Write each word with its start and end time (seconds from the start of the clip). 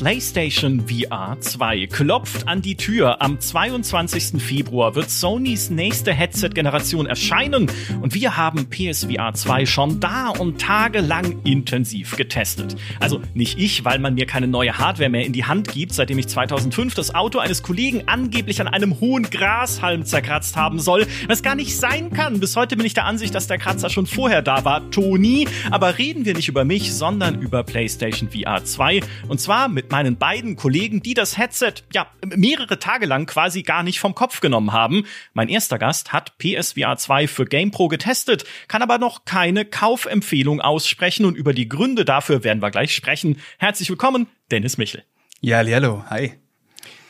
PlayStation 0.00 0.88
VR 0.88 1.36
2 1.38 1.88
klopft 1.88 2.48
an 2.48 2.62
die 2.62 2.74
Tür. 2.74 3.20
Am 3.20 3.38
22. 3.38 4.42
Februar 4.42 4.94
wird 4.94 5.10
Sonys 5.10 5.68
nächste 5.68 6.14
Headset-Generation 6.14 7.04
erscheinen 7.04 7.70
und 8.00 8.14
wir 8.14 8.38
haben 8.38 8.70
PSVR 8.70 9.34
2 9.34 9.66
schon 9.66 10.00
da 10.00 10.30
und 10.30 10.58
tagelang 10.58 11.42
intensiv 11.44 12.16
getestet. 12.16 12.76
Also 12.98 13.20
nicht 13.34 13.58
ich, 13.58 13.84
weil 13.84 13.98
man 13.98 14.14
mir 14.14 14.24
keine 14.24 14.46
neue 14.46 14.78
Hardware 14.78 15.10
mehr 15.10 15.26
in 15.26 15.34
die 15.34 15.44
Hand 15.44 15.68
gibt, 15.68 15.92
seitdem 15.92 16.18
ich 16.18 16.28
2005 16.28 16.94
das 16.94 17.14
Auto 17.14 17.38
eines 17.38 17.62
Kollegen 17.62 18.04
angeblich 18.06 18.62
an 18.62 18.68
einem 18.68 19.00
hohen 19.00 19.24
Grashalm 19.28 20.06
zerkratzt 20.06 20.56
haben 20.56 20.80
soll, 20.80 21.06
was 21.28 21.42
gar 21.42 21.54
nicht 21.54 21.76
sein 21.76 22.10
kann. 22.10 22.40
Bis 22.40 22.56
heute 22.56 22.74
bin 22.74 22.86
ich 22.86 22.94
der 22.94 23.04
Ansicht, 23.04 23.34
dass 23.34 23.48
der 23.48 23.58
Kratzer 23.58 23.90
schon 23.90 24.06
vorher 24.06 24.40
da 24.40 24.64
war, 24.64 24.90
Toni. 24.90 25.46
Aber 25.70 25.98
reden 25.98 26.24
wir 26.24 26.32
nicht 26.32 26.48
über 26.48 26.64
mich, 26.64 26.94
sondern 26.94 27.42
über 27.42 27.64
PlayStation 27.64 28.30
VR 28.30 28.64
2 28.64 29.02
und 29.28 29.38
zwar 29.42 29.68
mit 29.68 29.89
meinen 29.90 30.16
beiden 30.16 30.56
Kollegen, 30.56 31.02
die 31.02 31.14
das 31.14 31.36
Headset 31.36 31.74
ja 31.92 32.06
mehrere 32.24 32.78
Tage 32.78 33.06
lang 33.06 33.26
quasi 33.26 33.62
gar 33.62 33.82
nicht 33.82 34.00
vom 34.00 34.14
Kopf 34.14 34.40
genommen 34.40 34.72
haben. 34.72 35.04
Mein 35.32 35.48
erster 35.48 35.78
Gast 35.78 36.12
hat 36.12 36.38
PSVR 36.38 36.96
2 36.96 37.28
für 37.28 37.44
GamePro 37.44 37.88
getestet, 37.88 38.44
kann 38.68 38.82
aber 38.82 38.98
noch 38.98 39.24
keine 39.24 39.64
Kaufempfehlung 39.64 40.60
aussprechen 40.60 41.24
und 41.24 41.36
über 41.36 41.52
die 41.52 41.68
Gründe 41.68 42.04
dafür 42.04 42.44
werden 42.44 42.62
wir 42.62 42.70
gleich 42.70 42.94
sprechen. 42.94 43.40
Herzlich 43.58 43.90
willkommen, 43.90 44.26
Dennis 44.50 44.78
Michel. 44.78 45.04
Ja, 45.40 45.58
hallo, 45.58 46.04
hi. 46.08 46.34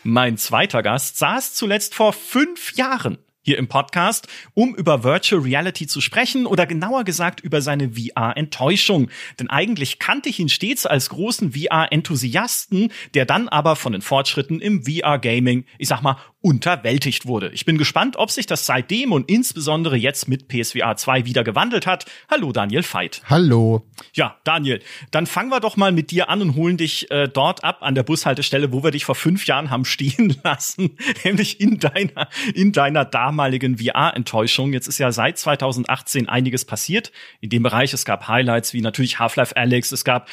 Mein 0.02 0.38
zweiter 0.38 0.82
Gast 0.82 1.18
saß 1.18 1.54
zuletzt 1.54 1.94
vor 1.94 2.12
fünf 2.12 2.74
Jahren 2.74 3.18
hier 3.42 3.58
im 3.58 3.68
Podcast, 3.68 4.28
um 4.54 4.74
über 4.74 5.02
Virtual 5.02 5.42
Reality 5.42 5.86
zu 5.86 6.00
sprechen 6.00 6.46
oder 6.46 6.66
genauer 6.66 7.04
gesagt 7.04 7.40
über 7.40 7.62
seine 7.62 7.90
VR-Enttäuschung. 7.92 9.10
Denn 9.38 9.48
eigentlich 9.48 9.98
kannte 9.98 10.28
ich 10.28 10.38
ihn 10.38 10.48
stets 10.48 10.86
als 10.86 11.08
großen 11.10 11.52
VR-Enthusiasten, 11.52 12.92
der 13.14 13.24
dann 13.24 13.48
aber 13.48 13.76
von 13.76 13.92
den 13.92 14.02
Fortschritten 14.02 14.60
im 14.60 14.84
VR-Gaming, 14.84 15.64
ich 15.78 15.88
sag 15.88 16.02
mal, 16.02 16.16
unterwältigt 16.42 17.26
wurde. 17.26 17.50
Ich 17.50 17.66
bin 17.66 17.76
gespannt, 17.76 18.16
ob 18.16 18.30
sich 18.30 18.46
das 18.46 18.64
seitdem 18.64 19.12
und 19.12 19.30
insbesondere 19.30 19.96
jetzt 19.96 20.26
mit 20.26 20.48
PSVR 20.48 20.96
2 20.96 21.26
wieder 21.26 21.44
gewandelt 21.44 21.86
hat. 21.86 22.06
Hallo 22.30 22.52
Daniel 22.52 22.82
Veit. 22.82 23.20
Hallo. 23.28 23.86
Ja, 24.14 24.38
Daniel, 24.44 24.80
dann 25.10 25.26
fangen 25.26 25.50
wir 25.50 25.60
doch 25.60 25.76
mal 25.76 25.92
mit 25.92 26.10
dir 26.10 26.30
an 26.30 26.40
und 26.40 26.54
holen 26.54 26.78
dich 26.78 27.10
äh, 27.10 27.28
dort 27.28 27.62
ab 27.62 27.78
an 27.82 27.94
der 27.94 28.04
Bushaltestelle, 28.04 28.72
wo 28.72 28.82
wir 28.82 28.90
dich 28.90 29.04
vor 29.04 29.14
fünf 29.14 29.46
Jahren 29.46 29.68
haben 29.68 29.84
stehen 29.84 30.34
lassen, 30.44 30.96
nämlich 31.24 31.60
in 31.60 31.78
deiner 31.78 32.28
in 32.54 32.72
deiner 32.72 33.04
damaligen 33.04 33.76
VR-Enttäuschung. 33.76 34.72
Jetzt 34.72 34.88
ist 34.88 34.98
ja 34.98 35.12
seit 35.12 35.36
2018 35.38 36.28
einiges 36.28 36.64
passiert 36.64 37.12
in 37.40 37.50
dem 37.50 37.62
Bereich. 37.62 37.92
Es 37.92 38.06
gab 38.06 38.28
Highlights 38.28 38.72
wie 38.72 38.80
natürlich 38.80 39.18
Half-Life 39.18 39.56
Alex, 39.56 39.92
es 39.92 40.04
gab 40.04 40.28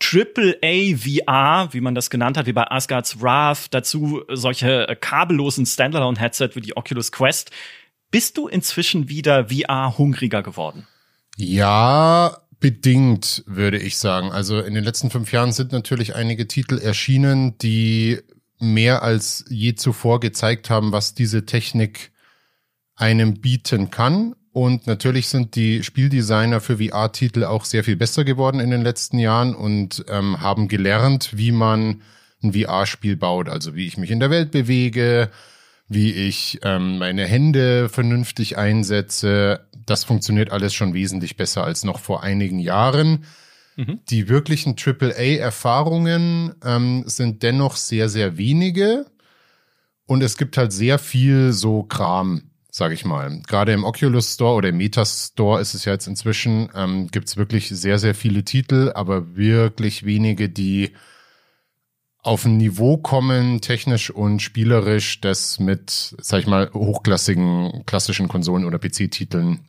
Triple 0.00 0.58
A 0.64 0.96
VR, 0.96 1.72
wie 1.72 1.80
man 1.80 1.94
das 1.94 2.10
genannt 2.10 2.36
hat, 2.36 2.46
wie 2.46 2.52
bei 2.52 2.68
Asgard's 2.68 3.20
Wrath, 3.20 3.68
dazu 3.70 4.22
solche 4.32 4.88
äh, 4.88 4.96
kabellosen 4.96 5.66
Standalone-Headset 5.66 6.50
wie 6.54 6.60
die 6.60 6.76
Oculus 6.76 7.12
Quest. 7.12 7.50
Bist 8.10 8.36
du 8.36 8.48
inzwischen 8.48 9.08
wieder 9.08 9.48
VR-hungriger 9.48 10.42
geworden? 10.42 10.88
Ja, 11.36 12.38
bedingt, 12.58 13.44
würde 13.46 13.78
ich 13.78 13.98
sagen. 13.98 14.32
Also 14.32 14.60
in 14.60 14.74
den 14.74 14.84
letzten 14.84 15.10
fünf 15.10 15.32
Jahren 15.32 15.52
sind 15.52 15.70
natürlich 15.72 16.14
einige 16.14 16.48
Titel 16.48 16.78
erschienen, 16.78 17.56
die 17.58 18.18
mehr 18.58 19.02
als 19.02 19.44
je 19.48 19.74
zuvor 19.74 20.20
gezeigt 20.20 20.70
haben, 20.70 20.92
was 20.92 21.14
diese 21.14 21.46
Technik 21.46 22.10
einem 22.96 23.40
bieten 23.40 23.90
kann. 23.90 24.34
Und 24.52 24.86
natürlich 24.86 25.28
sind 25.28 25.54
die 25.54 25.84
Spieldesigner 25.84 26.60
für 26.60 26.78
VR-Titel 26.78 27.44
auch 27.44 27.64
sehr 27.64 27.84
viel 27.84 27.96
besser 27.96 28.24
geworden 28.24 28.58
in 28.58 28.70
den 28.70 28.82
letzten 28.82 29.18
Jahren 29.18 29.54
und 29.54 30.04
ähm, 30.08 30.40
haben 30.40 30.66
gelernt, 30.66 31.30
wie 31.36 31.52
man 31.52 32.02
ein 32.42 32.52
VR-Spiel 32.52 33.16
baut. 33.16 33.48
Also 33.48 33.76
wie 33.76 33.86
ich 33.86 33.96
mich 33.96 34.10
in 34.10 34.18
der 34.18 34.30
Welt 34.30 34.50
bewege, 34.50 35.30
wie 35.88 36.12
ich 36.12 36.58
ähm, 36.62 36.98
meine 36.98 37.26
Hände 37.26 37.88
vernünftig 37.88 38.58
einsetze. 38.58 39.66
Das 39.86 40.02
funktioniert 40.02 40.50
alles 40.50 40.74
schon 40.74 40.94
wesentlich 40.94 41.36
besser 41.36 41.62
als 41.62 41.84
noch 41.84 42.00
vor 42.00 42.24
einigen 42.24 42.58
Jahren. 42.58 43.24
Mhm. 43.76 44.00
Die 44.08 44.28
wirklichen 44.28 44.74
AAA-Erfahrungen 44.76 46.54
ähm, 46.64 47.04
sind 47.06 47.44
dennoch 47.44 47.76
sehr, 47.76 48.08
sehr 48.08 48.36
wenige. 48.36 49.06
Und 50.06 50.22
es 50.22 50.36
gibt 50.36 50.56
halt 50.56 50.72
sehr 50.72 50.98
viel 50.98 51.52
so 51.52 51.84
Kram, 51.84 52.49
sage 52.70 52.94
ich 52.94 53.04
mal. 53.04 53.40
Gerade 53.46 53.72
im 53.72 53.84
Oculus 53.84 54.34
Store 54.34 54.54
oder 54.54 54.68
im 54.68 54.76
Meta 54.76 55.04
Store 55.04 55.60
ist 55.60 55.74
es 55.74 55.84
ja 55.84 55.92
jetzt 55.92 56.06
inzwischen, 56.06 56.70
ähm, 56.74 57.08
gibt 57.08 57.28
es 57.28 57.36
wirklich 57.36 57.68
sehr, 57.68 57.98
sehr 57.98 58.14
viele 58.14 58.44
Titel, 58.44 58.92
aber 58.94 59.36
wirklich 59.36 60.04
wenige, 60.04 60.48
die 60.48 60.92
auf 62.22 62.44
ein 62.44 62.58
Niveau 62.58 62.98
kommen, 62.98 63.60
technisch 63.60 64.10
und 64.10 64.40
spielerisch, 64.40 65.20
das 65.20 65.58
mit, 65.58 66.14
sag 66.20 66.40
ich 66.40 66.46
mal, 66.46 66.70
hochklassigen, 66.72 67.84
klassischen 67.86 68.28
Konsolen 68.28 68.64
oder 68.64 68.78
PC-Titeln 68.78 69.60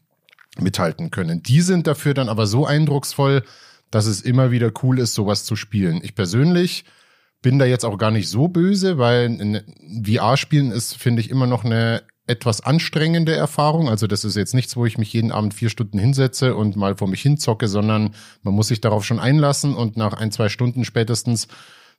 mithalten 0.59 1.11
können. 1.11 1.41
Die 1.43 1.61
sind 1.61 1.87
dafür 1.87 2.13
dann 2.13 2.27
aber 2.27 2.45
so 2.45 2.65
eindrucksvoll, 2.65 3.43
dass 3.89 4.05
es 4.05 4.21
immer 4.21 4.51
wieder 4.51 4.71
cool 4.83 4.99
ist, 4.99 5.13
sowas 5.13 5.45
zu 5.45 5.55
spielen. 5.55 6.01
Ich 6.03 6.13
persönlich 6.13 6.83
bin 7.41 7.57
da 7.57 7.65
jetzt 7.65 7.85
auch 7.85 7.97
gar 7.97 8.11
nicht 8.11 8.29
so 8.29 8.47
böse, 8.47 8.97
weil 8.97 9.63
VR-Spielen 10.05 10.71
ist, 10.71 10.95
finde 10.95 11.21
ich, 11.21 11.29
immer 11.29 11.47
noch 11.47 11.63
eine 11.63 12.03
etwas 12.31 12.61
anstrengende 12.61 13.35
Erfahrung. 13.35 13.89
Also 13.89 14.07
das 14.07 14.23
ist 14.23 14.35
jetzt 14.35 14.53
nichts, 14.53 14.75
wo 14.77 14.85
ich 14.85 14.97
mich 14.97 15.11
jeden 15.11 15.31
Abend 15.31 15.53
vier 15.53 15.69
Stunden 15.69 15.99
hinsetze 15.99 16.55
und 16.55 16.77
mal 16.77 16.95
vor 16.95 17.07
mich 17.07 17.21
hinzocke, 17.21 17.67
sondern 17.67 18.15
man 18.41 18.53
muss 18.53 18.69
sich 18.69 18.81
darauf 18.81 19.05
schon 19.05 19.19
einlassen 19.19 19.75
und 19.75 19.97
nach 19.97 20.13
ein, 20.13 20.31
zwei 20.31 20.49
Stunden 20.49 20.85
spätestens 20.85 21.47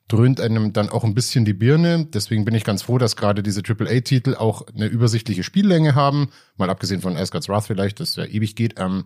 dröhnt 0.07 0.41
einem 0.41 0.73
dann 0.73 0.89
auch 0.89 1.03
ein 1.03 1.13
bisschen 1.13 1.45
die 1.45 1.53
Birne. 1.53 2.05
Deswegen 2.05 2.45
bin 2.45 2.55
ich 2.55 2.63
ganz 2.63 2.81
froh, 2.81 2.97
dass 2.97 3.15
gerade 3.15 3.43
diese 3.43 3.61
AAA-Titel 3.61 4.35
auch 4.35 4.67
eine 4.67 4.87
übersichtliche 4.87 5.43
Spiellänge 5.43 5.95
haben. 5.95 6.29
Mal 6.57 6.69
abgesehen 6.69 7.01
von 7.01 7.15
Asgard's 7.15 7.47
Wrath 7.47 7.65
vielleicht, 7.65 7.99
das 7.99 8.15
ja 8.15 8.25
ewig 8.25 8.55
geht. 8.55 8.79
Ähm, 8.79 9.05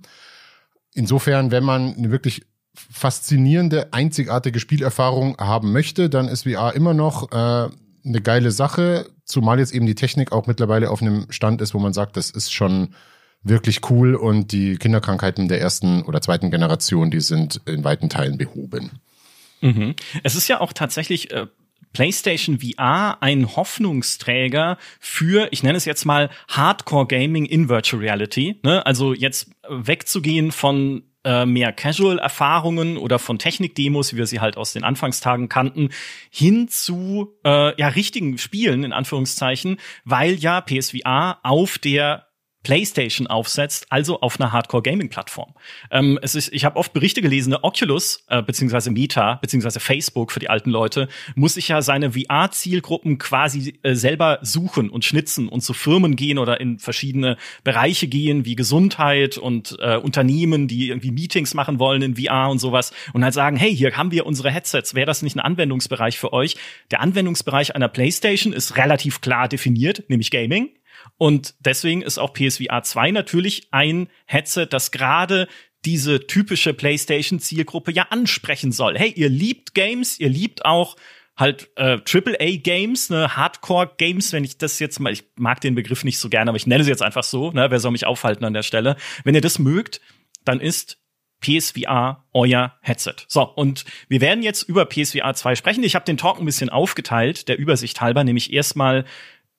insofern, 0.94 1.52
wenn 1.52 1.64
man 1.64 1.94
eine 1.94 2.10
wirklich 2.10 2.46
faszinierende, 2.74 3.92
einzigartige 3.92 4.60
Spielerfahrung 4.60 5.38
haben 5.38 5.72
möchte, 5.72 6.10
dann 6.10 6.28
ist 6.28 6.44
VR 6.44 6.74
immer 6.74 6.94
noch 6.94 7.32
äh, 7.32 7.70
eine 8.08 8.22
geile 8.22 8.52
Sache, 8.52 9.10
zumal 9.26 9.60
jetzt 9.60 9.74
eben 9.74 9.86
die 9.86 9.96
Technik 9.96 10.32
auch 10.32 10.48
mittlerweile 10.48 10.90
auf 10.90 11.02
einem 11.02 11.28
Stand 11.30 11.62
ist, 11.62 11.74
wo 11.74 11.80
man 11.80 11.94
sagt, 11.94 12.18
das 12.18 12.30
ist 12.30 12.54
schon 12.54 12.96
wirklich 13.44 13.90
cool 13.90 14.16
und 14.16 14.52
die 14.52 14.78
Kinderkrankheiten 14.78 15.48
der 15.48 15.62
ersten 15.62 16.02
oder 16.04 16.22
zweiten 16.22 16.52
Generation, 16.52 17.12
die 17.12 17.22
sind 17.22 17.62
in 17.66 17.84
weiten 17.84 18.10
Teilen 18.10 18.38
behoben. 18.38 19.00
Mhm. 19.62 19.96
Es 20.24 20.36
ist 20.36 20.48
ja 20.48 20.60
auch 20.60 20.74
tatsächlich 20.74 21.32
äh 21.32 21.48
PlayStation 21.94 22.60
VR 22.60 23.18
ein 23.22 23.56
Hoffnungsträger 23.56 24.78
für, 25.00 25.48
ich 25.52 25.64
nenne 25.64 25.78
es 25.78 25.86
jetzt 25.86 26.06
mal 26.06 26.30
Hardcore 26.48 27.08
Gaming 27.08 27.46
in 27.46 27.70
Virtual 27.70 28.00
Reality. 28.02 28.60
Ne? 28.62 28.86
Also 28.86 29.14
jetzt 29.16 29.50
wegzugehen 29.68 30.52
von 30.52 31.04
äh, 31.24 31.46
mehr 31.46 31.74
Casual-Erfahrungen 31.74 32.98
oder 32.98 33.20
von 33.20 33.40
Technik-Demos, 33.40 34.14
wie 34.14 34.18
wir 34.18 34.28
sie 34.28 34.40
halt 34.40 34.58
aus 34.58 34.74
den 34.74 34.84
Anfangstagen 34.84 35.50
kannten, 35.50 35.90
hin 36.30 36.68
zu 36.68 37.36
äh, 37.44 37.80
ja 37.80 37.88
richtigen 37.90 38.38
Spielen 38.38 38.84
in 38.84 38.94
Anführungszeichen, 38.94 39.78
weil 40.06 40.36
ja 40.36 40.62
PSVR 40.62 41.40
auf 41.44 41.78
der 41.78 42.27
PlayStation 42.68 43.28
aufsetzt, 43.28 43.88
also 43.90 44.20
auf 44.20 44.42
einer 44.42 44.52
Hardcore-Gaming-Plattform. 44.52 45.54
Ähm, 45.90 46.20
es 46.22 46.36
ist, 46.36 46.52
ich 46.52 46.66
habe 46.66 46.76
oft 46.76 46.92
Berichte 46.92 47.22
gelesen, 47.22 47.56
Oculus 47.56 48.26
äh, 48.28 48.44
beziehungsweise 48.44 48.92
Meta 48.92 49.36
beziehungsweise 49.36 49.80
Facebook 49.80 50.34
für 50.34 50.42
die 50.42 50.50
alten 50.50 50.70
Leute 50.70 51.08
muss 51.36 51.54
sich 51.54 51.70
ja 51.70 51.82
seine 51.82 52.12
VR-Zielgruppen 52.12 53.20
quasi 53.20 53.80
äh, 53.84 53.96
selber 53.96 54.40
suchen 54.42 54.90
und 54.90 55.06
schnitzen 55.06 55.48
und 55.48 55.62
zu 55.62 55.74
Firmen 55.74 56.18
gehen 56.18 56.40
oder 56.40 56.60
in 56.60 56.78
verschiedene 56.78 57.38
Bereiche 57.64 58.10
gehen 58.10 58.44
wie 58.44 58.58
Gesundheit 58.58 59.38
und 59.38 59.78
äh, 59.80 59.96
Unternehmen, 59.96 60.68
die 60.68 60.90
irgendwie 60.90 61.12
Meetings 61.12 61.54
machen 61.54 61.80
wollen 61.80 62.02
in 62.02 62.18
VR 62.18 62.50
und 62.50 62.60
sowas 62.60 62.92
und 63.14 63.24
halt 63.24 63.34
sagen, 63.34 63.56
hey, 63.56 63.74
hier 63.74 63.96
haben 63.96 64.12
wir 64.12 64.26
unsere 64.26 64.52
Headsets, 64.52 64.94
wäre 64.94 65.06
das 65.06 65.22
nicht 65.22 65.38
ein 65.38 65.40
Anwendungsbereich 65.40 66.20
für 66.20 66.34
euch? 66.34 66.58
Der 66.92 67.00
Anwendungsbereich 67.00 67.76
einer 67.78 67.88
PlayStation 67.88 68.52
ist 68.52 68.76
relativ 68.76 69.22
klar 69.22 69.48
definiert, 69.48 70.04
nämlich 70.10 70.32
Gaming. 70.32 70.72
Und 71.18 71.56
deswegen 71.60 72.02
ist 72.02 72.18
auch 72.18 72.34
PSVR 72.34 72.84
2 72.84 73.12
natürlich 73.12 73.68
ein 73.72 74.08
Headset, 74.26 74.68
das 74.70 74.92
gerade 74.92 75.48
diese 75.86 76.28
typische 76.28 76.74
PlayStation-Zielgruppe 76.74 77.92
ja 77.92 78.08
ansprechen 78.10 78.72
soll. 78.72 78.98
Hey, 78.98 79.12
ihr 79.16 79.30
liebt 79.30 79.74
Games, 79.74 80.20
ihr 80.20 80.30
liebt 80.30 80.66
auch 80.66 80.96
halt 81.38 81.70
äh, 81.76 82.00
AAA-Games, 82.04 83.12
ne, 83.12 83.36
Hardcore-Games, 83.36 84.34
wenn 84.34 84.44
ich 84.44 84.58
das 84.58 84.80
jetzt 84.80 85.00
mal, 85.00 85.14
ich 85.14 85.24
mag 85.36 85.62
den 85.62 85.76
Begriff 85.76 86.04
nicht 86.04 86.18
so 86.18 86.30
gerne, 86.30 86.50
aber 86.50 86.58
ich 86.58 86.68
nenne 86.68 86.84
sie 86.84 86.90
jetzt 86.90 87.04
einfach 87.04 87.24
so, 87.24 87.52
ne, 87.52 87.70
wer 87.70 87.80
soll 87.80 87.92
mich 87.92 88.08
aufhalten 88.08 88.44
an 88.44 88.54
der 88.54 88.64
Stelle. 88.64 88.98
Wenn 89.24 89.36
ihr 89.36 89.42
das 89.42 89.60
mögt, 89.60 90.02
dann 90.44 90.60
ist 90.60 90.98
PSVR 91.40 92.26
euer 92.34 92.74
Headset. 92.82 93.16
So, 93.28 93.44
und 93.44 93.86
wir 94.10 94.22
werden 94.22 94.42
jetzt 94.42 94.64
über 94.64 94.86
PSVR 94.86 95.36
2 95.36 95.56
sprechen. 95.56 95.84
Ich 95.84 95.94
habe 95.94 96.06
den 96.06 96.18
Talk 96.18 96.40
ein 96.40 96.46
bisschen 96.46 96.70
aufgeteilt, 96.70 97.48
der 97.48 97.60
Übersicht 97.60 98.02
halber, 98.02 98.24
nämlich 98.24 98.52
erstmal 98.52 99.06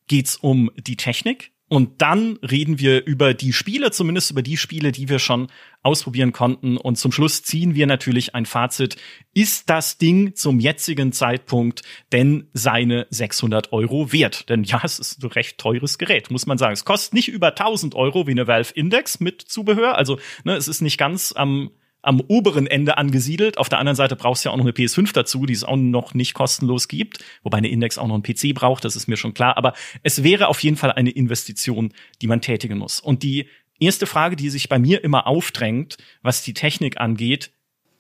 geht's 0.08 0.36
um 0.36 0.70
die 0.76 0.96
Technik. 0.96 1.52
Und 1.70 2.00
dann 2.00 2.38
reden 2.38 2.78
wir 2.78 3.04
über 3.04 3.34
die 3.34 3.52
Spiele, 3.52 3.90
zumindest 3.90 4.30
über 4.30 4.40
die 4.40 4.56
Spiele, 4.56 4.90
die 4.90 5.10
wir 5.10 5.18
schon 5.18 5.48
ausprobieren 5.82 6.32
konnten. 6.32 6.78
Und 6.78 6.96
zum 6.96 7.12
Schluss 7.12 7.42
ziehen 7.42 7.74
wir 7.74 7.86
natürlich 7.86 8.34
ein 8.34 8.46
Fazit. 8.46 8.96
Ist 9.34 9.68
das 9.68 9.98
Ding 9.98 10.34
zum 10.34 10.60
jetzigen 10.60 11.12
Zeitpunkt 11.12 11.82
denn 12.10 12.48
seine 12.54 13.06
600 13.10 13.72
Euro 13.74 14.12
wert? 14.12 14.48
Denn 14.48 14.64
ja, 14.64 14.80
es 14.82 14.98
ist 14.98 15.22
ein 15.22 15.28
recht 15.28 15.58
teures 15.58 15.98
Gerät, 15.98 16.30
muss 16.30 16.46
man 16.46 16.56
sagen. 16.56 16.72
Es 16.72 16.86
kostet 16.86 17.12
nicht 17.12 17.28
über 17.28 17.48
1000 17.48 17.94
Euro 17.94 18.26
wie 18.26 18.32
eine 18.32 18.46
Valve 18.46 18.72
Index 18.72 19.20
mit 19.20 19.42
Zubehör. 19.42 19.98
Also 19.98 20.18
ne, 20.44 20.56
es 20.56 20.68
ist 20.68 20.80
nicht 20.80 20.96
ganz 20.96 21.34
am 21.36 21.70
am 22.02 22.20
oberen 22.20 22.66
Ende 22.66 22.96
angesiedelt. 22.96 23.58
Auf 23.58 23.68
der 23.68 23.78
anderen 23.78 23.96
Seite 23.96 24.16
brauchst 24.16 24.44
du 24.44 24.48
ja 24.48 24.52
auch 24.52 24.56
noch 24.56 24.64
eine 24.64 24.72
PS5 24.72 25.12
dazu, 25.12 25.46
die 25.46 25.52
es 25.52 25.64
auch 25.64 25.76
noch 25.76 26.14
nicht 26.14 26.34
kostenlos 26.34 26.88
gibt, 26.88 27.24
wobei 27.42 27.58
eine 27.58 27.68
Index 27.68 27.98
auch 27.98 28.06
noch 28.06 28.14
einen 28.14 28.22
PC 28.22 28.54
braucht, 28.54 28.84
das 28.84 28.96
ist 28.96 29.08
mir 29.08 29.16
schon 29.16 29.34
klar. 29.34 29.56
Aber 29.56 29.74
es 30.02 30.22
wäre 30.22 30.48
auf 30.48 30.62
jeden 30.62 30.76
Fall 30.76 30.92
eine 30.92 31.10
Investition, 31.10 31.92
die 32.22 32.26
man 32.26 32.40
tätigen 32.40 32.78
muss. 32.78 33.00
Und 33.00 33.22
die 33.22 33.48
erste 33.80 34.06
Frage, 34.06 34.36
die 34.36 34.50
sich 34.50 34.68
bei 34.68 34.78
mir 34.78 35.02
immer 35.04 35.26
aufdrängt, 35.26 35.96
was 36.22 36.42
die 36.42 36.54
Technik 36.54 37.00
angeht, 37.00 37.50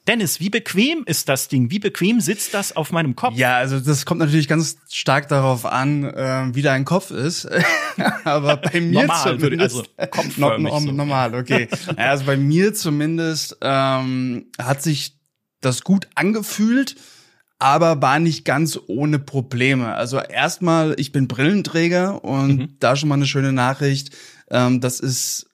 Dennis, 0.08 0.40
wie 0.40 0.48
bequem 0.48 1.02
ist 1.04 1.28
das 1.28 1.48
Ding? 1.48 1.70
Wie 1.70 1.78
bequem 1.78 2.22
sitzt 2.22 2.54
das 2.54 2.74
auf 2.74 2.92
meinem 2.92 3.14
Kopf? 3.14 3.36
Ja, 3.36 3.58
also 3.58 3.78
das 3.78 4.06
kommt 4.06 4.20
natürlich 4.20 4.48
ganz 4.48 4.78
stark 4.90 5.28
darauf 5.28 5.66
an, 5.66 6.02
äh, 6.02 6.48
wie 6.54 6.62
dein 6.62 6.86
Kopf 6.86 7.10
ist. 7.10 7.46
Aber 8.24 8.56
bei 8.56 8.80
mir 8.80 9.02
normal, 9.02 9.38
zumindest, 9.38 9.90
also 9.98 10.22
no, 10.38 10.56
no, 10.56 10.80
so. 10.80 10.92
normal, 10.92 11.34
okay. 11.34 11.68
also 11.96 12.24
bei 12.24 12.38
mir 12.38 12.72
zumindest 12.72 13.58
ähm, 13.60 14.46
hat 14.58 14.82
sich 14.82 15.18
das 15.60 15.84
gut 15.84 16.08
angefühlt, 16.14 16.96
aber 17.58 18.00
war 18.00 18.20
nicht 18.20 18.44
ganz 18.44 18.78
ohne 18.86 19.18
Probleme. 19.18 19.94
Also 19.94 20.20
erstmal, 20.20 20.94
ich 20.98 21.10
bin 21.10 21.26
Brillenträger 21.26 22.24
und 22.24 22.56
mhm. 22.56 22.76
da 22.78 22.94
schon 22.94 23.08
mal 23.08 23.16
eine 23.16 23.26
schöne 23.26 23.52
Nachricht. 23.52 24.16
Ähm, 24.48 24.80
das 24.80 25.00
ist 25.00 25.50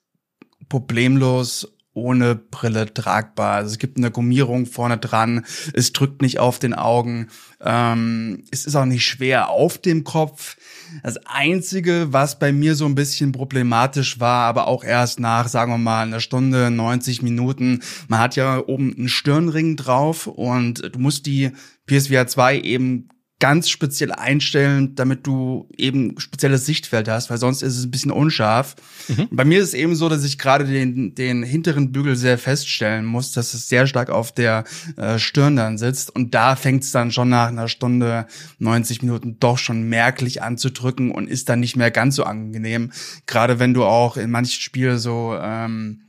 problemlos 0.69 1.74
ohne 1.95 2.35
Brille 2.35 2.93
tragbar. 2.93 3.55
Also 3.55 3.71
es 3.71 3.79
gibt 3.79 3.97
eine 3.97 4.11
Gummierung 4.11 4.67
vorne 4.67 4.97
dran, 4.97 5.45
es 5.73 5.93
drückt 5.93 6.21
nicht 6.21 6.39
auf 6.39 6.59
den 6.59 6.75
Augen, 6.75 7.27
ähm, 7.61 8.43
es 8.51 8.65
ist 8.65 8.75
auch 8.75 8.85
nicht 8.85 9.05
schwer 9.05 9.49
auf 9.49 9.79
dem 9.79 10.03
Kopf. 10.03 10.57
Das 11.03 11.17
Einzige, 11.25 12.07
was 12.11 12.37
bei 12.37 12.51
mir 12.51 12.75
so 12.75 12.85
ein 12.85 12.95
bisschen 12.95 13.31
problematisch 13.31 14.19
war, 14.19 14.45
aber 14.45 14.67
auch 14.67 14.83
erst 14.83 15.19
nach, 15.19 15.47
sagen 15.47 15.71
wir 15.71 15.77
mal, 15.77 16.03
einer 16.03 16.19
Stunde, 16.19 16.69
90 16.69 17.21
Minuten, 17.21 17.81
man 18.07 18.19
hat 18.19 18.35
ja 18.35 18.59
oben 18.59 18.93
einen 18.95 19.09
Stirnring 19.09 19.77
drauf 19.77 20.27
und 20.27 20.93
du 20.93 20.99
musst 20.99 21.25
die 21.25 21.51
PSVR 21.87 22.27
2 22.27 22.59
eben 22.59 23.09
ganz 23.39 23.69
speziell 23.69 24.13
einstellen, 24.13 24.95
damit 24.95 25.27
du 25.27 25.67
eben 25.75 26.17
spezielles 26.19 26.65
Sichtfeld 26.65 27.09
hast, 27.09 27.29
weil 27.29 27.37
sonst 27.37 27.63
ist 27.63 27.77
es 27.77 27.85
ein 27.85 27.91
bisschen 27.91 28.11
unscharf. 28.11 28.75
Mhm. 29.09 29.27
Bei 29.31 29.43
mir 29.43 29.59
ist 29.59 29.69
es 29.69 29.73
eben 29.73 29.95
so, 29.95 30.07
dass 30.07 30.23
ich 30.23 30.37
gerade 30.37 30.63
den, 30.63 31.15
den 31.15 31.43
hinteren 31.43 31.91
Bügel 31.91 32.15
sehr 32.15 32.37
feststellen 32.37 33.05
muss, 33.05 33.33
dass 33.33 33.53
es 33.53 33.67
sehr 33.67 33.87
stark 33.87 34.09
auf 34.09 34.31
der 34.31 34.63
äh, 34.95 35.19
Stirn 35.19 35.57
dann 35.57 35.77
sitzt 35.77 36.15
und 36.15 36.33
da 36.33 36.55
fängt 36.55 36.83
es 36.83 36.91
dann 36.91 37.11
schon 37.11 37.27
nach 37.27 37.49
einer 37.49 37.67
Stunde, 37.67 38.25
90 38.59 39.01
Minuten 39.01 39.37
doch 39.39 39.57
schon 39.57 39.83
merklich 39.83 40.41
anzudrücken 40.41 41.11
und 41.11 41.27
ist 41.27 41.49
dann 41.49 41.59
nicht 41.59 41.75
mehr 41.75 41.91
ganz 41.91 42.15
so 42.15 42.23
angenehm. 42.23 42.93
Gerade 43.27 43.59
wenn 43.59 43.73
du 43.73 43.83
auch 43.83 44.15
in 44.15 44.31
manchen 44.31 44.61
Spielen 44.61 44.97
so 44.97 45.37
ähm, 45.37 46.03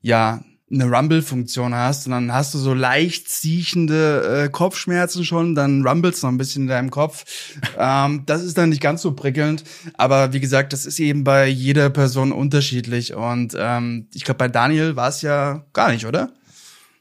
ja 0.00 0.44
eine 0.72 0.90
Rumble-Funktion 0.90 1.74
hast 1.74 2.06
und 2.06 2.12
dann 2.12 2.32
hast 2.32 2.54
du 2.54 2.58
so 2.58 2.72
leicht 2.72 3.28
siechende 3.28 4.44
äh, 4.44 4.48
Kopfschmerzen 4.48 5.24
schon, 5.24 5.54
dann 5.54 5.86
rumbles 5.86 6.22
noch 6.22 6.30
ein 6.30 6.38
bisschen 6.38 6.62
in 6.62 6.68
deinem 6.68 6.90
Kopf. 6.90 7.24
ähm, 7.78 8.22
das 8.26 8.42
ist 8.42 8.56
dann 8.56 8.70
nicht 8.70 8.80
ganz 8.80 9.02
so 9.02 9.12
prickelnd, 9.12 9.64
aber 9.98 10.32
wie 10.32 10.40
gesagt, 10.40 10.72
das 10.72 10.86
ist 10.86 10.98
eben 10.98 11.24
bei 11.24 11.46
jeder 11.46 11.90
Person 11.90 12.32
unterschiedlich 12.32 13.14
und 13.14 13.54
ähm, 13.58 14.06
ich 14.14 14.24
glaube, 14.24 14.38
bei 14.38 14.48
Daniel 14.48 14.96
war 14.96 15.08
es 15.08 15.22
ja 15.22 15.64
gar 15.72 15.92
nicht, 15.92 16.06
oder? 16.06 16.32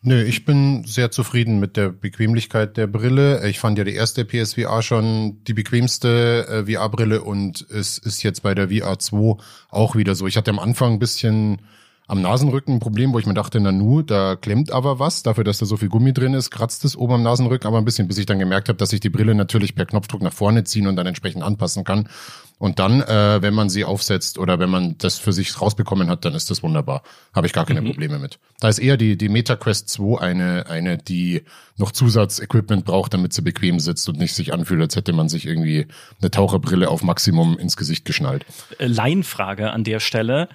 Nö, 0.03 0.23
ich 0.23 0.45
bin 0.45 0.83
sehr 0.83 1.11
zufrieden 1.11 1.59
mit 1.59 1.77
der 1.77 1.89
Bequemlichkeit 1.89 2.75
der 2.75 2.87
Brille. 2.87 3.47
Ich 3.47 3.59
fand 3.59 3.77
ja 3.77 3.83
die 3.83 3.93
erste 3.93 4.25
PSVR 4.25 4.81
schon 4.81 5.43
die 5.43 5.53
bequemste 5.53 6.65
äh, 6.67 6.71
VR-Brille 6.71 7.21
und 7.21 7.67
es 7.69 7.99
ist 7.99 8.23
jetzt 8.23 8.41
bei 8.41 8.55
der 8.55 8.69
VR 8.69 8.97
2 8.97 9.37
auch 9.69 9.95
wieder 9.95 10.15
so. 10.15 10.25
Ich 10.25 10.37
hatte 10.37 10.49
am 10.49 10.57
Anfang 10.57 10.93
ein 10.93 10.99
bisschen 10.99 11.61
am 12.11 12.21
Nasenrücken 12.21 12.75
ein 12.75 12.79
Problem, 12.81 13.13
wo 13.13 13.19
ich 13.19 13.25
mir 13.25 13.33
dachte, 13.33 13.61
na 13.61 13.71
nu, 13.71 14.01
da 14.01 14.35
klemmt 14.35 14.73
aber 14.73 14.99
was. 14.99 15.23
Dafür, 15.23 15.45
dass 15.45 15.59
da 15.59 15.65
so 15.65 15.77
viel 15.77 15.87
Gummi 15.87 16.11
drin 16.11 16.33
ist, 16.33 16.51
kratzt 16.51 16.83
es 16.83 16.97
oben 16.97 17.13
am 17.13 17.23
Nasenrücken 17.23 17.65
aber 17.65 17.77
ein 17.77 17.85
bisschen, 17.85 18.09
bis 18.09 18.17
ich 18.17 18.25
dann 18.25 18.37
gemerkt 18.37 18.67
habe, 18.67 18.75
dass 18.75 18.91
ich 18.91 18.99
die 18.99 19.09
Brille 19.09 19.33
natürlich 19.33 19.75
per 19.75 19.85
Knopfdruck 19.85 20.21
nach 20.21 20.33
vorne 20.33 20.65
ziehen 20.65 20.87
und 20.87 20.97
dann 20.97 21.07
entsprechend 21.07 21.41
anpassen 21.41 21.85
kann. 21.85 22.09
Und 22.57 22.79
dann, 22.79 23.01
äh, 23.01 23.41
wenn 23.41 23.53
man 23.53 23.69
sie 23.69 23.85
aufsetzt 23.85 24.37
oder 24.37 24.59
wenn 24.59 24.69
man 24.69 24.97
das 24.97 25.19
für 25.19 25.31
sich 25.31 25.61
rausbekommen 25.61 26.09
hat, 26.09 26.25
dann 26.25 26.35
ist 26.35 26.51
das 26.51 26.61
wunderbar. 26.61 27.01
Habe 27.33 27.47
ich 27.47 27.53
gar 27.53 27.65
keine 27.65 27.79
mhm. 27.79 27.87
Probleme 27.87 28.19
mit. 28.19 28.39
Da 28.59 28.67
ist 28.67 28.79
eher 28.79 28.97
die, 28.97 29.15
die 29.15 29.29
MetaQuest 29.29 29.87
2 29.87 30.19
eine, 30.19 30.65
eine, 30.67 30.97
die 30.97 31.43
noch 31.77 31.93
Zusatzequipment 31.93 32.83
braucht, 32.83 33.13
damit 33.13 33.31
sie 33.31 33.41
bequem 33.41 33.79
sitzt 33.79 34.09
und 34.09 34.19
nicht 34.19 34.33
sich 34.33 34.53
anfühlt, 34.53 34.81
als 34.81 34.97
hätte 34.97 35.13
man 35.13 35.29
sich 35.29 35.45
irgendwie 35.45 35.87
eine 36.19 36.29
Taucherbrille 36.29 36.89
auf 36.89 37.03
Maximum 37.03 37.57
ins 37.57 37.77
Gesicht 37.77 38.03
geschnallt. 38.03 38.45
Äh, 38.79 38.87
Laienfrage 38.87 39.71
an 39.71 39.85
der 39.85 40.01
Stelle 40.01 40.49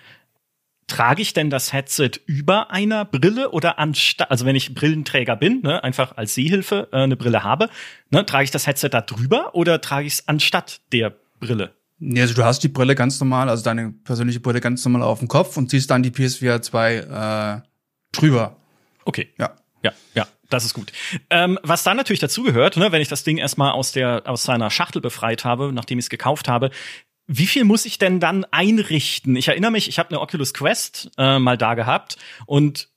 trage 0.87 1.23
ich 1.23 1.33
denn 1.33 1.50
das 1.50 1.73
Headset 1.73 2.12
über 2.27 2.71
einer 2.71 3.05
Brille 3.05 3.50
oder 3.50 3.79
anstatt, 3.79 4.31
also 4.31 4.44
wenn 4.44 4.56
ich 4.56 4.75
Brillenträger 4.75 5.37
bin, 5.37 5.62
ne, 5.62 5.83
einfach 5.83 6.17
als 6.17 6.35
Sehhilfe 6.35 6.88
äh, 6.93 6.99
eine 6.99 7.17
Brille 7.17 7.43
habe, 7.43 7.69
ne, 8.11 8.25
trage 8.25 8.44
ich 8.44 8.50
das 8.50 8.67
Headset 8.67 8.91
da 8.91 9.00
drüber 9.00 9.55
oder 9.55 9.81
trage 9.81 10.06
ich 10.06 10.15
es 10.15 10.29
anstatt 10.29 10.81
der 10.93 11.15
Brille? 11.41 11.75
Nee, 11.99 12.21
also 12.21 12.35
du 12.35 12.44
hast 12.44 12.62
die 12.62 12.69
Brille 12.69 12.94
ganz 12.94 13.19
normal, 13.21 13.49
also 13.49 13.65
deine 13.65 13.93
persönliche 14.05 14.41
Brille 14.41 14.61
ganz 14.61 14.85
normal 14.85 15.03
auf 15.03 15.19
dem 15.21 15.29
Kopf 15.29 15.56
und 15.56 15.71
ziehst 15.71 15.91
dann 15.91 16.03
die 16.03 16.11
PSVR 16.11 16.61
2 16.61 17.62
äh, 17.62 17.69
drüber. 18.12 18.56
Okay. 19.05 19.32
Ja. 19.39 19.56
Ja, 19.82 19.93
ja, 20.15 20.27
das 20.49 20.65
ist 20.65 20.75
gut. 20.75 20.91
Ähm, 21.31 21.59
was 21.62 21.85
da 21.85 21.94
natürlich 21.94 22.19
dazugehört, 22.19 22.77
ne, 22.77 22.91
wenn 22.91 23.03
ich 23.03 23.09
das 23.09 23.23
Ding 23.23 23.39
erstmal 23.39 23.73
aus 23.73 23.93
der 23.93 24.23
aus 24.27 24.43
seiner 24.43 24.71
Schachtel 24.71 25.00
befreit 25.00 25.44
habe, 25.44 25.73
nachdem 25.73 25.99
ich 25.99 26.06
es 26.06 26.11
gekauft 26.11 26.49
habe, 26.49 26.71
wie 27.26 27.46
viel 27.46 27.64
muss 27.64 27.87
ich 27.87 27.99
denn 27.99 28.20
dann 28.20 28.44
einrichten? 28.50 29.37
Ich 29.37 29.49
erinnere 29.49 29.70
mich, 29.70 29.88
ich 29.88 29.99
habe 29.99 30.11
eine 30.11 30.20
Oculus 30.20 30.55
Quest 30.55 31.11
äh, 31.19 31.38
mal 31.38 31.58
da 31.58 31.75
gehabt 31.75 32.17
und 32.46 32.88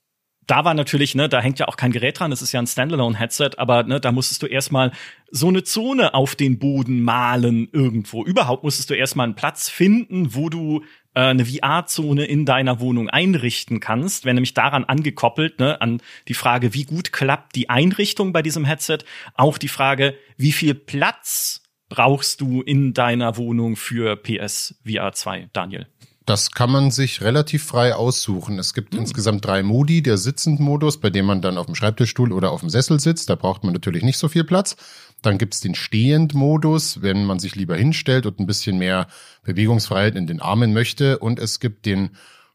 da 0.50 0.64
war 0.64 0.74
natürlich, 0.74 1.14
ne, 1.14 1.28
da 1.28 1.40
hängt 1.40 1.60
ja 1.60 1.68
auch 1.68 1.76
kein 1.76 1.92
Gerät 1.92 2.18
dran, 2.18 2.32
das 2.32 2.42
ist 2.42 2.50
ja 2.50 2.60
ein 2.60 2.66
Standalone-Headset, 2.66 3.50
aber 3.58 3.84
ne, 3.84 4.00
da 4.00 4.10
musstest 4.10 4.42
du 4.42 4.46
erstmal 4.46 4.90
so 5.30 5.46
eine 5.46 5.62
Zone 5.62 6.12
auf 6.12 6.34
den 6.34 6.58
Boden 6.58 7.02
malen 7.02 7.68
irgendwo. 7.72 8.24
Überhaupt 8.24 8.64
musstest 8.64 8.90
du 8.90 8.94
erstmal 8.94 9.24
einen 9.24 9.36
Platz 9.36 9.68
finden, 9.68 10.34
wo 10.34 10.48
du 10.48 10.82
äh, 11.14 11.20
eine 11.20 11.46
VR-Zone 11.46 12.24
in 12.24 12.46
deiner 12.46 12.80
Wohnung 12.80 13.08
einrichten 13.08 13.78
kannst. 13.78 14.24
Wenn 14.24 14.34
nämlich 14.34 14.54
daran 14.54 14.84
angekoppelt, 14.84 15.60
ne, 15.60 15.80
an 15.80 16.02
die 16.26 16.34
Frage, 16.34 16.74
wie 16.74 16.84
gut 16.84 17.12
klappt 17.12 17.54
die 17.54 17.70
Einrichtung 17.70 18.32
bei 18.32 18.42
diesem 18.42 18.64
Headset, 18.64 18.98
auch 19.34 19.56
die 19.56 19.68
Frage, 19.68 20.16
wie 20.36 20.52
viel 20.52 20.74
Platz 20.74 21.62
brauchst 21.90 22.40
du 22.40 22.62
in 22.62 22.94
deiner 22.94 23.36
Wohnung 23.36 23.76
für 23.76 24.16
PS 24.16 24.74
VR 24.86 25.12
2, 25.12 25.50
Daniel? 25.52 25.86
Das 26.24 26.52
kann 26.52 26.70
man 26.70 26.92
sich 26.92 27.22
relativ 27.22 27.64
frei 27.64 27.94
aussuchen. 27.94 28.58
Es 28.58 28.72
gibt 28.72 28.94
mhm. 28.94 29.00
insgesamt 29.00 29.44
drei 29.44 29.62
Modi. 29.62 30.00
Der 30.00 30.16
Sitzend-Modus, 30.16 31.00
bei 31.00 31.10
dem 31.10 31.26
man 31.26 31.42
dann 31.42 31.58
auf 31.58 31.66
dem 31.66 31.74
Schreibtischstuhl 31.74 32.32
oder 32.32 32.52
auf 32.52 32.60
dem 32.60 32.70
Sessel 32.70 33.00
sitzt. 33.00 33.28
Da 33.28 33.34
braucht 33.34 33.64
man 33.64 33.72
natürlich 33.72 34.04
nicht 34.04 34.16
so 34.16 34.28
viel 34.28 34.44
Platz. 34.44 34.76
Dann 35.22 35.38
gibt's 35.38 35.60
den 35.60 35.74
Stehend-Modus, 35.74 37.02
wenn 37.02 37.24
man 37.24 37.40
sich 37.40 37.56
lieber 37.56 37.76
hinstellt 37.76 38.26
und 38.26 38.38
ein 38.38 38.46
bisschen 38.46 38.78
mehr 38.78 39.08
Bewegungsfreiheit 39.42 40.14
in 40.14 40.26
den 40.26 40.40
Armen 40.40 40.72
möchte. 40.72 41.18
Und 41.18 41.40
es 41.40 41.58
gibt 41.58 41.84
den 41.84 42.10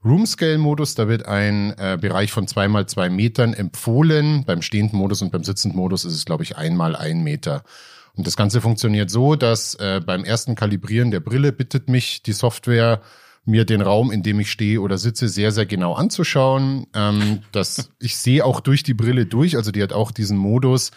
Room-Scale-Modus, 0.06 0.96
da 0.96 1.08
wird 1.08 1.26
ein 1.26 1.74
äh, 1.78 1.98
Bereich 2.00 2.32
von 2.32 2.48
zwei 2.48 2.68
mal 2.68 2.86
zwei 2.86 3.10
Metern 3.10 3.54
empfohlen. 3.54 4.46
Beim 4.46 4.62
Stehend-Modus 4.62 5.22
und 5.22 5.32
beim 5.32 5.44
Sitzend-Modus 5.44 6.06
ist 6.06 6.14
es, 6.14 6.26
glaube 6.26 6.44
ich, 6.44 6.56
einmal 6.56 6.96
ein 6.96 7.24
Meter. 7.24 7.64
Und 8.16 8.28
das 8.28 8.38
Ganze 8.38 8.62
funktioniert 8.62 9.10
so, 9.10 9.36
dass 9.36 9.76
äh, 9.76 10.02
beim 10.06 10.24
ersten 10.24 10.56
Kalibrieren 10.56 11.12
der 11.12 11.20
Brille 11.20 11.52
bittet 11.52 11.90
mich 11.90 12.24
die 12.24 12.34
Software, 12.34 13.02
mir 13.46 13.66
den 13.66 13.82
Raum, 13.82 14.12
in 14.12 14.24
dem 14.24 14.40
ich 14.40 14.50
stehe 14.50 14.82
oder 14.82 14.98
sitze, 14.98 15.28
sehr, 15.28 15.52
sehr 15.52 15.66
genau 15.66 15.94
anzuschauen. 15.94 16.88
Ähm, 16.96 17.42
dass 17.52 17.92
ich 18.00 18.18
sehe 18.18 18.44
auch 18.44 18.60
durch 18.60 18.84
die 18.84 18.94
Brille 18.94 19.26
durch, 19.26 19.56
also 19.56 19.72
die 19.72 19.84
hat 19.84 19.94
auch 19.94 20.12
diesen 20.12 20.38
Modus, 20.38 20.92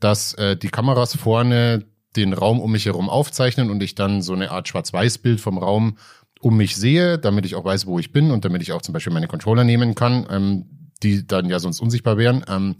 dass 0.00 0.34
äh, 0.34 0.56
die 0.56 0.68
Kameras 0.68 1.16
vorne 1.16 1.84
den 2.16 2.32
Raum 2.32 2.60
um 2.60 2.72
mich 2.72 2.86
herum 2.86 3.08
aufzeichnen 3.08 3.70
und 3.70 3.82
ich 3.82 3.94
dann 3.94 4.20
so 4.20 4.34
eine 4.34 4.50
Art 4.50 4.68
Schwarz-Weiß-Bild 4.68 5.40
vom 5.40 5.58
Raum 5.58 5.96
um 6.40 6.56
mich 6.56 6.76
sehe, 6.76 7.18
damit 7.18 7.46
ich 7.46 7.54
auch 7.54 7.64
weiß, 7.64 7.86
wo 7.86 7.98
ich 7.98 8.12
bin 8.12 8.32
und 8.32 8.44
damit 8.44 8.62
ich 8.62 8.72
auch 8.72 8.82
zum 8.82 8.92
Beispiel 8.92 9.12
meine 9.12 9.28
Controller 9.28 9.64
nehmen 9.64 9.94
kann, 9.94 10.26
ähm, 10.28 10.64
die 11.02 11.26
dann 11.26 11.48
ja 11.48 11.58
sonst 11.60 11.80
unsichtbar 11.80 12.18
wären. 12.18 12.44
Ähm, 12.48 12.76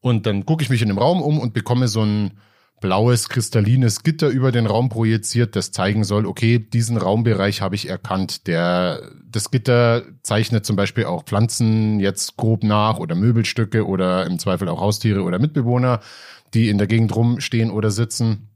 und 0.00 0.26
dann 0.26 0.44
gucke 0.44 0.62
ich 0.62 0.68
mich 0.68 0.82
in 0.82 0.88
dem 0.88 0.98
Raum 0.98 1.22
um 1.22 1.38
und 1.38 1.54
bekomme 1.54 1.88
so 1.88 2.02
ein 2.02 2.32
blaues, 2.80 3.28
kristallines 3.28 4.02
Gitter 4.02 4.28
über 4.28 4.52
den 4.52 4.66
Raum 4.66 4.88
projiziert, 4.88 5.56
das 5.56 5.70
zeigen 5.70 6.04
soll, 6.04 6.26
okay, 6.26 6.58
diesen 6.58 6.96
Raumbereich 6.96 7.60
habe 7.60 7.74
ich 7.74 7.88
erkannt. 7.88 8.46
Der, 8.46 9.10
das 9.26 9.50
Gitter 9.50 10.02
zeichnet 10.22 10.66
zum 10.66 10.76
Beispiel 10.76 11.06
auch 11.06 11.24
Pflanzen 11.24 12.00
jetzt 12.00 12.36
grob 12.36 12.62
nach 12.62 12.98
oder 12.98 13.14
Möbelstücke 13.14 13.86
oder 13.86 14.26
im 14.26 14.38
Zweifel 14.38 14.68
auch 14.68 14.80
Haustiere 14.80 15.22
oder 15.22 15.38
Mitbewohner, 15.38 16.00
die 16.52 16.68
in 16.68 16.78
der 16.78 16.86
Gegend 16.86 17.14
rumstehen 17.16 17.70
oder 17.70 17.90
sitzen. 17.90 18.50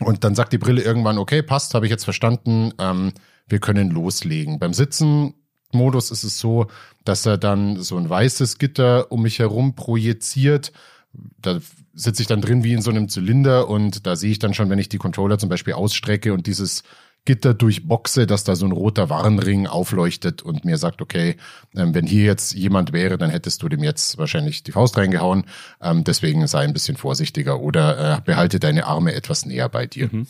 Und 0.00 0.24
dann 0.24 0.34
sagt 0.34 0.52
die 0.52 0.58
Brille 0.58 0.82
irgendwann, 0.82 1.18
okay, 1.18 1.42
passt, 1.42 1.74
habe 1.74 1.86
ich 1.86 1.90
jetzt 1.90 2.04
verstanden. 2.04 2.72
Ähm, 2.78 3.12
wir 3.48 3.58
können 3.58 3.90
loslegen. 3.90 4.58
Beim 4.58 4.72
Sitzen 4.72 5.34
Modus 5.72 6.10
ist 6.10 6.24
es 6.24 6.38
so, 6.38 6.66
dass 7.04 7.26
er 7.26 7.38
dann 7.38 7.80
so 7.80 7.96
ein 7.96 8.08
weißes 8.08 8.58
Gitter 8.58 9.10
um 9.12 9.22
mich 9.22 9.38
herum 9.38 9.74
projiziert. 9.74 10.72
Da 11.12 11.58
sitze 11.92 12.22
ich 12.22 12.28
dann 12.28 12.40
drin 12.40 12.62
wie 12.64 12.72
in 12.72 12.82
so 12.82 12.90
einem 12.90 13.08
Zylinder 13.08 13.68
und 13.68 14.06
da 14.06 14.16
sehe 14.16 14.30
ich 14.30 14.38
dann 14.38 14.54
schon, 14.54 14.70
wenn 14.70 14.78
ich 14.78 14.88
die 14.88 14.98
Controller 14.98 15.38
zum 15.38 15.48
Beispiel 15.48 15.74
ausstrecke 15.74 16.32
und 16.32 16.46
dieses 16.46 16.82
Gitter 17.26 17.52
durchboxe, 17.52 18.26
dass 18.26 18.44
da 18.44 18.56
so 18.56 18.64
ein 18.64 18.72
roter 18.72 19.10
Warnring 19.10 19.66
aufleuchtet 19.66 20.42
und 20.42 20.64
mir 20.64 20.78
sagt, 20.78 21.02
okay, 21.02 21.36
ähm, 21.76 21.94
wenn 21.94 22.06
hier 22.06 22.24
jetzt 22.24 22.54
jemand 22.54 22.92
wäre, 22.92 23.18
dann 23.18 23.30
hättest 23.30 23.62
du 23.62 23.68
dem 23.68 23.84
jetzt 23.84 24.16
wahrscheinlich 24.16 24.62
die 24.62 24.72
Faust 24.72 24.96
reingehauen. 24.96 25.44
Ähm, 25.82 26.02
deswegen 26.04 26.46
sei 26.46 26.64
ein 26.64 26.72
bisschen 26.72 26.96
vorsichtiger 26.96 27.60
oder 27.60 28.18
äh, 28.18 28.20
behalte 28.22 28.58
deine 28.58 28.86
Arme 28.86 29.12
etwas 29.12 29.44
näher 29.44 29.68
bei 29.68 29.86
dir. 29.86 30.08
Mhm. 30.10 30.26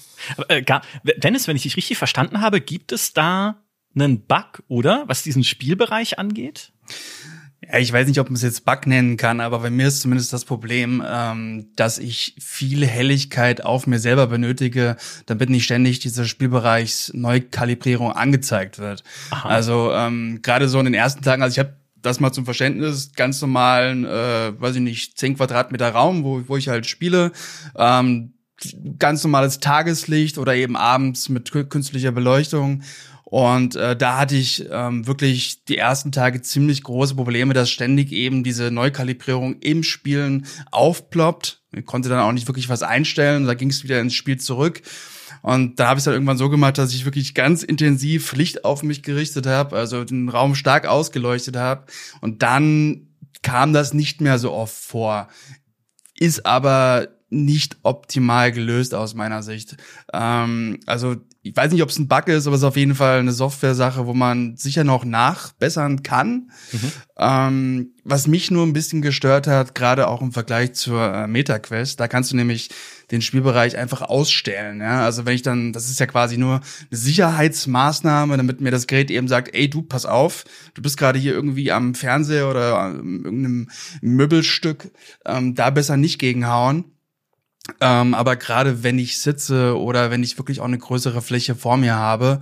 Äh, 0.49 0.65
Dennis, 1.19 1.47
wenn 1.47 1.57
ich 1.57 1.63
dich 1.63 1.77
richtig 1.77 1.97
verstanden 1.97 2.41
habe, 2.41 2.61
gibt 2.61 2.91
es 2.91 3.13
da 3.13 3.63
einen 3.95 4.27
Bug, 4.27 4.63
oder? 4.69 5.05
Was 5.07 5.23
diesen 5.23 5.45
Spielbereich 5.45 6.19
angeht? 6.19 6.73
Ich 7.79 7.93
weiß 7.93 8.09
nicht, 8.09 8.19
ob 8.19 8.29
man 8.29 8.37
es 8.37 8.43
jetzt 8.43 8.65
Bug 8.65 8.87
nennen 8.87 9.17
kann, 9.17 9.41
aber 9.41 9.61
bei 9.61 9.71
mir 9.71 9.89
ist 9.89 10.01
zumindest 10.01 10.33
das 10.33 10.45
Problem, 10.45 11.03
ähm, 11.07 11.69
dass 11.77 11.99
ich 11.99 12.37
viel 12.41 12.87
Helligkeit 12.87 13.65
auf 13.65 13.87
mir 13.87 13.99
selber 13.99 14.27
benötige, 14.27 14.97
damit 15.27 15.51
nicht 15.51 15.65
ständig 15.65 16.01
dieser 16.01 16.25
Spielbereichs 16.25 17.13
Neukalibrierung 17.15 18.13
angezeigt 18.13 18.79
wird. 18.79 19.05
Aha. 19.31 19.49
Also 19.49 19.93
ähm, 19.93 20.41
gerade 20.43 20.69
so 20.69 20.79
in 20.79 20.87
den 20.87 20.95
ersten 20.95 21.23
Tagen, 21.23 21.43
also 21.43 21.55
ich 21.55 21.59
habe 21.59 21.77
das 22.03 22.21
mal 22.21 22.33
zum 22.33 22.45
Verständnis, 22.45 23.13
ganz 23.15 23.41
normalen, 23.41 24.05
äh, 24.05 24.61
weiß 24.61 24.77
ich 24.77 24.83
nicht, 24.83 25.19
10 25.19 25.37
Quadratmeter 25.37 25.91
Raum, 25.91 26.25
wo, 26.25 26.43
wo 26.47 26.57
ich 26.57 26.69
halt 26.69 26.87
spiele. 26.87 27.33
Ähm, 27.77 28.35
ganz 28.99 29.25
normales 29.25 29.61
Tageslicht 29.61 30.39
oder 30.39 30.55
eben 30.55 30.77
abends 30.77 31.29
mit 31.29 31.51
künstlicher 31.51 32.13
Beleuchtung. 32.13 32.83
Und 33.31 33.77
äh, 33.77 33.97
da 33.97 34.19
hatte 34.19 34.35
ich 34.35 34.67
ähm, 34.71 35.07
wirklich 35.07 35.65
die 35.65 35.79
ersten 35.79 36.11
Tage 36.11 36.43
ziemlich 36.43 36.83
große 36.83 37.15
Probleme, 37.15 37.55
dass 37.55 37.71
ständig 37.71 38.11
eben 38.11 38.43
diese 38.43 38.73
Neukalibrierung 38.73 39.61
im 39.61 39.85
Spielen 39.85 40.47
aufploppt. 40.73 41.63
Ich 41.73 41.87
konnte 41.87 42.09
dann 42.09 42.19
auch 42.19 42.33
nicht 42.33 42.49
wirklich 42.49 42.69
was 42.69 42.83
einstellen. 42.83 43.47
Da 43.47 43.55
ging 43.55 43.71
es 43.71 43.85
wieder 43.85 44.01
ins 44.01 44.15
Spiel 44.15 44.39
zurück. 44.39 44.83
Und 45.43 45.79
da 45.79 45.89
habe 45.89 45.99
ich 45.99 46.05
dann 46.05 46.15
irgendwann 46.15 46.39
so 46.39 46.51
gemacht, 46.51 46.77
dass 46.77 46.93
ich 46.93 47.05
wirklich 47.05 47.35
ganz 47.35 47.63
intensiv 47.63 48.33
Licht 48.35 48.65
auf 48.65 48.83
mich 48.83 49.05
gerichtet 49.05 49.47
habe, 49.47 49.77
also 49.77 50.03
den 50.03 50.29
Raum 50.29 50.57
stark 50.57 50.87
ausgeleuchtet 50.87 51.57
habe. 51.57 51.85
Und 52.21 52.43
dann 52.43 53.11
kam 53.43 53.73
das 53.73 53.95
nicht 53.95 54.21
mehr 54.21 54.41
so 54.41 54.53
oft 54.53 54.75
vor. 54.75 55.29
Ist 56.19 56.45
aber 56.47 57.09
nicht 57.31 57.79
optimal 57.85 58.51
gelöst 58.51 58.93
aus 58.93 59.15
meiner 59.15 59.45
Sicht. 59.45 59.77
Ähm, 60.13 60.81
also 60.87 61.17
ich 61.43 61.57
weiß 61.57 61.73
nicht, 61.73 61.83
ob 61.83 61.89
es 61.89 61.99
ein 61.99 62.07
Bug 62.07 62.29
ist, 62.29 62.47
aber 62.47 62.55
es 62.55 62.63
ist 62.63 62.69
auf 62.69 62.77
jeden 62.77 62.95
Fall 62.95 63.19
eine 63.19 63.33
Software-Sache, 63.33 64.07
wo 64.07 64.13
man 64.13 64.57
sicher 64.57 64.85
noch 64.85 65.07
nachbessern 65.07 66.03
kann. 66.03 66.51
Mhm. 66.73 66.93
Ähm, 67.19 67.95
was 68.05 68.27
mich 68.27 68.51
nur 68.51 68.67
ein 68.67 68.75
bisschen 68.75 69.01
gestört 69.01 69.47
hat, 69.47 69.75
gerade 69.75 70.09
auch 70.09 70.21
im 70.21 70.33
Vergleich 70.33 70.75
zur 70.75 71.01
äh, 71.01 71.27
MetaQuest, 71.27 71.99
da 71.99 72.09
kannst 72.09 72.31
du 72.31 72.37
nämlich 72.37 72.69
den 73.11 73.23
Spielbereich 73.23 73.79
einfach 73.79 74.03
ausstellen. 74.03 74.81
Ja? 74.81 75.03
Also 75.03 75.25
wenn 75.25 75.35
ich 75.35 75.43
dann, 75.43 75.73
das 75.73 75.89
ist 75.89 75.99
ja 75.99 76.07
quasi 76.07 76.37
nur 76.37 76.57
eine 76.57 76.99
Sicherheitsmaßnahme, 76.99 78.37
damit 78.37 78.61
mir 78.61 78.71
das 78.71 78.87
Gerät 78.87 79.11
eben 79.11 79.29
sagt, 79.29 79.55
ey 79.55 79.71
du, 79.71 79.81
pass 79.81 80.05
auf, 80.05 80.45
du 80.75 80.83
bist 80.83 80.99
gerade 80.99 81.19
hier 81.19 81.33
irgendwie 81.33 81.73
am 81.73 81.95
Fernseher 81.95 82.51
oder 82.51 82.79
an 82.79 82.97
irgendeinem 83.25 83.71
Möbelstück, 84.03 84.91
ähm, 85.25 85.55
da 85.55 85.71
besser 85.71 85.97
nicht 85.97 86.19
gegenhauen. 86.19 86.85
Ähm, 87.81 88.15
aber 88.15 88.37
gerade 88.37 88.83
wenn 88.83 88.99
ich 88.99 89.19
sitze 89.19 89.79
oder 89.79 90.11
wenn 90.11 90.23
ich 90.23 90.39
wirklich 90.39 90.61
auch 90.61 90.67
eine 90.67 90.79
größere 90.79 91.23
Fläche 91.23 91.55
vor 91.55 91.77
mir 91.77 91.95
habe, 91.95 92.41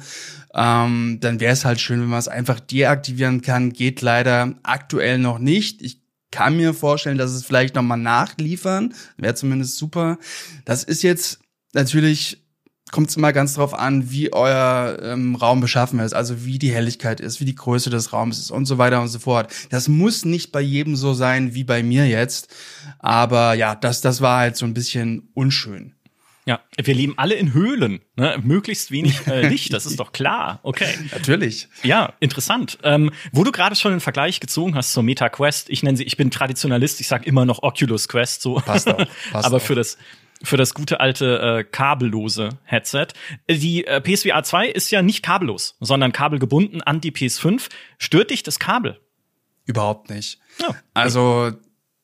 ähm, 0.54 1.18
dann 1.20 1.40
wäre 1.40 1.52
es 1.52 1.64
halt 1.64 1.80
schön, 1.80 2.00
wenn 2.00 2.08
man 2.08 2.18
es 2.18 2.28
einfach 2.28 2.60
deaktivieren 2.60 3.42
kann. 3.42 3.72
Geht 3.72 4.00
leider 4.00 4.54
aktuell 4.62 5.18
noch 5.18 5.38
nicht. 5.38 5.82
Ich 5.82 6.02
kann 6.30 6.56
mir 6.56 6.74
vorstellen, 6.74 7.18
dass 7.18 7.30
es 7.32 7.44
vielleicht 7.44 7.74
nochmal 7.74 7.98
nachliefern. 7.98 8.94
Wäre 9.16 9.34
zumindest 9.34 9.78
super. 9.78 10.18
Das 10.64 10.84
ist 10.84 11.02
jetzt 11.02 11.40
natürlich 11.72 12.42
kommt 12.90 13.10
es 13.10 13.16
immer 13.16 13.32
ganz 13.32 13.54
drauf 13.54 13.74
an, 13.74 14.10
wie 14.10 14.32
euer 14.32 14.98
ähm, 15.02 15.34
Raum 15.34 15.60
beschaffen 15.60 16.00
ist, 16.00 16.14
also 16.14 16.44
wie 16.44 16.58
die 16.58 16.72
Helligkeit 16.72 17.20
ist, 17.20 17.40
wie 17.40 17.44
die 17.44 17.54
Größe 17.54 17.90
des 17.90 18.12
Raums 18.12 18.38
ist 18.38 18.50
und 18.50 18.66
so 18.66 18.78
weiter 18.78 19.00
und 19.00 19.08
so 19.08 19.18
fort. 19.18 19.52
Das 19.70 19.88
muss 19.88 20.24
nicht 20.24 20.52
bei 20.52 20.60
jedem 20.60 20.96
so 20.96 21.14
sein 21.14 21.54
wie 21.54 21.64
bei 21.64 21.82
mir 21.82 22.06
jetzt, 22.06 22.54
aber 22.98 23.54
ja, 23.54 23.74
das 23.74 24.00
das 24.00 24.20
war 24.20 24.38
halt 24.38 24.56
so 24.56 24.66
ein 24.66 24.74
bisschen 24.74 25.28
unschön. 25.34 25.94
Ja, 26.48 26.60
wir 26.82 26.94
leben 26.94 27.12
alle 27.18 27.34
in 27.34 27.52
Höhlen, 27.52 28.00
ne? 28.16 28.40
möglichst 28.42 28.90
wenig 28.90 29.26
äh, 29.26 29.46
Licht, 29.50 29.70
das 29.74 29.84
ist 29.84 30.00
doch 30.00 30.12
klar. 30.12 30.60
Okay. 30.62 30.94
Natürlich. 31.12 31.68
Ja, 31.82 32.14
interessant. 32.20 32.78
Ähm, 32.84 33.10
wo 33.32 33.44
du 33.44 33.52
gerade 33.52 33.76
schon 33.76 33.90
den 33.90 34.00
Vergleich 34.00 34.40
gezogen 34.40 34.74
hast 34.74 34.94
zur 34.94 35.02
Meta 35.02 35.28
Quest, 35.28 35.68
ich 35.68 35.82
nenne 35.82 35.98
sie, 35.98 36.04
ich 36.04 36.16
bin 36.16 36.30
Traditionalist, 36.30 37.02
ich 37.02 37.06
sage 37.06 37.26
immer 37.26 37.44
noch 37.44 37.62
Oculus 37.62 38.08
Quest, 38.08 38.40
so. 38.40 38.54
Passt 38.54 38.88
auch. 38.88 38.96
Passt 39.30 39.44
Aber 39.44 39.60
für 39.60 39.74
das 39.74 39.98
für 40.42 40.56
das 40.56 40.74
gute 40.74 41.00
alte 41.00 41.58
äh, 41.58 41.64
kabellose 41.64 42.50
Headset. 42.64 43.08
Die 43.48 43.86
äh, 43.86 44.00
PSVR 44.00 44.42
2 44.42 44.68
ist 44.68 44.90
ja 44.90 45.02
nicht 45.02 45.22
kabellos, 45.22 45.76
sondern 45.80 46.12
kabelgebunden 46.12 46.82
an 46.82 47.00
die 47.00 47.12
PS5. 47.12 47.68
Stört 47.98 48.30
dich 48.30 48.42
das 48.42 48.58
Kabel? 48.58 49.00
Überhaupt 49.66 50.10
nicht. 50.10 50.38
Oh. 50.66 50.74
Also 50.94 51.52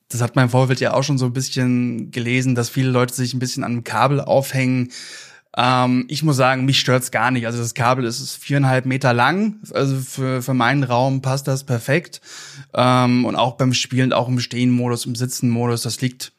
das 0.09 0.21
hat 0.21 0.37
mein 0.37 0.51
Vorfeld 0.51 0.81
ja 0.81 0.95
auch 0.95 1.03
schon 1.03 1.19
so 1.19 1.27
ein 1.27 1.33
bisschen 1.33 2.11
gelesen, 2.11 2.55
dass 2.55 2.69
viele 2.69 2.91
Leute 2.91 3.15
sich 3.15 3.35
ein 3.35 3.39
bisschen 3.39 3.65
an 3.65 3.73
dem 3.73 3.85
Kabel 3.85 4.21
aufhängen. 4.21 4.91
Ähm, 5.57 6.05
ich 6.09 6.23
muss 6.23 6.37
sagen, 6.37 6.65
mich 6.65 6.81
stört's 6.81 7.11
gar 7.11 7.31
nicht. 7.31 7.47
Also 7.47 7.59
das 7.59 7.75
Kabel 7.75 8.05
ist 8.05 8.37
viereinhalb 8.37 8.87
Meter 8.87 9.13
lang. 9.13 9.57
Also 9.73 9.97
für, 9.97 10.43
für 10.43 10.55
meinen 10.55 10.85
Raum 10.85 11.23
passt 11.23 11.49
das 11.49 11.65
perfekt. 11.65 12.21
Ähm, 12.75 13.25
und 13.25 13.37
auch 13.37 13.57
beim 13.57 13.73
Spielen, 13.73 14.13
auch 14.13 14.29
im 14.29 14.41
Stehen-Modus, 14.41 15.07
im 15.07 15.15
Sitzen-Modus, 15.15 15.83
das 15.83 16.01
liegt 16.01 16.34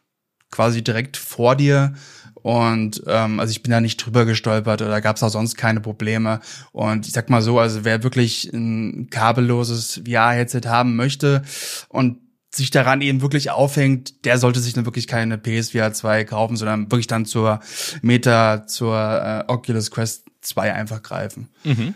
quasi 0.56 0.84
direkt 0.84 1.18
vor 1.18 1.56
dir. 1.56 1.94
Und 2.36 3.04
ähm, 3.08 3.40
also 3.40 3.52
ich 3.52 3.64
bin 3.64 3.72
da 3.72 3.82
nicht 3.82 3.98
drüber 3.98 4.24
gestolpert 4.26 4.82
oder 4.82 5.02
gab 5.02 5.16
es 5.18 5.24
auch 5.24 5.30
sonst 5.30 5.58
keine 5.58 5.82
Probleme. 5.82 6.40
Und 6.72 7.08
ich 7.08 7.14
sag 7.14 7.30
mal 7.30 7.42
so, 7.42 7.60
also 7.60 7.84
wer 7.84 8.04
wirklich 8.04 8.52
ein 8.54 9.10
kabelloses 9.10 10.02
VR-Headset 10.06 10.62
haben 10.68 10.96
möchte 10.96 11.42
und 11.90 12.20
sich 12.54 12.72
daran 12.72 13.02
eben 13.02 13.22
wirklich 13.22 13.52
aufhängt, 13.52 14.26
der 14.26 14.38
sollte 14.38 14.62
sich 14.62 14.74
dann 14.74 14.86
wirklich 14.86 15.08
keine 15.08 15.38
PSVR 15.38 15.92
2 15.92 16.24
kaufen, 16.24 16.56
sondern 16.56 16.90
wirklich 16.90 17.08
dann 17.08 17.26
zur 17.26 17.60
Meta, 18.02 18.66
zur 18.66 18.96
äh, 18.96 19.52
Oculus 19.52 19.92
Quest 19.92 20.26
2 20.42 20.74
einfach 20.74 21.02
greifen. 21.02 21.50
Mhm. 21.66 21.96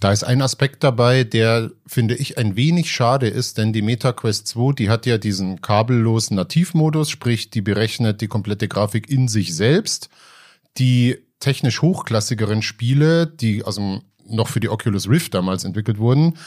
Da 0.00 0.12
ist 0.12 0.24
ein 0.24 0.40
Aspekt 0.40 0.82
dabei, 0.82 1.24
der, 1.24 1.70
finde 1.86 2.14
ich, 2.14 2.38
ein 2.38 2.56
wenig 2.56 2.90
schade 2.90 3.28
ist, 3.28 3.58
denn 3.58 3.74
die 3.74 3.82
MetaQuest 3.82 4.48
2, 4.48 4.72
die 4.72 4.88
hat 4.88 5.04
ja 5.04 5.18
diesen 5.18 5.60
kabellosen 5.60 6.36
Nativmodus, 6.36 7.10
sprich, 7.10 7.50
die 7.50 7.60
berechnet 7.60 8.22
die 8.22 8.28
komplette 8.28 8.66
Grafik 8.66 9.10
in 9.10 9.28
sich 9.28 9.54
selbst. 9.54 10.08
Die 10.78 11.18
technisch 11.38 11.82
hochklassigeren 11.82 12.62
Spiele, 12.62 13.26
die 13.26 13.62
also 13.62 14.00
noch 14.24 14.48
für 14.48 14.60
die 14.60 14.70
Oculus 14.70 15.06
Rift 15.06 15.34
damals 15.34 15.64
entwickelt 15.64 15.98
wurden, 15.98 16.38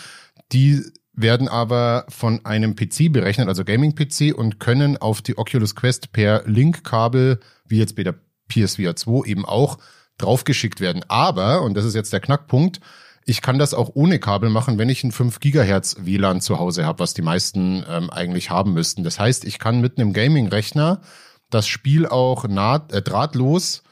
die 0.52 0.82
werden 1.14 1.48
aber 1.48 2.06
von 2.10 2.44
einem 2.46 2.76
PC 2.76 3.12
berechnet, 3.12 3.48
also 3.48 3.64
Gaming-PC, 3.64 4.34
und 4.36 4.60
können 4.60 4.98
auf 4.98 5.22
die 5.22 5.38
Oculus 5.38 5.76
Quest 5.76 6.12
per 6.12 6.44
Link-Kabel, 6.48 7.40
wie 7.68 7.78
jetzt 7.78 7.96
bei 7.96 8.04
der 8.04 8.16
PSVR 8.48 8.96
2 8.96 9.28
eben 9.28 9.46
auch, 9.46 9.78
draufgeschickt 10.18 10.80
werden. 10.80 11.04
Aber, 11.08 11.62
und 11.62 11.76
das 11.76 11.86
ist 11.86 11.94
jetzt 11.94 12.14
der 12.14 12.20
Knackpunkt, 12.20 12.80
ich 13.26 13.42
kann 13.42 13.60
das 13.60 13.74
auch 13.74 13.92
ohne 13.94 14.20
Kabel 14.20 14.50
machen, 14.50 14.78
wenn 14.78 14.90
ich 14.90 15.04
ein 15.04 15.12
5 15.12 15.40
Gigahertz 15.40 15.98
WLAN 16.00 16.42
zu 16.42 16.60
Hause 16.60 16.86
habe, 16.86 17.00
was 17.00 17.14
die 17.14 17.22
meisten 17.22 17.86
ähm, 17.90 18.10
eigentlich 18.10 18.50
haben 18.50 18.74
müssten. 18.74 19.04
Das 19.04 19.20
heißt, 19.20 19.46
ich 19.46 19.60
kann 19.60 19.82
mit 19.82 19.98
einem 19.98 20.14
Gaming-Rechner 20.14 21.02
das 21.50 21.68
Spiel 21.68 22.06
auch 22.06 22.48
naht, 22.48 22.92
äh, 22.92 23.02
drahtlos 23.02 23.84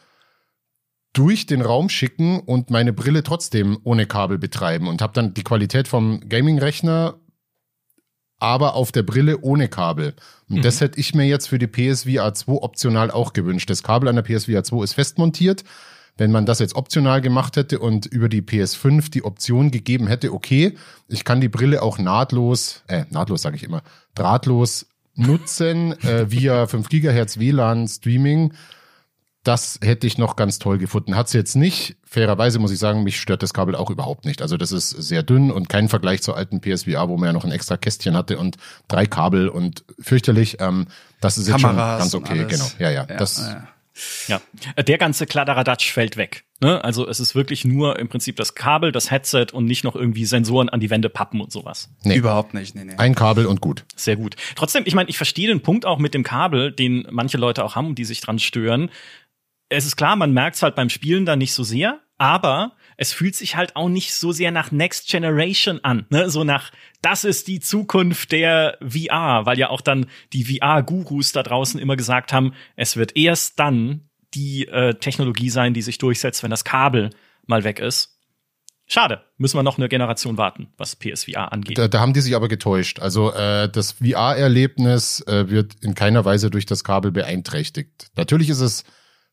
durch 1.13 1.45
den 1.45 1.61
Raum 1.61 1.89
schicken 1.89 2.39
und 2.39 2.69
meine 2.69 2.93
Brille 2.93 3.23
trotzdem 3.23 3.79
ohne 3.83 4.05
Kabel 4.05 4.37
betreiben 4.37 4.87
und 4.87 5.01
habe 5.01 5.13
dann 5.13 5.33
die 5.33 5.43
Qualität 5.43 5.87
vom 5.87 6.21
Gaming-Rechner, 6.27 7.15
aber 8.39 8.75
auf 8.75 8.91
der 8.91 9.03
Brille 9.03 9.39
ohne 9.41 9.67
Kabel. 9.67 10.15
Und 10.49 10.57
mhm. 10.57 10.61
das 10.61 10.81
hätte 10.81 10.99
ich 10.99 11.13
mir 11.13 11.25
jetzt 11.25 11.47
für 11.47 11.59
die 11.59 11.67
PSVR 11.67 12.33
2 12.33 12.53
optional 12.53 13.11
auch 13.11 13.33
gewünscht. 13.33 13.69
Das 13.69 13.83
Kabel 13.83 14.07
an 14.07 14.15
der 14.15 14.23
PSVR 14.23 14.63
2 14.63 14.83
ist 14.83 14.93
festmontiert. 14.93 15.63
Wenn 16.17 16.31
man 16.31 16.45
das 16.45 16.59
jetzt 16.59 16.75
optional 16.75 17.21
gemacht 17.21 17.57
hätte 17.57 17.79
und 17.79 18.05
über 18.05 18.29
die 18.29 18.41
PS5 18.41 19.09
die 19.09 19.23
Option 19.23 19.71
gegeben 19.71 20.07
hätte, 20.07 20.33
okay, 20.33 20.77
ich 21.07 21.25
kann 21.25 21.41
die 21.41 21.49
Brille 21.49 21.81
auch 21.81 21.97
nahtlos, 21.97 22.83
äh, 22.87 23.05
nahtlos 23.09 23.41
sage 23.41 23.55
ich 23.55 23.63
immer, 23.63 23.81
drahtlos 24.15 24.87
nutzen 25.15 25.93
äh, 26.03 26.29
via 26.29 26.67
5 26.67 26.89
Gigahertz 26.89 27.39
WLAN 27.39 27.87
Streaming. 27.87 28.53
Das 29.43 29.79
hätte 29.81 30.05
ich 30.05 30.19
noch 30.19 30.35
ganz 30.35 30.59
toll 30.59 30.77
gefunden. 30.77 31.15
Hat's 31.15 31.33
jetzt 31.33 31.55
nicht. 31.55 31.97
Fairerweise 32.03 32.59
muss 32.59 32.71
ich 32.71 32.77
sagen, 32.77 33.03
mich 33.03 33.19
stört 33.19 33.41
das 33.41 33.53
Kabel 33.53 33.75
auch 33.75 33.89
überhaupt 33.89 34.25
nicht. 34.25 34.43
Also 34.43 34.55
das 34.55 34.71
ist 34.71 34.89
sehr 34.89 35.23
dünn 35.23 35.49
und 35.49 35.67
kein 35.67 35.89
Vergleich 35.89 36.21
zur 36.21 36.37
alten 36.37 36.61
PSVR, 36.61 37.09
wo 37.09 37.17
man 37.17 37.27
ja 37.27 37.33
noch 37.33 37.43
ein 37.43 37.51
extra 37.51 37.75
Kästchen 37.75 38.15
hatte 38.15 38.37
und 38.37 38.57
drei 38.87 39.07
Kabel 39.07 39.49
und 39.49 39.83
fürchterlich. 39.99 40.57
Ähm, 40.59 40.85
das 41.21 41.39
ist 41.39 41.47
Kameras 41.47 41.63
jetzt 42.03 42.11
schon 42.11 42.21
ganz 42.21 42.37
okay. 42.37 42.45
Genau. 42.47 42.65
Ja, 42.77 42.91
ja. 42.91 43.07
ja 43.09 43.17
das, 43.17 43.39
ja. 43.39 43.67
Ja, 44.27 44.41
der 44.77 44.97
ganze 44.97 45.25
Kladderadatsch 45.25 45.91
fällt 45.91 46.17
weg. 46.17 46.45
Ne? 46.61 46.83
Also 46.83 47.07
es 47.07 47.19
ist 47.19 47.33
wirklich 47.33 47.65
nur 47.65 47.97
im 47.97 48.07
Prinzip 48.07 48.35
das 48.35 48.53
Kabel, 48.53 48.91
das 48.91 49.09
Headset 49.09 49.47
und 49.51 49.65
nicht 49.65 49.83
noch 49.83 49.95
irgendwie 49.95 50.25
Sensoren 50.25 50.69
an 50.69 50.79
die 50.79 50.89
Wände 50.89 51.09
pappen 51.09 51.41
und 51.41 51.51
sowas. 51.51 51.89
Nee. 52.03 52.15
Überhaupt 52.15 52.53
nicht. 52.53 52.75
Nee, 52.75 52.83
nee. 52.83 52.93
Ein 52.97 53.15
Kabel 53.15 53.47
und 53.47 53.61
gut. 53.61 53.85
Sehr 53.95 54.15
gut. 54.15 54.35
Trotzdem, 54.55 54.83
ich 54.85 54.93
meine, 54.93 55.09
ich 55.09 55.17
verstehe 55.17 55.47
den 55.47 55.61
Punkt 55.61 55.85
auch 55.85 55.97
mit 55.97 56.13
dem 56.13 56.23
Kabel, 56.23 56.71
den 56.71 57.07
manche 57.09 57.37
Leute 57.37 57.65
auch 57.65 57.75
haben, 57.75 57.95
die 57.95 58.05
sich 58.05 58.21
dran 58.21 58.37
stören. 58.37 58.91
Es 59.69 59.85
ist 59.85 59.95
klar, 59.95 60.15
man 60.15 60.33
merkt 60.33 60.57
es 60.57 60.63
halt 60.63 60.75
beim 60.75 60.89
Spielen 60.89 61.25
da 61.25 61.35
nicht 61.35 61.53
so 61.53 61.63
sehr, 61.63 61.99
aber 62.17 62.73
es 63.01 63.13
fühlt 63.13 63.33
sich 63.35 63.55
halt 63.55 63.75
auch 63.75 63.89
nicht 63.89 64.13
so 64.13 64.31
sehr 64.31 64.51
nach 64.51 64.71
Next 64.71 65.09
Generation 65.09 65.79
an, 65.83 66.05
ne? 66.11 66.29
so 66.29 66.43
nach 66.43 66.71
das 67.01 67.23
ist 67.23 67.47
die 67.47 67.59
Zukunft 67.59 68.31
der 68.31 68.77
VR, 68.79 69.47
weil 69.47 69.57
ja 69.57 69.71
auch 69.71 69.81
dann 69.81 70.05
die 70.33 70.45
VR-Gurus 70.45 71.31
da 71.31 71.41
draußen 71.41 71.79
immer 71.79 71.95
gesagt 71.95 72.31
haben, 72.31 72.53
es 72.75 72.97
wird 72.97 73.17
erst 73.17 73.59
dann 73.59 74.07
die 74.35 74.67
äh, 74.67 74.93
Technologie 74.93 75.49
sein, 75.49 75.73
die 75.73 75.81
sich 75.81 75.97
durchsetzt, 75.97 76.43
wenn 76.43 76.51
das 76.51 76.63
Kabel 76.63 77.09
mal 77.47 77.63
weg 77.63 77.79
ist. 77.79 78.19
Schade, 78.85 79.23
müssen 79.35 79.57
wir 79.57 79.63
noch 79.63 79.79
eine 79.79 79.89
Generation 79.89 80.37
warten, 80.37 80.67
was 80.77 80.95
PSVR 80.95 81.51
angeht. 81.51 81.79
Da, 81.79 81.87
da 81.87 82.01
haben 82.01 82.13
die 82.13 82.21
sich 82.21 82.35
aber 82.35 82.49
getäuscht. 82.49 82.99
Also 82.99 83.33
äh, 83.33 83.67
das 83.67 83.93
VR-Erlebnis 83.93 85.21
äh, 85.21 85.49
wird 85.49 85.73
in 85.81 85.95
keiner 85.95 86.23
Weise 86.23 86.51
durch 86.51 86.67
das 86.67 86.83
Kabel 86.83 87.11
beeinträchtigt. 87.11 88.11
Natürlich 88.15 88.49
ist 88.49 88.61
es 88.61 88.83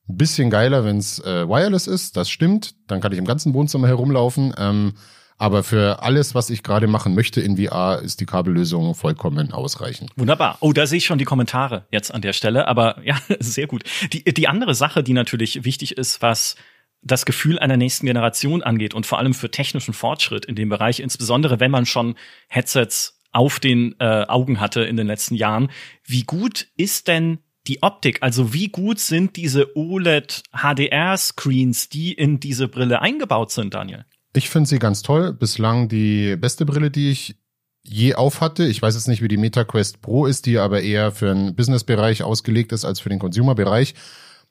ein 0.09 0.17
bisschen 0.17 0.51
geiler, 0.51 0.85
wenn 0.85 0.99
es 0.99 1.19
äh, 1.21 1.49
wireless 1.49 1.87
ist, 1.87 2.17
das 2.17 2.31
stimmt. 2.31 2.75
Dann 2.87 3.01
kann 3.01 3.13
ich 3.13 3.19
im 3.19 3.27
ganzen 3.27 3.55
Wohnzimmer 3.55 3.89
herumlaufen. 3.89 4.55
Ähm, 4.57 4.95
aber 5.37 5.63
für 5.63 6.03
alles, 6.03 6.35
was 6.35 6.51
ich 6.51 6.65
gerade 6.65 6.89
machen 6.89 7.15
möchte 7.15 7.41
in 7.41 7.57
VR, 7.57 8.01
ist 8.03 8.21
die 8.21 8.27
Kabellösung 8.27 8.97
vollkommen 8.97 9.53
ausreichend. 9.53 10.11
Wunderbar. 10.17 10.59
Oh, 10.61 10.73
da 10.73 10.87
sehe 10.87 10.99
ich 10.99 11.07
schon 11.07 11.19
die 11.19 11.25
Kommentare 11.25 11.87
jetzt 11.93 12.13
an 12.13 12.23
der 12.23 12.33
Stelle. 12.33 12.67
Aber 12.67 13.01
ja, 13.05 13.17
sehr 13.39 13.69
gut. 13.69 13.85
Die, 14.13 14.25
die 14.25 14.49
andere 14.49 14.75
Sache, 14.75 15.03
die 15.03 15.13
natürlich 15.13 15.65
wichtig 15.65 15.97
ist, 15.97 16.23
was 16.23 16.57
das 17.03 17.25
Gefühl 17.25 17.61
einer 17.61 17.77
nächsten 17.77 18.07
Generation 18.07 18.65
angeht 18.65 18.95
und 18.95 19.07
vor 19.07 19.19
allem 19.19 19.33
für 19.33 19.51
technischen 19.51 19.95
Fortschritt 19.95 20.45
in 20.45 20.57
dem 20.57 20.69
Bereich, 20.69 20.99
insbesondere 20.99 21.61
wenn 21.61 21.71
man 21.71 21.87
schon 21.87 22.17
Headsets 22.49 23.21
auf 23.31 23.61
den 23.61 23.95
äh, 24.01 24.25
Augen 24.27 24.59
hatte 24.59 24.83
in 24.83 24.97
den 24.97 25.07
letzten 25.07 25.37
Jahren. 25.37 25.71
Wie 26.05 26.25
gut 26.25 26.67
ist 26.77 27.07
denn 27.07 27.39
die 27.69 27.83
Optik? 27.83 28.19
Also 28.23 28.53
wie 28.53 28.69
gut 28.69 28.99
sind 28.99 29.37
diese 29.37 29.77
OLED 29.77 30.43
HDR 30.53 31.17
Screens, 31.17 31.89
die 31.89 32.13
in 32.13 32.41
diese 32.41 32.69
Brille 32.69 33.01
eingebaut 33.03 33.53
sind, 33.53 33.75
Daniel? 33.75 34.05
Ich 34.35 34.51
finde 34.51 34.69
sie 34.69 34.79
ganz 34.79 35.03
toll. 35.03 35.33
Bislang 35.33 35.89
die 35.89 36.37
beste 36.37 36.67
Brille, 36.67 36.91
die 36.91 37.11
ich 37.11 37.37
je 37.83 38.15
auf 38.15 38.41
hatte. 38.41 38.67
Ich 38.67 38.83
weiß 38.83 38.95
jetzt 38.95 39.09
nicht, 39.09 39.23
wie 39.23 39.29
die 39.29 39.37
MetaQuest 39.37 40.03
Pro 40.03 40.27
ist, 40.27 40.47
die 40.47 40.59
aber 40.59 40.83
eher 40.83 41.13
für 41.13 41.35
den 41.35 41.55
Business-Bereich 41.55 42.23
ausgelegt 42.23 42.73
ist 42.73 42.85
als 42.85 43.01
für 43.01 43.09
den 43.09 43.19
Consumer-Bereich. 43.19 43.95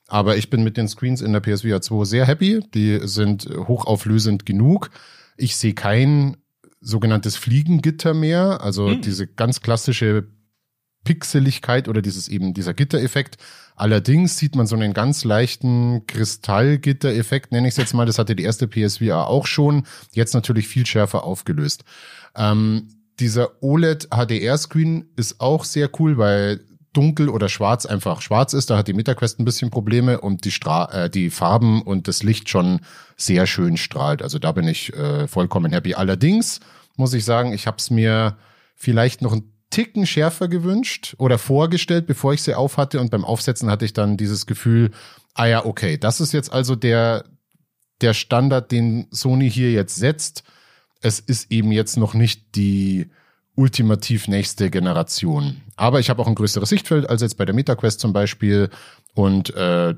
Aber 0.08 0.36
ich 0.36 0.50
bin 0.50 0.64
mit 0.64 0.76
den 0.76 0.88
Screens 0.88 1.20
in 1.20 1.32
der 1.32 1.40
PSVR 1.40 1.80
2 1.80 2.04
sehr 2.04 2.26
happy. 2.26 2.60
Die 2.74 3.00
sind 3.02 3.48
hochauflösend 3.48 4.46
genug. 4.46 4.90
Ich 5.36 5.56
sehe 5.56 5.74
kein 5.74 6.38
sogenanntes 6.80 7.36
Fliegengitter 7.36 8.14
mehr, 8.14 8.60
also 8.62 8.88
hm. 8.88 9.02
diese 9.02 9.26
ganz 9.26 9.60
klassische 9.60 10.28
Pixeligkeit 11.08 11.88
oder 11.88 12.02
dieses 12.02 12.28
eben 12.28 12.52
dieser 12.52 12.74
Gittereffekt. 12.74 13.38
Allerdings 13.76 14.36
sieht 14.36 14.54
man 14.56 14.66
so 14.66 14.76
einen 14.76 14.92
ganz 14.92 15.24
leichten 15.24 16.06
Kristallgittereffekt, 16.06 17.50
nenne 17.50 17.66
ich 17.66 17.72
es 17.72 17.78
jetzt 17.78 17.94
mal. 17.94 18.04
Das 18.04 18.18
hatte 18.18 18.36
die 18.36 18.42
erste 18.42 18.68
PSVR 18.68 19.26
auch 19.26 19.46
schon. 19.46 19.84
Jetzt 20.12 20.34
natürlich 20.34 20.68
viel 20.68 20.84
schärfer 20.84 21.24
aufgelöst. 21.24 21.84
Ähm, 22.36 22.88
dieser 23.20 23.62
OLED 23.62 24.08
HDR-Screen 24.10 25.06
ist 25.16 25.40
auch 25.40 25.64
sehr 25.64 25.88
cool, 25.98 26.18
weil 26.18 26.60
dunkel 26.92 27.30
oder 27.30 27.48
schwarz 27.48 27.86
einfach 27.86 28.20
schwarz 28.20 28.52
ist. 28.52 28.68
Da 28.68 28.76
hat 28.76 28.88
die 28.88 28.92
MetaQuest 28.92 29.40
ein 29.40 29.46
bisschen 29.46 29.70
Probleme 29.70 30.20
und 30.20 30.44
die, 30.44 30.50
Stra 30.50 30.92
äh, 30.92 31.08
die 31.08 31.30
Farben 31.30 31.80
und 31.80 32.06
das 32.06 32.22
Licht 32.22 32.50
schon 32.50 32.80
sehr 33.16 33.46
schön 33.46 33.78
strahlt. 33.78 34.20
Also 34.20 34.38
da 34.38 34.52
bin 34.52 34.68
ich 34.68 34.92
äh, 34.92 35.26
vollkommen 35.26 35.72
happy. 35.72 35.94
Allerdings 35.94 36.60
muss 36.96 37.14
ich 37.14 37.24
sagen, 37.24 37.54
ich 37.54 37.66
habe 37.66 37.78
es 37.78 37.88
mir 37.88 38.36
vielleicht 38.76 39.22
noch 39.22 39.32
ein 39.32 39.50
Ticken 39.70 40.06
schärfer 40.06 40.48
gewünscht 40.48 41.14
oder 41.18 41.38
vorgestellt, 41.38 42.06
bevor 42.06 42.32
ich 42.32 42.42
sie 42.42 42.54
aufhatte. 42.54 43.00
Und 43.00 43.10
beim 43.10 43.24
Aufsetzen 43.24 43.70
hatte 43.70 43.84
ich 43.84 43.92
dann 43.92 44.16
dieses 44.16 44.46
Gefühl, 44.46 44.90
ah 45.34 45.46
ja, 45.46 45.64
okay, 45.64 45.98
das 45.98 46.20
ist 46.20 46.32
jetzt 46.32 46.52
also 46.52 46.74
der, 46.74 47.24
der 48.00 48.14
Standard, 48.14 48.72
den 48.72 49.06
Sony 49.10 49.50
hier 49.50 49.72
jetzt 49.72 49.96
setzt. 49.96 50.42
Es 51.00 51.20
ist 51.20 51.52
eben 51.52 51.70
jetzt 51.70 51.96
noch 51.96 52.14
nicht 52.14 52.56
die 52.56 53.10
ultimativ 53.54 54.28
nächste 54.28 54.70
Generation. 54.70 55.60
Aber 55.76 56.00
ich 56.00 56.10
habe 56.10 56.22
auch 56.22 56.28
ein 56.28 56.34
größeres 56.34 56.68
Sichtfeld 56.68 57.08
als 57.08 57.22
jetzt 57.22 57.36
bei 57.36 57.44
der 57.44 57.54
MetaQuest 57.54 58.00
zum 58.00 58.12
Beispiel 58.12 58.70
und 59.14 59.54
äh, 59.54 59.94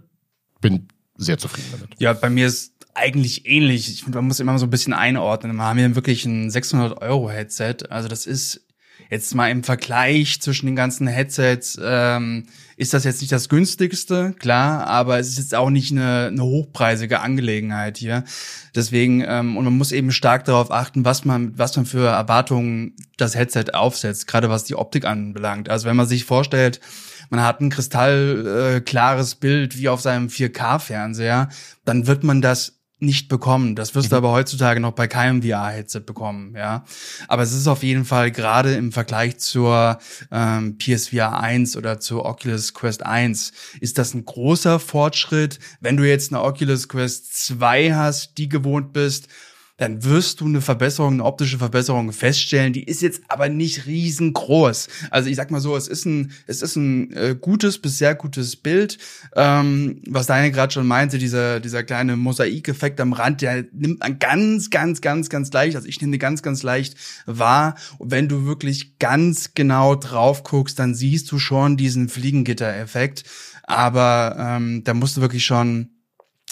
bin 0.60 0.88
sehr 1.16 1.38
zufrieden 1.38 1.68
damit. 1.72 1.90
Ja, 1.98 2.12
bei 2.14 2.30
mir 2.30 2.46
ist 2.46 2.72
eigentlich 2.94 3.46
ähnlich. 3.46 3.88
Ich 3.90 4.06
man 4.06 4.26
muss 4.26 4.40
immer 4.40 4.58
so 4.58 4.66
ein 4.66 4.70
bisschen 4.70 4.94
einordnen. 4.94 5.56
Wir 5.56 5.62
haben 5.62 5.78
hier 5.78 5.94
wirklich 5.94 6.24
ein 6.24 6.50
600 6.50 7.00
Euro 7.02 7.30
Headset. 7.30 7.76
Also 7.90 8.08
das 8.08 8.26
ist 8.26 8.66
Jetzt 9.10 9.34
mal 9.34 9.50
im 9.50 9.64
Vergleich 9.64 10.40
zwischen 10.40 10.66
den 10.66 10.76
ganzen 10.76 11.08
Headsets 11.08 11.76
ähm, 11.82 12.46
ist 12.76 12.94
das 12.94 13.02
jetzt 13.02 13.20
nicht 13.20 13.32
das 13.32 13.48
günstigste, 13.48 14.34
klar, 14.38 14.86
aber 14.86 15.18
es 15.18 15.30
ist 15.30 15.38
jetzt 15.38 15.54
auch 15.56 15.68
nicht 15.68 15.90
eine, 15.90 16.28
eine 16.28 16.44
hochpreisige 16.44 17.18
Angelegenheit 17.18 17.98
hier. 17.98 18.22
Deswegen, 18.74 19.24
ähm, 19.26 19.56
und 19.56 19.64
man 19.64 19.76
muss 19.76 19.90
eben 19.90 20.12
stark 20.12 20.44
darauf 20.44 20.70
achten, 20.70 21.04
was 21.04 21.24
man, 21.24 21.58
was 21.58 21.74
man 21.74 21.86
für 21.86 22.06
Erwartungen 22.06 22.94
das 23.16 23.34
Headset 23.34 23.74
aufsetzt, 23.74 24.28
gerade 24.28 24.48
was 24.48 24.62
die 24.62 24.76
Optik 24.76 25.04
anbelangt. 25.04 25.68
Also 25.68 25.88
wenn 25.88 25.96
man 25.96 26.06
sich 26.06 26.24
vorstellt, 26.24 26.80
man 27.30 27.42
hat 27.42 27.60
ein 27.60 27.70
kristallklares 27.70 29.34
äh, 29.34 29.36
Bild 29.40 29.76
wie 29.76 29.88
auf 29.88 30.00
seinem 30.00 30.28
4K-Fernseher, 30.28 31.48
dann 31.84 32.06
wird 32.06 32.22
man 32.22 32.42
das 32.42 32.79
nicht 33.00 33.28
bekommen. 33.28 33.76
Das 33.76 33.94
wirst 33.94 34.08
mhm. 34.08 34.10
du 34.10 34.16
aber 34.16 34.32
heutzutage 34.32 34.80
noch 34.80 34.92
bei 34.92 35.08
keinem 35.08 35.42
VR-Headset 35.42 36.00
bekommen, 36.00 36.54
ja. 36.56 36.84
Aber 37.28 37.42
es 37.42 37.52
ist 37.52 37.66
auf 37.66 37.82
jeden 37.82 38.04
Fall 38.04 38.30
gerade 38.30 38.74
im 38.74 38.92
Vergleich 38.92 39.38
zur 39.38 39.98
ähm, 40.30 40.78
PSVR 40.78 41.40
1 41.40 41.76
oder 41.76 42.00
zur 42.00 42.24
Oculus 42.24 42.74
Quest 42.74 43.04
1 43.04 43.52
ist 43.80 43.98
das 43.98 44.14
ein 44.14 44.24
großer 44.24 44.78
Fortschritt. 44.78 45.58
Wenn 45.80 45.96
du 45.96 46.08
jetzt 46.08 46.32
eine 46.32 46.42
Oculus 46.42 46.88
Quest 46.88 47.46
2 47.46 47.94
hast, 47.94 48.38
die 48.38 48.48
gewohnt 48.48 48.92
bist, 48.92 49.28
dann 49.80 50.04
wirst 50.04 50.42
du 50.42 50.44
eine 50.44 50.60
Verbesserung, 50.60 51.14
eine 51.14 51.24
optische 51.24 51.56
Verbesserung 51.56 52.12
feststellen. 52.12 52.74
Die 52.74 52.84
ist 52.84 53.00
jetzt 53.00 53.22
aber 53.28 53.48
nicht 53.48 53.86
riesengroß. 53.86 54.88
Also 55.10 55.30
ich 55.30 55.36
sag 55.36 55.50
mal 55.50 55.60
so, 55.60 55.74
es 55.74 55.88
ist 55.88 56.04
ein, 56.04 56.32
es 56.46 56.60
ist 56.60 56.76
ein 56.76 57.10
äh, 57.14 57.34
gutes 57.40 57.78
bis 57.78 57.96
sehr 57.96 58.14
gutes 58.14 58.56
Bild. 58.56 58.98
Ähm, 59.34 60.02
was 60.06 60.26
Daniel 60.26 60.52
gerade 60.52 60.70
schon 60.70 60.86
meinte, 60.86 61.16
dieser, 61.16 61.60
dieser 61.60 61.82
kleine 61.82 62.16
Mosaikeffekt 62.16 63.00
am 63.00 63.14
Rand, 63.14 63.40
der 63.40 63.64
nimmt 63.72 64.00
man 64.00 64.18
ganz, 64.18 64.68
ganz, 64.68 65.00
ganz, 65.00 65.30
ganz 65.30 65.50
leicht. 65.50 65.76
Also 65.76 65.88
ich 65.88 65.98
nehme 66.02 66.18
ganz, 66.18 66.42
ganz 66.42 66.62
leicht 66.62 66.94
wahr. 67.24 67.74
Und 67.96 68.10
wenn 68.10 68.28
du 68.28 68.44
wirklich 68.44 68.98
ganz 68.98 69.54
genau 69.54 69.94
drauf 69.94 70.44
guckst, 70.44 70.78
dann 70.78 70.94
siehst 70.94 71.32
du 71.32 71.38
schon 71.38 71.78
diesen 71.78 72.10
Fliegengitter-Effekt. 72.10 73.24
Aber 73.62 74.36
ähm, 74.38 74.84
da 74.84 74.92
musst 74.92 75.16
du 75.16 75.22
wirklich 75.22 75.46
schon 75.46 75.88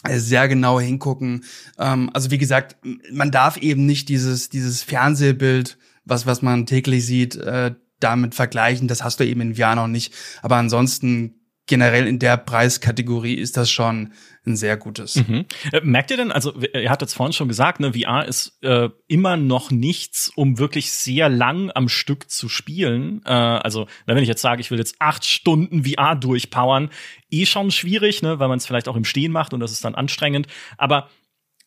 sehr 0.06 0.48
genau 0.48 0.80
hingucken. 0.80 1.44
Ähm, 1.78 2.10
also 2.12 2.30
wie 2.30 2.38
gesagt, 2.38 2.76
man 3.12 3.30
darf 3.30 3.56
eben 3.56 3.86
nicht 3.86 4.08
dieses 4.08 4.48
dieses 4.48 4.82
Fernsehbild, 4.82 5.78
was 6.04 6.26
was 6.26 6.42
man 6.42 6.66
täglich 6.66 7.04
sieht, 7.04 7.36
äh, 7.36 7.74
damit 8.00 8.34
vergleichen. 8.34 8.88
Das 8.88 9.02
hast 9.02 9.20
du 9.20 9.24
eben 9.24 9.40
in 9.40 9.54
VR 9.56 9.74
noch 9.74 9.88
nicht. 9.88 10.14
Aber 10.42 10.56
ansonsten 10.56 11.37
generell 11.68 12.08
in 12.08 12.18
der 12.18 12.36
Preiskategorie 12.36 13.34
ist 13.34 13.56
das 13.56 13.70
schon 13.70 14.12
ein 14.44 14.56
sehr 14.56 14.76
gutes. 14.76 15.16
Mhm. 15.16 15.44
Äh, 15.72 15.80
merkt 15.82 16.10
ihr 16.10 16.16
denn, 16.16 16.32
also 16.32 16.52
ihr 16.60 16.90
hattet 16.90 17.08
es 17.08 17.14
vorhin 17.14 17.32
schon 17.32 17.48
gesagt, 17.48 17.78
ne, 17.78 17.92
VR 17.92 18.24
ist 18.24 18.58
äh, 18.62 18.88
immer 19.06 19.36
noch 19.36 19.70
nichts, 19.70 20.32
um 20.34 20.58
wirklich 20.58 20.90
sehr 20.90 21.28
lang 21.28 21.70
am 21.74 21.88
Stück 21.88 22.30
zu 22.30 22.48
spielen. 22.48 23.22
Äh, 23.24 23.32
also 23.32 23.86
wenn 24.06 24.18
ich 24.18 24.28
jetzt 24.28 24.42
sage, 24.42 24.60
ich 24.60 24.70
will 24.70 24.78
jetzt 24.78 24.96
acht 24.98 25.24
Stunden 25.24 25.84
VR 25.84 26.16
durchpowern, 26.16 26.90
eh 27.30 27.46
schon 27.46 27.70
schwierig, 27.70 28.22
ne, 28.22 28.40
weil 28.40 28.48
man 28.48 28.58
es 28.58 28.66
vielleicht 28.66 28.88
auch 28.88 28.96
im 28.96 29.04
Stehen 29.04 29.30
macht 29.30 29.52
und 29.52 29.60
das 29.60 29.70
ist 29.70 29.84
dann 29.84 29.94
anstrengend. 29.94 30.48
Aber 30.78 31.08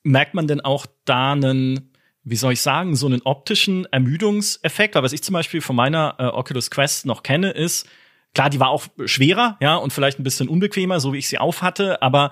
merkt 0.04 0.34
man 0.34 0.48
denn 0.48 0.62
auch 0.62 0.86
da 1.06 1.32
einen 1.34 1.92
wie 2.24 2.36
soll 2.36 2.54
ich 2.54 2.62
sagen, 2.62 2.96
so 2.96 3.08
einen 3.08 3.24
optischen 3.24 3.86
Ermüdungseffekt. 3.86 4.94
Weil 4.94 5.02
was 5.02 5.14
ich 5.14 5.24
zum 5.24 5.34
Beispiel 5.34 5.60
von 5.62 5.76
meiner 5.76 6.16
äh, 6.20 6.26
Oculus 6.26 6.70
Quest 6.70 7.08
noch 7.08 7.24
kenne, 7.24 7.50
ist, 7.50 7.88
Klar, 8.34 8.50
die 8.50 8.60
war 8.60 8.70
auch 8.70 8.88
schwerer, 9.06 9.58
ja, 9.60 9.76
und 9.76 9.91
vielleicht 9.91 10.20
ein 10.20 10.24
bisschen 10.24 10.48
unbequemer, 10.48 11.00
so 11.00 11.13
wie 11.13 11.17
ich 11.17 11.28
sie 11.28 11.38
aufhatte, 11.38 12.02
aber 12.02 12.32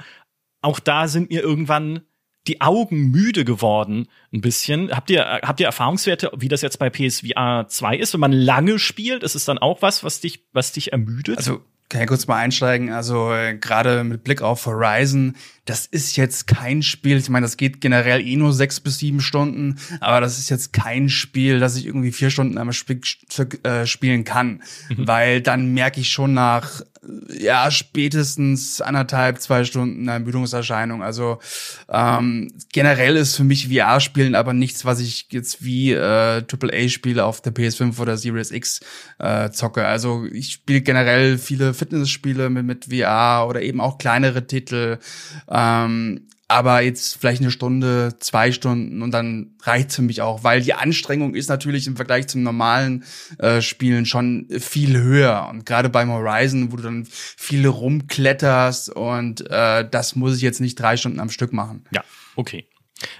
auch 0.62 0.80
da 0.80 1.08
sind 1.08 1.30
mir 1.30 1.42
irgendwann 1.42 2.02
die 2.48 2.62
Augen 2.62 3.12
müde 3.12 3.46
geworden, 3.46 4.08
ein 4.34 4.42
bisschen. 4.42 4.92
Habt 4.92 5.10
ihr, 5.10 5.24
habt 5.24 5.60
ihr 5.60 5.66
Erfahrungswerte, 5.66 6.32
wie 6.36 6.48
das 6.48 6.62
jetzt 6.62 6.80
bei 6.80 6.90
PSVR 6.90 7.68
2 7.68 7.98
ist? 7.98 8.14
Wenn 8.14 8.22
man 8.22 8.32
lange 8.32 8.80
spielt, 8.80 9.24
ist 9.24 9.36
es 9.36 9.46
dann 9.46 9.58
auch 9.58 9.82
was, 9.82 10.04
was 10.04 10.22
dich, 10.22 10.46
was 10.54 10.72
dich 10.72 10.92
ermüdet? 10.92 11.38
Also, 11.38 11.62
kann 11.90 12.02
ich 12.02 12.08
kurz 12.08 12.28
mal 12.28 12.38
einsteigen? 12.38 12.92
Also, 12.92 13.34
äh, 13.34 13.56
gerade 13.56 14.04
mit 14.04 14.24
Blick 14.24 14.42
auf 14.42 14.66
Horizon, 14.66 15.36
das 15.70 15.86
ist 15.86 16.18
jetzt 16.18 16.48
kein 16.48 16.82
Spiel. 16.82 17.18
Ich 17.18 17.30
meine, 17.30 17.46
das 17.46 17.56
geht 17.56 17.80
generell 17.80 18.26
eh 18.26 18.36
nur 18.36 18.54
sechs 18.54 18.80
bis 18.80 18.98
sieben 18.98 19.22
Stunden, 19.22 19.78
aber 20.00 20.20
das 20.20 20.40
ist 20.40 20.50
jetzt 20.50 20.74
kein 20.74 21.10
Spiel, 21.10 21.60
das 21.60 21.76
ich 21.76 21.86
irgendwie 21.86 22.12
vier 22.12 22.32
Stunden 22.32 22.58
am 22.58 22.72
Stück 22.74 23.06
äh, 23.64 23.86
spielen 23.86 24.24
kann, 24.24 24.64
mhm. 24.90 25.08
weil 25.08 25.42
dann 25.42 25.74
merke 25.74 26.02
ich 26.02 26.10
schon 26.12 26.34
nach 26.34 26.82
ja 27.30 27.72
spätestens 27.72 28.82
anderthalb 28.82 29.40
zwei 29.40 29.64
Stunden 29.64 30.02
eine 30.02 30.14
Ermüdungserscheinung. 30.14 31.02
Also 31.02 31.40
ähm, 31.90 32.52
generell 32.74 33.16
ist 33.16 33.36
für 33.36 33.44
mich 33.44 33.68
VR-Spielen 33.68 34.36
aber 34.36 34.54
nichts, 34.54 34.86
was 34.86 35.00
ich 35.00 35.28
jetzt 35.30 35.64
wie 35.64 35.94
äh, 35.94 36.44
AAA-Spiele 36.44 37.24
auf 37.24 37.42
der 37.42 37.54
PS5 37.54 38.00
oder 38.00 38.18
Series 38.18 38.52
X 38.52 38.82
äh, 39.20 39.50
zocke. 39.52 39.86
Also 39.86 40.26
ich 40.32 40.54
spiele 40.54 40.82
generell 40.82 41.38
viele 41.38 41.74
Fitnessspiele 41.74 42.50
mit, 42.50 42.66
mit 42.66 42.86
VR 42.86 43.48
oder 43.48 43.62
eben 43.62 43.80
auch 43.80 43.98
kleinere 43.98 44.46
Titel. 44.46 44.98
Ähm, 45.60 46.28
aber 46.52 46.82
jetzt 46.82 47.18
vielleicht 47.20 47.42
eine 47.42 47.52
Stunde, 47.52 48.18
zwei 48.20 48.52
Stunden 48.52 49.04
und 49.04 49.12
dann 49.12 49.56
reicht's 49.62 49.96
für 49.96 50.02
mich 50.02 50.24
auch, 50.24 50.44
weil 50.44 50.62
die 50.62 50.74
Anstrengung 50.74 51.36
ist 51.36 51.48
natürlich 51.48 51.86
im 51.86 51.96
Vergleich 51.96 52.28
zum 52.28 52.42
normalen 52.42 53.06
äh, 53.38 53.62
Spielen 53.62 54.08
schon 54.08 54.48
viel 54.60 54.98
höher. 54.98 55.48
Und 55.52 55.68
gerade 55.68 55.90
beim 55.90 56.10
Horizon, 56.10 56.72
wo 56.72 56.78
du 56.78 56.84
dann 56.84 57.08
viele 57.10 57.70
rumkletterst 57.70 58.90
und 58.90 59.48
äh, 59.50 59.88
das 59.88 60.16
muss 60.16 60.36
ich 60.36 60.42
jetzt 60.42 60.60
nicht 60.60 60.80
drei 60.80 60.98
Stunden 60.98 61.20
am 61.20 61.30
Stück 61.30 61.54
machen. 61.54 61.86
Ja, 61.92 62.04
okay. 62.36 62.68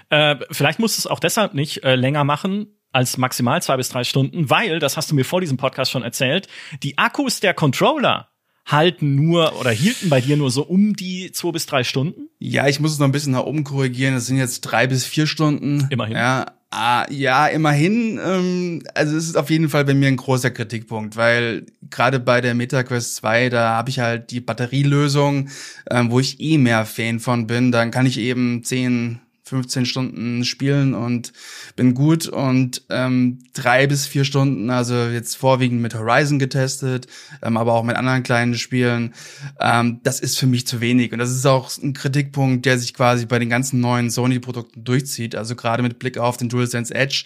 Äh, 0.08 0.36
vielleicht 0.50 0.80
musst 0.80 0.98
du 0.98 1.02
es 1.02 1.06
auch 1.06 1.20
deshalb 1.20 1.54
nicht 1.54 1.84
äh, 1.84 1.94
länger 1.94 2.24
machen, 2.24 2.66
als 2.90 3.16
maximal 3.16 3.62
zwei 3.62 3.76
bis 3.76 3.90
drei 3.90 4.02
Stunden, 4.02 4.50
weil, 4.50 4.80
das 4.80 4.96
hast 4.96 5.08
du 5.10 5.14
mir 5.14 5.24
vor 5.24 5.40
diesem 5.40 5.56
Podcast 5.56 5.92
schon 5.92 6.02
erzählt, 6.02 6.48
die 6.82 6.98
Akkus 6.98 7.38
der 7.38 7.54
Controller 7.54 8.29
halten 8.70 9.14
nur 9.14 9.58
oder 9.60 9.70
hielten 9.70 10.08
bei 10.08 10.20
dir 10.20 10.36
nur 10.36 10.50
so 10.50 10.62
um 10.62 10.94
die 10.94 11.32
zwei 11.32 11.52
bis 11.52 11.66
drei 11.66 11.84
Stunden? 11.84 12.28
Ja, 12.38 12.68
ich 12.68 12.80
muss 12.80 12.92
es 12.92 12.98
noch 12.98 13.06
ein 13.06 13.12
bisschen 13.12 13.32
nach 13.32 13.44
oben 13.44 13.64
korrigieren. 13.64 14.14
Das 14.14 14.26
sind 14.26 14.36
jetzt 14.36 14.60
drei 14.62 14.86
bis 14.86 15.04
vier 15.04 15.26
Stunden. 15.26 15.86
Immerhin. 15.90 16.16
Ja, 16.16 16.46
ah, 16.70 17.06
ja 17.10 17.46
immerhin. 17.46 18.20
Ähm, 18.24 18.82
also 18.94 19.16
es 19.16 19.26
ist 19.26 19.36
auf 19.36 19.50
jeden 19.50 19.68
Fall 19.68 19.84
bei 19.84 19.94
mir 19.94 20.08
ein 20.08 20.16
großer 20.16 20.50
Kritikpunkt, 20.50 21.16
weil 21.16 21.66
gerade 21.90 22.20
bei 22.20 22.40
der 22.40 22.54
MetaQuest 22.54 23.16
2, 23.16 23.48
da 23.48 23.76
habe 23.76 23.90
ich 23.90 23.98
halt 23.98 24.30
die 24.30 24.40
Batterielösung, 24.40 25.48
ähm, 25.90 26.10
wo 26.10 26.20
ich 26.20 26.40
eh 26.40 26.58
mehr 26.58 26.86
Fan 26.86 27.20
von 27.20 27.46
bin. 27.46 27.72
Dann 27.72 27.90
kann 27.90 28.06
ich 28.06 28.18
eben 28.18 28.62
zehn 28.62 29.20
15 29.50 29.84
Stunden 29.84 30.44
spielen 30.44 30.94
und 30.94 31.32
bin 31.74 31.92
gut 31.92 32.28
und 32.28 32.82
ähm, 32.88 33.40
drei 33.52 33.88
bis 33.88 34.06
vier 34.06 34.24
Stunden, 34.24 34.70
also 34.70 34.94
jetzt 34.94 35.36
vorwiegend 35.36 35.82
mit 35.82 35.94
Horizon 35.94 36.38
getestet, 36.38 37.08
ähm, 37.42 37.56
aber 37.56 37.74
auch 37.74 37.82
mit 37.82 37.96
anderen 37.96 38.22
kleinen 38.22 38.54
Spielen. 38.54 39.12
Ähm, 39.60 40.00
das 40.04 40.20
ist 40.20 40.38
für 40.38 40.46
mich 40.46 40.66
zu 40.68 40.80
wenig 40.80 41.12
und 41.12 41.18
das 41.18 41.30
ist 41.30 41.44
auch 41.46 41.70
ein 41.82 41.92
Kritikpunkt, 41.92 42.64
der 42.64 42.78
sich 42.78 42.94
quasi 42.94 43.26
bei 43.26 43.40
den 43.40 43.50
ganzen 43.50 43.80
neuen 43.80 44.10
Sony-Produkten 44.10 44.84
durchzieht. 44.84 45.34
Also 45.34 45.56
gerade 45.56 45.82
mit 45.82 45.98
Blick 45.98 46.16
auf 46.16 46.36
den 46.36 46.48
DualSense 46.48 46.94
Edge, 46.94 47.24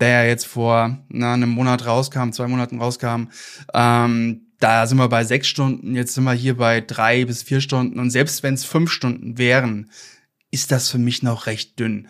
der 0.00 0.08
ja 0.08 0.24
jetzt 0.24 0.46
vor 0.46 0.98
na, 1.08 1.34
einem 1.34 1.50
Monat 1.50 1.84
rauskam, 1.84 2.30
zwei 2.30 2.48
Monaten 2.48 2.80
rauskam. 2.80 3.28
Ähm, 3.74 4.46
da 4.58 4.86
sind 4.86 4.98
wir 4.98 5.08
bei 5.08 5.22
sechs 5.22 5.48
Stunden, 5.48 5.94
jetzt 5.94 6.14
sind 6.14 6.24
wir 6.24 6.32
hier 6.32 6.56
bei 6.56 6.80
drei 6.80 7.26
bis 7.26 7.42
vier 7.42 7.60
Stunden 7.60 8.00
und 8.00 8.10
selbst 8.10 8.42
wenn 8.42 8.54
es 8.54 8.64
fünf 8.64 8.90
Stunden 8.90 9.38
wären, 9.38 9.90
ist 10.50 10.72
das 10.72 10.88
für 10.88 10.98
mich 10.98 11.22
noch 11.22 11.46
recht 11.46 11.78
dünn. 11.78 12.08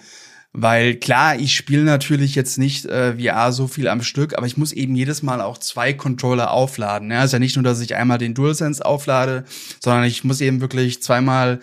Weil 0.53 0.96
klar, 0.96 1.38
ich 1.38 1.55
spiele 1.55 1.85
natürlich 1.85 2.35
jetzt 2.35 2.59
nicht 2.59 2.87
äh, 2.87 3.14
VR 3.16 3.53
so 3.53 3.68
viel 3.68 3.87
am 3.87 4.03
Stück, 4.03 4.37
aber 4.37 4.46
ich 4.46 4.57
muss 4.57 4.72
eben 4.72 4.94
jedes 4.94 5.22
Mal 5.22 5.40
auch 5.40 5.59
zwei 5.59 5.92
Controller 5.92 6.51
aufladen. 6.51 7.11
Ja, 7.11 7.22
ist 7.22 7.33
ja 7.33 7.38
nicht 7.38 7.57
nur, 7.57 7.62
dass 7.62 7.81
ich 7.81 7.94
einmal 7.94 8.18
den 8.18 8.35
DualSense 8.35 8.85
auflade, 8.85 9.44
sondern 9.79 10.05
ich 10.05 10.24
muss 10.24 10.40
eben 10.40 10.61
wirklich 10.61 11.03
zweimal 11.03 11.61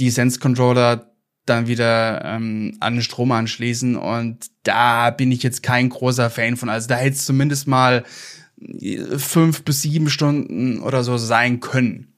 die 0.00 0.10
Sense-Controller 0.10 1.12
dann 1.44 1.66
wieder 1.66 2.24
ähm, 2.24 2.76
an 2.80 2.94
den 2.94 3.02
Strom 3.02 3.32
anschließen 3.32 3.96
und 3.96 4.46
da 4.62 5.10
bin 5.10 5.32
ich 5.32 5.42
jetzt 5.42 5.62
kein 5.62 5.88
großer 5.88 6.30
Fan 6.30 6.56
von. 6.56 6.68
Also 6.68 6.88
da 6.88 6.96
hätte 6.96 7.16
es 7.16 7.26
zumindest 7.26 7.66
mal 7.66 8.04
äh, 8.60 9.18
fünf 9.18 9.62
bis 9.64 9.82
sieben 9.82 10.08
Stunden 10.08 10.80
oder 10.80 11.04
so 11.04 11.16
sein 11.16 11.60
können. 11.60 12.14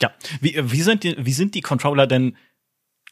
Ja, 0.00 0.12
wie, 0.40 0.60
wie, 0.62 0.82
sind 0.82 1.04
die, 1.04 1.16
wie 1.18 1.32
sind 1.32 1.54
die 1.54 1.62
Controller 1.62 2.06
denn 2.06 2.36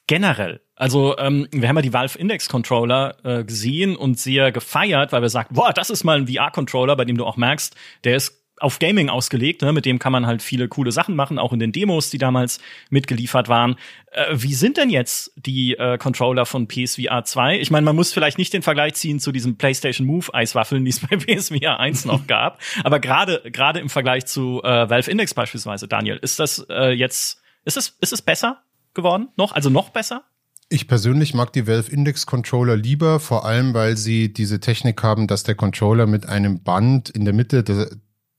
generell. 0.07 0.61
Also 0.77 1.17
ähm, 1.19 1.47
wir 1.53 1.69
haben 1.69 1.77
ja 1.77 1.83
die 1.83 1.93
Valve 1.93 2.19
Index 2.19 2.49
Controller 2.49 3.17
äh, 3.25 3.45
gesehen 3.45 3.97
und 3.97 4.19
sehr 4.19 4.53
gefeiert, 4.53 5.12
weil 5.12 5.23
wir 5.23 5.29
sagten, 5.29 5.55
boah, 5.55 5.73
das 5.73 5.90
ist 5.90 6.05
mal 6.05 6.19
ein 6.19 6.29
VR-Controller, 6.29 6.97
bei 6.97 7.05
dem 7.05 7.17
du 7.17 7.25
auch 7.25 7.37
merkst, 7.37 7.75
der 8.05 8.17
ist 8.17 8.45
auf 8.61 8.79
Gaming 8.79 9.09
ausgelegt, 9.09 9.62
ne? 9.62 9.73
mit 9.73 9.85
dem 9.85 9.99
kann 9.99 10.12
man 10.12 10.27
halt 10.27 10.40
viele 10.40 10.69
coole 10.69 10.93
Sachen 10.93 11.17
machen, 11.17 11.38
auch 11.38 11.53
in 11.53 11.59
den 11.59 11.73
Demos, 11.73 12.11
die 12.11 12.19
damals 12.19 12.61
mitgeliefert 12.88 13.49
waren. 13.49 13.77
Äh, 14.12 14.27
wie 14.33 14.55
sind 14.55 14.77
denn 14.77 14.90
jetzt 14.90 15.33
die 15.37 15.75
äh, 15.75 15.99
Controller 15.99 16.47
von 16.47 16.69
PSVR 16.69 17.25
2? 17.25 17.59
Ich 17.61 17.71
meine, 17.71 17.85
man 17.85 17.97
muss 17.97 18.12
vielleicht 18.12 18.38
nicht 18.38 18.53
den 18.53 18.62
Vergleich 18.62 18.95
ziehen 18.95 19.19
zu 19.19 19.33
diesem 19.33 19.59
PlayStation 19.59 20.07
Move 20.07 20.33
Eiswaffeln, 20.33 20.85
die 20.85 20.90
es 20.90 21.01
bei 21.01 21.17
PSVR 21.17 21.81
1 21.81 22.05
noch 22.05 22.27
gab, 22.27 22.61
aber 22.85 23.01
gerade 23.01 23.43
gerade 23.51 23.81
im 23.81 23.88
Vergleich 23.88 24.27
zu 24.27 24.62
äh, 24.62 24.88
Valve 24.88 25.11
Index 25.11 25.35
beispielsweise, 25.35 25.88
Daniel, 25.88 26.19
ist 26.23 26.38
das 26.38 26.64
äh, 26.71 26.93
jetzt 26.93 27.43
ist 27.64 27.77
es 27.77 27.97
ist 28.01 28.12
es 28.12 28.23
besser? 28.23 28.62
Geworden 28.95 29.29
noch? 29.37 29.53
Also 29.53 29.71
noch 29.71 29.91
besser? 29.91 30.25
Ich 30.71 30.89
persönlich 30.89 31.35
mag 31.35 31.53
die 31.53 31.67
Valve 31.67 31.93
Index 31.93 32.27
Controller 32.27 32.77
lieber, 32.77 33.21
vor 33.21 33.45
allem 33.45 33.75
weil 33.75 33.97
sie 33.97 34.33
diese 34.33 34.61
Technik 34.61 35.03
haben, 35.03 35.27
dass 35.27 35.43
der 35.43 35.55
Controller 35.55 36.07
mit 36.07 36.29
einem 36.29 36.63
Band 36.63 37.11
in 37.11 37.25
der 37.25 37.35
Mitte 37.35 37.63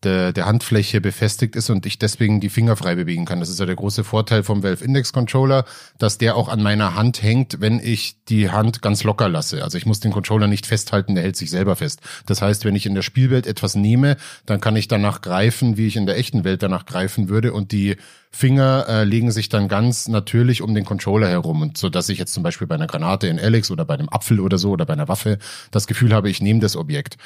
der, 0.06 0.32
der 0.32 0.46
Handfläche 0.46 1.02
befestigt 1.02 1.56
ist 1.56 1.70
und 1.70 1.86
ich 1.86 2.00
deswegen 2.00 2.40
die 2.40 2.50
Finger 2.50 2.76
frei 2.76 2.96
bewegen 2.96 3.26
kann. 3.26 3.40
Das 3.40 3.50
ist 3.50 3.60
ja 3.60 3.66
der 3.66 3.76
große 3.76 4.04
Vorteil 4.04 4.44
vom 4.44 4.64
Valve 4.64 4.86
Index 4.86 5.12
Controller, 5.12 5.66
dass 5.98 6.18
der 6.18 6.38
auch 6.38 6.48
an 6.48 6.64
meiner 6.64 6.96
Hand 6.96 7.22
hängt, 7.22 7.60
wenn 7.60 7.80
ich 7.80 8.18
die 8.30 8.50
Hand 8.52 8.82
ganz 8.82 9.04
locker 9.04 9.28
lasse. 9.28 9.64
Also 9.64 9.78
ich 9.78 9.86
muss 9.86 10.00
den 10.00 10.12
Controller 10.12 10.48
nicht 10.48 10.66
festhalten, 10.66 11.16
der 11.16 11.24
hält 11.24 11.36
sich 11.36 11.50
selber 11.50 11.76
fest. 11.76 12.02
Das 12.26 12.42
heißt, 12.42 12.64
wenn 12.64 12.76
ich 12.76 12.86
in 12.86 12.96
der 12.96 13.02
Spielwelt 13.02 13.48
etwas 13.48 13.76
nehme, 13.76 14.18
dann 14.46 14.62
kann 14.62 14.76
ich 14.76 14.88
danach 14.88 15.22
greifen, 15.22 15.78
wie 15.78 15.88
ich 15.88 15.96
in 15.96 16.06
der 16.06 16.18
echten 16.18 16.44
Welt 16.44 16.64
danach 16.64 16.86
greifen 16.86 17.28
würde 17.28 17.52
und 17.52 17.72
die 17.72 17.98
Finger 18.36 18.86
äh, 18.90 19.04
legen 19.06 19.32
sich 19.32 19.48
dann 19.48 19.70
ganz 19.70 20.10
natürlich 20.10 20.62
um 20.62 20.76
den 20.76 20.84
Controller 20.84 21.30
herum 21.30 21.62
und 21.62 21.78
so, 21.78 21.88
dass 21.88 22.10
ich 22.10 22.20
jetzt 22.20 22.34
zum 22.34 22.44
Beispiel 22.44 22.68
bei 22.68 22.76
einer 22.76 22.86
Granate 22.86 23.28
in 23.28 23.40
Alex 23.40 23.72
oder 23.72 23.86
bei 23.86 23.94
einem 23.94 24.10
Apfel 24.10 24.42
oder 24.42 24.58
so 24.58 24.72
oder 24.72 24.86
bei 24.86 24.92
einer 24.92 25.08
Waffe 25.08 25.38
das 25.72 25.88
Gefühl 25.88 26.14
habe, 26.14 26.30
ich 26.30 26.42
nehme 26.42 26.60
das 26.60 26.76
Objekt. 26.76 27.18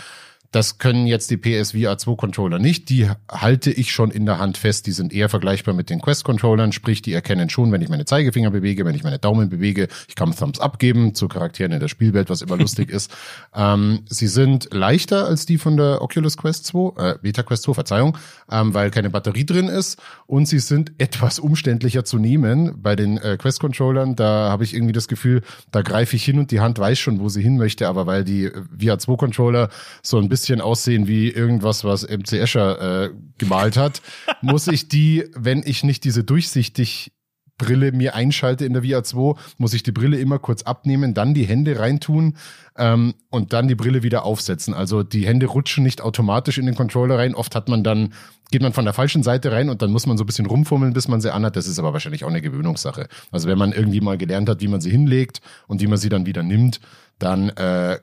Das 0.52 0.80
können 0.80 1.06
jetzt 1.06 1.30
die 1.30 1.38
PSVR 1.38 2.00
2 2.00 2.16
Controller 2.16 2.58
nicht. 2.58 2.90
Die 2.90 3.08
halte 3.32 3.70
ich 3.70 3.92
schon 3.92 4.10
in 4.10 4.26
der 4.26 4.40
Hand 4.40 4.58
fest. 4.58 4.88
Die 4.88 4.92
sind 4.94 5.14
eher 5.14 5.30
vergleichbar 5.30 5.76
mit 5.76 5.92
den 5.92 6.02
Quest 6.02 6.24
Controllern. 6.24 6.72
Sprich, 6.72 7.04
die 7.04 7.14
erkennen 7.14 7.52
schon, 7.52 7.72
wenn 7.72 7.84
ich 7.84 7.90
meine 7.90 8.06
Zeigefinger 8.06 8.50
bewege, 8.50 8.84
wenn 8.84 8.96
ich 8.96 9.04
meine 9.04 9.20
Daumen 9.20 9.50
bewege. 9.50 9.88
Ich 10.08 10.16
kann 10.16 10.36
Thumbs 10.36 10.60
Up 10.60 10.80
geben 10.80 11.14
zu 11.14 11.28
Charakteren 11.28 11.72
in 11.72 11.80
der 11.80 11.88
Spielwelt, 11.88 12.32
was 12.32 12.42
immer 12.42 12.58
lustig 12.58 12.90
ist. 12.90 13.12
Ähm, 13.54 14.00
sie 14.10 14.28
sind 14.28 14.70
leichter 14.74 15.28
als 15.28 15.46
die 15.46 15.60
von 15.60 15.78
der 15.78 16.02
Oculus 16.02 16.36
Quest 16.36 16.66
2, 16.66 16.94
äh, 16.98 17.16
Beta 17.22 17.44
Quest 17.44 17.64
2, 17.64 17.76
Verzeihung, 17.76 18.18
ähm, 18.52 18.74
weil 18.74 18.90
keine 18.90 19.12
Batterie 19.12 19.46
drin 19.46 19.68
ist. 19.68 20.02
Und 20.26 20.48
sie 20.48 20.60
sind 20.60 20.94
etwas 20.98 21.38
umständlicher 21.38 22.06
zu 22.06 22.18
nehmen. 22.18 22.82
Bei 22.82 22.96
den 22.96 23.20
äh, 23.20 23.38
Quest 23.38 23.60
Controllern, 23.60 24.16
da 24.16 24.50
habe 24.50 24.64
ich 24.64 24.74
irgendwie 24.74 24.94
das 24.94 25.08
Gefühl, 25.08 25.44
da 25.70 25.84
greife 25.84 26.16
ich 26.16 26.26
hin 26.26 26.40
und 26.40 26.50
die 26.50 26.60
Hand 26.60 26.80
weiß 26.80 26.98
schon, 26.98 27.20
wo 27.20 27.30
sie 27.30 27.44
hin 27.44 27.58
möchte. 27.58 27.88
Aber 27.88 28.08
weil 28.08 28.24
die 28.24 28.46
äh, 28.46 28.64
VR 28.80 28.98
2 28.98 29.16
Controller 29.16 29.70
so 30.02 30.18
ein 30.18 30.28
bisschen 30.28 30.39
bisschen 30.40 30.62
aussehen 30.62 31.08
wie 31.08 31.30
irgendwas, 31.30 31.84
was 31.84 32.08
MC 32.08 32.34
Escher 32.34 33.04
äh, 33.04 33.10
gemalt 33.38 33.76
hat, 33.78 34.02
muss 34.42 34.68
ich 34.68 34.88
die, 34.88 35.26
wenn 35.36 35.64
ich 35.66 35.84
nicht 35.84 36.04
diese 36.06 36.24
durchsichtig 36.24 37.12
Brille 37.58 37.92
mir 37.92 38.16
einschalte 38.16 38.64
in 38.64 38.72
der 38.72 38.84
VR 38.84 39.04
2, 39.04 39.38
muss 39.58 39.74
ich 39.74 39.84
die 39.84 39.92
Brille 39.92 40.18
immer 40.18 40.40
kurz 40.40 40.62
abnehmen, 40.62 41.14
dann 41.14 41.34
die 41.34 41.44
Hände 41.44 41.78
reintun 41.78 42.38
ähm, 42.78 43.16
und 43.30 43.52
dann 43.52 43.68
die 43.68 43.76
Brille 43.76 44.02
wieder 44.02 44.24
aufsetzen. 44.24 44.74
Also 44.74 45.04
die 45.04 45.28
Hände 45.28 45.48
rutschen 45.48 45.84
nicht 45.84 46.02
automatisch 46.02 46.58
in 46.58 46.66
den 46.66 46.76
Controller 46.76 47.18
rein. 47.18 47.36
Oft 47.36 47.56
hat 47.56 47.68
man 47.68 47.84
dann, 47.84 48.14
geht 48.50 48.62
man 48.62 48.72
von 48.72 48.86
der 48.86 48.94
falschen 48.94 49.24
Seite 49.24 49.52
rein 49.52 49.70
und 49.70 49.82
dann 49.82 49.92
muss 49.92 50.06
man 50.06 50.18
so 50.18 50.24
ein 50.24 50.28
bisschen 50.28 50.46
rumfummeln, 50.46 50.94
bis 50.94 51.10
man 51.10 51.20
sie 51.20 51.34
anhat. 51.34 51.58
Das 51.58 51.68
ist 51.68 51.80
aber 51.80 51.92
wahrscheinlich 51.92 52.24
auch 52.24 52.30
eine 52.30 52.42
Gewöhnungssache. 52.42 53.10
Also 53.30 53.50
wenn 53.50 53.58
man 53.58 53.74
irgendwie 53.74 54.00
mal 54.00 54.18
gelernt 54.18 54.48
hat, 54.48 54.62
wie 54.62 54.70
man 54.70 54.80
sie 54.80 54.90
hinlegt 54.90 55.42
und 55.68 55.82
wie 55.82 55.88
man 55.88 55.98
sie 55.98 56.10
dann 56.10 56.26
wieder 56.26 56.44
nimmt, 56.44 56.80
dann 57.20 57.50
äh, 57.50 58.00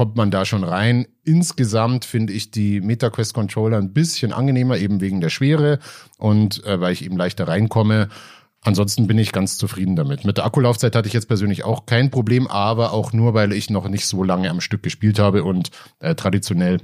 kommt 0.00 0.16
man 0.16 0.30
da 0.30 0.46
schon 0.46 0.64
rein. 0.64 1.06
Insgesamt 1.24 2.06
finde 2.06 2.32
ich 2.32 2.50
die 2.50 2.80
MetaQuest 2.80 3.34
Controller 3.34 3.76
ein 3.76 3.92
bisschen 3.92 4.32
angenehmer, 4.32 4.78
eben 4.78 5.02
wegen 5.02 5.20
der 5.20 5.28
Schwere 5.28 5.78
und 6.16 6.64
äh, 6.64 6.80
weil 6.80 6.94
ich 6.94 7.04
eben 7.04 7.18
leichter 7.18 7.46
reinkomme. 7.46 8.08
Ansonsten 8.62 9.06
bin 9.06 9.18
ich 9.18 9.30
ganz 9.30 9.58
zufrieden 9.58 9.96
damit. 9.96 10.24
Mit 10.24 10.38
der 10.38 10.46
Akkulaufzeit 10.46 10.96
hatte 10.96 11.06
ich 11.06 11.12
jetzt 11.12 11.28
persönlich 11.28 11.64
auch 11.64 11.84
kein 11.84 12.10
Problem, 12.10 12.46
aber 12.46 12.94
auch 12.94 13.12
nur, 13.12 13.34
weil 13.34 13.52
ich 13.52 13.68
noch 13.68 13.90
nicht 13.90 14.06
so 14.06 14.24
lange 14.24 14.48
am 14.48 14.62
Stück 14.62 14.82
gespielt 14.82 15.18
habe 15.18 15.44
und 15.44 15.70
äh, 15.98 16.14
traditionell 16.14 16.78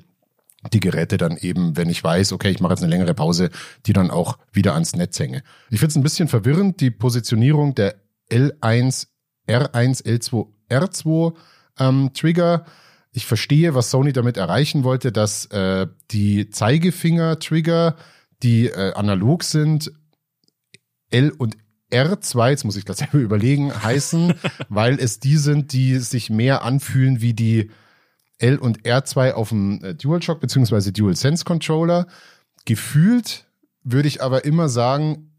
die 0.74 0.80
Geräte 0.80 1.16
dann 1.16 1.38
eben, 1.38 1.74
wenn 1.74 1.88
ich 1.88 2.04
weiß, 2.04 2.34
okay, 2.34 2.50
ich 2.50 2.60
mache 2.60 2.74
jetzt 2.74 2.82
eine 2.82 2.90
längere 2.90 3.14
Pause, 3.14 3.48
die 3.86 3.94
dann 3.94 4.10
auch 4.10 4.36
wieder 4.52 4.74
ans 4.74 4.94
Netz 4.94 5.18
hänge. 5.18 5.42
Ich 5.70 5.78
finde 5.78 5.92
es 5.92 5.96
ein 5.96 6.02
bisschen 6.02 6.28
verwirrend, 6.28 6.82
die 6.82 6.90
Positionierung 6.90 7.74
der 7.74 7.94
L1, 8.30 9.06
R1, 9.48 10.04
L2, 10.04 10.48
R2 10.68 11.32
ähm, 11.78 12.10
Trigger 12.12 12.66
ich 13.16 13.24
verstehe, 13.24 13.74
was 13.74 13.90
Sony 13.90 14.12
damit 14.12 14.36
erreichen 14.36 14.84
wollte, 14.84 15.10
dass 15.10 15.46
äh, 15.46 15.86
die 16.10 16.50
Zeigefinger-Trigger, 16.50 17.96
die 18.42 18.66
äh, 18.66 18.92
analog 18.92 19.42
sind, 19.42 19.90
L 21.10 21.30
und 21.30 21.56
R2, 21.90 22.50
jetzt 22.50 22.64
muss 22.64 22.76
ich 22.76 22.84
das 22.84 22.98
selber 22.98 23.18
überlegen, 23.18 23.72
heißen, 23.82 24.34
weil 24.68 25.00
es 25.00 25.18
die 25.18 25.38
sind, 25.38 25.72
die 25.72 25.96
sich 25.96 26.28
mehr 26.28 26.62
anfühlen 26.62 27.22
wie 27.22 27.32
die 27.32 27.70
L 28.36 28.58
und 28.58 28.82
R2 28.82 29.32
auf 29.32 29.48
dem 29.48 29.82
äh, 29.82 29.94
DualShock 29.94 30.38
beziehungsweise 30.38 30.92
DualSense 30.92 31.46
Controller. 31.46 32.08
Gefühlt 32.66 33.46
würde 33.82 34.08
ich 34.08 34.22
aber 34.22 34.44
immer 34.44 34.68
sagen, 34.68 35.32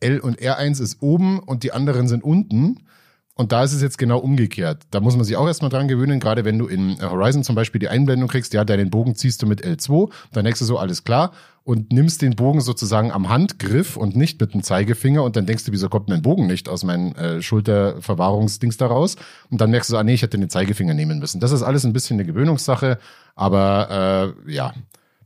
L 0.00 0.20
und 0.20 0.38
R1 0.38 0.82
ist 0.82 1.00
oben 1.00 1.38
und 1.38 1.62
die 1.62 1.72
anderen 1.72 2.08
sind 2.08 2.24
unten. 2.24 2.86
Und 3.34 3.50
da 3.50 3.64
ist 3.64 3.72
es 3.72 3.80
jetzt 3.80 3.96
genau 3.96 4.18
umgekehrt. 4.18 4.82
Da 4.90 5.00
muss 5.00 5.16
man 5.16 5.24
sich 5.24 5.36
auch 5.36 5.46
erstmal 5.46 5.70
dran 5.70 5.88
gewöhnen, 5.88 6.20
gerade 6.20 6.44
wenn 6.44 6.58
du 6.58 6.66
in 6.66 6.98
äh, 6.98 7.02
Horizon 7.02 7.42
zum 7.44 7.54
Beispiel 7.54 7.78
die 7.78 7.88
Einblendung 7.88 8.28
kriegst, 8.28 8.52
ja, 8.52 8.64
deinen 8.64 8.90
Bogen 8.90 9.14
ziehst 9.14 9.42
du 9.42 9.46
mit 9.46 9.64
L2, 9.64 10.10
dann 10.32 10.44
denkst 10.44 10.60
du 10.60 10.66
so, 10.66 10.78
alles 10.78 11.02
klar, 11.02 11.32
und 11.64 11.92
nimmst 11.92 12.20
den 12.20 12.36
Bogen 12.36 12.60
sozusagen 12.60 13.10
am 13.10 13.30
Handgriff 13.30 13.96
und 13.96 14.16
nicht 14.16 14.40
mit 14.40 14.52
dem 14.52 14.62
Zeigefinger 14.62 15.22
und 15.22 15.36
dann 15.36 15.46
denkst 15.46 15.64
du, 15.64 15.72
wieso 15.72 15.88
kommt 15.88 16.08
mein 16.08 16.20
Bogen 16.20 16.46
nicht 16.46 16.68
aus 16.68 16.84
meinem 16.84 17.14
äh, 17.14 17.40
Schulterverwahrungsdings 17.40 18.76
da 18.76 18.86
raus? 18.86 19.16
Und 19.50 19.60
dann 19.60 19.70
merkst 19.70 19.90
du, 19.90 19.96
ah 19.96 20.04
nee, 20.04 20.14
ich 20.14 20.22
hätte 20.22 20.38
den 20.38 20.50
Zeigefinger 20.50 20.92
nehmen 20.92 21.18
müssen. 21.18 21.40
Das 21.40 21.52
ist 21.52 21.62
alles 21.62 21.84
ein 21.84 21.94
bisschen 21.94 22.16
eine 22.16 22.26
Gewöhnungssache, 22.26 22.98
aber 23.34 24.34
äh, 24.46 24.52
ja, 24.52 24.74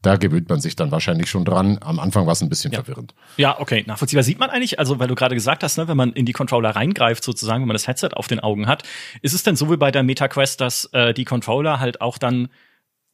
da 0.02 0.16
gewöhnt 0.16 0.48
man 0.48 0.60
sich 0.60 0.76
dann 0.76 0.90
wahrscheinlich 0.90 1.28
schon 1.28 1.44
dran. 1.44 1.78
Am 1.80 1.98
Anfang 1.98 2.26
war 2.26 2.32
es 2.32 2.42
ein 2.42 2.48
bisschen 2.48 2.72
ja. 2.72 2.82
verwirrend. 2.82 3.14
Ja, 3.36 3.60
okay, 3.60 3.84
nachvollziehbar. 3.86 4.22
Sieht 4.22 4.38
man 4.38 4.50
eigentlich, 4.50 4.78
also 4.78 4.98
weil 4.98 5.08
du 5.08 5.14
gerade 5.14 5.34
gesagt 5.34 5.62
hast, 5.62 5.78
ne, 5.78 5.88
wenn 5.88 5.96
man 5.96 6.12
in 6.12 6.26
die 6.26 6.32
Controller 6.32 6.70
reingreift, 6.70 7.24
sozusagen, 7.24 7.62
wenn 7.62 7.68
man 7.68 7.74
das 7.74 7.86
Headset 7.86 8.10
auf 8.12 8.28
den 8.28 8.40
Augen 8.40 8.66
hat, 8.66 8.82
ist 9.22 9.32
es 9.32 9.42
denn 9.42 9.56
so 9.56 9.70
wie 9.70 9.76
bei 9.76 9.90
der 9.90 10.02
MetaQuest, 10.02 10.60
dass 10.60 10.86
äh, 10.92 11.14
die 11.14 11.24
Controller 11.24 11.80
halt 11.80 12.00
auch 12.00 12.18
dann 12.18 12.48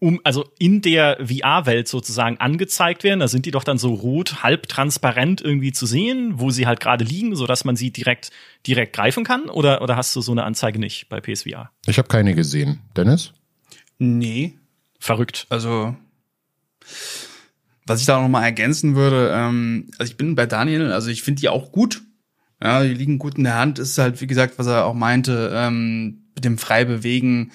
um, 0.02 0.20
also 0.24 0.44
in 0.58 0.82
der 0.82 1.18
VR-Welt 1.24 1.86
sozusagen 1.86 2.36
angezeigt 2.38 3.04
werden. 3.04 3.20
Da 3.20 3.28
sind 3.28 3.46
die 3.46 3.52
doch 3.52 3.62
dann 3.62 3.78
so 3.78 3.94
rot, 3.94 4.42
halb 4.42 4.66
transparent 4.66 5.40
irgendwie 5.40 5.70
zu 5.70 5.86
sehen, 5.86 6.40
wo 6.40 6.50
sie 6.50 6.66
halt 6.66 6.80
gerade 6.80 7.04
liegen, 7.04 7.36
so 7.36 7.46
dass 7.46 7.64
man 7.64 7.76
sie 7.76 7.92
direkt, 7.92 8.32
direkt 8.66 8.96
greifen 8.96 9.22
kann? 9.22 9.48
Oder, 9.48 9.80
oder 9.80 9.94
hast 9.94 10.16
du 10.16 10.20
so 10.20 10.32
eine 10.32 10.42
Anzeige 10.42 10.80
nicht 10.80 11.08
bei 11.08 11.20
PSVR? 11.20 11.70
Ich 11.86 11.98
habe 11.98 12.08
keine 12.08 12.34
gesehen. 12.34 12.80
Dennis? 12.96 13.32
Nee. 14.00 14.54
Verrückt. 14.98 15.46
Also, 15.50 15.94
was 17.86 18.00
ich 18.00 18.06
da 18.06 18.20
noch 18.20 18.28
mal 18.28 18.44
ergänzen 18.44 18.94
würde, 18.94 19.32
ähm, 19.34 19.90
also 19.98 20.10
ich 20.10 20.16
bin 20.16 20.34
bei 20.34 20.46
Daniel, 20.46 20.92
also 20.92 21.08
ich 21.10 21.22
finde 21.22 21.40
die 21.40 21.48
auch 21.48 21.72
gut. 21.72 22.02
Ja, 22.62 22.82
die 22.84 22.94
liegen 22.94 23.18
gut 23.18 23.36
in 23.38 23.44
der 23.44 23.56
Hand. 23.56 23.80
Ist 23.80 23.98
halt, 23.98 24.20
wie 24.20 24.28
gesagt, 24.28 24.54
was 24.56 24.68
er 24.68 24.84
auch 24.84 24.94
meinte, 24.94 25.50
ähm, 25.52 26.28
mit 26.34 26.44
dem 26.44 26.58
frei 26.58 26.84
bewegen 26.84 27.50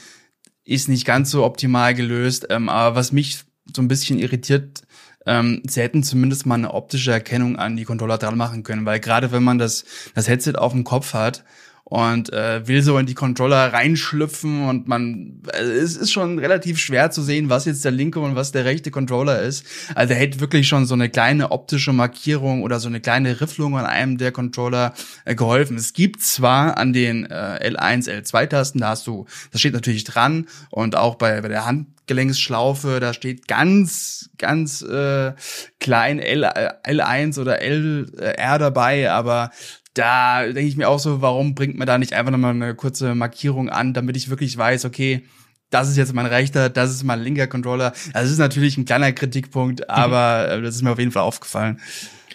ist 0.65 0.89
nicht 0.89 1.06
ganz 1.06 1.32
so 1.32 1.45
optimal 1.45 1.93
gelöst. 1.93 2.47
Ähm, 2.50 2.67
aber 2.67 2.95
was 2.95 3.13
mich 3.13 3.39
so 3.73 3.82
ein 3.82 3.88
bisschen 3.88 4.19
irritiert, 4.19 4.82
ähm, 5.26 5.62
sie 5.65 5.82
hätten 5.82 6.04
zumindest 6.04 6.45
mal 6.45 6.56
eine 6.56 6.73
optische 6.73 7.12
Erkennung 7.12 7.56
an 7.58 7.78
die 7.78 7.86
Controller 7.86 8.17
dran 8.17 8.38
machen 8.38 8.63
können, 8.63 8.86
weil 8.86 9.00
gerade 9.00 9.32
wenn 9.32 9.43
man 9.43 9.58
das, 9.58 9.86
das 10.13 10.28
Headset 10.28 10.54
auf 10.58 10.73
dem 10.73 10.84
Kopf 10.84 11.13
hat, 11.13 11.43
und 11.89 12.34
äh, 12.34 12.67
will 12.67 12.82
so 12.82 12.97
in 12.97 13.06
die 13.06 13.13
Controller 13.13 13.71
reinschlüpfen 13.71 14.67
und 14.67 14.89
man 14.89 15.41
also 15.54 15.71
es 15.71 15.95
ist 15.95 16.12
schon 16.12 16.38
relativ 16.38 16.80
schwer 16.80 17.12
zu 17.12 17.21
sehen, 17.21 17.50
was 17.50 17.63
jetzt 17.63 17.86
der 17.86 17.93
linke 17.93 18.19
und 18.19 18.36
was 18.36 18.52
der 18.52 18.65
rechte 18.65 18.91
Controller 18.91 19.41
ist. 19.41 19.65
Also 19.95 20.13
er 20.13 20.19
hätte 20.19 20.41
wirklich 20.41 20.67
schon 20.67 20.86
so 20.86 20.95
eine 20.95 21.10
kleine 21.10 21.52
optische 21.52 21.93
Markierung 21.93 22.63
oder 22.63 22.82
so 22.82 22.89
eine 22.89 23.00
kleine 23.00 23.39
Rifflung 23.39 23.78
an 23.78 23.86
einem 23.86 24.17
der 24.17 24.34
Controller 24.34 24.93
äh, 25.23 25.34
geholfen. 25.34 25.78
Es 25.78 25.93
gibt 25.93 26.21
zwar 26.21 26.78
an 26.78 26.91
den 26.91 27.26
äh, 27.26 27.71
L1, 27.71 28.10
L2 28.10 28.47
Tasten, 28.47 28.80
da 28.80 28.89
hast 28.89 29.08
du, 29.08 29.26
das 29.54 29.62
steht 29.62 29.73
natürlich 29.73 30.04
dran 30.04 30.47
und 30.69 30.97
auch 30.97 31.15
bei, 31.15 31.39
bei 31.39 31.47
der 31.47 31.65
Handgelenksschlaufe, 31.65 33.00
da 33.00 33.13
steht 33.13 33.47
ganz, 33.47 34.30
ganz 34.38 34.82
äh, 34.82 35.32
klein 35.80 36.19
L, 36.19 36.43
L1 36.43 37.39
oder 37.39 37.62
LR 37.62 38.60
dabei, 38.60 39.10
aber 39.10 39.52
da 39.97 40.43
denke 40.43 40.62
ich 40.62 40.77
mir 40.77 40.89
auch 40.89 40.99
so, 40.99 41.21
warum 41.21 41.55
bringt 41.55 41.77
man 41.77 41.88
da 41.88 41.97
nicht 41.97 42.13
einfach 42.13 42.31
nochmal 42.31 42.51
eine 42.51 42.75
kurze 42.75 43.15
Markierung 43.15 43.69
an, 43.69 43.93
damit 43.93 44.17
ich 44.17 44.29
wirklich 44.29 44.57
weiß, 44.57 44.86
okay, 44.86 45.23
das 45.69 45.89
ist 45.89 45.97
jetzt 45.97 46.13
mein 46.13 46.25
rechter, 46.25 46.69
das 46.69 46.91
ist 46.91 47.03
mein 47.03 47.21
linker 47.21 47.47
Controller. 47.47 47.93
Das 48.13 48.29
ist 48.29 48.38
natürlich 48.38 48.77
ein 48.77 48.86
kleiner 48.86 49.12
Kritikpunkt, 49.12 49.81
mhm. 49.81 49.86
aber 49.88 50.57
mhm. 50.57 50.63
das 50.63 50.75
ist 50.75 50.81
mir 50.81 50.91
auf 50.91 50.99
jeden 50.99 51.12
Fall 51.12 51.23
aufgefallen. 51.23 51.81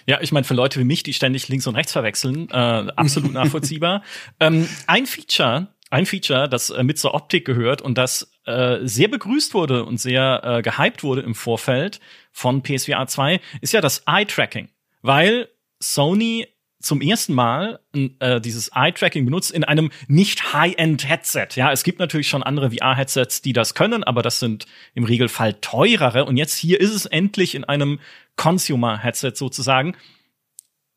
Ja, 0.07 0.20
ich 0.20 0.33
meine, 0.33 0.44
für 0.44 0.55
Leute 0.55 0.81
wie 0.81 0.85
mich, 0.85 1.05
die 1.05 1.12
ständig 1.12 1.48
links 1.48 1.66
und 1.66 1.77
rechts 1.77 1.92
verwechseln, 1.92 2.48
äh, 2.51 2.55
absolut 2.55 3.33
nachvollziehbar. 3.33 4.03
ähm, 4.40 4.68
ein 4.87 5.07
Feature, 5.07 5.68
ein 5.90 6.07
Feature, 6.07 6.48
das 6.48 6.70
äh, 6.70 6.83
mit 6.83 6.98
zur 6.98 7.14
Optik 7.14 7.44
gehört 7.44 7.83
und 7.83 7.96
das 7.96 8.33
äh, 8.44 8.79
sehr 8.83 9.09
begrüßt 9.09 9.55
wurde 9.55 9.85
und 9.85 9.98
sehr 9.98 10.42
äh, 10.44 10.62
gehypt 10.62 11.05
wurde 11.05 11.22
im 11.22 11.35
Vorfeld 11.35 12.01
von 12.33 12.62
PSVR 12.62 13.07
2, 13.07 13.40
ist 13.61 13.72
ja 13.72 13.81
das 13.81 14.03
Eye-Tracking. 14.07 14.68
Weil 15.03 15.48
Sony 15.81 16.48
zum 16.83 17.01
ersten 17.01 17.33
Mal 17.33 17.81
äh, 18.18 18.40
dieses 18.40 18.71
Eye-Tracking 18.75 19.25
benutzt 19.25 19.51
in 19.51 19.64
einem 19.64 19.90
nicht 20.09 20.53
High-End-Headset. 20.53 21.49
Ja, 21.55 21.73
es 21.73 21.85
gibt 21.85 21.99
natürlich 21.99 22.29
schon 22.29 22.42
andere 22.42 22.71
VR-Headsets, 22.73 23.42
die 23.42 23.53
das 23.53 23.75
können, 23.75 24.05
aber 24.05 24.23
das 24.23 24.38
sind 24.40 24.66
im 24.95 25.05
Regelfall 25.05 25.55
teurere. 25.55 26.25
Und 26.25 26.37
jetzt 26.37 26.57
hier 26.57 26.81
ist 26.81 26.95
es 26.95 27.07
endlich 27.07 27.55
in 27.55 27.64
einem 27.64 28.01
Consumer-Headset 28.37 29.33
sozusagen. 29.35 29.97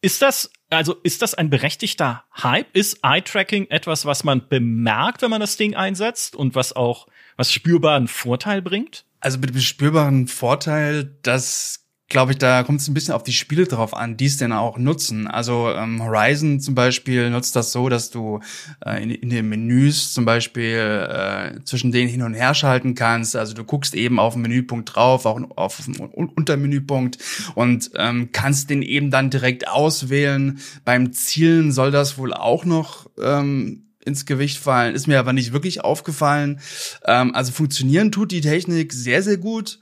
Ist 0.02 0.22
das, 0.22 0.52
also 0.70 0.96
ist 1.04 1.22
das 1.22 1.34
ein 1.34 1.50
berechtigter 1.50 2.24
Hype? 2.44 2.76
Ist 2.76 3.00
Eye-Tracking 3.04 3.68
etwas, 3.70 4.06
was 4.06 4.24
man 4.24 4.48
bemerkt, 4.48 5.22
wenn 5.22 5.30
man 5.30 5.42
das 5.42 5.58
Ding 5.58 5.76
einsetzt 5.76 6.36
und 6.36 6.56
was 6.56 6.76
auch, 6.76 7.08
was 7.38 7.52
spürbaren 7.52 8.08
Vorteil 8.08 8.62
bringt? 8.62 9.06
Also 9.20 9.40
mit 9.40 9.50
dem 9.50 9.62
spürbaren 9.62 10.28
Vorteil, 10.28 11.16
das 11.24 11.85
glaube 12.08 12.34
ich, 12.34 12.38
da 12.38 12.64
kommt 12.64 12.82
es 12.82 12.88
ein 12.88 12.94
bisschen 12.94 13.16
auf 13.16 13.24
die 13.24 13.34
Spiele 13.34 13.66
drauf 13.66 13.96
an, 13.96 14.16
die 14.16 14.26
es 14.26 14.38
denn 14.38 14.52
auch 14.52 14.78
nutzen. 14.78 15.28
Also 15.28 15.72
ähm, 15.72 16.04
Horizon 16.04 16.60
zum 16.60 16.76
Beispiel 16.76 17.32
nutzt 17.32 17.56
das 17.56 17.72
so, 17.72 17.90
dass 17.90 18.12
du 18.12 18.42
äh, 18.86 19.02
in, 19.02 19.10
in, 19.10 19.30
den 19.30 19.50
Menüs 19.50 20.14
zum 20.14 20.24
Beispiel 20.24 21.08
äh, 21.10 21.64
zwischen 21.64 21.92
denen 21.92 22.10
hin 22.10 22.22
und 22.22 22.36
her 22.36 22.54
schalten 22.54 22.94
kannst. 22.94 23.36
Also 23.36 23.56
du 23.56 23.64
guckst 23.64 23.96
eben 23.96 24.20
auf 24.20 24.34
den 24.34 24.44
Menüpunkt 24.44 24.96
drauf, 24.96 25.26
auch 25.26 25.40
auf 25.56 25.82
den 25.84 25.96
Untermenüpunkt 25.96 27.18
und 27.56 27.90
ähm, 27.96 28.30
kannst 28.32 28.70
den 28.70 28.84
eben 28.84 29.10
dann 29.10 29.32
direkt 29.32 29.68
auswählen. 29.68 30.60
Beim 30.84 31.12
Zielen 31.12 31.72
soll 31.72 31.90
das 31.90 32.20
wohl 32.20 32.34
auch 32.34 32.66
noch 32.66 33.10
ähm, 33.20 33.86
ins 34.06 34.28
Gewicht 34.28 34.60
fallen, 34.60 34.94
ist 34.94 35.08
mir 35.08 35.20
aber 35.20 35.34
nicht 35.34 35.54
wirklich 35.54 35.84
aufgefallen. 35.84 36.60
Ähm, 37.06 37.34
also 37.34 37.52
funktionieren 37.52 38.12
tut 38.12 38.32
die 38.32 38.42
Technik 38.42 38.94
sehr, 38.94 39.24
sehr 39.24 39.38
gut. 39.38 39.80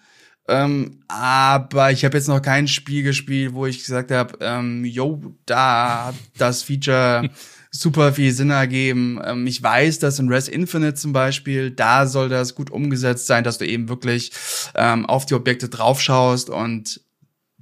Ähm, 0.48 1.00
aber 1.08 1.92
ich 1.92 2.04
habe 2.04 2.18
jetzt 2.18 2.28
noch 2.28 2.42
kein 2.42 2.68
Spiel 2.68 3.04
gespielt, 3.04 3.54
wo 3.54 3.66
ich 3.66 3.80
gesagt 3.80 4.12
habe, 4.12 4.38
ähm, 4.42 4.84
yo, 4.84 5.22
da 5.46 6.08
hat 6.08 6.16
das 6.38 6.64
Feature 6.64 7.30
super 7.72 8.14
viel 8.14 8.32
Sinn 8.32 8.50
ergeben. 8.50 9.20
Ähm, 9.24 9.48
ich 9.48 9.64
weiß, 9.64 10.00
dass 10.00 10.20
in 10.20 10.30
Res 10.30 10.48
Infinite 10.48 10.96
zum 10.96 11.14
Beispiel, 11.14 11.72
da 11.72 12.06
soll 12.06 12.30
das 12.30 12.56
gut 12.56 12.72
umgesetzt 12.72 13.28
sein, 13.28 13.44
dass 13.44 13.58
du 13.58 13.66
eben 13.66 13.90
wirklich 13.90 14.32
ähm, 14.76 15.06
auf 15.06 15.26
die 15.26 15.34
Objekte 15.34 15.70
draufschaust 15.70 16.50
und 16.50 17.02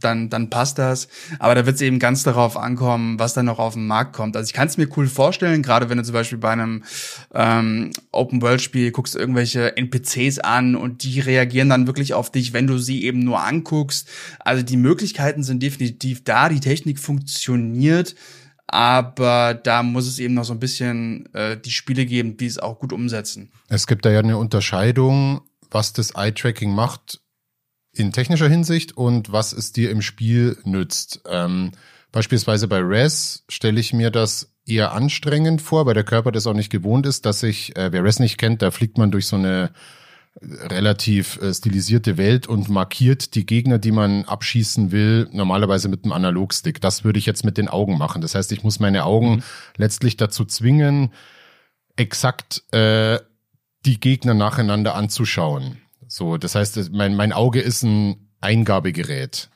dann, 0.04 0.30
dann 0.30 0.50
passt 0.50 0.78
das. 0.78 1.08
Aber 1.40 1.56
da 1.56 1.66
wird 1.66 1.76
es 1.76 1.82
eben 1.82 2.00
ganz 2.00 2.24
darauf 2.24 2.58
ankommen, 2.58 3.20
was 3.20 3.34
dann 3.34 3.46
noch 3.46 3.60
auf 3.60 3.74
den 3.74 3.88
Markt 3.88 4.14
kommt. 4.14 4.36
Also 4.36 4.48
ich 4.48 4.54
kann 4.54 4.68
es 4.68 4.78
mir 4.78 4.88
cool 4.98 5.08
vorstellen, 5.08 5.64
gerade 5.64 5.90
wenn 5.90 5.98
du 5.98 6.04
zum 6.04 6.14
Beispiel 6.14 6.38
bei 6.38 6.52
einem 6.52 6.84
ähm, 7.34 7.92
Open-World-Spiel 8.12 8.92
guckst 8.92 9.16
irgendwelche 9.16 9.78
NPCs 9.78 10.40
an 10.40 10.76
und 10.76 11.04
die 11.04 11.20
reagieren 11.20 11.70
dann 11.70 11.88
wirklich 11.88 12.14
auf 12.14 12.32
dich, 12.32 12.54
wenn 12.54 12.68
du 12.68 12.78
sie 12.78 13.04
eben 13.04 13.20
nur 13.20 13.42
anguckst. 13.42 14.08
Also 14.40 14.64
die 14.64 14.78
Möglichkeiten 14.78 15.44
sind 15.44 15.64
definitiv 15.64 16.24
da, 16.24 16.50
die 16.50 16.60
Technik 16.60 17.00
funktioniert. 17.00 18.16
Aber 18.68 19.54
da 19.54 19.84
muss 19.84 20.08
es 20.08 20.18
eben 20.18 20.34
noch 20.34 20.46
so 20.46 20.54
ein 20.54 20.60
bisschen 20.60 21.28
äh, 21.34 21.58
die 21.58 21.72
Spiele 21.72 22.06
geben, 22.06 22.38
die 22.38 22.46
es 22.46 22.58
auch 22.58 22.80
gut 22.80 22.94
umsetzen. 22.94 23.52
Es 23.68 23.86
gibt 23.86 24.06
da 24.06 24.12
ja 24.12 24.20
eine 24.20 24.38
Unterscheidung, 24.38 25.42
was 25.70 25.92
das 25.92 26.12
Eye-Tracking 26.12 26.74
macht 26.74 27.21
in 27.94 28.12
technischer 28.12 28.48
Hinsicht 28.48 28.96
und 28.96 29.32
was 29.32 29.54
es 29.54 29.72
dir 29.72 29.92
im 29.92 30.02
Spiel 30.02 30.58
nützt. 30.64 31.22
Ähm, 31.30 31.72
beispielsweise 32.12 32.68
bei 32.68 32.80
Res 32.80 33.44
stelle 33.50 33.80
ich 33.80 33.94
mir 33.94 34.12
das 34.12 34.54
eher 34.66 34.94
anstrengend 34.94 35.62
vor, 35.62 35.86
weil 35.86 35.94
der 35.94 36.04
Körper 36.04 36.32
das 36.32 36.48
auch 36.48 36.54
nicht 36.54 36.70
gewohnt 36.70 37.06
ist, 37.06 37.26
dass 37.26 37.44
ich, 37.44 37.76
äh, 37.76 37.92
wer 37.92 38.04
Res 38.04 38.20
nicht 38.20 38.38
kennt, 38.38 38.62
da 38.62 38.72
fliegt 38.72 38.98
man 38.98 39.12
durch 39.12 39.28
so 39.28 39.36
eine 39.36 39.72
relativ 40.42 41.42
äh, 41.42 41.54
stilisierte 41.54 42.18
Welt 42.18 42.48
und 42.48 42.70
markiert 42.70 43.36
die 43.36 43.46
Gegner, 43.46 43.80
die 43.80 43.92
man 43.92 44.24
abschießen 44.26 44.92
will, 44.92 45.28
normalerweise 45.34 45.90
mit 45.90 46.04
einem 46.04 46.14
Analogstick. 46.14 46.80
Das 46.80 47.04
würde 47.04 47.20
ich 47.20 47.26
jetzt 47.26 47.44
mit 47.44 47.58
den 47.58 47.68
Augen 47.68 47.98
machen. 47.98 48.22
Das 48.22 48.34
heißt, 48.36 48.52
ich 48.52 48.64
muss 48.64 48.80
meine 48.80 49.04
Augen 49.04 49.36
mhm. 49.36 49.44
letztlich 49.76 50.16
dazu 50.18 50.46
zwingen, 50.46 51.12
exakt 51.98 52.64
äh, 52.72 53.20
die 53.86 54.00
Gegner 54.00 54.34
nacheinander 54.34 54.96
anzuschauen. 54.96 55.81
So, 56.14 56.36
das 56.36 56.56
heißt, 56.56 56.92
mein, 56.92 57.16
mein 57.16 57.32
Auge 57.32 57.62
ist 57.62 57.84
ein 57.84 58.28
Eingabegerät. 58.42 59.50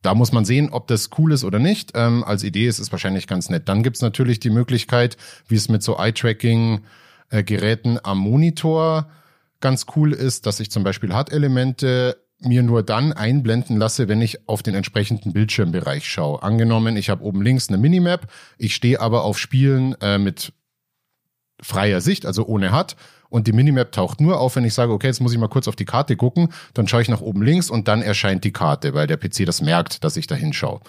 Da 0.00 0.14
muss 0.14 0.32
man 0.32 0.46
sehen, 0.46 0.70
ob 0.70 0.86
das 0.86 1.10
cool 1.18 1.32
ist 1.32 1.44
oder 1.44 1.58
nicht. 1.58 1.92
Ähm, 1.94 2.24
als 2.24 2.44
Idee 2.44 2.66
ist 2.66 2.78
es 2.78 2.90
wahrscheinlich 2.92 3.26
ganz 3.26 3.50
nett. 3.50 3.68
Dann 3.68 3.82
gibt's 3.82 4.00
natürlich 4.00 4.40
die 4.40 4.48
Möglichkeit, 4.48 5.18
wie 5.48 5.56
es 5.56 5.68
mit 5.68 5.82
so 5.82 5.98
Eye-Tracking-Geräten 5.98 7.98
am 8.02 8.20
Monitor 8.20 9.10
ganz 9.60 9.84
cool 9.94 10.14
ist, 10.14 10.46
dass 10.46 10.60
ich 10.60 10.70
zum 10.70 10.82
Beispiel 10.82 11.12
Hard-Elemente 11.12 12.16
mir 12.38 12.62
nur 12.62 12.82
dann 12.82 13.12
einblenden 13.12 13.76
lasse, 13.76 14.08
wenn 14.08 14.22
ich 14.22 14.48
auf 14.48 14.62
den 14.62 14.74
entsprechenden 14.74 15.34
Bildschirmbereich 15.34 16.08
schaue. 16.08 16.42
Angenommen, 16.42 16.96
ich 16.96 17.10
habe 17.10 17.22
oben 17.22 17.42
links 17.42 17.68
eine 17.68 17.76
Minimap, 17.76 18.32
ich 18.56 18.74
stehe 18.74 18.98
aber 18.98 19.24
auf 19.24 19.38
Spielen 19.38 19.94
äh, 20.00 20.16
mit 20.16 20.54
freier 21.62 22.00
Sicht, 22.00 22.26
also 22.26 22.46
ohne 22.46 22.76
HUD. 22.76 22.96
Und 23.30 23.46
die 23.46 23.52
Minimap 23.52 23.92
taucht 23.92 24.20
nur 24.20 24.38
auf, 24.38 24.56
wenn 24.56 24.64
ich 24.64 24.74
sage, 24.74 24.92
okay, 24.92 25.06
jetzt 25.06 25.20
muss 25.20 25.32
ich 25.32 25.38
mal 25.38 25.48
kurz 25.48 25.66
auf 25.66 25.76
die 25.76 25.86
Karte 25.86 26.16
gucken, 26.16 26.52
dann 26.74 26.86
schaue 26.86 27.00
ich 27.00 27.08
nach 27.08 27.22
oben 27.22 27.42
links 27.42 27.70
und 27.70 27.88
dann 27.88 28.02
erscheint 28.02 28.44
die 28.44 28.52
Karte, 28.52 28.92
weil 28.92 29.06
der 29.06 29.16
PC 29.16 29.46
das 29.46 29.62
merkt, 29.62 30.04
dass 30.04 30.18
ich 30.18 30.26
da 30.26 30.34
hinschaue. 30.34 30.80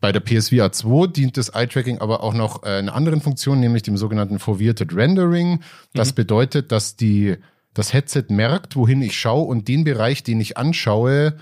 Bei 0.00 0.12
der 0.12 0.20
PSVR 0.20 0.72
2 0.72 1.08
dient 1.08 1.36
das 1.36 1.50
Eye-Tracking 1.50 1.98
aber 1.98 2.22
auch 2.22 2.32
noch 2.32 2.62
äh, 2.62 2.78
einer 2.78 2.94
anderen 2.94 3.20
Funktion, 3.20 3.60
nämlich 3.60 3.82
dem 3.82 3.96
sogenannten 3.96 4.38
Foveated 4.38 4.94
Rendering. 4.94 5.60
Das 5.92 6.12
mhm. 6.12 6.14
bedeutet, 6.14 6.72
dass 6.72 6.96
die, 6.96 7.36
das 7.74 7.92
Headset 7.92 8.26
merkt, 8.28 8.76
wohin 8.76 9.02
ich 9.02 9.18
schaue 9.18 9.46
und 9.46 9.66
den 9.66 9.84
Bereich, 9.84 10.22
den 10.22 10.40
ich 10.40 10.56
anschaue, 10.56 11.36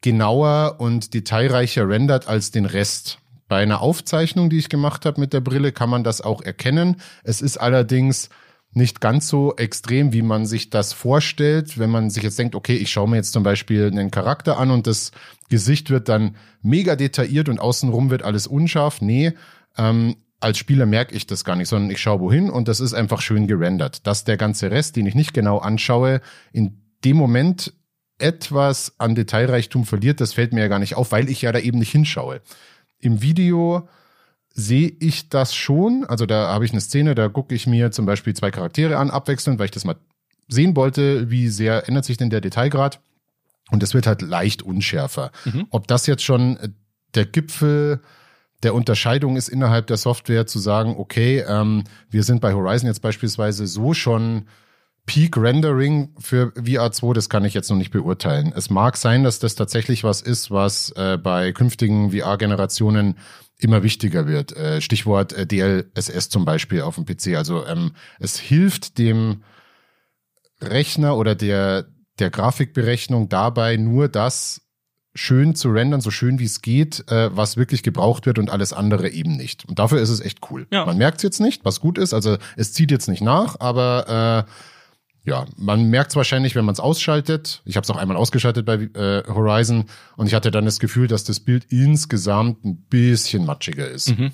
genauer 0.00 0.76
und 0.78 1.14
detailreicher 1.14 1.88
rendert 1.88 2.28
als 2.28 2.50
den 2.50 2.66
Rest. 2.66 3.18
Bei 3.48 3.62
einer 3.62 3.80
Aufzeichnung, 3.80 4.50
die 4.50 4.58
ich 4.58 4.68
gemacht 4.68 5.06
habe 5.06 5.20
mit 5.20 5.32
der 5.32 5.40
Brille, 5.40 5.72
kann 5.72 5.90
man 5.90 6.04
das 6.04 6.20
auch 6.20 6.42
erkennen. 6.42 6.96
Es 7.24 7.40
ist 7.40 7.56
allerdings 7.56 8.28
nicht 8.72 9.00
ganz 9.00 9.28
so 9.28 9.56
extrem, 9.56 10.12
wie 10.12 10.22
man 10.22 10.46
sich 10.46 10.70
das 10.70 10.92
vorstellt, 10.92 11.78
wenn 11.78 11.90
man 11.90 12.10
sich 12.10 12.22
jetzt 12.22 12.38
denkt, 12.38 12.54
okay, 12.54 12.76
ich 12.76 12.90
schaue 12.90 13.08
mir 13.08 13.16
jetzt 13.16 13.32
zum 13.32 13.42
Beispiel 13.42 13.86
einen 13.86 14.10
Charakter 14.10 14.58
an 14.58 14.70
und 14.70 14.86
das 14.86 15.12
Gesicht 15.48 15.90
wird 15.90 16.08
dann 16.08 16.36
mega 16.60 16.94
detailliert 16.94 17.48
und 17.48 17.60
außenrum 17.60 18.10
wird 18.10 18.22
alles 18.22 18.46
unscharf. 18.46 19.00
Nee, 19.00 19.32
ähm, 19.78 20.16
als 20.40 20.58
Spieler 20.58 20.86
merke 20.86 21.14
ich 21.14 21.26
das 21.26 21.44
gar 21.44 21.56
nicht, 21.56 21.68
sondern 21.68 21.90
ich 21.90 22.00
schaue 22.00 22.20
wohin 22.20 22.50
und 22.50 22.68
das 22.68 22.80
ist 22.80 22.94
einfach 22.94 23.22
schön 23.22 23.46
gerendert. 23.46 24.06
Dass 24.06 24.24
der 24.24 24.36
ganze 24.36 24.70
Rest, 24.70 24.96
den 24.96 25.06
ich 25.06 25.14
nicht 25.14 25.34
genau 25.34 25.58
anschaue, 25.58 26.20
in 26.52 26.82
dem 27.04 27.16
Moment 27.16 27.72
etwas 28.18 28.94
an 28.98 29.14
Detailreichtum 29.14 29.84
verliert, 29.84 30.20
das 30.20 30.34
fällt 30.34 30.52
mir 30.52 30.60
ja 30.60 30.68
gar 30.68 30.78
nicht 30.78 30.96
auf, 30.96 31.12
weil 31.12 31.28
ich 31.28 31.42
ja 31.42 31.52
da 31.52 31.58
eben 31.58 31.78
nicht 31.78 31.92
hinschaue. 31.92 32.40
Im 33.00 33.22
Video 33.22 33.88
sehe 34.52 34.92
ich 34.98 35.28
das 35.28 35.54
schon. 35.54 36.04
Also 36.04 36.26
da 36.26 36.48
habe 36.48 36.64
ich 36.64 36.72
eine 36.72 36.80
Szene, 36.80 37.14
da 37.14 37.28
gucke 37.28 37.54
ich 37.54 37.66
mir 37.66 37.90
zum 37.90 38.06
Beispiel 38.06 38.34
zwei 38.34 38.50
Charaktere 38.50 38.98
an, 38.98 39.10
abwechselnd, 39.10 39.58
weil 39.58 39.66
ich 39.66 39.70
das 39.70 39.84
mal 39.84 39.96
sehen 40.48 40.74
wollte, 40.74 41.30
wie 41.30 41.48
sehr 41.48 41.88
ändert 41.88 42.04
sich 42.04 42.16
denn 42.16 42.30
der 42.30 42.40
Detailgrad. 42.40 43.00
Und 43.70 43.82
es 43.82 43.94
wird 43.94 44.06
halt 44.06 44.22
leicht 44.22 44.62
unschärfer. 44.62 45.30
Mhm. 45.44 45.66
Ob 45.70 45.86
das 45.86 46.06
jetzt 46.06 46.24
schon 46.24 46.56
äh, 46.56 46.70
der 47.14 47.26
Gipfel 47.26 48.00
der 48.62 48.74
Unterscheidung 48.74 49.36
ist 49.36 49.48
innerhalb 49.48 49.86
der 49.86 49.96
Software 49.96 50.46
zu 50.46 50.58
sagen, 50.58 50.96
okay, 50.98 51.44
ähm, 51.46 51.84
wir 52.10 52.24
sind 52.24 52.40
bei 52.40 52.54
Horizon 52.54 52.88
jetzt 52.88 53.02
beispielsweise 53.02 53.66
so 53.66 53.94
schon 53.94 54.46
Peak 55.08 55.38
Rendering 55.38 56.10
für 56.18 56.52
VR 56.52 56.92
2, 56.92 57.14
das 57.14 57.30
kann 57.30 57.46
ich 57.46 57.54
jetzt 57.54 57.70
noch 57.70 57.78
nicht 57.78 57.92
beurteilen. 57.92 58.52
Es 58.54 58.68
mag 58.68 58.98
sein, 58.98 59.24
dass 59.24 59.38
das 59.38 59.54
tatsächlich 59.54 60.04
was 60.04 60.20
ist, 60.20 60.50
was 60.50 60.90
äh, 60.96 61.16
bei 61.16 61.52
künftigen 61.52 62.10
VR-Generationen 62.10 63.16
immer 63.58 63.82
wichtiger 63.82 64.26
wird. 64.26 64.54
Äh, 64.54 64.82
Stichwort 64.82 65.32
äh, 65.32 65.46
DLSS 65.46 66.28
zum 66.28 66.44
Beispiel 66.44 66.82
auf 66.82 66.96
dem 66.96 67.06
PC. 67.06 67.38
Also 67.38 67.66
ähm, 67.66 67.92
es 68.20 68.38
hilft 68.38 68.98
dem 68.98 69.44
Rechner 70.60 71.16
oder 71.16 71.34
der, 71.34 71.86
der 72.18 72.28
Grafikberechnung 72.28 73.30
dabei 73.30 73.78
nur 73.78 74.08
das 74.08 74.60
schön 75.14 75.54
zu 75.54 75.70
rendern, 75.70 76.02
so 76.02 76.10
schön 76.10 76.38
wie 76.38 76.44
es 76.44 76.60
geht, 76.60 77.10
äh, 77.10 77.34
was 77.34 77.56
wirklich 77.56 77.82
gebraucht 77.82 78.26
wird 78.26 78.38
und 78.38 78.50
alles 78.50 78.74
andere 78.74 79.08
eben 79.08 79.38
nicht. 79.38 79.66
Und 79.66 79.78
dafür 79.78 80.02
ist 80.02 80.10
es 80.10 80.20
echt 80.20 80.40
cool. 80.50 80.66
Ja. 80.70 80.84
Man 80.84 80.98
merkt 80.98 81.16
es 81.16 81.22
jetzt 81.22 81.40
nicht, 81.40 81.64
was 81.64 81.80
gut 81.80 81.96
ist. 81.96 82.12
Also 82.12 82.36
es 82.56 82.74
zieht 82.74 82.90
jetzt 82.90 83.08
nicht 83.08 83.22
nach, 83.22 83.58
aber 83.58 84.46
äh, 84.46 84.50
ja, 85.28 85.44
man 85.56 85.90
merkt 85.90 86.10
es 86.10 86.16
wahrscheinlich, 86.16 86.54
wenn 86.54 86.64
man 86.64 86.72
es 86.72 86.80
ausschaltet. 86.80 87.60
Ich 87.66 87.76
habe 87.76 87.84
es 87.84 87.90
auch 87.90 87.96
einmal 87.96 88.16
ausgeschaltet 88.16 88.64
bei 88.64 88.74
äh, 88.74 89.22
Horizon 89.28 89.84
und 90.16 90.26
ich 90.26 90.34
hatte 90.34 90.50
dann 90.50 90.64
das 90.64 90.80
Gefühl, 90.80 91.06
dass 91.06 91.22
das 91.24 91.38
Bild 91.38 91.66
insgesamt 91.68 92.64
ein 92.64 92.76
bisschen 92.88 93.44
matschiger 93.44 93.86
ist. 93.86 94.18
Mhm. 94.18 94.32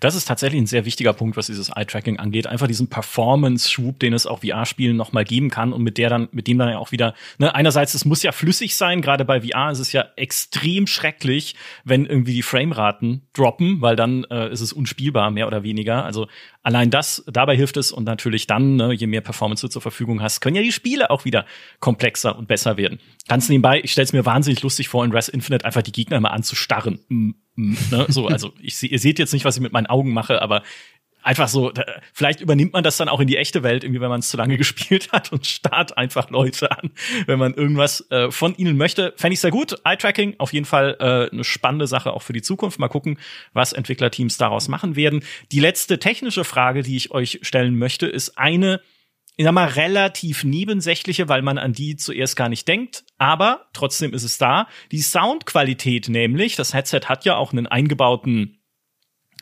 Das 0.00 0.14
ist 0.14 0.26
tatsächlich 0.26 0.60
ein 0.60 0.66
sehr 0.66 0.84
wichtiger 0.84 1.12
Punkt, 1.12 1.36
was 1.36 1.46
dieses 1.46 1.70
Eye-Tracking 1.70 2.18
angeht. 2.18 2.46
Einfach 2.46 2.66
diesen 2.66 2.88
Performance-Schub, 2.88 3.98
den 3.98 4.12
es 4.12 4.26
auch 4.26 4.40
VR-Spielen 4.40 4.96
nochmal 4.96 5.24
geben 5.24 5.50
kann 5.50 5.72
und 5.72 5.82
mit 5.82 5.98
der 5.98 6.10
dann, 6.10 6.28
mit 6.32 6.46
dem 6.46 6.58
dann 6.58 6.70
ja 6.70 6.78
auch 6.78 6.92
wieder, 6.92 7.14
ne, 7.38 7.54
einerseits, 7.54 7.94
es 7.94 8.04
muss 8.04 8.22
ja 8.22 8.32
flüssig 8.32 8.76
sein, 8.76 9.02
gerade 9.02 9.24
bei 9.24 9.42
VR 9.42 9.70
ist 9.70 9.78
es 9.78 9.92
ja 9.92 10.04
extrem 10.16 10.86
schrecklich, 10.86 11.54
wenn 11.84 12.06
irgendwie 12.06 12.34
die 12.34 12.42
Frameraten 12.42 13.28
droppen, 13.32 13.80
weil 13.80 13.96
dann 13.96 14.24
äh, 14.24 14.50
ist 14.50 14.60
es 14.60 14.72
unspielbar, 14.72 15.30
mehr 15.30 15.46
oder 15.46 15.62
weniger. 15.62 16.04
Also 16.04 16.28
allein 16.62 16.90
das, 16.90 17.24
dabei 17.26 17.56
hilft 17.56 17.76
es 17.76 17.92
und 17.92 18.04
natürlich 18.04 18.46
dann, 18.46 18.76
ne, 18.76 18.92
je 18.92 19.06
mehr 19.06 19.20
Performance 19.20 19.66
du 19.66 19.70
zur 19.70 19.82
Verfügung 19.82 20.22
hast, 20.22 20.40
können 20.40 20.56
ja 20.56 20.62
die 20.62 20.72
Spiele 20.72 21.10
auch 21.10 21.24
wieder 21.24 21.46
komplexer 21.80 22.38
und 22.38 22.48
besser 22.48 22.76
werden. 22.76 22.98
Ganz 23.28 23.48
nebenbei, 23.48 23.80
ich 23.82 23.92
stelle 23.92 24.04
es 24.04 24.12
mir 24.12 24.26
wahnsinnig 24.26 24.62
lustig 24.62 24.88
vor, 24.88 25.04
in 25.04 25.12
Res 25.12 25.28
Infinite 25.28 25.64
einfach 25.64 25.82
die 25.82 25.92
Gegner 25.92 26.16
immer 26.16 26.32
anzustarren. 26.32 27.00
Ne? 27.58 28.06
So, 28.08 28.28
also 28.28 28.52
ich, 28.62 28.80
ihr 28.90 28.98
seht 29.00 29.18
jetzt 29.18 29.32
nicht, 29.32 29.44
was 29.44 29.56
ich 29.56 29.62
mit 29.62 29.72
meinen 29.72 29.86
Augen 29.86 30.12
mache, 30.12 30.40
aber 30.40 30.62
einfach 31.22 31.48
so, 31.48 31.70
da, 31.70 31.84
vielleicht 32.14 32.40
übernimmt 32.40 32.72
man 32.72 32.84
das 32.84 32.96
dann 32.96 33.08
auch 33.08 33.18
in 33.18 33.26
die 33.26 33.36
echte 33.36 33.64
Welt, 33.64 33.82
irgendwie, 33.82 34.00
wenn 34.00 34.08
man 34.08 34.20
es 34.20 34.28
zu 34.28 34.36
lange 34.36 34.56
gespielt 34.58 35.10
hat 35.10 35.32
und 35.32 35.44
starrt 35.44 35.98
einfach 35.98 36.30
Leute 36.30 36.70
an, 36.70 36.92
wenn 37.26 37.38
man 37.38 37.54
irgendwas 37.54 38.08
äh, 38.10 38.30
von 38.30 38.54
ihnen 38.56 38.76
möchte. 38.76 39.12
Fände 39.16 39.34
ich 39.34 39.40
sehr 39.40 39.50
gut. 39.50 39.74
Eye-Tracking, 39.84 40.36
auf 40.38 40.52
jeden 40.52 40.66
Fall 40.66 40.96
äh, 41.00 41.34
eine 41.34 41.42
spannende 41.42 41.88
Sache 41.88 42.12
auch 42.12 42.22
für 42.22 42.32
die 42.32 42.42
Zukunft. 42.42 42.78
Mal 42.78 42.88
gucken, 42.88 43.18
was 43.52 43.72
Entwicklerteams 43.72 44.38
daraus 44.38 44.68
machen 44.68 44.94
werden. 44.94 45.24
Die 45.50 45.60
letzte 45.60 45.98
technische 45.98 46.44
Frage, 46.44 46.82
die 46.82 46.96
ich 46.96 47.10
euch 47.10 47.40
stellen 47.42 47.76
möchte, 47.76 48.06
ist 48.06 48.38
eine, 48.38 48.80
ich 49.38 49.44
sag 49.44 49.52
mal, 49.52 49.68
relativ 49.68 50.42
nebensächliche, 50.42 51.28
weil 51.28 51.42
man 51.42 51.58
an 51.58 51.72
die 51.72 51.94
zuerst 51.94 52.34
gar 52.34 52.48
nicht 52.48 52.66
denkt. 52.66 53.04
Aber 53.18 53.68
trotzdem 53.72 54.12
ist 54.12 54.24
es 54.24 54.36
da. 54.36 54.66
Die 54.90 55.00
Soundqualität 55.00 56.08
nämlich, 56.08 56.56
das 56.56 56.74
Headset 56.74 57.02
hat 57.04 57.24
ja 57.24 57.36
auch 57.36 57.52
einen 57.52 57.68
eingebauten, 57.68 58.58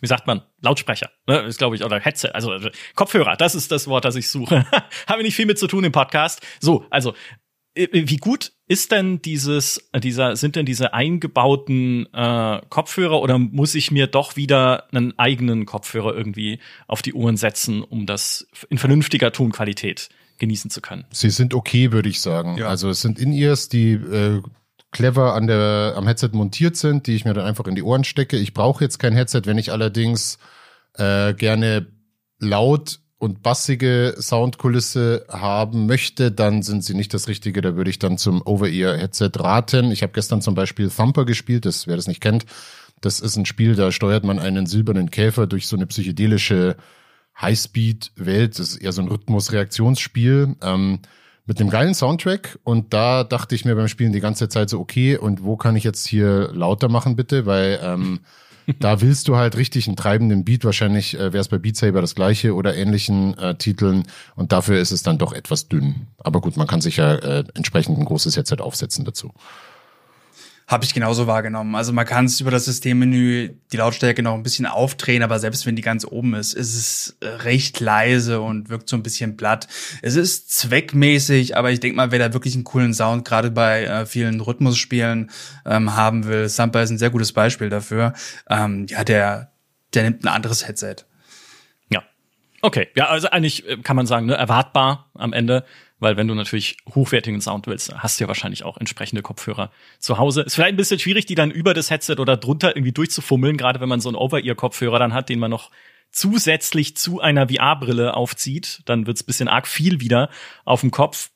wie 0.02 0.06
sagt 0.06 0.26
man, 0.26 0.42
Lautsprecher, 0.60 1.10
ne, 1.26 1.38
ist 1.38 1.56
glaube 1.56 1.76
ich, 1.76 1.82
oder 1.82 1.98
Headset, 1.98 2.28
also, 2.34 2.50
also 2.50 2.68
Kopfhörer, 2.94 3.36
das 3.36 3.54
ist 3.54 3.72
das 3.72 3.88
Wort, 3.88 4.04
das 4.04 4.16
ich 4.16 4.28
suche. 4.28 4.66
Habe 5.06 5.22
nicht 5.22 5.34
viel 5.34 5.46
mit 5.46 5.58
zu 5.58 5.66
tun 5.66 5.82
im 5.82 5.92
Podcast. 5.92 6.46
So, 6.60 6.84
also 6.90 7.14
wie 7.76 8.16
gut 8.16 8.52
ist 8.68 8.90
denn 8.90 9.20
dieses, 9.22 9.88
dieser, 10.02 10.34
sind 10.34 10.56
denn 10.56 10.66
diese 10.66 10.94
eingebauten 10.94 12.06
äh, 12.12 12.60
Kopfhörer 12.68 13.20
oder 13.20 13.38
muss 13.38 13.74
ich 13.74 13.90
mir 13.90 14.06
doch 14.06 14.36
wieder 14.36 14.92
einen 14.92 15.16
eigenen 15.18 15.66
Kopfhörer 15.66 16.14
irgendwie 16.14 16.58
auf 16.88 17.02
die 17.02 17.14
Ohren 17.14 17.36
setzen, 17.36 17.82
um 17.82 18.06
das 18.06 18.48
in 18.70 18.78
vernünftiger 18.78 19.30
Tonqualität 19.30 20.08
genießen 20.38 20.70
zu 20.70 20.80
können? 20.80 21.04
Sie 21.10 21.30
sind 21.30 21.54
okay, 21.54 21.92
würde 21.92 22.08
ich 22.08 22.20
sagen. 22.20 22.56
Ja. 22.58 22.68
Also 22.68 22.88
es 22.88 23.02
sind 23.02 23.18
In-Ears, 23.18 23.68
die 23.68 23.92
äh, 23.92 24.42
clever 24.90 25.34
an 25.34 25.46
der, 25.46 25.94
am 25.96 26.06
Headset 26.06 26.30
montiert 26.32 26.76
sind, 26.76 27.06
die 27.06 27.14
ich 27.14 27.24
mir 27.24 27.34
dann 27.34 27.44
einfach 27.44 27.66
in 27.66 27.74
die 27.74 27.82
Ohren 27.82 28.04
stecke. 28.04 28.36
Ich 28.36 28.54
brauche 28.54 28.82
jetzt 28.82 28.98
kein 28.98 29.12
Headset, 29.12 29.42
wenn 29.44 29.58
ich 29.58 29.70
allerdings 29.70 30.38
äh, 30.94 31.34
gerne 31.34 31.86
laut 32.38 33.00
und 33.18 33.42
bassige 33.42 34.14
Soundkulisse 34.20 35.24
haben 35.28 35.86
möchte, 35.86 36.30
dann 36.30 36.62
sind 36.62 36.84
sie 36.84 36.94
nicht 36.94 37.14
das 37.14 37.28
Richtige. 37.28 37.62
Da 37.62 37.76
würde 37.76 37.90
ich 37.90 37.98
dann 37.98 38.18
zum 38.18 38.42
Over-Ear-Headset 38.42 39.30
raten. 39.36 39.90
Ich 39.90 40.02
habe 40.02 40.12
gestern 40.12 40.42
zum 40.42 40.54
Beispiel 40.54 40.90
Thumper 40.90 41.24
gespielt, 41.24 41.64
das 41.64 41.86
wer 41.86 41.96
das 41.96 42.08
nicht 42.08 42.20
kennt. 42.20 42.44
Das 43.00 43.20
ist 43.20 43.36
ein 43.36 43.46
Spiel, 43.46 43.74
da 43.74 43.92
steuert 43.92 44.24
man 44.24 44.38
einen 44.38 44.66
silbernen 44.66 45.10
Käfer 45.10 45.46
durch 45.46 45.66
so 45.66 45.76
eine 45.76 45.86
psychedelische 45.86 46.76
Highspeed-Welt. 47.40 48.58
Das 48.58 48.70
ist 48.70 48.76
eher 48.76 48.92
so 48.92 49.02
ein 49.02 49.08
Rhythmus-Reaktionsspiel. 49.08 50.56
Ähm, 50.62 51.00
mit 51.46 51.60
einem 51.60 51.70
geilen 51.70 51.94
Soundtrack 51.94 52.58
und 52.64 52.92
da 52.92 53.22
dachte 53.22 53.54
ich 53.54 53.64
mir 53.64 53.76
beim 53.76 53.86
Spielen 53.86 54.12
die 54.12 54.20
ganze 54.20 54.48
Zeit 54.48 54.68
so, 54.68 54.80
okay, 54.80 55.16
und 55.16 55.44
wo 55.44 55.56
kann 55.56 55.76
ich 55.76 55.84
jetzt 55.84 56.06
hier 56.06 56.50
lauter 56.52 56.88
machen 56.88 57.14
bitte, 57.14 57.46
weil 57.46 57.78
ähm, 57.82 58.20
da 58.80 59.00
willst 59.00 59.28
du 59.28 59.36
halt 59.36 59.56
richtig 59.56 59.86
einen 59.86 59.96
treibenden 59.96 60.44
Beat. 60.44 60.64
Wahrscheinlich 60.64 61.14
äh, 61.14 61.32
wäre 61.32 61.38
es 61.38 61.48
bei 61.48 61.58
Beat 61.58 61.76
Saber 61.76 62.00
das 62.00 62.14
gleiche 62.14 62.54
oder 62.54 62.76
ähnlichen 62.76 63.36
äh, 63.38 63.54
Titeln. 63.56 64.04
Und 64.34 64.52
dafür 64.52 64.78
ist 64.78 64.92
es 64.92 65.02
dann 65.02 65.18
doch 65.18 65.32
etwas 65.32 65.68
dünn. 65.68 66.08
Aber 66.18 66.40
gut, 66.40 66.56
man 66.56 66.66
kann 66.66 66.80
sich 66.80 66.96
ja 66.96 67.14
äh, 67.14 67.44
entsprechend 67.54 67.98
ein 67.98 68.04
großes 68.04 68.36
Headset 68.36 68.56
aufsetzen 68.60 69.04
dazu. 69.04 69.32
Habe 70.68 70.84
ich 70.84 70.92
genauso 70.92 71.28
wahrgenommen. 71.28 71.76
Also 71.76 71.92
man 71.92 72.04
kann 72.04 72.24
es 72.24 72.40
über 72.40 72.50
das 72.50 72.64
Systemmenü 72.64 73.50
die 73.70 73.76
Lautstärke 73.76 74.20
noch 74.24 74.34
ein 74.34 74.42
bisschen 74.42 74.66
aufdrehen, 74.66 75.22
aber 75.22 75.38
selbst 75.38 75.64
wenn 75.64 75.76
die 75.76 75.82
ganz 75.82 76.04
oben 76.04 76.34
ist, 76.34 76.54
ist 76.54 76.74
es 76.74 77.16
äh, 77.20 77.28
recht 77.28 77.78
leise 77.78 78.40
und 78.40 78.68
wirkt 78.68 78.88
so 78.88 78.96
ein 78.96 79.04
bisschen 79.04 79.36
platt. 79.36 79.68
Es 80.02 80.16
ist 80.16 80.50
zweckmäßig, 80.50 81.56
aber 81.56 81.70
ich 81.70 81.78
denke 81.78 81.96
mal, 81.96 82.10
wer 82.10 82.18
da 82.18 82.32
wirklich 82.32 82.54
einen 82.54 82.64
coolen 82.64 82.94
Sound 82.94 83.24
gerade 83.24 83.52
bei 83.52 83.84
äh, 83.84 84.06
vielen 84.06 84.40
Rhythmusspielen 84.40 85.30
ähm, 85.64 85.94
haben 85.94 86.24
will, 86.24 86.48
Sampa 86.48 86.82
ist 86.82 86.90
ein 86.90 86.98
sehr 86.98 87.10
gutes 87.10 87.32
Beispiel 87.32 87.68
dafür. 87.68 88.14
Ähm, 88.50 88.86
ja, 88.88 89.04
der, 89.04 89.52
der 89.94 90.02
nimmt 90.02 90.24
ein 90.24 90.28
anderes 90.28 90.66
Headset. 90.66 90.96
Ja. 91.90 92.02
Okay. 92.60 92.88
Ja, 92.96 93.06
also 93.06 93.30
eigentlich 93.30 93.68
äh, 93.68 93.76
kann 93.76 93.94
man 93.94 94.06
sagen, 94.06 94.26
ne, 94.26 94.34
erwartbar 94.34 95.12
am 95.14 95.32
Ende 95.32 95.64
weil 95.98 96.16
wenn 96.16 96.28
du 96.28 96.34
natürlich 96.34 96.76
hochwertigen 96.94 97.40
Sound 97.40 97.66
willst, 97.66 97.94
hast 97.94 98.20
du 98.20 98.24
ja 98.24 98.28
wahrscheinlich 98.28 98.64
auch 98.64 98.76
entsprechende 98.76 99.22
Kopfhörer 99.22 99.70
zu 99.98 100.18
Hause. 100.18 100.42
Ist 100.42 100.54
vielleicht 100.54 100.74
ein 100.74 100.76
bisschen 100.76 100.98
schwierig, 100.98 101.26
die 101.26 101.34
dann 101.34 101.50
über 101.50 101.72
das 101.74 101.90
Headset 101.90 102.16
oder 102.18 102.36
drunter 102.36 102.76
irgendwie 102.76 102.92
durchzufummeln, 102.92 103.56
gerade 103.56 103.80
wenn 103.80 103.88
man 103.88 104.00
so 104.00 104.08
einen 104.08 104.16
Over-Ear-Kopfhörer 104.16 104.98
dann 104.98 105.14
hat, 105.14 105.28
den 105.28 105.38
man 105.38 105.50
noch 105.50 105.70
zusätzlich 106.10 106.96
zu 106.96 107.20
einer 107.20 107.48
VR-Brille 107.48 108.14
aufzieht, 108.14 108.82
dann 108.84 109.06
wird's 109.06 109.22
bisschen 109.22 109.48
arg 109.48 109.66
viel 109.66 110.00
wieder 110.00 110.30
auf 110.64 110.80
dem 110.80 110.90
Kopf. 110.90 111.30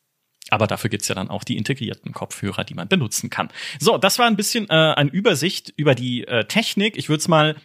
Aber 0.51 0.67
dafür 0.67 0.91
gibt's 0.91 1.09
ja 1.09 1.15
dann 1.15 1.31
auch 1.31 1.45
die 1.45 1.57
integrierten 1.57 2.13
Kopfhörer, 2.13 2.65
die 2.65 2.75
man 2.75 2.89
benutzen 2.89 3.31
kann. 3.31 3.49
So, 3.79 3.99
das 3.99 4.19
war 4.19 4.27
ein 4.27 4.37
bisschen 4.37 4.69
äh, 4.69 4.95
eine 4.97 5.11
Übersicht 5.11 5.73
über 5.77 5.95
die 5.95 6.27
äh, 6.27 6.45
Technik. 6.45 6.97
Ich 6.97 7.09
würde 7.09 7.21
es 7.21 7.29
mal, 7.29 7.57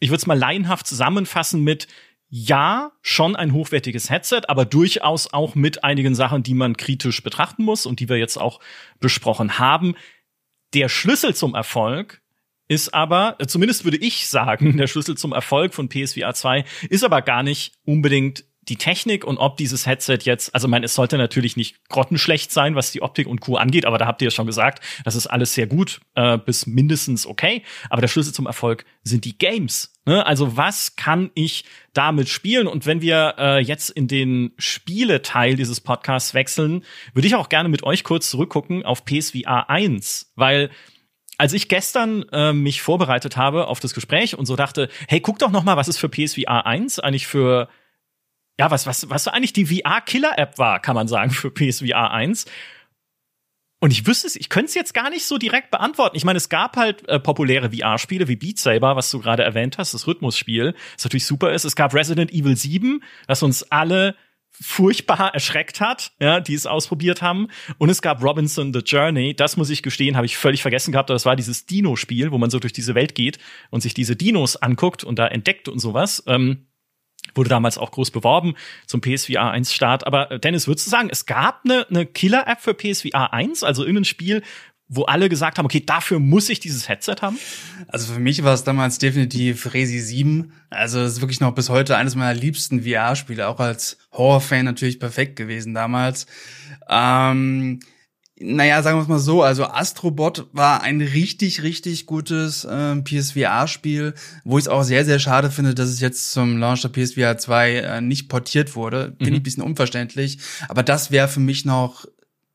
ich 0.00 0.10
würde 0.10 0.26
mal 0.26 0.38
laienhaft 0.38 0.86
zusammenfassen 0.86 1.62
mit 1.62 1.88
ja, 2.34 2.92
schon 3.02 3.36
ein 3.36 3.52
hochwertiges 3.52 4.08
Headset, 4.08 4.44
aber 4.48 4.64
durchaus 4.64 5.30
auch 5.34 5.54
mit 5.54 5.84
einigen 5.84 6.14
Sachen, 6.14 6.42
die 6.42 6.54
man 6.54 6.78
kritisch 6.78 7.22
betrachten 7.22 7.62
muss 7.62 7.84
und 7.84 8.00
die 8.00 8.08
wir 8.08 8.16
jetzt 8.16 8.38
auch 8.38 8.58
besprochen 9.00 9.58
haben. 9.58 9.94
Der 10.72 10.88
Schlüssel 10.88 11.34
zum 11.34 11.54
Erfolg 11.54 12.22
ist 12.68 12.94
aber, 12.94 13.36
äh, 13.38 13.46
zumindest 13.46 13.84
würde 13.84 13.98
ich 13.98 14.28
sagen, 14.28 14.76
der 14.78 14.86
Schlüssel 14.86 15.14
zum 15.14 15.32
Erfolg 15.32 15.74
von 15.74 15.90
PSVR 15.90 16.32
2 16.32 16.64
ist 16.88 17.04
aber 17.04 17.20
gar 17.20 17.42
nicht 17.42 17.74
unbedingt 17.84 18.46
die 18.72 18.78
Technik 18.78 19.22
und 19.24 19.36
ob 19.36 19.58
dieses 19.58 19.86
Headset 19.86 20.20
jetzt, 20.22 20.54
also 20.54 20.66
mein, 20.66 20.82
es 20.82 20.94
sollte 20.94 21.18
natürlich 21.18 21.58
nicht 21.58 21.86
grottenschlecht 21.90 22.50
sein, 22.50 22.74
was 22.74 22.90
die 22.90 23.02
Optik 23.02 23.26
und 23.26 23.42
Co. 23.42 23.56
angeht, 23.56 23.84
aber 23.84 23.98
da 23.98 24.06
habt 24.06 24.22
ihr 24.22 24.28
ja 24.28 24.30
schon 24.30 24.46
gesagt, 24.46 24.82
das 25.04 25.14
ist 25.14 25.26
alles 25.26 25.52
sehr 25.52 25.66
gut 25.66 26.00
äh, 26.14 26.38
bis 26.38 26.66
mindestens 26.66 27.26
okay. 27.26 27.62
Aber 27.90 28.00
der 28.00 28.08
Schlüssel 28.08 28.32
zum 28.32 28.46
Erfolg 28.46 28.86
sind 29.02 29.26
die 29.26 29.36
Games. 29.36 29.92
Ne? 30.06 30.24
Also 30.24 30.56
was 30.56 30.96
kann 30.96 31.30
ich 31.34 31.66
damit 31.92 32.30
spielen? 32.30 32.66
Und 32.66 32.86
wenn 32.86 33.02
wir 33.02 33.34
äh, 33.36 33.58
jetzt 33.58 33.90
in 33.90 34.08
den 34.08 34.52
Spieleteil 34.56 35.54
dieses 35.54 35.82
Podcasts 35.82 36.32
wechseln, 36.32 36.82
würde 37.12 37.28
ich 37.28 37.34
auch 37.34 37.50
gerne 37.50 37.68
mit 37.68 37.82
euch 37.82 38.04
kurz 38.04 38.30
zurückgucken 38.30 38.86
auf 38.86 39.04
PSVR 39.04 39.68
1, 39.68 40.32
weil 40.34 40.70
als 41.36 41.52
ich 41.52 41.68
gestern 41.68 42.24
äh, 42.32 42.54
mich 42.54 42.80
vorbereitet 42.80 43.36
habe 43.36 43.66
auf 43.66 43.80
das 43.80 43.92
Gespräch 43.92 44.38
und 44.38 44.46
so 44.46 44.56
dachte, 44.56 44.88
hey, 45.08 45.20
guck 45.20 45.38
doch 45.38 45.50
noch 45.50 45.64
mal, 45.64 45.76
was 45.76 45.88
ist 45.88 45.98
für 45.98 46.08
PSVR 46.08 46.64
1 46.64 47.00
eigentlich 47.00 47.26
für 47.26 47.68
ja, 48.58 48.70
was, 48.70 48.86
was, 48.86 49.08
was 49.08 49.28
eigentlich 49.28 49.52
die 49.52 49.66
VR-Killer-App 49.66 50.58
war, 50.58 50.80
kann 50.80 50.94
man 50.94 51.08
sagen, 51.08 51.30
für 51.30 51.50
PSVR 51.50 52.10
1. 52.10 52.46
Und 53.80 53.90
ich 53.90 54.06
wüsste 54.06 54.28
es, 54.28 54.36
ich 54.36 54.48
könnte 54.48 54.68
es 54.68 54.74
jetzt 54.74 54.94
gar 54.94 55.10
nicht 55.10 55.24
so 55.24 55.38
direkt 55.38 55.72
beantworten. 55.72 56.16
Ich 56.16 56.24
meine, 56.24 56.36
es 56.36 56.48
gab 56.48 56.76
halt 56.76 57.08
äh, 57.08 57.18
populäre 57.18 57.72
VR-Spiele 57.72 58.28
wie 58.28 58.36
Beat 58.36 58.58
Saber, 58.58 58.94
was 58.94 59.10
du 59.10 59.18
gerade 59.18 59.42
erwähnt 59.42 59.76
hast, 59.76 59.92
das 59.92 60.06
Rhythmusspiel, 60.06 60.74
das 60.94 61.04
natürlich 61.04 61.26
super 61.26 61.52
ist. 61.52 61.64
Es 61.64 61.74
gab 61.74 61.92
Resident 61.92 62.32
Evil 62.32 62.56
7, 62.56 63.02
das 63.26 63.42
uns 63.42 63.64
alle 63.72 64.14
furchtbar 64.52 65.30
erschreckt 65.34 65.80
hat, 65.80 66.12
ja, 66.20 66.38
die 66.38 66.54
es 66.54 66.66
ausprobiert 66.66 67.22
haben. 67.22 67.48
Und 67.78 67.90
es 67.90 68.02
gab 68.02 68.22
Robinson 68.22 68.72
The 68.72 68.80
Journey, 68.80 69.34
das 69.34 69.56
muss 69.56 69.68
ich 69.68 69.82
gestehen, 69.82 70.14
habe 70.14 70.26
ich 70.26 70.36
völlig 70.36 70.62
vergessen 70.62 70.92
gehabt, 70.92 71.10
aber 71.10 71.16
das 71.16 71.26
war 71.26 71.34
dieses 71.34 71.66
Dino-Spiel, 71.66 72.30
wo 72.30 72.38
man 72.38 72.50
so 72.50 72.60
durch 72.60 72.72
diese 72.72 72.94
Welt 72.94 73.16
geht 73.16 73.38
und 73.70 73.80
sich 73.80 73.94
diese 73.94 74.14
Dinos 74.14 74.54
anguckt 74.54 75.02
und 75.02 75.18
da 75.18 75.26
entdeckt 75.26 75.68
und 75.68 75.80
sowas. 75.80 76.22
Ähm, 76.28 76.68
Wurde 77.34 77.48
damals 77.48 77.78
auch 77.78 77.90
groß 77.90 78.10
beworben 78.10 78.54
zum 78.86 79.00
PSVR 79.00 79.50
1 79.50 79.72
Start. 79.72 80.06
Aber 80.06 80.30
äh, 80.30 80.40
Dennis, 80.40 80.66
würdest 80.66 80.86
du 80.86 80.90
sagen, 80.90 81.08
es 81.10 81.26
gab 81.26 81.62
eine, 81.64 81.86
eine 81.88 82.04
Killer-App 82.06 82.60
für 82.60 82.74
PSVR 82.74 83.32
1, 83.32 83.62
also 83.62 83.82
irgendein 83.82 84.04
Spiel, 84.04 84.42
wo 84.94 85.04
alle 85.04 85.30
gesagt 85.30 85.56
haben, 85.56 85.64
okay, 85.64 85.82
dafür 85.84 86.18
muss 86.18 86.50
ich 86.50 86.60
dieses 86.60 86.88
Headset 86.88 87.16
haben? 87.22 87.38
Also 87.88 88.12
für 88.12 88.20
mich 88.20 88.44
war 88.44 88.52
es 88.52 88.64
damals 88.64 88.98
definitiv 88.98 89.72
Resi 89.72 89.98
7. 89.98 90.52
Also 90.68 91.00
es 91.00 91.14
ist 91.14 91.20
wirklich 91.22 91.40
noch 91.40 91.54
bis 91.54 91.70
heute 91.70 91.96
eines 91.96 92.14
meiner 92.14 92.38
liebsten 92.38 92.82
VR-Spiele, 92.82 93.48
auch 93.48 93.58
als 93.58 93.96
Horror-Fan 94.12 94.66
natürlich 94.66 95.00
perfekt 95.00 95.36
gewesen 95.36 95.72
damals. 95.72 96.26
Ähm, 96.90 97.80
naja, 98.42 98.82
sagen 98.82 98.98
wir 98.98 99.02
es 99.02 99.08
mal 99.08 99.18
so, 99.18 99.42
also 99.42 99.64
Astrobot 99.64 100.48
war 100.52 100.82
ein 100.82 101.00
richtig, 101.00 101.62
richtig 101.62 102.06
gutes 102.06 102.64
äh, 102.64 102.96
PSVR-Spiel, 102.96 104.14
wo 104.44 104.58
ich 104.58 104.64
es 104.64 104.68
auch 104.68 104.82
sehr, 104.82 105.04
sehr 105.04 105.18
schade 105.18 105.50
finde, 105.50 105.74
dass 105.74 105.88
es 105.88 106.00
jetzt 106.00 106.32
zum 106.32 106.58
Launch 106.58 106.82
der 106.82 106.88
PSVR 106.88 107.38
2 107.38 107.72
äh, 107.72 108.00
nicht 108.00 108.28
portiert 108.28 108.76
wurde. 108.76 109.14
Finde 109.18 109.24
mhm. 109.24 109.28
ich 109.28 109.40
ein 109.40 109.42
bisschen 109.42 109.62
unverständlich. 109.62 110.38
Aber 110.68 110.82
das 110.82 111.10
wäre 111.10 111.28
für 111.28 111.40
mich 111.40 111.64
noch 111.64 112.06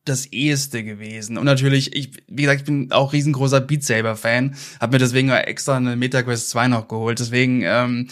das 0.06 0.26
eheste 0.28 0.84
gewesen. 0.84 1.38
Und 1.38 1.46
natürlich, 1.46 1.96
ich, 1.96 2.12
wie 2.28 2.44
gesagt, 2.44 2.62
ich 2.62 2.66
bin 2.66 2.92
auch 2.92 3.14
riesengroßer 3.14 3.62
Beat 3.62 3.84
Saber-Fan, 3.84 4.56
habe 4.80 4.94
mir 4.94 5.00
deswegen 5.00 5.30
extra 5.30 5.78
eine 5.78 5.96
MetaQuest 5.96 6.50
2 6.50 6.68
noch 6.70 6.88
geholt. 6.88 7.20
Deswegen, 7.20 7.62
ähm, 7.64 8.08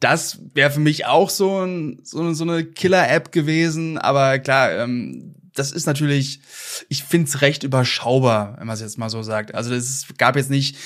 das 0.00 0.40
wäre 0.54 0.70
für 0.70 0.80
mich 0.80 1.06
auch 1.06 1.30
so, 1.30 1.64
ein, 1.64 2.00
so, 2.02 2.32
so 2.32 2.44
eine 2.44 2.64
Killer-App 2.64 3.32
gewesen. 3.32 3.98
Aber 3.98 4.38
klar, 4.38 4.72
ähm, 4.72 5.34
das 5.58 5.72
ist 5.72 5.86
natürlich, 5.86 6.40
ich 6.88 7.04
finde 7.04 7.28
es 7.28 7.40
recht 7.40 7.62
überschaubar, 7.62 8.56
wenn 8.58 8.66
man 8.66 8.74
es 8.74 8.80
jetzt 8.80 8.98
mal 8.98 9.10
so 9.10 9.22
sagt. 9.22 9.54
Also 9.54 9.74
es 9.74 10.06
gab 10.16 10.36
jetzt 10.36 10.50
nicht 10.50 10.76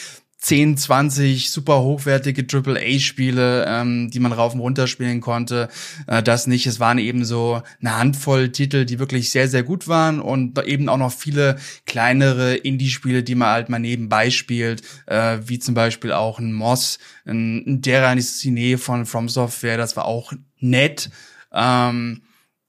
10, 0.42 0.76
20 0.76 1.50
super 1.50 1.82
hochwertige 1.82 2.44
AAA-Spiele, 2.44 3.64
ähm, 3.68 4.10
die 4.10 4.18
man 4.18 4.32
rauf 4.32 4.54
und 4.54 4.60
runter 4.60 4.88
spielen 4.88 5.20
konnte. 5.20 5.68
Äh, 6.08 6.20
das 6.20 6.48
nicht. 6.48 6.66
Es 6.66 6.80
waren 6.80 6.98
eben 6.98 7.24
so 7.24 7.62
eine 7.80 7.96
Handvoll 7.96 8.50
Titel, 8.50 8.84
die 8.84 8.98
wirklich 8.98 9.30
sehr, 9.30 9.46
sehr 9.48 9.62
gut 9.62 9.86
waren 9.86 10.20
und 10.20 10.58
eben 10.64 10.88
auch 10.88 10.96
noch 10.96 11.12
viele 11.12 11.58
kleinere 11.86 12.56
Indie-Spiele, 12.56 13.22
die 13.22 13.36
man 13.36 13.50
halt 13.50 13.68
mal 13.68 13.78
nebenbei 13.78 14.30
spielt, 14.30 14.82
äh, 15.06 15.38
wie 15.44 15.60
zum 15.60 15.76
Beispiel 15.76 16.12
auch 16.12 16.40
ein 16.40 16.52
Moss, 16.52 16.98
ein, 17.24 17.58
ein 17.64 17.80
Dera 17.80 18.16
Cine 18.18 18.78
von 18.78 19.06
From 19.06 19.28
Software, 19.28 19.76
das 19.76 19.96
war 19.96 20.06
auch 20.06 20.32
nett. 20.58 21.10
Ähm, 21.52 22.22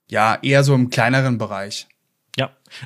ja, 0.10 0.38
eher 0.44 0.64
so 0.64 0.76
im 0.76 0.92
kleineren 0.92 1.40
Bereich. 1.40 1.88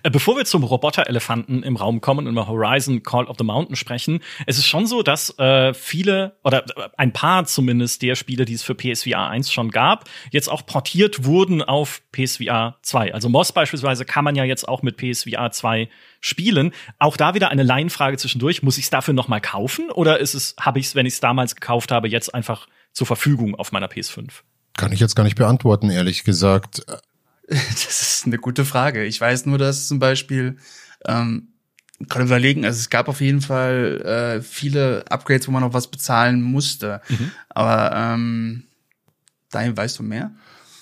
Äh, 0.03 0.09
bevor 0.09 0.37
wir 0.37 0.45
zum 0.45 0.63
Roboter-Elefanten 0.63 1.63
im 1.63 1.75
Raum 1.75 2.01
kommen 2.01 2.27
und 2.27 2.33
über 2.33 2.47
Horizon 2.47 3.03
Call 3.03 3.25
of 3.25 3.37
the 3.37 3.43
Mountain 3.43 3.75
sprechen, 3.75 4.21
es 4.45 4.57
ist 4.57 4.67
schon 4.67 4.87
so, 4.87 5.03
dass 5.03 5.37
äh, 5.39 5.73
viele 5.73 6.37
oder 6.43 6.65
äh, 6.65 6.89
ein 6.97 7.13
paar 7.13 7.45
zumindest 7.45 8.01
der 8.01 8.15
Spiele, 8.15 8.45
die 8.45 8.53
es 8.53 8.63
für 8.63 8.75
PSVR 8.75 9.27
1 9.27 9.51
schon 9.51 9.71
gab, 9.71 10.05
jetzt 10.31 10.49
auch 10.49 10.65
portiert 10.65 11.25
wurden 11.25 11.61
auf 11.61 12.01
PSVR 12.11 12.77
2. 12.81 13.13
Also 13.13 13.29
Moss 13.29 13.51
beispielsweise 13.51 14.05
kann 14.05 14.23
man 14.23 14.35
ja 14.35 14.43
jetzt 14.43 14.67
auch 14.67 14.81
mit 14.81 14.97
PSVR 14.97 15.51
2 15.51 15.89
spielen. 16.19 16.71
Auch 16.99 17.17
da 17.17 17.33
wieder 17.33 17.49
eine 17.49 17.63
Laienfrage 17.63 18.17
zwischendurch. 18.17 18.63
Muss 18.63 18.77
ich 18.77 18.85
es 18.85 18.89
dafür 18.89 19.13
noch 19.13 19.27
mal 19.27 19.41
kaufen 19.41 19.89
oder 19.91 20.19
ist 20.19 20.33
es, 20.33 20.55
habe 20.59 20.79
ich 20.79 20.87
es, 20.87 20.95
wenn 20.95 21.05
ich 21.05 21.13
es 21.13 21.19
damals 21.19 21.55
gekauft 21.55 21.91
habe, 21.91 22.07
jetzt 22.07 22.33
einfach 22.33 22.67
zur 22.91 23.07
Verfügung 23.07 23.55
auf 23.55 23.71
meiner 23.71 23.87
PS5? 23.87 24.29
Kann 24.75 24.91
ich 24.91 24.99
jetzt 24.99 25.15
gar 25.15 25.23
nicht 25.23 25.37
beantworten, 25.37 25.89
ehrlich 25.89 26.23
gesagt. 26.23 26.85
Das 27.49 28.01
ist 28.01 28.25
eine 28.25 28.37
gute 28.37 28.65
Frage. 28.65 29.05
Ich 29.05 29.19
weiß 29.19 29.45
nur, 29.45 29.57
dass 29.57 29.87
zum 29.87 29.99
Beispiel, 29.99 30.57
ähm, 31.05 31.49
kann 32.09 32.21
überlegen, 32.21 32.65
also 32.65 32.77
es 32.77 32.89
gab 32.89 33.07
auf 33.07 33.21
jeden 33.21 33.41
Fall 33.41 34.01
äh, 34.37 34.41
viele 34.41 35.05
Upgrades, 35.09 35.47
wo 35.47 35.51
man 35.51 35.63
noch 35.63 35.73
was 35.73 35.89
bezahlen 35.89 36.41
musste. 36.41 37.01
Mhm. 37.09 37.31
Aber 37.49 37.91
ähm, 37.95 38.63
dahin 39.49 39.75
weißt 39.75 39.97
du 39.99 40.03
mehr? 40.03 40.31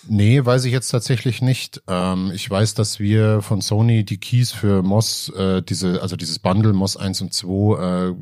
Nee, 0.07 0.45
weiß 0.45 0.65
ich 0.65 0.73
jetzt 0.73 0.89
tatsächlich 0.89 1.41
nicht. 1.41 1.81
Ähm, 1.87 2.31
ich 2.33 2.49
weiß, 2.49 2.73
dass 2.73 2.99
wir 2.99 3.41
von 3.41 3.61
Sony 3.61 4.03
die 4.03 4.19
Keys 4.19 4.51
für 4.51 4.83
Moss, 4.83 5.29
äh, 5.29 5.61
diese, 5.61 6.01
also 6.01 6.15
dieses 6.15 6.39
Bundle 6.39 6.73
Moss 6.73 6.97
1 6.97 7.21
und 7.21 7.33
2 7.33 8.09
äh, 8.09 8.15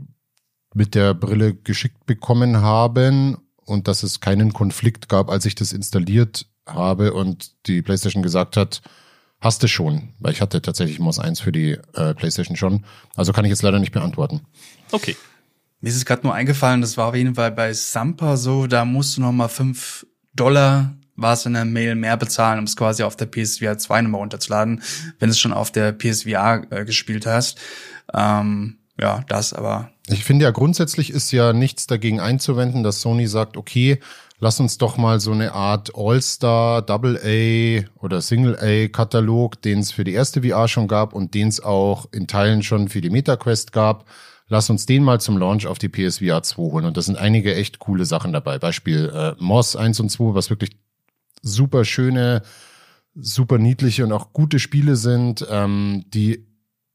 mit 0.75 0.95
der 0.95 1.13
Brille 1.13 1.55
geschickt 1.55 2.05
bekommen 2.05 2.57
haben 2.57 3.37
und 3.65 3.87
dass 3.87 4.03
es 4.03 4.19
keinen 4.19 4.53
Konflikt 4.53 5.09
gab, 5.09 5.29
als 5.29 5.45
ich 5.45 5.55
das 5.55 5.73
installiert 5.73 6.47
habe 6.65 7.13
und 7.13 7.51
die 7.67 7.81
PlayStation 7.81 8.23
gesagt 8.23 8.57
hat, 8.57 8.81
hast 9.39 9.61
du 9.61 9.67
schon, 9.67 10.13
weil 10.19 10.31
ich 10.31 10.41
hatte 10.41 10.61
tatsächlich 10.61 10.99
MOS 10.99 11.19
1 11.19 11.41
für 11.41 11.51
die 11.51 11.77
äh, 11.93 12.13
PlayStation 12.13 12.55
schon. 12.55 12.85
Also 13.15 13.33
kann 13.33 13.45
ich 13.45 13.49
jetzt 13.49 13.61
leider 13.61 13.79
nicht 13.79 13.91
beantworten. 13.91 14.41
Okay. 14.91 15.17
Mir 15.81 15.89
ist 15.89 15.97
es 15.97 16.05
gerade 16.05 16.23
nur 16.23 16.33
eingefallen, 16.33 16.79
das 16.79 16.95
war 16.95 17.07
auf 17.07 17.15
jeden 17.15 17.35
Fall 17.35 17.51
bei 17.51 17.73
Sampa 17.73 18.37
so, 18.37 18.67
da 18.67 18.85
musst 18.85 19.17
du 19.17 19.21
noch 19.21 19.33
mal 19.33 19.49
fünf 19.49 20.05
Dollar 20.33 20.95
war 21.15 21.33
es 21.33 21.45
in 21.45 21.53
der 21.53 21.65
Mail 21.65 21.95
mehr 21.95 22.17
bezahlen, 22.17 22.59
um 22.59 22.65
es 22.65 22.75
quasi 22.75 23.03
auf 23.03 23.15
der 23.15 23.27
PSVR 23.27 23.77
2 23.77 24.01
nochmal 24.01 24.21
runterzuladen, 24.21 24.81
wenn 25.19 25.29
es 25.29 25.39
schon 25.39 25.53
auf 25.53 25.71
der 25.71 25.91
PSVR 25.91 26.63
äh, 26.71 26.85
gespielt 26.85 27.25
hast. 27.25 27.59
Ähm, 28.13 28.77
ja, 28.99 29.23
das 29.27 29.53
aber. 29.53 29.91
Ich 30.07 30.23
finde 30.23 30.45
ja 30.45 30.51
grundsätzlich 30.51 31.09
ist 31.11 31.31
ja 31.31 31.53
nichts 31.53 31.87
dagegen 31.87 32.19
einzuwenden, 32.19 32.83
dass 32.83 33.01
Sony 33.01 33.27
sagt, 33.27 33.57
okay, 33.57 33.99
lass 34.43 34.59
uns 34.59 34.77
doch 34.77 34.97
mal 34.97 35.21
so 35.21 35.31
eine 35.31 35.53
Art 35.53 35.91
All-Star, 35.95 36.81
Double-A 36.81 37.85
oder 38.03 38.19
Single-A-Katalog, 38.19 39.61
den 39.61 39.79
es 39.79 39.93
für 39.93 40.03
die 40.03 40.11
erste 40.11 40.43
VR 40.43 40.67
schon 40.67 40.89
gab 40.89 41.13
und 41.13 41.33
den 41.33 41.47
es 41.47 41.61
auch 41.61 42.07
in 42.11 42.27
Teilen 42.27 42.61
schon 42.61 42.89
für 42.89 42.99
die 42.99 43.09
MetaQuest 43.09 43.71
gab. 43.71 44.05
Lass 44.49 44.69
uns 44.69 44.85
den 44.85 45.01
mal 45.01 45.21
zum 45.21 45.37
Launch 45.37 45.65
auf 45.65 45.79
die 45.79 45.87
PSVR 45.87 46.43
2 46.43 46.61
holen. 46.61 46.85
Und 46.85 46.97
da 46.97 47.01
sind 47.01 47.17
einige 47.17 47.55
echt 47.55 47.79
coole 47.79 48.03
Sachen 48.03 48.33
dabei. 48.33 48.59
Beispiel 48.59 49.09
äh, 49.15 49.33
Moss 49.41 49.77
1 49.77 50.01
und 50.01 50.09
2, 50.09 50.35
was 50.35 50.49
wirklich 50.49 50.71
super 51.41 51.85
schöne, 51.85 52.41
super 53.15 53.57
niedliche 53.57 54.03
und 54.03 54.11
auch 54.11 54.33
gute 54.33 54.59
Spiele 54.59 54.97
sind, 54.97 55.47
ähm, 55.49 56.03
die 56.07 56.45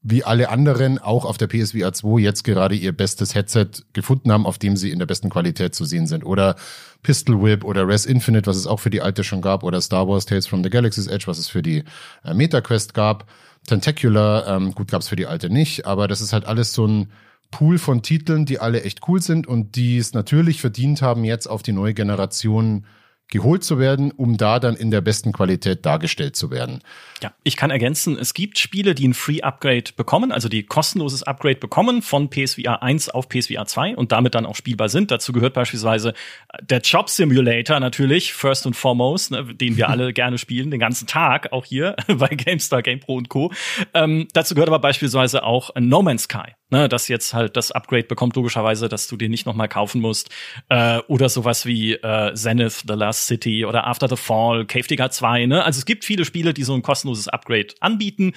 wie 0.01 0.23
alle 0.23 0.49
anderen 0.49 0.97
auch 0.97 1.25
auf 1.25 1.37
der 1.37 1.47
PSVR 1.47 1.91
2 1.91 2.19
jetzt 2.21 2.43
gerade 2.43 2.75
ihr 2.75 2.93
bestes 2.93 3.35
Headset 3.35 3.69
gefunden 3.91 4.31
haben, 4.31 4.45
auf 4.45 4.57
dem 4.57 4.77
sie 4.77 4.91
in 4.91 4.99
der 4.99 5.05
besten 5.05 5.29
Qualität 5.29 5.75
zu 5.75 5.83
sehen 5.83 6.07
sind. 6.07 6.23
Oder 6.25 6.55
Pistol 7.03 7.41
Whip 7.43 7.65
oder 7.65 7.87
Res 7.87 8.05
Infinite, 8.05 8.47
was 8.47 8.55
es 8.55 8.65
auch 8.65 8.79
für 8.79 8.89
die 8.89 9.01
alte 9.01 9.23
schon 9.23 9.41
gab, 9.41 9.63
oder 9.63 9.81
Star 9.81 10.07
Wars 10.07 10.25
Tales 10.25 10.47
from 10.47 10.63
the 10.63 10.69
Galaxy's 10.69 11.07
Edge, 11.07 11.27
was 11.27 11.37
es 11.37 11.49
für 11.49 11.61
die 11.61 11.83
äh, 12.23 12.33
MetaQuest 12.33 12.93
gab. 12.93 13.25
Tentacular, 13.67 14.47
ähm, 14.47 14.73
gut, 14.73 14.89
gab 14.89 15.01
es 15.01 15.09
für 15.09 15.17
die 15.17 15.27
alte 15.27 15.49
nicht, 15.49 15.85
aber 15.85 16.07
das 16.07 16.21
ist 16.21 16.31
halt 16.31 16.45
alles 16.45 16.71
so 16.73 16.87
ein 16.87 17.11
Pool 17.51 17.77
von 17.77 18.01
Titeln, 18.01 18.45
die 18.45 18.59
alle 18.59 18.83
echt 18.83 19.01
cool 19.07 19.21
sind 19.21 19.47
und 19.47 19.75
die 19.75 19.97
es 19.97 20.13
natürlich 20.13 20.61
verdient 20.61 21.01
haben, 21.01 21.25
jetzt 21.25 21.47
auf 21.47 21.61
die 21.61 21.73
neue 21.73 21.93
Generation 21.93 22.85
geholt 23.29 23.63
zu 23.63 23.79
werden, 23.79 24.11
um 24.11 24.37
da 24.37 24.59
dann 24.59 24.75
in 24.75 24.91
der 24.91 25.01
besten 25.01 25.31
Qualität 25.31 25.85
dargestellt 25.85 26.35
zu 26.35 26.51
werden. 26.51 26.81
Ja, 27.21 27.31
ich 27.43 27.55
kann 27.55 27.69
ergänzen, 27.69 28.17
es 28.17 28.33
gibt 28.33 28.57
Spiele, 28.57 28.95
die 28.95 29.07
ein 29.07 29.13
Free 29.13 29.41
Upgrade 29.41 29.91
bekommen, 29.95 30.31
also 30.31 30.49
die 30.49 30.63
kostenloses 30.63 31.23
Upgrade 31.23 31.57
bekommen 31.57 32.01
von 32.01 32.29
PSVR 32.29 32.81
1 32.81 33.09
auf 33.09 33.29
PSVR 33.29 33.65
2 33.65 33.95
und 33.95 34.11
damit 34.11 34.35
dann 34.35 34.45
auch 34.45 34.55
spielbar 34.55 34.89
sind. 34.89 35.11
Dazu 35.11 35.31
gehört 35.31 35.53
beispielsweise 35.53 36.13
der 36.61 36.79
Job 36.79 37.09
Simulator 37.09 37.79
natürlich, 37.79 38.33
first 38.33 38.65
and 38.65 38.75
foremost, 38.75 39.31
ne, 39.31 39.45
den 39.53 39.77
wir 39.77 39.89
alle 39.89 40.11
gerne 40.19 40.37
spielen, 40.37 40.71
den 40.71 40.79
ganzen 40.79 41.07
Tag, 41.07 41.51
auch 41.51 41.65
hier 41.65 41.95
bei 42.07 42.29
GameStar, 42.29 42.81
GamePro 42.81 43.15
und 43.15 43.29
Co. 43.29 43.51
Ähm, 43.93 44.27
dazu 44.33 44.55
gehört 44.55 44.69
aber 44.69 44.79
beispielsweise 44.79 45.43
auch 45.43 45.69
No 45.77 46.01
Man's 46.01 46.23
Sky, 46.23 46.55
ne, 46.69 46.89
das 46.89 47.07
jetzt 47.07 47.33
halt 47.33 47.57
das 47.57 47.71
Upgrade 47.71 48.03
bekommt, 48.03 48.35
logischerweise, 48.35 48.89
dass 48.89 49.07
du 49.07 49.17
den 49.17 49.31
nicht 49.31 49.45
nochmal 49.45 49.67
kaufen 49.67 50.01
musst. 50.01 50.29
Äh, 50.69 50.99
oder 51.07 51.29
sowas 51.29 51.65
wie 51.65 51.93
äh, 51.93 52.33
Zenith, 52.33 52.83
The 52.87 52.93
Last 52.93 53.27
City 53.27 53.65
oder 53.65 53.87
After 53.87 54.07
the 54.07 54.15
Fall, 54.15 54.65
Cave 54.65 54.87
Digger 54.87 55.11
2. 55.11 55.47
Ne? 55.47 55.63
Also 55.63 55.79
es 55.79 55.85
gibt 55.85 56.05
viele 56.05 56.25
Spiele, 56.25 56.53
die 56.53 56.63
so 56.63 56.73
ein 56.73 56.81
kostenloses 56.81 57.27
Upgrade 57.27 57.69
anbieten. 57.79 58.33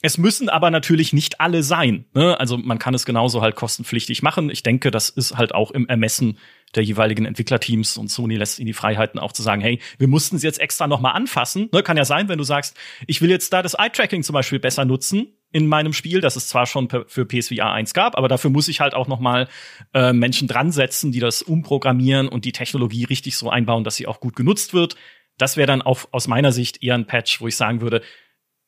Es 0.00 0.16
müssen 0.16 0.48
aber 0.48 0.70
natürlich 0.70 1.12
nicht 1.12 1.40
alle 1.40 1.64
sein. 1.64 2.04
Ne? 2.14 2.38
Also 2.38 2.56
man 2.56 2.78
kann 2.78 2.94
es 2.94 3.04
genauso 3.04 3.42
halt 3.42 3.56
kostenpflichtig 3.56 4.22
machen. 4.22 4.48
Ich 4.48 4.62
denke, 4.62 4.92
das 4.92 5.08
ist 5.08 5.36
halt 5.36 5.52
auch 5.54 5.72
im 5.72 5.88
Ermessen 5.88 6.38
der 6.76 6.84
jeweiligen 6.84 7.24
Entwicklerteams 7.24 7.96
und 7.96 8.08
Sony 8.08 8.36
lässt 8.36 8.60
ihnen 8.60 8.66
die 8.66 8.74
Freiheiten 8.74 9.18
auch 9.18 9.32
zu 9.32 9.42
sagen, 9.42 9.60
hey, 9.60 9.80
wir 9.98 10.06
mussten 10.06 10.36
es 10.36 10.42
jetzt 10.42 10.60
extra 10.60 10.86
noch 10.86 11.00
mal 11.00 11.12
anfassen. 11.12 11.68
Ne? 11.72 11.82
Kann 11.82 11.96
ja 11.96 12.04
sein, 12.04 12.28
wenn 12.28 12.38
du 12.38 12.44
sagst, 12.44 12.76
ich 13.08 13.20
will 13.20 13.30
jetzt 13.30 13.52
da 13.52 13.62
das 13.62 13.74
Eye-Tracking 13.74 14.22
zum 14.22 14.34
Beispiel 14.34 14.60
besser 14.60 14.84
nutzen 14.84 15.32
in 15.50 15.66
meinem 15.66 15.92
Spiel, 15.92 16.20
das 16.20 16.36
es 16.36 16.48
zwar 16.48 16.66
schon 16.66 16.88
für 16.90 17.24
PSVR 17.24 17.72
1 17.72 17.94
gab, 17.94 18.16
aber 18.16 18.28
dafür 18.28 18.50
muss 18.50 18.68
ich 18.68 18.80
halt 18.80 18.94
auch 18.94 19.08
noch 19.08 19.20
mal 19.20 19.48
äh, 19.94 20.12
Menschen 20.12 20.46
dran 20.46 20.72
setzen, 20.72 21.10
die 21.10 21.20
das 21.20 21.42
umprogrammieren 21.42 22.28
und 22.28 22.44
die 22.44 22.52
Technologie 22.52 23.04
richtig 23.04 23.36
so 23.36 23.48
einbauen, 23.48 23.84
dass 23.84 23.96
sie 23.96 24.06
auch 24.06 24.20
gut 24.20 24.36
genutzt 24.36 24.74
wird. 24.74 24.96
Das 25.38 25.56
wäre 25.56 25.66
dann 25.66 25.82
auch 25.82 26.00
aus 26.10 26.28
meiner 26.28 26.52
Sicht 26.52 26.82
eher 26.82 26.94
ein 26.94 27.06
Patch, 27.06 27.40
wo 27.40 27.48
ich 27.48 27.56
sagen 27.56 27.80
würde, 27.80 28.02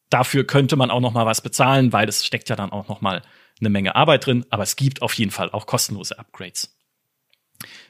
dafür 0.09 0.45
könnte 0.45 0.77
man 0.77 0.91
auch 0.91 1.01
noch 1.01 1.13
mal 1.13 1.27
was 1.27 1.41
bezahlen, 1.41 1.93
weil 1.93 2.09
es 2.09 2.25
steckt 2.25 2.49
ja 2.49 2.57
dann 2.57 2.73
auch 2.73 2.89
noch 2.89 3.01
mal 3.01 3.23
eine 3.61 3.71
Menge 3.71 3.95
Arbeit 3.95 4.27
drin. 4.27 4.47
Aber 4.51 4.63
es 4.63 4.77
gibt 4.77 5.03
auf 5.03 5.15
jeden 5.15 5.31
Fall 5.31 5.51
auch 5.51 5.67
kostenlose 5.67 6.19
Upgrades. 6.19 6.77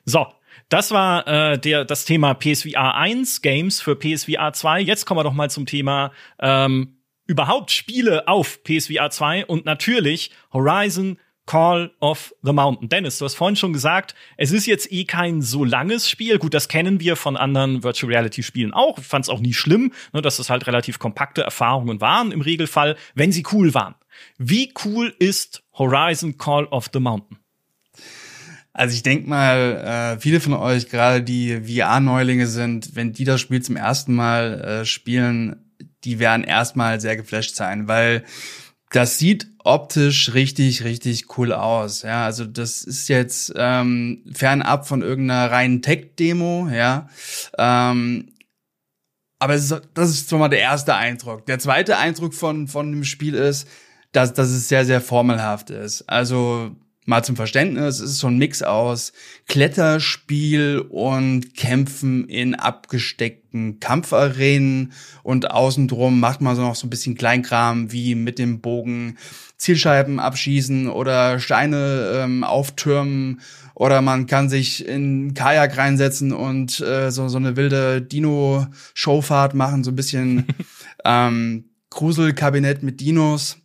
So, 0.05 0.27
das 0.69 0.91
war 0.91 1.27
äh, 1.27 1.59
der, 1.59 1.85
das 1.85 2.05
Thema 2.05 2.35
PSVR 2.35 2.95
1 2.95 3.43
Games 3.43 3.81
für 3.81 3.97
PSVR 3.97 4.53
2. 4.53 4.81
Jetzt 4.81 5.05
kommen 5.05 5.19
wir 5.19 5.25
doch 5.25 5.33
mal 5.33 5.51
zum 5.51 5.67
Thema 5.67 6.13
ähm, 6.39 7.00
überhaupt 7.31 7.71
Spiele 7.71 8.27
auf 8.27 8.65
PSVR 8.65 9.09
2 9.09 9.47
und 9.47 9.65
natürlich 9.65 10.33
Horizon 10.53 11.17
Call 11.47 11.93
of 12.01 12.35
the 12.43 12.53
Mountain. 12.53 12.89
Dennis, 12.89 13.19
du 13.19 13.25
hast 13.25 13.37
vorhin 13.37 13.55
schon 13.55 13.73
gesagt, 13.73 14.17
es 14.37 14.51
ist 14.51 14.67
jetzt 14.67 14.91
eh 14.91 15.05
kein 15.05 15.41
so 15.41 15.65
langes 15.65 16.11
Spiel. 16.11 16.39
Gut, 16.39 16.55
das 16.55 16.67
kennen 16.67 16.99
wir 16.99 17.15
von 17.15 17.37
anderen 17.37 17.85
Virtual 17.85 18.13
Reality 18.13 18.43
Spielen 18.43 18.75
auch. 18.75 18.99
Ich 18.99 19.07
fand 19.07 19.27
es 19.27 19.29
auch 19.29 19.39
nie 19.39 19.55
schlimm, 19.55 19.93
ne, 20.13 20.23
dass 20.23 20.41
es 20.41 20.51
halt 20.51 20.67
relativ 20.67 20.99
kompakte 20.99 21.43
Erfahrungen 21.43 22.01
waren 22.01 22.33
im 22.33 22.41
Regelfall, 22.41 22.97
wenn 23.15 23.31
sie 23.31 23.45
cool 23.53 23.75
waren. 23.75 23.95
Wie 24.37 24.73
cool 24.85 25.15
ist 25.21 25.63
Horizon 25.79 26.37
Call 26.37 26.65
of 26.67 26.91
the 26.93 26.99
Mountain? 26.99 27.39
Also 28.73 28.95
ich 28.95 29.05
denke 29.05 29.29
mal, 29.29 30.17
äh, 30.17 30.21
viele 30.21 30.41
von 30.41 30.55
euch, 30.55 30.89
gerade 30.89 31.23
die 31.23 31.61
VR-Neulinge 31.61 32.49
sind, 32.49 32.97
wenn 32.97 33.13
die 33.13 33.25
das 33.25 33.41
Spiel 33.41 33.63
zum 33.63 33.77
ersten 33.77 34.17
Mal 34.17 34.61
äh, 34.61 34.85
spielen, 34.85 35.70
die 36.05 36.19
werden 36.19 36.45
erstmal 36.45 37.01
sehr 37.01 37.17
geflasht 37.17 37.57
sein, 37.57 37.89
weil 37.89 38.25
das 38.91 39.19
sieht 39.19 39.47
optisch 39.63 40.35
richtig, 40.35 40.85
richtig 40.85 41.39
cool 41.39 41.53
aus. 41.53 42.03
Ja, 42.03 42.25
also 42.25 42.45
das 42.45 42.83
ist 42.83 43.09
jetzt 43.09 43.53
ähm, 43.57 44.25
fernab 44.33 44.89
von 44.89 45.03
irgendeiner 45.03 45.51
reinen 45.51 45.81
Tech-Demo, 45.81 46.69
ja. 46.69 47.09
Ähm, 47.57 48.33
aber 49.39 49.55
ist, 49.55 49.75
das 49.95 50.11
ist 50.11 50.29
schon 50.29 50.41
mal 50.41 50.49
der 50.49 50.61
erste 50.61 50.95
Eindruck. 50.95 51.47
Der 51.47 51.59
zweite 51.59 51.99
Eindruck 51.99 52.35
von, 52.35 52.69
von 52.69 52.91
dem 52.91 53.05
Spiel 53.05 53.35
ist, 53.35 53.69
dass, 54.13 54.35
dass 54.35 54.51
es 54.51 54.69
sehr, 54.69 54.85
sehr 54.85 55.01
formelhaft 55.01 55.71
ist. 55.71 56.03
Also 56.09 56.77
mal 57.11 57.23
zum 57.25 57.37
Verständnis, 57.37 57.97
es 57.97 58.13
ist 58.13 58.19
so 58.21 58.29
ein 58.29 58.39
Mix 58.39 58.63
aus 58.63 59.13
Kletterspiel 59.49 60.79
und 60.89 61.55
Kämpfen 61.55 62.27
in 62.29 62.55
abgesteckten 62.55 63.81
Kampfarenen 63.81 64.93
und 65.23 65.51
außen 65.51 65.89
drum 65.89 66.21
macht 66.21 66.41
man 66.41 66.57
so 66.57 66.63
noch 66.63 66.77
so 66.77 66.87
ein 66.87 66.91
bisschen 66.91 67.17
Kleinkram 67.17 67.93
wie 67.93 68.15
mit 68.15 68.39
dem 68.39 68.61
Bogen 68.61 69.19
Zielscheiben 69.59 70.21
abschießen 70.21 70.89
oder 70.89 71.41
Steine 71.41 72.13
ähm, 72.15 72.45
auftürmen 72.45 73.41
oder 73.75 74.03
man 74.03 74.27
kann 74.27 74.49
sich 74.49 74.87
in 74.87 75.35
Kajak 75.35 75.77
reinsetzen 75.77 76.33
und 76.33 76.81
äh, 76.81 77.11
so, 77.11 77.29
so 77.29 77.39
eine 77.39 77.57
wilde 77.57 78.01
Dino-Showfahrt 78.01 79.55
machen, 79.55 79.85
so 79.85 79.91
ein 79.91 79.97
bisschen 79.97 80.47
ähm, 81.05 81.65
Gruselkabinett 81.91 82.85
mit 82.85 83.01
Dinos 83.01 83.60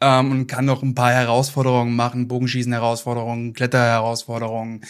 ähm, 0.00 0.30
und 0.30 0.46
kann 0.46 0.64
noch 0.64 0.82
ein 0.82 0.94
paar 0.94 1.12
Herausforderungen 1.12 1.96
machen, 1.96 2.28
Bogenschießen-Herausforderungen, 2.28 3.52
Kletterherausforderungen. 3.52 4.82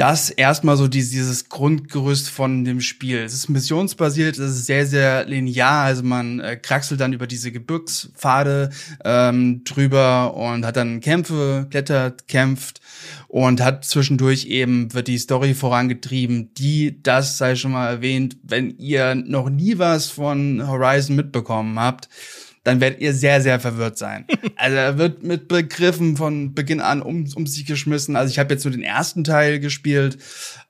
Das 0.00 0.30
erstmal 0.30 0.78
so 0.78 0.88
dieses, 0.88 1.50
Grundgerüst 1.50 2.30
von 2.30 2.64
dem 2.64 2.80
Spiel. 2.80 3.18
Es 3.18 3.34
ist 3.34 3.50
missionsbasiert, 3.50 4.38
es 4.38 4.52
ist 4.52 4.64
sehr, 4.64 4.86
sehr 4.86 5.26
linear. 5.26 5.84
Also 5.84 6.02
man 6.02 6.40
äh, 6.40 6.56
kraxelt 6.56 7.02
dann 7.02 7.12
über 7.12 7.26
diese 7.26 7.52
Gebirgspfade 7.52 8.70
ähm, 9.04 9.62
drüber 9.64 10.34
und 10.34 10.64
hat 10.64 10.78
dann 10.78 11.00
Kämpfe, 11.00 11.66
klettert, 11.68 12.28
kämpft 12.28 12.80
und 13.28 13.60
hat 13.60 13.84
zwischendurch 13.84 14.46
eben, 14.46 14.94
wird 14.94 15.06
die 15.06 15.18
Story 15.18 15.52
vorangetrieben, 15.52 16.54
die, 16.54 17.02
das 17.02 17.36
sei 17.36 17.54
schon 17.54 17.72
mal 17.72 17.88
erwähnt, 17.90 18.38
wenn 18.42 18.78
ihr 18.78 19.14
noch 19.14 19.50
nie 19.50 19.76
was 19.76 20.06
von 20.08 20.66
Horizon 20.66 21.14
mitbekommen 21.14 21.78
habt, 21.78 22.08
dann 22.70 22.80
werdet 22.80 23.00
ihr 23.00 23.12
sehr, 23.12 23.40
sehr 23.40 23.58
verwirrt 23.58 23.98
sein. 23.98 24.26
also 24.56 24.76
er 24.76 24.96
wird 24.96 25.24
mit 25.24 25.48
Begriffen 25.48 26.16
von 26.16 26.54
Beginn 26.54 26.80
an 26.80 27.02
um, 27.02 27.26
um 27.34 27.46
sich 27.46 27.66
geschmissen. 27.66 28.14
Also 28.14 28.30
ich 28.30 28.38
habe 28.38 28.54
jetzt 28.54 28.64
nur 28.64 28.70
den 28.70 28.84
ersten 28.84 29.24
Teil 29.24 29.58
gespielt 29.58 30.18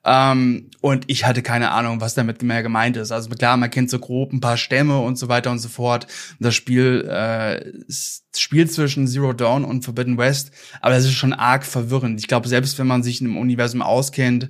ähm, 0.03 0.71
und 0.81 1.03
ich 1.05 1.25
hatte 1.25 1.43
keine 1.43 1.69
Ahnung, 1.69 2.01
was 2.01 2.15
damit 2.15 2.41
mehr 2.41 2.63
gemeint 2.63 2.97
ist. 2.97 3.11
Also 3.11 3.29
klar, 3.29 3.55
man 3.55 3.69
kennt 3.69 3.91
so 3.91 3.99
grob 3.99 4.33
ein 4.33 4.39
paar 4.39 4.57
Stämme 4.57 4.99
und 4.99 5.19
so 5.19 5.27
weiter 5.27 5.51
und 5.51 5.59
so 5.59 5.69
fort. 5.69 6.07
Das 6.39 6.55
Spiel 6.55 7.07
äh, 7.07 7.71
spielt 8.35 8.71
zwischen 8.73 9.07
Zero 9.07 9.33
Dawn 9.33 9.63
und 9.63 9.85
Forbidden 9.85 10.17
West, 10.17 10.51
aber 10.81 10.95
es 10.95 11.05
ist 11.05 11.13
schon 11.13 11.33
arg 11.33 11.63
verwirrend. 11.67 12.19
Ich 12.19 12.27
glaube, 12.27 12.47
selbst 12.47 12.79
wenn 12.79 12.87
man 12.87 13.03
sich 13.03 13.21
in 13.21 13.27
einem 13.27 13.37
Universum 13.37 13.83
auskennt, 13.83 14.49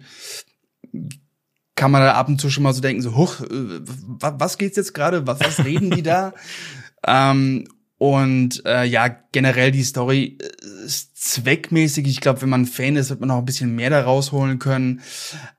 kann 1.75 1.91
man 1.91 2.01
da 2.01 2.13
ab 2.13 2.29
und 2.29 2.39
zu 2.39 2.49
schon 2.49 2.63
mal 2.63 2.73
so 2.73 2.79
denken, 2.79 3.01
so, 3.01 3.15
huch, 3.15 3.41
äh, 3.41 3.81
was 4.19 4.57
geht's 4.57 4.77
jetzt 4.77 4.93
gerade? 4.93 5.27
Was, 5.27 5.41
was 5.41 5.65
reden 5.65 5.91
die 5.91 6.03
da? 6.03 6.31
Ähm, 7.05 7.67
und 8.01 8.65
äh, 8.65 8.83
ja, 8.83 9.15
generell 9.31 9.69
die 9.69 9.83
Story 9.83 10.39
ist 10.83 11.15
zweckmäßig. 11.17 12.07
Ich 12.07 12.19
glaube, 12.19 12.41
wenn 12.41 12.49
man 12.49 12.65
Fan 12.65 12.95
ist, 12.95 13.11
wird 13.11 13.19
man 13.19 13.29
noch 13.29 13.37
ein 13.37 13.45
bisschen 13.45 13.75
mehr 13.75 13.91
da 13.91 14.01
rausholen 14.01 14.57
können. 14.57 15.01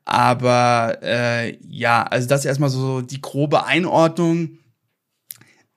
Aber 0.04 0.98
äh, 1.02 1.56
ja, 1.64 2.02
also 2.02 2.26
das 2.26 2.44
erstmal 2.44 2.68
so 2.68 3.00
die 3.00 3.20
grobe 3.20 3.64
Einordnung. 3.64 4.58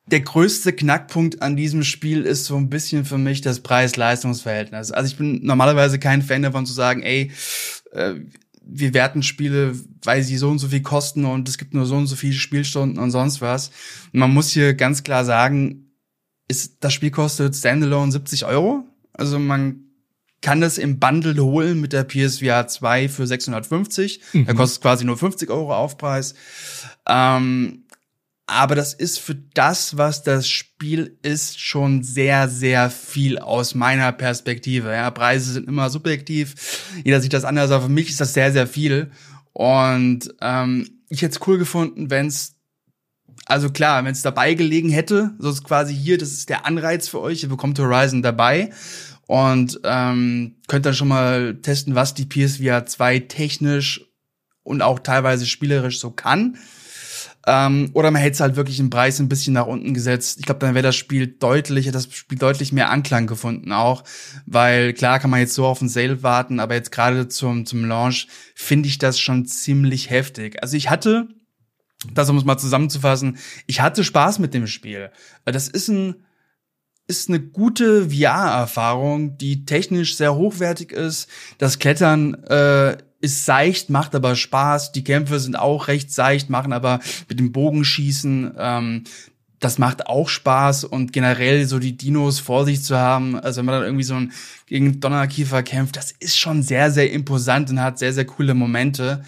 Der 0.07 0.21
größte 0.21 0.73
Knackpunkt 0.73 1.43
an 1.43 1.55
diesem 1.55 1.83
Spiel 1.83 2.23
ist 2.23 2.45
so 2.45 2.55
ein 2.55 2.71
bisschen 2.71 3.05
für 3.05 3.19
mich 3.19 3.41
das 3.41 3.59
Preis-Leistungs-Verhältnis. 3.59 4.91
Also 4.91 5.07
ich 5.07 5.17
bin 5.17 5.41
normalerweise 5.43 5.99
kein 5.99 6.23
Fan 6.23 6.41
davon 6.41 6.65
zu 6.65 6.73
sagen, 6.73 7.03
ey, 7.03 7.31
äh, 7.91 8.15
wir 8.67 8.93
werten 8.93 9.23
Spiele, 9.23 9.75
weil 10.03 10.23
sie 10.23 10.37
so 10.37 10.49
und 10.49 10.59
so 10.59 10.67
viel 10.67 10.81
kosten 10.81 11.25
und 11.25 11.47
es 11.47 11.57
gibt 11.57 11.73
nur 11.73 11.85
so 11.85 11.95
und 11.95 12.07
so 12.07 12.15
viele 12.15 12.33
Spielstunden 12.33 12.99
und 12.99 13.11
sonst 13.11 13.41
was. 13.41 13.71
Und 14.11 14.19
man 14.19 14.33
muss 14.33 14.49
hier 14.49 14.73
ganz 14.73 15.03
klar 15.03 15.25
sagen, 15.25 15.91
ist, 16.47 16.77
das 16.81 16.93
Spiel 16.93 17.11
kostet 17.11 17.55
Standalone 17.55 18.11
70 18.11 18.45
Euro. 18.45 18.83
Also 19.13 19.39
man 19.39 19.85
kann 20.41 20.61
das 20.61 20.77
im 20.77 20.99
Bundle 20.99 21.43
holen 21.43 21.81
mit 21.81 21.91
der 21.91 22.03
PSVR 22.03 22.67
2 22.67 23.09
für 23.09 23.25
650. 23.25 24.21
Mhm. 24.33 24.45
Da 24.45 24.53
kostet 24.53 24.81
quasi 24.81 25.05
nur 25.05 25.17
50 25.17 25.49
Euro 25.49 25.73
Aufpreis. 25.75 26.35
Ähm, 27.07 27.84
aber 28.47 28.75
das 28.75 28.93
ist 28.93 29.19
für 29.19 29.35
das, 29.35 29.97
was 29.97 30.21
das 30.21 30.47
Spiel 30.47 31.17
ist, 31.23 31.59
schon 31.59 32.03
sehr, 32.03 32.47
sehr 32.47 32.91
viel 32.91 33.39
aus 33.39 33.73
meiner 33.73 34.11
Perspektive. 34.11 34.91
Ja, 34.91 35.09
Preise 35.09 35.53
sind 35.53 35.67
immer 35.67 35.89
subjektiv. 35.89 36.91
Jeder 37.03 37.21
sieht 37.21 37.33
das 37.33 37.45
anders, 37.45 37.71
aber 37.71 37.85
für 37.85 37.91
mich 37.91 38.09
ist 38.09 38.21
das 38.21 38.33
sehr, 38.33 38.51
sehr 38.51 38.67
viel. 38.67 39.09
Und 39.53 40.29
ähm, 40.41 40.87
ich 41.09 41.23
hätte 41.23 41.35
es 41.39 41.47
cool 41.47 41.57
gefunden, 41.57 42.11
wenn 42.11 42.27
es, 42.27 42.55
also 43.45 43.71
klar, 43.71 44.03
wenn 44.05 44.11
es 44.11 44.21
dabei 44.21 44.53
gelegen 44.53 44.89
hätte, 44.89 45.33
so 45.39 45.49
ist 45.49 45.63
quasi 45.63 45.95
hier, 45.95 46.19
das 46.19 46.31
ist 46.31 46.49
der 46.49 46.67
Anreiz 46.67 47.07
für 47.07 47.21
euch, 47.21 47.41
ihr 47.41 47.49
bekommt 47.49 47.79
Horizon 47.79 48.21
dabei 48.21 48.71
und 49.27 49.79
ähm, 49.83 50.55
könnt 50.67 50.85
dann 50.85 50.93
schon 50.93 51.07
mal 51.07 51.55
testen, 51.61 51.95
was 51.95 52.13
die 52.13 52.25
PSVR 52.25 52.85
2 52.85 53.19
technisch 53.19 54.05
und 54.61 54.81
auch 54.81 54.99
teilweise 54.99 55.47
spielerisch 55.47 55.99
so 55.99 56.11
kann. 56.11 56.57
Ähm, 57.47 57.91
oder 57.93 58.09
man 58.11 58.21
hätte 58.21 58.33
es 58.33 58.39
halt 58.39 58.55
wirklich 58.55 58.79
im 58.79 58.89
Preis 58.89 59.19
ein 59.19 59.29
bisschen 59.29 59.53
nach 59.53 59.67
unten 59.67 59.93
gesetzt. 59.93 60.39
Ich 60.39 60.45
glaube, 60.45 60.59
dann 60.59 60.73
wäre 60.73 60.83
das 60.83 60.95
Spiel 60.95 61.27
deutlich, 61.27 61.91
das 61.91 62.11
Spiel 62.11 62.37
deutlich 62.37 62.71
mehr 62.71 62.89
Anklang 62.89 63.27
gefunden 63.27 63.71
auch. 63.71 64.03
Weil 64.45 64.93
klar 64.93 65.19
kann 65.19 65.29
man 65.29 65.39
jetzt 65.39 65.53
so 65.53 65.65
auf 65.65 65.79
den 65.79 65.89
Sale 65.89 66.23
warten, 66.23 66.59
aber 66.59 66.73
jetzt 66.75 66.91
gerade 66.91 67.27
zum, 67.27 67.65
zum 67.65 67.85
Launch 67.85 68.27
finde 68.55 68.89
ich 68.89 68.97
das 68.97 69.19
schon 69.19 69.45
ziemlich 69.45 70.09
heftig. 70.09 70.61
Also 70.63 70.75
ich 70.75 70.89
hatte, 70.89 71.27
das 72.13 72.29
um 72.29 72.37
es 72.37 72.45
mal 72.45 72.57
zusammenzufassen, 72.57 73.37
ich 73.67 73.81
hatte 73.81 74.03
Spaß 74.03 74.39
mit 74.39 74.53
dem 74.53 74.65
Spiel. 74.65 75.11
Das 75.45 75.67
ist 75.67 75.87
ein 75.87 76.25
ist 77.07 77.29
eine 77.29 77.39
gute 77.39 78.09
VR-Erfahrung, 78.09 79.37
die 79.37 79.65
technisch 79.65 80.17
sehr 80.17 80.35
hochwertig 80.35 80.91
ist. 80.91 81.29
Das 81.59 81.77
Klettern 81.77 82.33
äh, 82.45 82.97
ist 83.25 83.45
seicht, 83.45 83.89
macht 83.89 84.15
aber 84.15 84.35
Spaß. 84.35 84.91
Die 84.93 85.03
Kämpfe 85.03 85.39
sind 85.39 85.57
auch 85.57 85.87
recht 85.87 86.11
seicht, 86.11 86.49
machen 86.49 86.71
aber 86.71 86.99
mit 87.27 87.39
dem 87.39 87.51
Bogenschießen, 87.51 88.53
ähm, 88.57 89.03
das 89.59 89.79
macht 89.79 90.07
auch 90.07 90.29
Spaß 90.29 90.83
und 90.83 91.11
generell 91.11 91.65
so 91.65 91.79
die 91.79 91.97
Dinos 91.97 92.39
vor 92.39 92.65
sich 92.65 92.83
zu 92.83 92.97
haben, 92.97 93.39
also 93.39 93.59
wenn 93.59 93.65
man 93.65 93.75
dann 93.75 93.85
irgendwie 93.85 94.03
so 94.03 94.15
ein, 94.15 94.31
gegen 94.67 94.99
Donnerkiefer 94.99 95.63
kämpft, 95.63 95.97
das 95.97 96.11
ist 96.11 96.37
schon 96.37 96.61
sehr, 96.61 96.91
sehr 96.91 97.11
imposant 97.11 97.69
und 97.69 97.81
hat 97.81 97.97
sehr, 97.97 98.13
sehr 98.13 98.25
coole 98.25 98.53
Momente. 98.53 99.23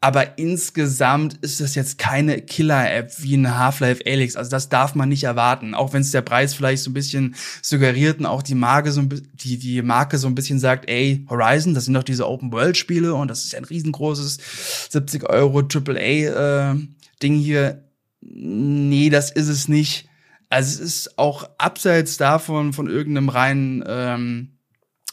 Aber 0.00 0.38
insgesamt 0.38 1.38
ist 1.38 1.60
es 1.60 1.74
jetzt 1.74 1.98
keine 1.98 2.40
Killer-App 2.40 3.10
wie 3.18 3.36
ein 3.36 3.58
Half-Life 3.58 4.04
Alyx. 4.06 4.36
Also 4.36 4.48
das 4.48 4.68
darf 4.68 4.94
man 4.94 5.08
nicht 5.08 5.24
erwarten. 5.24 5.74
Auch 5.74 5.92
wenn 5.92 6.02
es 6.02 6.12
der 6.12 6.22
Preis 6.22 6.54
vielleicht 6.54 6.84
so 6.84 6.90
ein 6.90 6.94
bisschen 6.94 7.34
suggeriert 7.62 8.20
und 8.20 8.26
auch 8.26 8.44
die 8.44 8.54
Marke 8.54 8.92
so 8.92 9.00
ein, 9.00 9.08
die, 9.34 9.58
die 9.58 9.82
Marke 9.82 10.18
so 10.18 10.28
ein 10.28 10.36
bisschen 10.36 10.60
sagt, 10.60 10.88
ey, 10.88 11.26
Horizon, 11.28 11.74
das 11.74 11.86
sind 11.86 11.94
doch 11.94 12.04
diese 12.04 12.28
Open-World-Spiele 12.28 13.12
und 13.12 13.28
das 13.28 13.44
ist 13.44 13.56
ein 13.56 13.64
riesengroßes 13.64 14.88
70 14.90 15.28
Euro 15.28 15.62
AAA-Ding 15.62 17.34
äh, 17.34 17.42
hier. 17.42 17.82
Nee, 18.20 19.10
das 19.10 19.32
ist 19.32 19.48
es 19.48 19.66
nicht. 19.66 20.08
Also 20.48 20.74
es 20.74 20.80
ist 20.80 21.18
auch 21.18 21.50
abseits 21.58 22.16
davon 22.18 22.72
von 22.72 22.88
irgendeinem 22.88 23.30
reinen 23.30 23.84
ähm, 23.86 24.57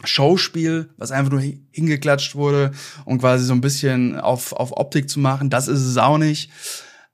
Showspiel, 0.04 0.89
was 0.98 1.12
einfach 1.12 1.32
nur 1.32 1.41
hingeklatscht 1.72 2.36
wurde 2.36 2.72
und 3.06 3.20
quasi 3.20 3.46
so 3.46 3.54
ein 3.54 3.62
bisschen 3.62 4.20
auf, 4.20 4.52
auf 4.54 4.76
Optik 4.76 5.10
zu 5.10 5.20
machen. 5.20 5.50
Das 5.50 5.68
ist 5.68 5.82
es 5.82 5.98
auch 5.98 6.18
nicht. 6.18 6.52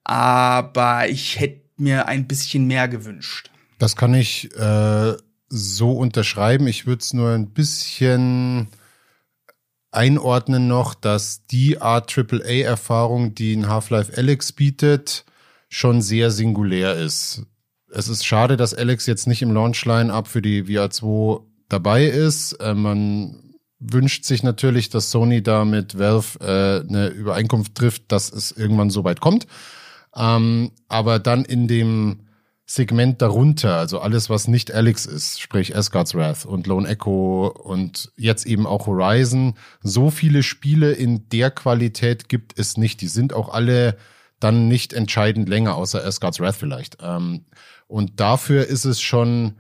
Aber 0.03 1.07
ich 1.07 1.39
hätte 1.39 1.61
mir 1.77 2.07
ein 2.07 2.27
bisschen 2.27 2.65
mehr 2.65 2.87
gewünscht. 2.87 3.51
Das 3.77 3.95
kann 3.95 4.13
ich 4.13 4.55
äh, 4.57 5.13
so 5.49 5.91
unterschreiben. 5.93 6.67
Ich 6.67 6.85
würde 6.85 7.01
es 7.01 7.13
nur 7.13 7.31
ein 7.31 7.51
bisschen 7.51 8.67
einordnen 9.91 10.67
noch, 10.67 10.95
dass 10.95 11.45
die 11.47 11.81
Art 11.81 12.15
AAA-Erfahrung, 12.17 13.35
die 13.35 13.53
in 13.53 13.67
Half-Life 13.67 14.13
Alex 14.15 14.53
bietet, 14.53 15.25
schon 15.69 16.01
sehr 16.01 16.31
singulär 16.31 16.95
ist. 16.95 17.43
Es 17.93 18.07
ist 18.07 18.25
schade, 18.25 18.55
dass 18.55 18.73
Alex 18.73 19.05
jetzt 19.05 19.27
nicht 19.27 19.41
im 19.41 19.51
Launch-Line-Up 19.51 20.27
für 20.27 20.41
die 20.41 20.63
VR2 20.63 21.43
dabei 21.71 22.05
ist. 22.05 22.53
Äh, 22.53 22.73
man 22.73 23.55
wünscht 23.79 24.25
sich 24.25 24.43
natürlich, 24.43 24.89
dass 24.89 25.11
Sony 25.11 25.41
da 25.41 25.65
mit 25.65 25.97
Valve 25.97 26.39
äh, 26.39 26.87
eine 26.87 27.07
Übereinkunft 27.07 27.75
trifft, 27.75 28.11
dass 28.11 28.31
es 28.31 28.51
irgendwann 28.51 28.89
so 28.89 29.03
weit 29.03 29.21
kommt. 29.21 29.47
Ähm, 30.15 30.71
aber 30.87 31.19
dann 31.19 31.45
in 31.45 31.67
dem 31.67 32.27
Segment 32.65 33.21
darunter, 33.21 33.77
also 33.77 33.99
alles, 33.99 34.29
was 34.29 34.47
nicht 34.47 34.71
Alex 34.71 35.05
ist, 35.05 35.41
sprich 35.41 35.75
Asgard's 35.75 36.15
Wrath 36.15 36.45
und 36.45 36.67
Lone 36.67 36.87
Echo 36.87 37.47
und 37.47 38.11
jetzt 38.15 38.45
eben 38.45 38.65
auch 38.65 38.87
Horizon, 38.87 39.55
so 39.81 40.09
viele 40.09 40.41
Spiele 40.43 40.91
in 40.91 41.27
der 41.29 41.51
Qualität 41.51 42.29
gibt 42.29 42.57
es 42.57 42.77
nicht. 42.77 43.01
Die 43.01 43.07
sind 43.07 43.33
auch 43.33 43.49
alle 43.49 43.97
dann 44.39 44.67
nicht 44.67 44.93
entscheidend 44.93 45.49
länger, 45.49 45.75
außer 45.75 46.03
Asgard's 46.03 46.39
Wrath 46.39 46.55
vielleicht. 46.55 46.97
Ähm, 47.01 47.45
und 47.87 48.19
dafür 48.19 48.67
ist 48.67 48.85
es 48.85 49.01
schon 49.01 49.55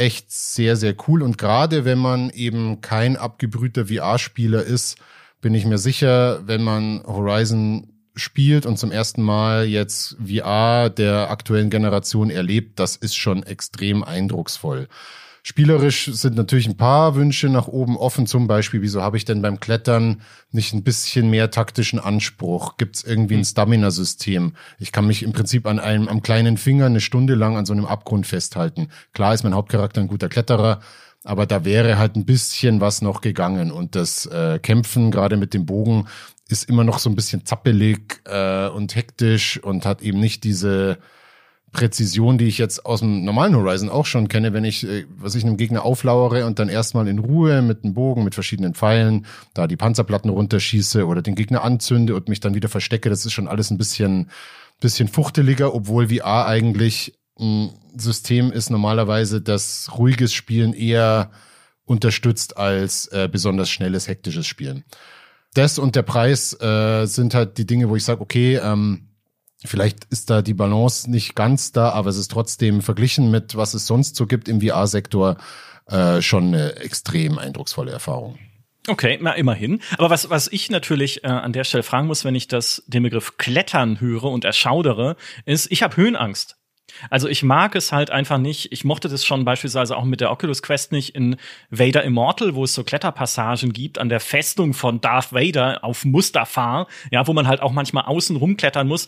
echt 0.00 0.32
sehr, 0.32 0.76
sehr 0.76 0.94
cool. 1.06 1.22
Und 1.22 1.36
gerade 1.36 1.84
wenn 1.84 1.98
man 1.98 2.30
eben 2.30 2.80
kein 2.80 3.16
abgebrühter 3.16 3.86
VR-Spieler 3.86 4.62
ist, 4.62 4.96
bin 5.42 5.54
ich 5.54 5.66
mir 5.66 5.78
sicher, 5.78 6.46
wenn 6.46 6.62
man 6.62 7.02
Horizon 7.06 7.92
spielt 8.14 8.66
und 8.66 8.78
zum 8.78 8.90
ersten 8.90 9.22
Mal 9.22 9.66
jetzt 9.66 10.16
VR 10.18 10.90
der 10.90 11.30
aktuellen 11.30 11.70
Generation 11.70 12.30
erlebt, 12.30 12.78
das 12.80 12.96
ist 12.96 13.14
schon 13.14 13.42
extrem 13.42 14.02
eindrucksvoll. 14.02 14.88
Spielerisch 15.42 16.06
sind 16.12 16.36
natürlich 16.36 16.68
ein 16.68 16.76
paar 16.76 17.14
Wünsche 17.14 17.48
nach 17.48 17.66
oben 17.66 17.96
offen, 17.96 18.26
zum 18.26 18.46
Beispiel, 18.46 18.82
wieso 18.82 19.02
habe 19.02 19.16
ich 19.16 19.24
denn 19.24 19.40
beim 19.40 19.58
Klettern 19.58 20.20
nicht 20.50 20.74
ein 20.74 20.82
bisschen 20.82 21.30
mehr 21.30 21.50
taktischen 21.50 21.98
Anspruch? 21.98 22.76
Gibt 22.76 22.96
es 22.96 23.04
irgendwie 23.04 23.34
ein 23.34 23.38
hm. 23.38 23.44
Stamina-System? 23.44 24.52
Ich 24.78 24.92
kann 24.92 25.06
mich 25.06 25.22
im 25.22 25.32
Prinzip 25.32 25.66
an 25.66 25.78
einem 25.78 26.08
am 26.08 26.22
kleinen 26.22 26.56
Finger 26.56 26.86
eine 26.86 27.00
Stunde 27.00 27.34
lang 27.34 27.56
an 27.56 27.66
so 27.66 27.72
einem 27.72 27.86
Abgrund 27.86 28.26
festhalten. 28.26 28.88
Klar 29.12 29.34
ist 29.34 29.44
mein 29.44 29.54
Hauptcharakter 29.54 30.00
ein 30.00 30.08
guter 30.08 30.28
Kletterer, 30.28 30.80
aber 31.24 31.46
da 31.46 31.64
wäre 31.64 31.98
halt 31.98 32.16
ein 32.16 32.24
bisschen 32.24 32.80
was 32.80 33.02
noch 33.02 33.20
gegangen. 33.20 33.70
Und 33.70 33.94
das 33.94 34.26
äh, 34.26 34.58
Kämpfen, 34.58 35.10
gerade 35.10 35.36
mit 35.36 35.54
dem 35.54 35.66
Bogen, 35.66 36.06
ist 36.48 36.68
immer 36.68 36.84
noch 36.84 36.98
so 36.98 37.08
ein 37.08 37.16
bisschen 37.16 37.46
zappelig 37.46 38.22
äh, 38.26 38.68
und 38.68 38.94
hektisch 38.94 39.62
und 39.62 39.86
hat 39.86 40.02
eben 40.02 40.20
nicht 40.20 40.44
diese 40.44 40.98
Präzision, 41.72 42.36
die 42.36 42.46
ich 42.46 42.58
jetzt 42.58 42.84
aus 42.84 43.00
dem 43.00 43.24
normalen 43.24 43.54
Horizon 43.54 43.90
auch 43.90 44.06
schon 44.06 44.28
kenne, 44.28 44.52
wenn 44.52 44.64
ich, 44.64 44.86
äh, 44.86 45.06
was 45.16 45.34
ich 45.34 45.44
einem 45.44 45.56
Gegner 45.56 45.84
auflauere 45.84 46.46
und 46.46 46.58
dann 46.58 46.68
erstmal 46.68 47.06
in 47.06 47.18
Ruhe 47.18 47.62
mit 47.62 47.84
einem 47.84 47.94
Bogen, 47.94 48.24
mit 48.24 48.34
verschiedenen 48.34 48.74
Pfeilen, 48.74 49.26
da 49.54 49.66
die 49.66 49.76
Panzerplatten 49.76 50.30
runterschieße 50.30 51.06
oder 51.06 51.22
den 51.22 51.36
Gegner 51.36 51.62
anzünde 51.62 52.16
und 52.16 52.28
mich 52.28 52.40
dann 52.40 52.54
wieder 52.54 52.68
verstecke, 52.68 53.08
das 53.08 53.24
ist 53.24 53.32
schon 53.32 53.48
alles 53.48 53.70
ein 53.70 53.78
bisschen, 53.78 54.30
bisschen 54.80 55.08
fuchteliger, 55.08 55.74
obwohl 55.74 56.08
VR 56.08 56.46
eigentlich 56.46 57.14
ein 57.38 57.70
System 57.96 58.50
ist 58.50 58.70
normalerweise, 58.70 59.40
das 59.40 59.90
ruhiges 59.96 60.32
Spielen 60.32 60.74
eher 60.74 61.30
unterstützt 61.84 62.56
als 62.56 63.06
äh, 63.08 63.28
besonders 63.30 63.70
schnelles, 63.70 64.08
hektisches 64.08 64.46
Spielen. 64.46 64.84
Das 65.54 65.78
und 65.78 65.96
der 65.96 66.02
Preis 66.02 66.52
äh, 66.60 67.06
sind 67.06 67.34
halt 67.34 67.58
die 67.58 67.66
Dinge, 67.66 67.88
wo 67.88 67.96
ich 67.96 68.04
sage, 68.04 68.20
okay, 68.20 68.56
ähm, 68.56 69.09
Vielleicht 69.64 70.06
ist 70.06 70.30
da 70.30 70.40
die 70.40 70.54
Balance 70.54 71.10
nicht 71.10 71.34
ganz 71.34 71.72
da, 71.72 71.90
aber 71.90 72.08
es 72.08 72.16
ist 72.16 72.30
trotzdem 72.30 72.80
verglichen 72.80 73.30
mit, 73.30 73.56
was 73.56 73.74
es 73.74 73.86
sonst 73.86 74.16
so 74.16 74.26
gibt 74.26 74.48
im 74.48 74.62
VR-Sektor, 74.62 75.36
äh, 75.86 76.22
schon 76.22 76.48
eine 76.48 76.76
extrem 76.76 77.38
eindrucksvolle 77.38 77.92
Erfahrung. 77.92 78.38
Okay, 78.88 79.18
na 79.20 79.32
immerhin. 79.32 79.80
Aber 79.98 80.08
was, 80.08 80.30
was 80.30 80.48
ich 80.48 80.70
natürlich 80.70 81.24
äh, 81.24 81.28
an 81.28 81.52
der 81.52 81.64
Stelle 81.64 81.82
fragen 81.82 82.06
muss, 82.06 82.24
wenn 82.24 82.34
ich 82.34 82.48
das 82.48 82.82
den 82.86 83.02
Begriff 83.02 83.36
Klettern 83.36 84.00
höre 84.00 84.24
und 84.24 84.44
erschaudere, 84.44 85.16
ist, 85.44 85.70
ich 85.70 85.82
habe 85.82 85.96
Höhenangst. 85.96 86.56
Also 87.08 87.28
ich 87.28 87.42
mag 87.42 87.74
es 87.76 87.92
halt 87.92 88.10
einfach 88.10 88.38
nicht. 88.38 88.72
Ich 88.72 88.84
mochte 88.84 89.08
das 89.08 89.24
schon 89.24 89.44
beispielsweise 89.44 89.96
auch 89.96 90.04
mit 90.04 90.20
der 90.20 90.30
Oculus 90.30 90.62
Quest 90.62 90.92
nicht 90.92 91.14
in 91.14 91.36
Vader 91.70 92.02
Immortal, 92.02 92.54
wo 92.54 92.64
es 92.64 92.74
so 92.74 92.82
Kletterpassagen 92.82 93.72
gibt 93.72 93.98
an 93.98 94.08
der 94.08 94.20
Festung 94.20 94.74
von 94.74 95.00
Darth 95.00 95.32
Vader 95.32 95.84
auf 95.84 96.04
Mustafar, 96.04 96.88
ja, 97.10 97.26
wo 97.26 97.32
man 97.32 97.46
halt 97.46 97.60
auch 97.60 97.72
manchmal 97.72 98.04
außen 98.04 98.36
rumklettern 98.36 98.88
muss. 98.88 99.06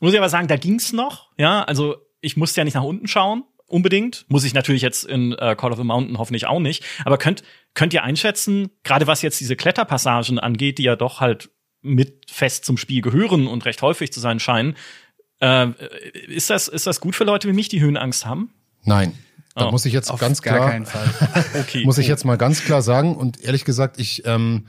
Muss 0.00 0.12
ich 0.12 0.18
aber 0.18 0.28
sagen, 0.28 0.48
da 0.48 0.56
ging's 0.56 0.92
noch. 0.92 1.30
Ja, 1.36 1.62
also 1.62 1.96
ich 2.20 2.36
musste 2.36 2.60
ja 2.60 2.64
nicht 2.64 2.74
nach 2.74 2.82
unten 2.82 3.06
schauen, 3.06 3.44
unbedingt. 3.66 4.24
Muss 4.28 4.44
ich 4.44 4.54
natürlich 4.54 4.82
jetzt 4.82 5.04
in 5.04 5.32
äh, 5.32 5.54
Call 5.56 5.72
of 5.72 5.78
the 5.78 5.84
Mountain 5.84 6.18
hoffentlich 6.18 6.46
auch 6.46 6.58
nicht. 6.58 6.84
Aber 7.04 7.18
könnt, 7.18 7.42
könnt 7.74 7.94
ihr 7.94 8.02
einschätzen, 8.02 8.70
gerade 8.82 9.06
was 9.06 9.22
jetzt 9.22 9.40
diese 9.40 9.56
Kletterpassagen 9.56 10.38
angeht, 10.38 10.78
die 10.78 10.82
ja 10.84 10.96
doch 10.96 11.20
halt 11.20 11.50
mit 11.82 12.30
fest 12.30 12.64
zum 12.64 12.76
Spiel 12.76 13.00
gehören 13.00 13.46
und 13.46 13.64
recht 13.64 13.80
häufig 13.82 14.12
zu 14.12 14.20
sein 14.20 14.40
scheinen, 14.40 14.76
äh, 15.40 15.68
ist, 16.28 16.50
das, 16.50 16.68
ist 16.68 16.86
das 16.86 17.00
gut 17.00 17.14
für 17.14 17.24
Leute 17.24 17.48
wie 17.48 17.52
mich, 17.52 17.68
die 17.68 17.80
Höhenangst 17.80 18.26
haben? 18.26 18.52
Nein. 18.84 19.18
Da 19.54 19.68
oh, 19.68 19.70
muss 19.72 19.84
ich 19.84 19.92
jetzt 19.92 20.16
ganz 20.18 20.42
klar, 20.42 20.80
okay. 21.60 21.84
muss 21.84 21.98
ich 21.98 22.06
jetzt 22.06 22.24
mal 22.24 22.36
ganz 22.36 22.64
klar 22.64 22.82
sagen 22.82 23.16
und 23.16 23.42
ehrlich 23.42 23.64
gesagt, 23.64 23.98
ich 23.98 24.24
ähm, 24.24 24.68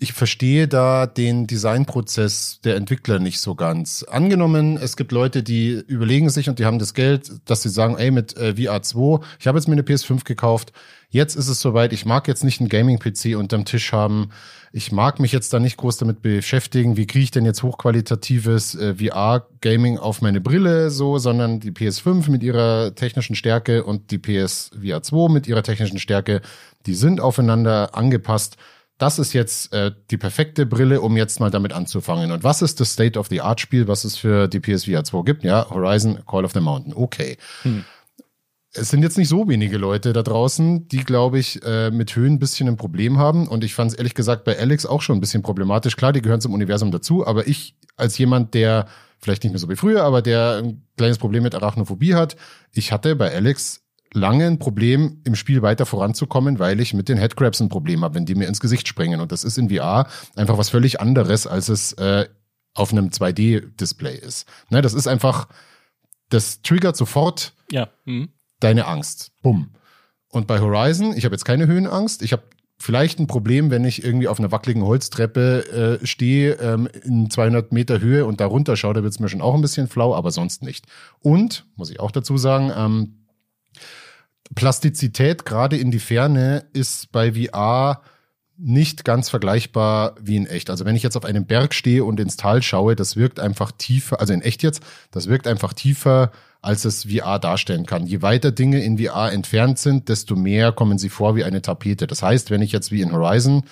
ich 0.00 0.12
verstehe 0.12 0.68
da 0.68 1.06
den 1.06 1.48
Designprozess 1.48 2.60
der 2.62 2.76
Entwickler 2.76 3.18
nicht 3.18 3.40
so 3.40 3.56
ganz. 3.56 4.04
Angenommen, 4.04 4.76
es 4.76 4.96
gibt 4.96 5.10
Leute, 5.10 5.42
die 5.42 5.72
überlegen 5.72 6.30
sich 6.30 6.48
und 6.48 6.60
die 6.60 6.66
haben 6.66 6.78
das 6.78 6.94
Geld, 6.94 7.32
dass 7.46 7.62
sie 7.62 7.68
sagen, 7.68 7.96
ey, 7.98 8.12
mit 8.12 8.36
äh, 8.36 8.54
VR2, 8.56 9.24
ich 9.40 9.48
habe 9.48 9.58
jetzt 9.58 9.66
mir 9.66 9.72
eine 9.72 9.82
PS5 9.82 10.24
gekauft, 10.24 10.72
jetzt 11.10 11.34
ist 11.34 11.48
es 11.48 11.60
soweit, 11.60 11.92
ich 11.92 12.06
mag 12.06 12.28
jetzt 12.28 12.44
nicht 12.44 12.60
einen 12.60 12.68
Gaming-PC 12.68 13.36
unterm 13.36 13.64
Tisch 13.64 13.92
haben, 13.92 14.30
ich 14.72 14.92
mag 14.92 15.18
mich 15.18 15.32
jetzt 15.32 15.52
da 15.52 15.58
nicht 15.58 15.78
groß 15.78 15.96
damit 15.96 16.22
beschäftigen, 16.22 16.96
wie 16.96 17.06
kriege 17.08 17.24
ich 17.24 17.30
denn 17.32 17.44
jetzt 17.44 17.64
hochqualitatives 17.64 18.76
äh, 18.76 18.94
VR-Gaming 18.94 19.98
auf 19.98 20.22
meine 20.22 20.40
Brille 20.40 20.90
so, 20.90 21.18
sondern 21.18 21.58
die 21.58 21.72
PS5 21.72 22.30
mit 22.30 22.44
ihrer 22.44 22.94
technischen 22.94 23.34
Stärke 23.34 23.82
und 23.82 24.12
die 24.12 24.18
PS 24.18 24.70
VR2 24.80 25.32
mit 25.32 25.48
ihrer 25.48 25.64
technischen 25.64 25.98
Stärke, 25.98 26.40
die 26.86 26.94
sind 26.94 27.20
aufeinander 27.20 27.96
angepasst 27.96 28.58
das 28.98 29.20
ist 29.20 29.32
jetzt 29.32 29.72
äh, 29.72 29.92
die 30.10 30.16
perfekte 30.16 30.66
Brille, 30.66 31.00
um 31.00 31.16
jetzt 31.16 31.38
mal 31.38 31.50
damit 31.50 31.72
anzufangen. 31.72 32.32
Und 32.32 32.42
was 32.42 32.62
ist 32.62 32.80
das 32.80 32.92
State 32.92 33.18
of 33.18 33.28
the 33.28 33.40
Art 33.40 33.60
Spiel, 33.60 33.86
was 33.86 34.04
es 34.04 34.16
für 34.16 34.48
die 34.48 34.60
PSVR 34.60 35.04
2 35.04 35.22
gibt? 35.22 35.44
Ja, 35.44 35.70
Horizon 35.70 36.18
Call 36.26 36.44
of 36.44 36.52
the 36.52 36.60
Mountain. 36.60 36.92
Okay. 36.94 37.36
Hm. 37.62 37.84
es 38.72 38.90
sind 38.90 39.02
jetzt 39.02 39.16
nicht 39.16 39.28
so 39.28 39.48
wenige 39.48 39.78
Leute 39.78 40.12
da 40.12 40.22
draußen, 40.22 40.88
die, 40.88 41.04
glaube 41.04 41.38
ich, 41.38 41.62
äh, 41.64 41.90
mit 41.90 42.14
Höhen 42.16 42.34
ein 42.34 42.38
bisschen 42.40 42.68
ein 42.68 42.76
Problem 42.76 43.18
haben. 43.18 43.46
Und 43.46 43.62
ich 43.62 43.74
fand 43.74 43.92
es 43.92 43.96
ehrlich 43.96 44.14
gesagt 44.14 44.44
bei 44.44 44.58
Alex 44.58 44.84
auch 44.84 45.00
schon 45.00 45.16
ein 45.16 45.20
bisschen 45.20 45.42
problematisch. 45.42 45.96
Klar, 45.96 46.12
die 46.12 46.22
gehören 46.22 46.40
zum 46.40 46.52
Universum 46.52 46.90
dazu, 46.90 47.24
aber 47.26 47.46
ich 47.46 47.76
als 47.96 48.18
jemand, 48.18 48.54
der 48.54 48.86
vielleicht 49.20 49.44
nicht 49.44 49.52
mehr 49.52 49.60
so 49.60 49.68
wie 49.68 49.76
früher, 49.76 50.02
aber 50.02 50.22
der 50.22 50.60
ein 50.62 50.82
kleines 50.96 51.18
Problem 51.18 51.44
mit 51.44 51.54
Arachnophobie 51.54 52.14
hat, 52.14 52.36
ich 52.72 52.92
hatte 52.92 53.16
bei 53.16 53.32
Alex 53.32 53.87
lange 54.12 54.46
ein 54.46 54.58
Problem, 54.58 55.20
im 55.24 55.34
Spiel 55.34 55.62
weiter 55.62 55.86
voranzukommen, 55.86 56.58
weil 56.58 56.80
ich 56.80 56.94
mit 56.94 57.08
den 57.08 57.18
Headcrabs 57.18 57.60
ein 57.60 57.68
Problem 57.68 58.04
habe, 58.04 58.14
wenn 58.14 58.26
die 58.26 58.34
mir 58.34 58.48
ins 58.48 58.60
Gesicht 58.60 58.88
springen. 58.88 59.20
Und 59.20 59.32
das 59.32 59.44
ist 59.44 59.58
in 59.58 59.70
VR 59.70 60.08
einfach 60.36 60.58
was 60.58 60.70
völlig 60.70 61.00
anderes, 61.00 61.46
als 61.46 61.68
es 61.68 61.92
äh, 61.94 62.28
auf 62.74 62.92
einem 62.92 63.08
2D-Display 63.08 64.16
ist. 64.16 64.46
Ne, 64.70 64.82
das 64.82 64.94
ist 64.94 65.06
einfach, 65.06 65.48
das 66.28 66.62
triggert 66.62 66.96
sofort 66.96 67.54
ja. 67.70 67.88
Mhm 68.04 68.30
deine 68.60 68.86
Angst. 68.86 69.32
Bumm. 69.42 69.70
Und 70.30 70.46
bei 70.46 70.60
Horizon, 70.60 71.16
ich 71.16 71.24
habe 71.24 71.34
jetzt 71.34 71.44
keine 71.44 71.66
Höhenangst. 71.66 72.22
Ich 72.22 72.32
habe 72.32 72.42
vielleicht 72.78 73.18
ein 73.18 73.26
Problem, 73.26 73.70
wenn 73.70 73.84
ich 73.84 74.04
irgendwie 74.04 74.28
auf 74.28 74.38
einer 74.38 74.52
wackeligen 74.52 74.84
Holztreppe 74.84 75.98
äh, 76.02 76.06
stehe 76.06 76.54
ähm, 76.54 76.88
in 77.04 77.30
200 77.30 77.72
Meter 77.72 78.00
Höhe 78.00 78.24
und 78.24 78.40
da 78.40 78.46
runter 78.46 78.76
schaue, 78.76 78.94
da 78.94 79.02
wird 79.02 79.12
es 79.12 79.20
mir 79.20 79.28
schon 79.28 79.40
auch 79.40 79.54
ein 79.54 79.62
bisschen 79.62 79.88
flau, 79.88 80.14
aber 80.14 80.30
sonst 80.30 80.62
nicht. 80.62 80.86
Und, 81.20 81.66
muss 81.76 81.90
ich 81.90 81.98
auch 82.00 82.10
dazu 82.10 82.36
sagen, 82.36 82.70
ähm, 82.76 83.14
Plastizität 84.54 85.44
gerade 85.44 85.76
in 85.76 85.90
die 85.90 85.98
Ferne 85.98 86.64
ist 86.72 87.12
bei 87.12 87.32
VR 87.32 88.02
nicht 88.56 89.04
ganz 89.04 89.28
vergleichbar 89.28 90.16
wie 90.20 90.36
in 90.36 90.46
echt. 90.46 90.68
Also 90.68 90.84
wenn 90.84 90.96
ich 90.96 91.04
jetzt 91.04 91.16
auf 91.16 91.24
einem 91.24 91.46
Berg 91.46 91.74
stehe 91.74 92.04
und 92.04 92.18
ins 92.18 92.36
Tal 92.36 92.62
schaue, 92.62 92.96
das 92.96 93.16
wirkt 93.16 93.38
einfach 93.38 93.70
tiefer, 93.70 94.20
also 94.20 94.32
in 94.32 94.42
echt 94.42 94.64
jetzt, 94.64 94.82
das 95.12 95.28
wirkt 95.28 95.46
einfach 95.46 95.72
tiefer 95.72 96.32
als 96.60 96.84
es 96.84 97.04
VR 97.04 97.38
darstellen 97.38 97.86
kann. 97.86 98.06
Je 98.06 98.22
weiter 98.22 98.50
Dinge 98.50 98.82
in 98.82 98.98
VR 98.98 99.32
entfernt 99.32 99.78
sind, 99.78 100.08
desto 100.08 100.34
mehr 100.34 100.72
kommen 100.72 100.98
sie 100.98 101.08
vor 101.08 101.36
wie 101.36 101.44
eine 101.44 101.62
Tapete. 101.62 102.06
Das 102.06 102.22
heißt, 102.22 102.50
wenn 102.50 102.62
ich 102.62 102.72
jetzt 102.72 102.90
wie 102.90 103.00
in 103.00 103.12
Horizon 103.12 103.62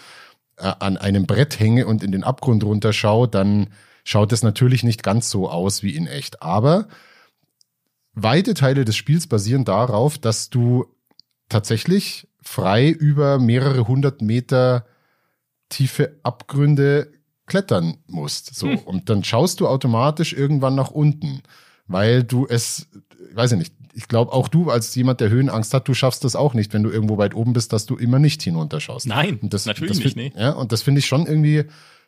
äh, 0.56 0.72
an 0.78 0.96
einem 0.96 1.26
Brett 1.26 1.58
hänge 1.58 1.86
und 1.86 2.04
in 2.04 2.12
den 2.12 2.22
Abgrund 2.22 2.62
runterschaue, 2.62 3.28
dann 3.28 3.68
schaut 4.04 4.32
es 4.32 4.42
natürlich 4.42 4.84
nicht 4.84 5.02
ganz 5.02 5.30
so 5.30 5.50
aus 5.50 5.82
wie 5.82 5.96
in 5.96 6.06
echt. 6.06 6.42
Aber 6.42 6.86
weite 8.16 8.54
Teile 8.54 8.84
des 8.84 8.96
Spiels 8.96 9.28
basieren 9.28 9.64
darauf, 9.64 10.18
dass 10.18 10.50
du 10.50 10.86
tatsächlich 11.48 12.26
frei 12.42 12.88
über 12.88 13.38
mehrere 13.38 13.86
hundert 13.86 14.22
Meter 14.22 14.86
tiefe 15.68 16.18
Abgründe 16.24 17.12
klettern 17.46 17.98
musst. 18.08 18.56
So. 18.56 18.68
Hm. 18.68 18.78
Und 18.78 19.08
dann 19.08 19.22
schaust 19.22 19.60
du 19.60 19.68
automatisch 19.68 20.32
irgendwann 20.32 20.74
nach 20.74 20.90
unten 20.90 21.42
weil 21.88 22.24
du 22.24 22.46
es, 22.46 22.88
weiß 23.32 23.52
ich 23.52 23.58
nicht, 23.58 23.74
ich 23.94 24.08
glaube 24.08 24.32
auch 24.32 24.48
du 24.48 24.70
als 24.70 24.94
jemand, 24.94 25.20
der 25.20 25.30
Höhenangst 25.30 25.72
hat, 25.72 25.88
du 25.88 25.94
schaffst 25.94 26.24
das 26.24 26.36
auch 26.36 26.54
nicht, 26.54 26.74
wenn 26.74 26.82
du 26.82 26.90
irgendwo 26.90 27.16
weit 27.16 27.34
oben 27.34 27.52
bist, 27.52 27.72
dass 27.72 27.86
du 27.86 27.96
immer 27.96 28.18
nicht 28.18 28.42
hinunterschaust. 28.42 29.06
Nein, 29.06 29.38
das, 29.42 29.66
natürlich 29.66 30.02
das 30.02 30.14
nicht. 30.14 30.16
Nee. 30.16 30.32
Ja, 30.36 30.50
und 30.50 30.72
das 30.72 30.82
finde 30.82 30.98
ich 30.98 31.06
schon 31.06 31.26
irgendwie, 31.26 31.64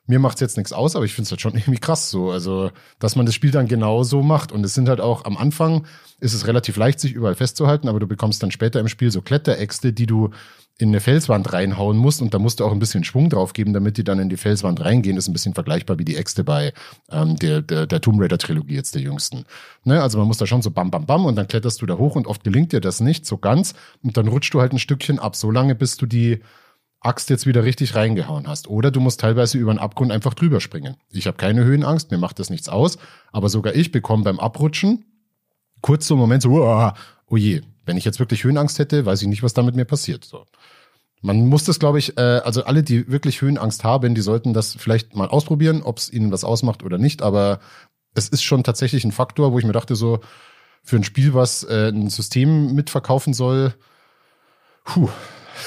mir 0.09 0.19
macht's 0.19 0.41
jetzt 0.41 0.57
nichts 0.57 0.73
aus, 0.73 0.97
aber 0.97 1.05
ich 1.05 1.15
finde 1.15 1.27
es 1.27 1.31
halt 1.31 1.41
schon 1.41 1.55
irgendwie 1.57 1.79
krass 1.79 2.11
so. 2.11 2.31
Also, 2.31 2.71
dass 2.99 3.15
man 3.15 3.27
das 3.27 3.35
Spiel 3.35 3.51
dann 3.51 3.69
genau 3.69 4.03
so 4.03 4.23
macht. 4.23 4.51
Und 4.51 4.65
es 4.65 4.75
sind 4.75 4.89
halt 4.89 5.01
auch 5.01 5.25
am 5.25 5.37
Anfang 5.37 5.87
ist 6.21 6.35
es 6.35 6.49
relativ 6.49 6.77
leicht, 6.77 6.99
sich 6.99 7.13
überall 7.13 7.37
festzuhalten, 7.37 7.89
aber 7.89 8.01
du 8.01 8.09
bekommst 8.09 8.43
dann 8.43 8.51
später 8.51 8.81
im 8.81 8.89
Spiel 8.89 9.11
so 9.11 9.23
Kletteräxte, 9.23 9.93
die 9.93 10.07
du 10.07 10.31
in 10.81 10.91
eine 10.91 11.01
Felswand 11.01 11.53
reinhauen 11.53 11.97
musst 11.97 12.23
und 12.23 12.33
da 12.33 12.39
musst 12.39 12.61
du 12.61 12.65
auch 12.65 12.71
ein 12.71 12.79
bisschen 12.79 13.03
Schwung 13.03 13.31
drauf 13.31 13.53
geben, 13.53 13.73
damit 13.73 13.97
die 13.97 14.05
dann 14.05 14.21
in 14.21 14.29
die 14.29 14.37
Felswand 14.37 14.81
reingehen. 14.81 15.17
Das 15.17 15.25
ist 15.25 15.29
ein 15.29 15.33
bisschen 15.33 15.55
vergleichbar 15.55 15.99
wie 15.99 16.05
die 16.05 16.17
Äxte 16.17 16.45
bei 16.45 16.73
ähm, 17.11 17.37
der, 17.37 17.63
der, 17.63 17.87
der 17.87 18.01
Tomb 18.01 18.21
Raider 18.21 18.39
Trilogie 18.39 18.77
jetzt 18.77 18.95
der 18.95 19.03
jüngsten. 19.03 19.45
Ne? 19.83 20.01
Also 20.01 20.19
man 20.19 20.29
muss 20.29 20.39
da 20.39 20.47
schon 20.47 20.63
so 20.63 20.71
bam 20.71 20.93
bam 20.93 21.05
bam 21.05 21.27
und 21.27 21.35
dann 21.35 21.49
kletterst 21.49 21.83
du 21.83 21.87
da 21.87 21.99
hoch 21.99 22.15
und 22.15 22.29
oft 22.29 22.45
gelingt 22.45 22.73
dir 22.73 22.81
das 22.81 23.01
nicht 23.01 23.27
so 23.27 23.39
ganz 23.39 23.75
und 24.05 24.17
dann 24.17 24.29
rutscht 24.29 24.55
du 24.55 24.61
halt 24.61 24.73
ein 24.73 24.79
Stückchen 24.79 25.19
ab, 25.19 25.35
so 25.35 25.51
lange 25.51 25.75
bis 25.75 25.97
du 25.97 26.07
die 26.07 26.41
Axt 27.01 27.31
jetzt 27.31 27.47
wieder 27.47 27.65
richtig 27.65 27.95
reingehauen 27.95 28.49
hast. 28.49 28.69
Oder 28.69 28.91
du 28.91 29.01
musst 29.01 29.21
teilweise 29.21 29.59
über 29.59 29.73
den 29.73 29.79
Abgrund 29.79 30.11
einfach 30.11 30.35
drüber 30.35 30.61
springen. 30.61 30.97
Ich 31.11 31.27
habe 31.27 31.37
keine 31.37 31.65
Höhenangst, 31.65 32.11
mir 32.11 32.19
macht 32.19 32.39
das 32.39 32.51
nichts 32.51 32.69
aus, 32.69 32.99
aber 33.33 33.49
sogar 33.49 33.75
ich 33.75 33.93
bekomme 33.93 34.25
beim 34.25 34.41
Abrutschen 34.41 35.05
kurz 35.81 36.07
so 36.07 36.15
einen 36.15 36.21
Moment 36.21 36.43
so, 36.43 36.51
oh, 36.51 36.91
oh 37.27 37.37
je, 37.37 37.63
wenn 37.85 37.97
ich 37.97 38.05
jetzt 38.05 38.19
wirklich 38.19 38.45
Höhenangst 38.45 38.79
hätte, 38.79 39.07
weiß 39.07 39.23
ich 39.23 39.29
nicht, 39.29 39.43
was 39.43 39.55
da 39.55 39.63
mit 39.63 39.77
mir 39.77 39.85
passiert. 39.85 40.25
So. 40.25 40.45
Man 41.23 41.47
muss 41.47 41.65
das, 41.65 41.79
glaube 41.79 41.99
ich, 41.99 42.17
äh, 42.19 42.21
also 42.21 42.65
alle, 42.65 42.83
die 42.83 43.09
wirklich 43.09 43.41
Höhenangst 43.41 43.85
haben, 43.85 44.15
die 44.15 44.21
sollten 44.21 44.53
das 44.53 44.75
vielleicht 44.75 45.15
mal 45.15 45.29
ausprobieren, 45.29 45.83
ob 45.83 45.99
es 45.99 46.13
ihnen 46.13 46.33
was 46.33 46.45
ausmacht 46.45 46.83
oder 46.83 46.99
nicht. 46.99 47.23
Aber 47.23 47.61
es 48.15 48.29
ist 48.29 48.43
schon 48.43 48.65
tatsächlich 48.65 49.05
ein 49.05 49.13
Faktor, 49.13 49.53
wo 49.53 49.59
ich 49.59 49.65
mir 49.65 49.73
dachte, 49.73 49.97
so 49.97 50.21
für 50.83 50.97
ein 50.97 51.05
Spiel, 51.05 51.35
was 51.35 51.65
äh, 51.65 51.89
ein 51.89 52.09
System 52.11 52.75
mitverkaufen 52.75 53.35
soll, 53.35 53.75
puh, 54.85 55.09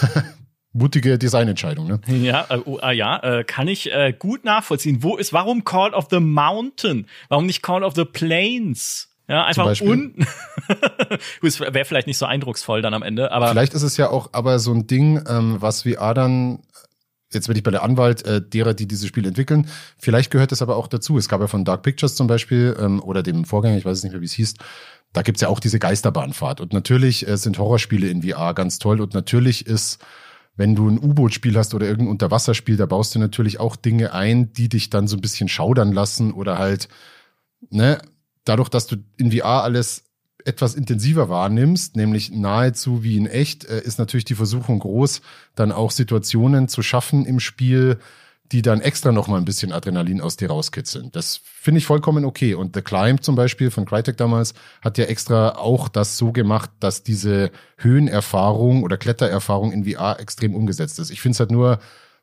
mutige 0.74 1.18
Designentscheidung, 1.18 1.88
ne? 1.88 2.02
Ja, 2.08 2.46
äh, 2.50 2.60
oh, 2.66 2.80
äh, 2.82 2.96
ja, 2.96 3.18
äh, 3.18 3.44
kann 3.44 3.68
ich 3.68 3.92
äh, 3.92 4.14
gut 4.18 4.46
nachvollziehen. 4.46 5.04
Wo 5.04 5.18
ist, 5.18 5.34
warum 5.34 5.64
Call 5.64 5.94
of 5.94 6.08
the 6.10 6.20
Mountain? 6.20 7.08
Warum 7.30 7.46
nicht 7.46 7.62
Call 7.62 7.84
of 7.84 7.96
the 7.96 8.06
Plains? 8.06 9.10
Ja, 9.28 9.46
einfach 9.46 9.80
unten. 9.80 10.26
Wäre 11.42 11.86
vielleicht 11.86 12.08
nicht 12.08 12.18
so 12.18 12.26
eindrucksvoll 12.26 12.82
dann 12.82 12.94
am 12.94 13.02
Ende, 13.02 13.32
aber. 13.32 13.48
Vielleicht 13.50 13.74
ist 13.74 13.84
es 13.84 13.96
ja 13.96 14.10
auch 14.10 14.30
aber 14.34 14.60
so 14.60 14.74
ein 14.74 14.88
Ding, 14.88 15.24
ähm, 15.28 15.58
was 15.60 15.84
VR 15.84 16.14
dann 16.14 16.60
jetzt 17.34 17.48
bin 17.48 17.56
ich 17.56 17.64
bei 17.64 17.72
der 17.72 17.84
Anwalt 17.84 18.26
äh, 18.26 18.42
derer, 18.42 18.74
die 18.74 18.88
dieses 18.88 19.08
Spiel 19.08 19.26
entwickeln. 19.26 19.68
Vielleicht 19.98 20.32
gehört 20.32 20.52
es 20.52 20.62
aber 20.62 20.76
auch 20.76 20.88
dazu. 20.88 21.18
Es 21.18 21.30
gab 21.30 21.42
ja 21.42 21.48
von 21.48 21.66
Dark 21.66 21.84
Pictures 21.84 22.16
zum 22.16 22.28
Beispiel 22.28 22.76
ähm, 22.80 23.02
oder 23.02 23.24
dem 23.24 23.46
Vorgänger, 23.46 23.78
ich 23.78 23.86
weiß 23.86 24.00
es 24.00 24.04
nicht 24.04 24.12
mehr, 24.12 24.22
wie 24.22 24.26
es 24.26 24.34
hieß. 24.34 24.56
Da 25.14 25.22
gibt's 25.22 25.42
ja 25.42 25.48
auch 25.48 25.60
diese 25.60 25.80
Geisterbahnfahrt. 25.80 26.62
Und 26.62 26.74
natürlich 26.74 27.28
äh, 27.28 27.38
sind 27.38 27.58
Horrorspiele 27.58 28.08
in 28.08 28.24
VR 28.24 28.54
ganz 28.54 28.80
toll. 28.80 29.02
Und 29.02 29.14
natürlich 29.14 29.66
ist, 29.66 30.00
wenn 30.56 30.76
du 30.76 30.90
ein 30.90 31.00
U-Boot-Spiel 31.00 31.58
hast 31.58 31.74
oder 31.74 31.88
irgendein 31.88 32.12
Unterwasserspiel, 32.12 32.78
da 32.78 32.86
baust 32.86 33.16
du 33.16 33.20
natürlich 33.20 33.60
auch 33.60 33.76
Dinge 33.76 34.14
ein, 34.14 34.54
die 34.54 34.70
dich 34.70 34.90
dann 34.90 35.08
so 35.08 35.18
ein 35.18 35.22
bisschen 35.22 35.48
schaudern 35.48 35.92
lassen 35.92 36.34
oder 36.34 36.58
halt, 36.58 36.88
ne, 37.70 38.00
dadurch, 38.44 38.70
dass 38.70 38.88
du 38.88 38.98
in 39.18 39.32
VR 39.32 39.64
alles 39.64 40.04
etwas 40.46 40.76
intensiver 40.76 41.30
wahrnimmst, 41.30 41.96
nämlich 41.96 42.32
nahezu 42.32 43.04
wie 43.04 43.18
in 43.18 43.28
echt, 43.28 43.66
äh, 43.66 43.82
ist 43.82 44.00
natürlich 44.00 44.26
die 44.26 44.36
Versuchung 44.36 44.80
groß, 44.80 45.22
dann 45.56 45.72
auch 45.72 45.92
Situationen 45.92 46.68
zu 46.68 46.82
schaffen 46.82 47.26
im 47.26 47.40
Spiel, 47.40 48.00
die 48.52 48.62
dann 48.62 48.82
extra 48.82 49.12
noch 49.12 49.28
mal 49.28 49.38
ein 49.38 49.46
bisschen 49.46 49.72
Adrenalin 49.72 50.20
aus 50.20 50.36
dir 50.36 50.50
rauskitzeln. 50.50 51.12
Das 51.12 51.40
finde 51.44 51.80
ich 51.80 51.86
vollkommen 51.86 52.26
okay. 52.26 52.54
Und 52.54 52.76
The 52.76 52.82
Climb 52.82 53.24
zum 53.24 53.36
Beispiel 53.36 53.72
von 53.72 53.86
Crytek 53.86 54.18
damals 54.18 54.54
hat 54.82 54.98
ja 54.98 55.06
extra 55.06 55.56
auch 55.58 55.88
das 55.88 56.18
so 56.18 56.32
gemacht, 56.32 56.70
dass 56.80 57.04
diese 57.04 57.52
Höhenerfahrung 57.78 58.84
oder 58.84 58.98
Klettererfahrung 58.98 59.72
in 59.72 59.86
VR 59.86 60.20
extrem 60.20 60.54
umgesetzt 60.54 61.00
ist. 61.00 61.12
Ich 61.12 61.22
finde 61.22 61.36
es 61.36 61.40
halt 61.40 61.52
nur 61.52 61.80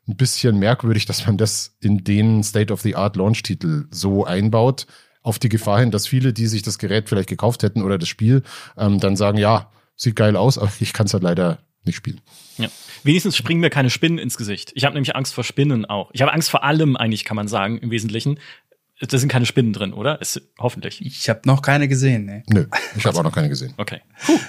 ein 0.07 0.17
bisschen 0.17 0.59
merkwürdig, 0.59 1.05
dass 1.05 1.25
man 1.25 1.37
das 1.37 1.75
in 1.81 2.03
den 2.03 2.43
State-of-the-Art-Launch-Titel 2.43 3.87
so 3.89 4.25
einbaut 4.25 4.85
auf 5.21 5.39
die 5.39 5.49
Gefahr 5.49 5.79
hin, 5.79 5.91
dass 5.91 6.07
viele, 6.07 6.31
die 6.33 6.47
sich 6.47 6.61
das 6.61 6.77
Gerät 6.77 7.09
vielleicht 7.09 7.29
gekauft 7.29 7.63
hätten 7.63 7.83
oder 7.83 7.97
das 7.97 8.07
Spiel, 8.07 8.43
ähm, 8.77 8.99
dann 8.99 9.15
sagen, 9.15 9.37
ja, 9.37 9.71
sieht 9.95 10.15
geil 10.15 10.35
aus, 10.35 10.57
aber 10.57 10.71
ich 10.79 10.93
kann 10.93 11.07
es 11.07 11.13
halt 11.13 11.23
leider 11.23 11.59
nicht 11.89 11.97
spielen. 11.97 12.21
Ja. 12.57 12.69
Wenigstens 13.03 13.35
springen 13.35 13.61
mir 13.61 13.69
keine 13.69 13.89
Spinnen 13.89 14.17
ins 14.17 14.37
Gesicht. 14.37 14.71
Ich 14.75 14.85
habe 14.85 14.93
nämlich 14.93 15.15
Angst 15.15 15.33
vor 15.33 15.43
Spinnen 15.43 15.85
auch. 15.85 16.11
Ich 16.13 16.21
habe 16.21 16.33
Angst 16.33 16.49
vor 16.49 16.63
allem, 16.63 16.95
eigentlich 16.95 17.25
kann 17.25 17.35
man 17.35 17.47
sagen, 17.47 17.77
im 17.79 17.91
Wesentlichen. 17.91 18.39
Da 19.01 19.17
sind 19.17 19.29
keine 19.29 19.45
Spinnen 19.45 19.71
drin, 19.71 19.93
oder? 19.93 20.19
Ist, 20.19 20.41
hoffentlich. 20.59 21.05
Ich 21.05 21.29
habe 21.29 21.41
noch 21.45 21.61
keine 21.61 21.87
gesehen, 21.87 22.25
ne? 22.25 22.43
Nö, 22.47 22.65
ich 22.97 23.05
habe 23.05 23.17
auch 23.17 23.23
noch 23.23 23.33
keine 23.33 23.47
gesehen. 23.47 23.73
Okay. 23.77 24.01
Puh. 24.25 24.39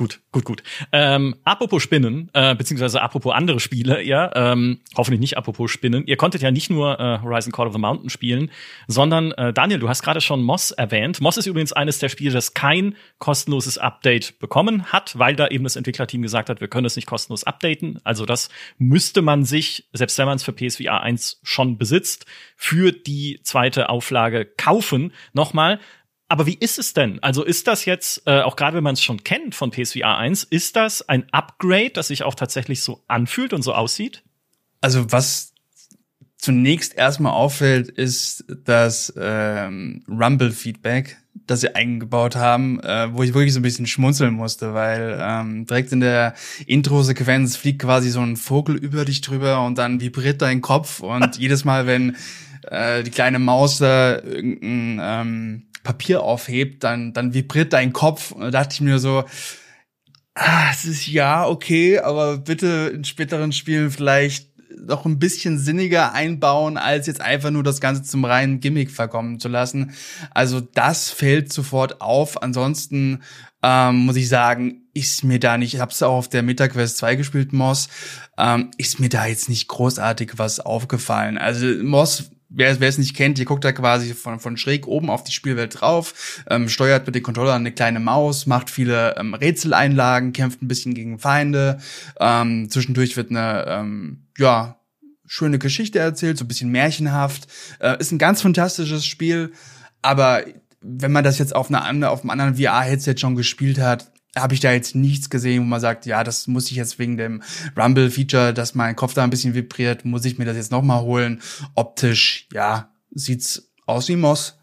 Gut, 0.00 0.18
gut, 0.32 0.46
gut. 0.46 0.62
Ähm, 0.92 1.36
apropos 1.44 1.82
Spinnen, 1.82 2.30
äh, 2.32 2.54
beziehungsweise 2.54 3.02
apropos 3.02 3.34
andere 3.34 3.60
Spiele, 3.60 4.02
ja, 4.02 4.30
ähm, 4.34 4.80
hoffentlich 4.96 5.20
nicht 5.20 5.36
apropos 5.36 5.70
Spinnen. 5.70 6.06
Ihr 6.06 6.16
konntet 6.16 6.40
ja 6.40 6.50
nicht 6.50 6.70
nur 6.70 6.98
äh, 6.98 7.18
Horizon 7.20 7.52
Call 7.52 7.66
of 7.66 7.74
the 7.74 7.78
Mountain 7.78 8.08
spielen, 8.08 8.50
sondern 8.88 9.32
äh, 9.32 9.52
Daniel, 9.52 9.78
du 9.78 9.90
hast 9.90 10.02
gerade 10.02 10.22
schon 10.22 10.42
Moss 10.42 10.70
erwähnt. 10.70 11.20
Moss 11.20 11.36
ist 11.36 11.44
übrigens 11.44 11.74
eines 11.74 11.98
der 11.98 12.08
Spiele, 12.08 12.32
das 12.32 12.54
kein 12.54 12.96
kostenloses 13.18 13.76
Update 13.76 14.38
bekommen 14.38 14.86
hat, 14.86 15.18
weil 15.18 15.36
da 15.36 15.48
eben 15.48 15.64
das 15.64 15.76
Entwicklerteam 15.76 16.22
gesagt 16.22 16.48
hat, 16.48 16.62
wir 16.62 16.68
können 16.68 16.86
es 16.86 16.96
nicht 16.96 17.04
kostenlos 17.04 17.44
updaten. 17.44 18.00
Also 18.02 18.24
das 18.24 18.48
müsste 18.78 19.20
man 19.20 19.44
sich, 19.44 19.84
selbst 19.92 20.16
wenn 20.16 20.24
man 20.24 20.36
es 20.36 20.42
für 20.42 20.54
PSVR 20.54 21.02
1 21.02 21.40
schon 21.42 21.76
besitzt, 21.76 22.24
für 22.56 22.92
die 22.92 23.40
zweite 23.42 23.90
Auflage 23.90 24.46
kaufen. 24.46 25.12
Nochmal, 25.34 25.78
aber 26.30 26.46
wie 26.46 26.54
ist 26.54 26.78
es 26.78 26.94
denn? 26.94 27.20
Also 27.22 27.44
ist 27.44 27.66
das 27.66 27.84
jetzt, 27.86 28.22
äh, 28.26 28.42
auch 28.42 28.54
gerade 28.54 28.76
wenn 28.76 28.84
man 28.84 28.94
es 28.94 29.02
schon 29.02 29.24
kennt 29.24 29.56
von 29.56 29.72
PSVR 29.72 30.16
1, 30.16 30.44
ist 30.44 30.76
das 30.76 31.06
ein 31.08 31.24
Upgrade, 31.32 31.90
das 31.90 32.06
sich 32.06 32.22
auch 32.22 32.36
tatsächlich 32.36 32.84
so 32.84 33.02
anfühlt 33.08 33.52
und 33.52 33.62
so 33.62 33.74
aussieht? 33.74 34.22
Also 34.80 35.10
was 35.10 35.54
zunächst 36.38 36.94
erstmal 36.94 37.32
auffällt, 37.32 37.88
ist 37.88 38.44
das 38.64 39.12
ähm, 39.18 40.04
Rumble-Feedback, 40.08 41.16
das 41.48 41.62
sie 41.62 41.74
eingebaut 41.74 42.36
haben, 42.36 42.78
äh, 42.78 43.12
wo 43.12 43.24
ich 43.24 43.34
wirklich 43.34 43.52
so 43.52 43.58
ein 43.58 43.64
bisschen 43.64 43.88
schmunzeln 43.88 44.34
musste, 44.34 44.72
weil 44.72 45.18
ähm, 45.20 45.66
direkt 45.66 45.90
in 45.90 45.98
der 45.98 46.34
Intro-Sequenz 46.64 47.56
fliegt 47.56 47.82
quasi 47.82 48.08
so 48.08 48.20
ein 48.20 48.36
Vogel 48.36 48.76
über 48.76 49.04
dich 49.04 49.20
drüber 49.20 49.64
und 49.66 49.78
dann 49.78 50.00
vibriert 50.00 50.42
dein 50.42 50.60
Kopf 50.60 51.00
und 51.00 51.36
jedes 51.38 51.64
Mal, 51.64 51.88
wenn 51.88 52.14
äh, 52.70 53.02
die 53.02 53.10
kleine 53.10 53.40
Maus 53.40 53.78
da 53.78 54.22
irgendein 54.22 55.00
ähm, 55.02 55.62
Papier 55.82 56.22
aufhebt, 56.22 56.84
dann, 56.84 57.12
dann 57.12 57.34
vibriert 57.34 57.72
dein 57.72 57.92
Kopf. 57.92 58.32
Und 58.32 58.42
da 58.42 58.50
dachte 58.50 58.74
ich 58.74 58.80
mir 58.80 58.98
so, 58.98 59.24
ah, 60.34 60.70
es 60.72 60.84
ist 60.84 61.06
ja 61.06 61.46
okay, 61.46 61.98
aber 61.98 62.38
bitte 62.38 62.92
in 62.94 63.04
späteren 63.04 63.52
Spielen 63.52 63.90
vielleicht 63.90 64.50
noch 64.86 65.04
ein 65.04 65.18
bisschen 65.18 65.58
sinniger 65.58 66.12
einbauen, 66.12 66.76
als 66.76 67.06
jetzt 67.06 67.20
einfach 67.20 67.50
nur 67.50 67.62
das 67.62 67.80
Ganze 67.80 68.02
zum 68.02 68.24
reinen 68.24 68.60
Gimmick 68.60 68.90
verkommen 68.90 69.40
zu 69.40 69.48
lassen. 69.48 69.92
Also 70.30 70.60
das 70.60 71.10
fällt 71.10 71.52
sofort 71.52 72.00
auf. 72.00 72.42
Ansonsten 72.42 73.22
ähm, 73.62 73.96
muss 74.06 74.16
ich 74.16 74.28
sagen, 74.28 74.82
ist 74.94 75.24
mir 75.24 75.38
da 75.38 75.58
nicht, 75.58 75.74
ich 75.74 75.80
hab's 75.80 76.02
auch 76.02 76.14
auf 76.14 76.28
der 76.28 76.42
MetaQuest 76.42 76.96
2 76.96 77.16
gespielt, 77.16 77.52
Moss, 77.52 77.88
ähm, 78.38 78.70
ist 78.78 79.00
mir 79.00 79.08
da 79.08 79.26
jetzt 79.26 79.48
nicht 79.48 79.68
großartig 79.68 80.32
was 80.36 80.60
aufgefallen. 80.60 81.36
Also 81.36 81.66
Moss 81.82 82.30
wer, 82.50 82.80
wer 82.80 82.88
es 82.88 82.98
nicht 82.98 83.16
kennt, 83.16 83.38
ihr 83.38 83.44
guckt 83.44 83.64
da 83.64 83.72
quasi 83.72 84.12
von, 84.14 84.40
von 84.40 84.56
schräg 84.56 84.86
oben 84.86 85.08
auf 85.08 85.24
die 85.24 85.32
Spielwelt 85.32 85.80
drauf, 85.80 86.42
ähm, 86.48 86.68
steuert 86.68 87.06
mit 87.06 87.14
dem 87.14 87.22
Controller 87.22 87.54
eine 87.54 87.72
kleine 87.72 88.00
Maus, 88.00 88.46
macht 88.46 88.68
viele 88.68 89.16
ähm, 89.16 89.34
Rätseleinlagen, 89.34 90.32
kämpft 90.32 90.60
ein 90.62 90.68
bisschen 90.68 90.94
gegen 90.94 91.18
Feinde. 91.18 91.78
Ähm, 92.18 92.68
zwischendurch 92.70 93.16
wird 93.16 93.30
eine, 93.30 93.64
ähm, 93.68 94.26
ja, 94.36 94.76
schöne 95.26 95.60
Geschichte 95.60 96.00
erzählt, 96.00 96.38
so 96.38 96.44
ein 96.44 96.48
bisschen 96.48 96.70
märchenhaft. 96.70 97.46
Äh, 97.78 97.98
ist 98.00 98.10
ein 98.10 98.18
ganz 98.18 98.42
fantastisches 98.42 99.06
Spiel, 99.06 99.52
aber 100.02 100.42
wenn 100.80 101.12
man 101.12 101.24
das 101.24 101.38
jetzt 101.38 101.54
auf, 101.54 101.72
einer, 101.72 102.10
auf 102.10 102.22
einem 102.22 102.30
anderen 102.30 102.56
VR-Headset 102.56 103.14
schon 103.18 103.36
gespielt 103.36 103.78
hat, 103.78 104.10
habe 104.36 104.54
ich 104.54 104.60
da 104.60 104.72
jetzt 104.72 104.94
nichts 104.94 105.28
gesehen, 105.28 105.62
wo 105.62 105.66
man 105.66 105.80
sagt, 105.80 106.06
ja, 106.06 106.22
das 106.22 106.46
muss 106.46 106.70
ich 106.70 106.76
jetzt 106.76 106.98
wegen 106.98 107.16
dem 107.16 107.42
Rumble-Feature, 107.76 108.54
dass 108.54 108.74
mein 108.74 108.96
Kopf 108.96 109.14
da 109.14 109.24
ein 109.24 109.30
bisschen 109.30 109.54
vibriert, 109.54 110.04
muss 110.04 110.24
ich 110.24 110.38
mir 110.38 110.44
das 110.44 110.56
jetzt 110.56 110.70
nochmal 110.70 111.02
holen. 111.02 111.40
Optisch, 111.74 112.46
ja, 112.52 112.92
sieht's 113.10 113.72
aus 113.86 114.08
wie 114.08 114.16
Moss. 114.16 114.58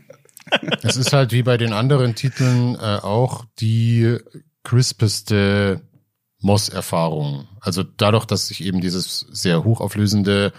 es 0.82 0.96
ist 0.96 1.12
halt 1.12 1.32
wie 1.32 1.42
bei 1.42 1.56
den 1.56 1.72
anderen 1.72 2.14
Titeln 2.14 2.74
äh, 2.74 2.98
auch 3.00 3.44
die 3.60 4.18
crispeste 4.64 5.82
Moss-Erfahrung. 6.40 7.46
Also 7.60 7.82
dadurch, 7.82 8.24
dass 8.24 8.50
ich 8.50 8.64
eben 8.64 8.80
dieses 8.80 9.26
sehr 9.30 9.62
hochauflösende 9.64 10.52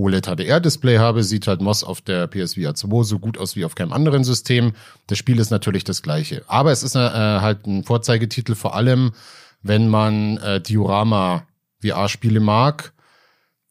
OLED 0.00 0.26
HDR-Display 0.26 0.98
habe, 0.98 1.22
sieht 1.22 1.46
halt 1.46 1.60
Moss 1.60 1.84
auf 1.84 2.00
der 2.00 2.26
PSVR 2.26 2.74
2 2.74 3.02
so 3.02 3.18
gut 3.18 3.38
aus 3.38 3.56
wie 3.56 3.64
auf 3.64 3.74
keinem 3.74 3.92
anderen 3.92 4.24
System. 4.24 4.72
Das 5.06 5.18
Spiel 5.18 5.38
ist 5.38 5.50
natürlich 5.50 5.84
das 5.84 6.02
gleiche. 6.02 6.42
Aber 6.46 6.72
es 6.72 6.82
ist 6.82 6.96
äh, 6.96 6.98
halt 6.98 7.66
ein 7.66 7.84
Vorzeigetitel, 7.84 8.54
vor 8.54 8.74
allem 8.74 9.12
wenn 9.62 9.88
man 9.88 10.38
äh, 10.38 10.60
Diorama 10.60 11.46
VR-Spiele 11.82 12.40
mag, 12.40 12.92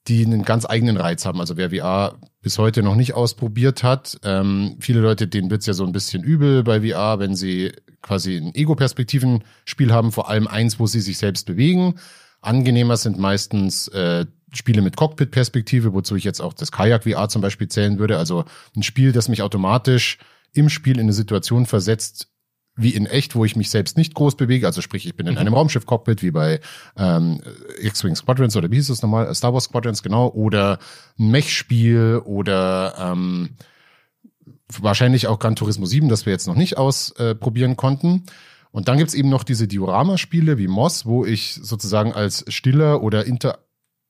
die 0.08 0.26
einen 0.26 0.44
ganz 0.44 0.66
eigenen 0.66 0.98
Reiz 0.98 1.26
haben. 1.26 1.40
Also 1.40 1.58
wer 1.58 1.72
VR 1.72 2.20
bis 2.42 2.58
heute 2.58 2.84
noch 2.84 2.96
nicht 2.96 3.14
ausprobiert 3.14 3.84
hat, 3.84 4.20
ähm, 4.24 4.78
viele 4.80 5.02
Leute, 5.02 5.28
denen 5.28 5.50
wird's 5.50 5.66
ja 5.66 5.74
so 5.74 5.86
ein 5.86 5.92
bisschen 5.92 6.24
übel 6.24 6.64
bei 6.64 6.82
VR, 6.82 7.20
wenn 7.20 7.36
sie 7.36 7.72
quasi 8.02 8.38
ein 8.38 8.56
Ego-Perspektiven-Spiel 8.56 9.92
haben, 9.92 10.12
vor 10.12 10.30
allem 10.30 10.48
eins, 10.48 10.80
wo 10.80 10.88
sie 10.88 11.02
sich 11.02 11.18
selbst 11.18 11.46
bewegen. 11.46 11.96
Angenehmer 12.42 12.96
sind 12.96 13.20
meistens 13.20 13.90
äh, 13.90 14.26
Spiele 14.54 14.82
mit 14.82 14.96
Cockpit-Perspektive, 14.96 15.94
wozu 15.94 16.16
ich 16.16 16.24
jetzt 16.24 16.42
auch 16.42 16.54
das 16.54 16.72
Kajak 16.72 17.04
VR 17.04 17.30
zum 17.30 17.42
Beispiel 17.42 17.68
zählen 17.68 18.00
würde. 18.00 18.18
Also 18.18 18.46
ein 18.76 18.84
Spiel, 18.84 19.12
das 19.12 19.30
mich 19.30 19.42
automatisch 19.42 20.18
im 20.54 20.70
Spiel 20.70 20.96
in 20.96 21.02
eine 21.02 21.14
Situation 21.14 21.66
versetzt, 21.66 22.30
wie 22.76 22.92
in 22.92 23.06
echt, 23.06 23.36
wo 23.36 23.46
ich 23.46 23.56
mich 23.56 23.70
selbst 23.70 23.98
nicht 23.98 24.14
groß 24.14 24.36
bewege. 24.36 24.66
Also 24.66 24.82
sprich, 24.82 25.06
ich 25.06 25.16
bin 25.16 25.28
in 25.28 25.34
mhm. 25.34 25.40
einem 25.40 25.54
Raumschiff-Cockpit, 25.54 26.24
wie 26.24 26.32
bei 26.32 26.62
ähm, 26.98 27.42
X-Wing 27.82 28.16
Squadrons 28.16 28.56
oder 28.56 28.72
wie 28.72 28.76
hieß 28.76 28.90
es 28.90 29.02
nochmal? 29.02 29.34
Star 29.36 29.54
Wars 29.54 29.66
Squadrons, 29.66 30.02
genau. 30.02 30.30
Oder 30.30 30.80
ein 31.18 31.30
Mech-Spiel 31.30 32.22
oder 32.24 32.96
ähm, 32.98 33.50
wahrscheinlich 34.78 35.28
auch 35.28 35.40
Gran 35.40 35.56
Turismo 35.56 35.86
7, 35.86 36.10
das 36.10 36.26
wir 36.26 36.34
jetzt 36.34 36.48
noch 36.48 36.56
nicht 36.56 36.78
ausprobieren 36.78 37.74
äh, 37.74 37.76
konnten. 37.76 38.24
Und 38.72 38.88
dann 38.88 38.98
gibt's 38.98 39.14
eben 39.14 39.30
noch 39.30 39.44
diese 39.44 39.68
Diorama-Spiele 39.68 40.58
wie 40.58 40.68
Moss, 40.68 41.06
wo 41.06 41.26
ich 41.26 41.60
sozusagen 41.62 42.14
als 42.14 42.46
stiller 42.48 43.02
oder 43.02 43.26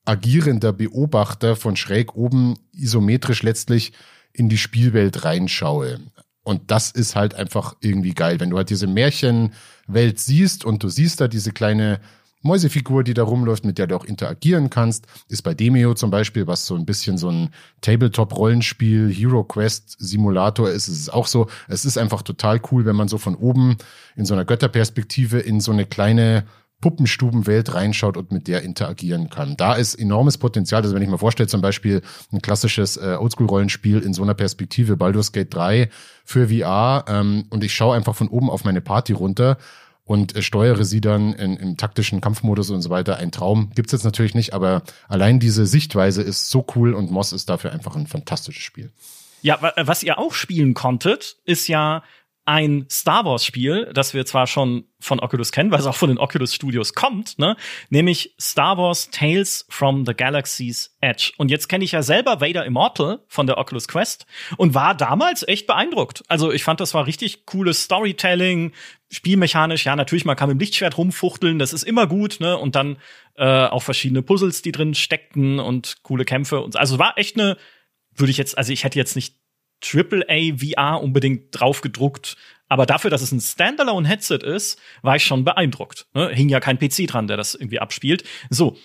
interagierender 0.06 0.74
Beobachter 0.74 1.56
von 1.56 1.76
schräg 1.76 2.16
oben 2.16 2.56
isometrisch 2.74 3.44
letztlich 3.44 3.94
in 4.34 4.50
die 4.50 4.58
Spielwelt 4.58 5.24
reinschaue. 5.24 6.00
Und 6.44 6.72
das 6.72 6.92
ist 6.92 7.16
halt 7.16 7.36
einfach 7.36 7.76
irgendwie 7.82 8.14
geil, 8.14 8.40
wenn 8.40 8.50
du 8.50 8.58
halt 8.58 8.70
diese 8.70 8.88
Märchenwelt 8.88 10.20
siehst 10.20 10.66
und 10.66 10.82
du 10.82 10.90
siehst 10.90 11.22
da 11.22 11.28
diese 11.28 11.52
kleine 11.52 12.00
Mäusefigur, 12.42 13.04
die 13.04 13.14
da 13.14 13.24
rumläuft, 13.24 13.66
mit 13.66 13.78
der 13.78 13.88
du 13.88 13.98
auch 13.98 14.06
interagieren 14.06 14.70
kannst, 14.70 15.06
ist 15.28 15.42
bei 15.42 15.54
Demeo 15.54 15.94
zum 15.94 16.10
Beispiel, 16.10 16.48
was 16.48 16.66
so 16.66 16.76
ein 16.76 16.86
bisschen 16.86 17.18
so 17.18 17.30
ein 17.30 17.50
Tabletop-Rollenspiel, 17.82 19.14
Hero 19.14 19.44
Quest 19.44 19.98
Simulator 20.00 20.70
ist. 20.70 20.88
Es 20.88 21.00
ist 21.00 21.14
auch 21.14 21.28
so, 21.28 21.48
es 21.68 21.84
ist 21.84 21.98
einfach 21.98 22.22
total 22.22 22.62
cool, 22.72 22.86
wenn 22.86 22.96
man 22.96 23.10
so 23.10 23.18
von 23.18 23.36
oben 23.36 23.78
in 24.16 24.26
so 24.26 24.34
einer 24.34 24.46
Götterperspektive 24.46 25.40
in 25.40 25.60
so 25.60 25.74
eine 25.74 25.86
kleine 25.86 26.46
Puppenstubenwelt 26.82 27.74
reinschaut 27.74 28.16
und 28.16 28.32
mit 28.32 28.48
der 28.48 28.64
interagieren 28.64 29.30
kann. 29.30 29.58
Da 29.58 29.74
ist 29.74 29.96
enormes 29.96 30.38
Potenzial. 30.38 30.82
Also 30.82 30.96
wenn 30.96 31.02
ich 31.02 31.10
mir 31.10 31.18
vorstelle, 31.18 31.48
zum 31.48 31.62
Beispiel 31.62 32.02
ein 32.32 32.42
klassisches 32.42 32.98
äh, 32.98 33.18
Oldschool-Rollenspiel 33.20 34.00
in 34.00 34.14
so 34.14 34.24
einer 34.24 34.34
Perspektive, 34.34 34.96
Baldur's 34.96 35.32
Gate 35.32 35.54
3 35.54 35.90
für 36.24 36.50
VR, 36.50 37.06
ähm, 37.08 37.46
und 37.50 37.64
ich 37.64 37.74
schaue 37.74 37.96
einfach 37.96 38.16
von 38.16 38.30
oben 38.30 38.50
auf 38.50 38.64
meine 38.64 38.82
Party 38.82 39.14
runter 39.14 39.58
und 40.06 40.36
äh, 40.36 40.42
steuere 40.42 40.86
sie 40.86 41.02
dann 41.02 41.34
in, 41.34 41.58
im 41.58 41.78
taktischen 41.78 42.22
Kampfmodus 42.22 42.70
und 42.70 42.82
so 42.82 42.90
weiter. 42.90 43.18
Ein 43.18 43.32
Traum 43.32 43.72
gibt's 43.76 43.92
jetzt 43.92 44.06
natürlich 44.06 44.34
nicht, 44.34 44.54
aber 44.54 44.84
allein 45.08 45.40
diese 45.40 45.66
Sichtweise 45.66 46.22
ist 46.22 46.50
so 46.50 46.66
cool 46.76 46.94
und 46.94 47.12
Moss 47.12 47.34
ist 47.34 47.50
dafür 47.50 47.74
einfach 47.74 47.96
ein 47.96 48.08
fantastisches 48.08 48.64
Spiel. 48.64 48.92
Ja, 49.42 49.60
was 49.78 50.04
ihr 50.04 50.18
auch 50.18 50.34
spielen 50.34 50.74
konntet, 50.74 51.38
ist 51.46 51.68
ja 51.68 52.04
ein 52.50 52.88
Star 52.90 53.26
Wars 53.26 53.46
Spiel, 53.46 53.92
das 53.94 54.16
wir 54.16 54.26
zwar 54.26 54.48
schon 54.48 54.86
von 55.00 55.20
Oculus 55.20 55.52
kennen, 55.52 55.70
weil 55.70 55.80
es 55.80 55.86
auch 55.86 55.96
von 55.96 56.10
den 56.10 56.18
Oculus 56.18 56.56
Studios 56.56 56.96
kommt, 56.96 57.38
ne? 57.38 57.56
nämlich 57.92 58.34
Star 58.42 58.76
Wars 58.76 59.12
Tales 59.12 59.68
from 59.70 60.04
the 60.04 60.16
Galaxy's 60.16 60.98
Edge. 61.00 61.32
Und 61.38 61.52
jetzt 61.52 61.70
kenne 61.70 61.84
ich 61.84 61.92
ja 61.92 62.02
selber 62.02 62.42
Vader 62.42 62.66
Immortal 62.66 63.20
von 63.28 63.46
der 63.46 63.60
Oculus 63.60 63.88
Quest 63.88 64.26
und 64.58 64.74
war 64.74 64.98
damals 64.98 65.48
echt 65.48 65.68
beeindruckt. 65.68 66.24
Also 66.28 66.52
ich 66.52 66.64
fand, 66.64 66.80
das 66.80 66.96
war 66.96 67.06
richtig 67.06 67.46
cooles 67.46 67.84
Storytelling, 67.84 68.72
spielmechanisch. 69.12 69.86
Ja, 69.86 69.96
natürlich, 69.96 70.26
man 70.26 70.36
kann 70.36 70.50
mit 70.50 70.56
dem 70.56 70.62
Lichtschwert 70.62 70.98
rumfuchteln, 70.98 71.60
das 71.60 71.72
ist 71.72 71.84
immer 71.84 72.08
gut, 72.08 72.40
ne? 72.40 72.58
Und 72.58 72.76
dann 72.76 72.98
äh, 73.36 73.68
auch 73.68 73.84
verschiedene 73.84 74.24
Puzzles, 74.24 74.64
die 74.64 74.72
drin 74.72 74.96
steckten 74.96 75.60
und 75.60 75.98
coole 76.02 76.26
Kämpfe. 76.26 76.62
Und 76.62 76.78
also 76.78 76.98
war 76.98 77.16
echt 77.20 77.40
eine, 77.40 77.58
würde 78.16 78.32
ich 78.32 78.38
jetzt, 78.38 78.58
also 78.58 78.74
ich 78.74 78.84
hätte 78.86 78.98
jetzt 78.98 79.16
nicht 79.16 79.39
AAA 79.84 80.58
VR 80.58 81.02
unbedingt 81.02 81.48
drauf 81.52 81.82
gedruckt. 81.82 82.38
Aber 82.68 82.86
dafür, 82.86 83.10
dass 83.10 83.22
es 83.22 83.32
ein 83.32 83.42
Standalone-Headset 83.42 84.40
ist, 84.44 84.80
war 85.02 85.16
ich 85.16 85.26
schon 85.26 85.44
beeindruckt. 85.44 86.08
Ne? 86.14 86.30
Hing 86.30 86.50
ja 86.50 86.60
kein 86.60 86.78
PC 86.78 87.08
dran, 87.08 87.28
der 87.28 87.38
das 87.38 87.56
irgendwie 87.56 87.80
abspielt. 87.80 88.24
So, 88.50 88.78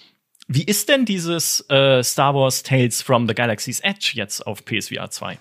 wie 0.48 0.64
ist 0.64 0.88
denn 0.88 1.04
dieses 1.04 1.64
äh, 1.68 2.02
Star 2.02 2.34
Wars 2.34 2.62
Tales 2.62 3.02
from 3.02 3.28
the 3.28 3.34
Galaxy's 3.34 3.80
Edge 3.80 4.12
jetzt 4.14 4.46
auf 4.46 4.64
PSVR 4.64 5.10
2? 5.10 5.38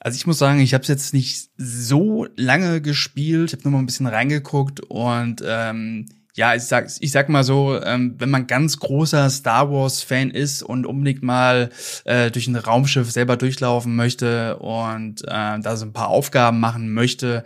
Also 0.00 0.16
ich 0.16 0.26
muss 0.26 0.38
sagen, 0.38 0.60
ich 0.60 0.74
habe 0.74 0.82
es 0.82 0.88
jetzt 0.88 1.14
nicht 1.14 1.48
so 1.56 2.26
lange 2.36 2.82
gespielt. 2.82 3.50
Ich 3.50 3.52
habe 3.54 3.62
nur 3.62 3.72
mal 3.72 3.78
ein 3.78 3.86
bisschen 3.86 4.06
reingeguckt 4.06 4.80
und 4.80 5.42
ähm, 5.46 6.08
ja, 6.36 6.54
ich 6.54 6.64
sag, 6.64 6.88
ich 6.98 7.12
sag 7.12 7.28
mal 7.28 7.44
so, 7.44 7.80
ähm, 7.80 8.16
wenn 8.18 8.30
man 8.30 8.48
ganz 8.48 8.78
großer 8.78 9.30
Star 9.30 9.70
Wars-Fan 9.70 10.30
ist 10.30 10.64
und 10.64 10.84
unbedingt 10.84 11.22
mal 11.22 11.70
äh, 12.04 12.30
durch 12.32 12.48
ein 12.48 12.56
Raumschiff 12.56 13.10
selber 13.10 13.36
durchlaufen 13.36 13.94
möchte 13.94 14.56
und 14.58 15.22
äh, 15.22 15.60
da 15.60 15.76
so 15.76 15.86
ein 15.86 15.92
paar 15.92 16.08
Aufgaben 16.08 16.58
machen 16.58 16.92
möchte, 16.92 17.44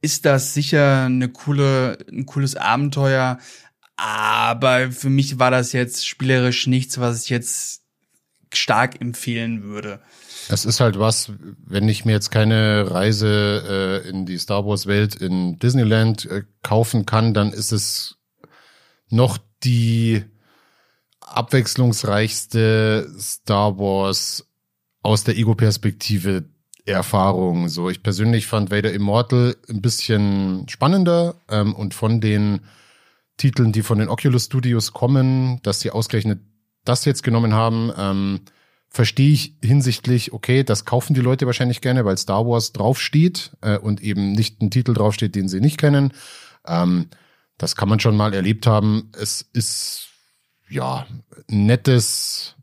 ist 0.00 0.24
das 0.24 0.54
sicher 0.54 1.04
eine 1.04 1.28
coole, 1.28 1.98
ein 2.10 2.24
cooles 2.24 2.56
Abenteuer. 2.56 3.38
Aber 3.96 4.90
für 4.90 5.10
mich 5.10 5.38
war 5.38 5.50
das 5.50 5.72
jetzt 5.72 6.08
spielerisch 6.08 6.66
nichts, 6.66 6.98
was 6.98 7.24
ich 7.24 7.28
jetzt 7.28 7.82
stark 8.54 9.02
empfehlen 9.02 9.62
würde. 9.64 10.00
Es 10.48 10.64
ist 10.64 10.80
halt 10.80 10.98
was, 10.98 11.30
wenn 11.66 11.88
ich 11.90 12.06
mir 12.06 12.12
jetzt 12.12 12.30
keine 12.30 12.90
Reise 12.90 14.02
äh, 14.04 14.08
in 14.08 14.24
die 14.24 14.38
Star 14.38 14.64
Wars 14.64 14.86
Welt 14.86 15.14
in 15.14 15.58
Disneyland 15.58 16.24
äh, 16.24 16.42
kaufen 16.62 17.04
kann, 17.04 17.34
dann 17.34 17.52
ist 17.52 17.72
es 17.72 18.16
noch 19.10 19.38
die 19.62 20.24
abwechslungsreichste 21.20 23.08
Star 23.18 23.78
Wars 23.78 24.46
aus 25.02 25.24
der 25.24 25.36
Ego-Perspektive 25.36 26.44
Erfahrung. 26.86 27.68
So, 27.68 27.88
ich 27.90 28.02
persönlich 28.02 28.46
fand 28.46 28.70
Vader 28.70 28.92
Immortal 28.92 29.56
ein 29.68 29.80
bisschen 29.80 30.68
spannender 30.68 31.36
ähm, 31.48 31.74
und 31.74 31.94
von 31.94 32.20
den 32.20 32.60
Titeln, 33.36 33.72
die 33.72 33.82
von 33.82 33.98
den 33.98 34.08
Oculus 34.08 34.46
Studios 34.46 34.92
kommen, 34.92 35.60
dass 35.62 35.80
sie 35.80 35.90
ausgerechnet 35.90 36.40
das 36.84 37.04
jetzt 37.04 37.22
genommen 37.22 37.54
haben, 37.54 37.92
ähm, 37.96 38.40
verstehe 38.88 39.30
ich 39.30 39.54
hinsichtlich, 39.62 40.32
okay, 40.32 40.64
das 40.64 40.84
kaufen 40.84 41.14
die 41.14 41.20
Leute 41.20 41.46
wahrscheinlich 41.46 41.80
gerne, 41.80 42.04
weil 42.04 42.18
Star 42.18 42.46
Wars 42.46 42.72
draufsteht 42.72 43.52
äh, 43.60 43.78
und 43.78 44.02
eben 44.02 44.32
nicht 44.32 44.60
ein 44.60 44.70
Titel 44.70 44.94
draufsteht, 44.94 45.34
den 45.34 45.48
sie 45.48 45.60
nicht 45.60 45.78
kennen. 45.78 46.12
Ähm, 46.66 47.08
das 47.60 47.76
kann 47.76 47.90
man 47.90 48.00
schon 48.00 48.16
mal 48.16 48.32
erlebt 48.32 48.66
haben. 48.66 49.12
Es 49.20 49.42
ist 49.52 50.08
ja 50.70 51.06
nettes 51.46 52.56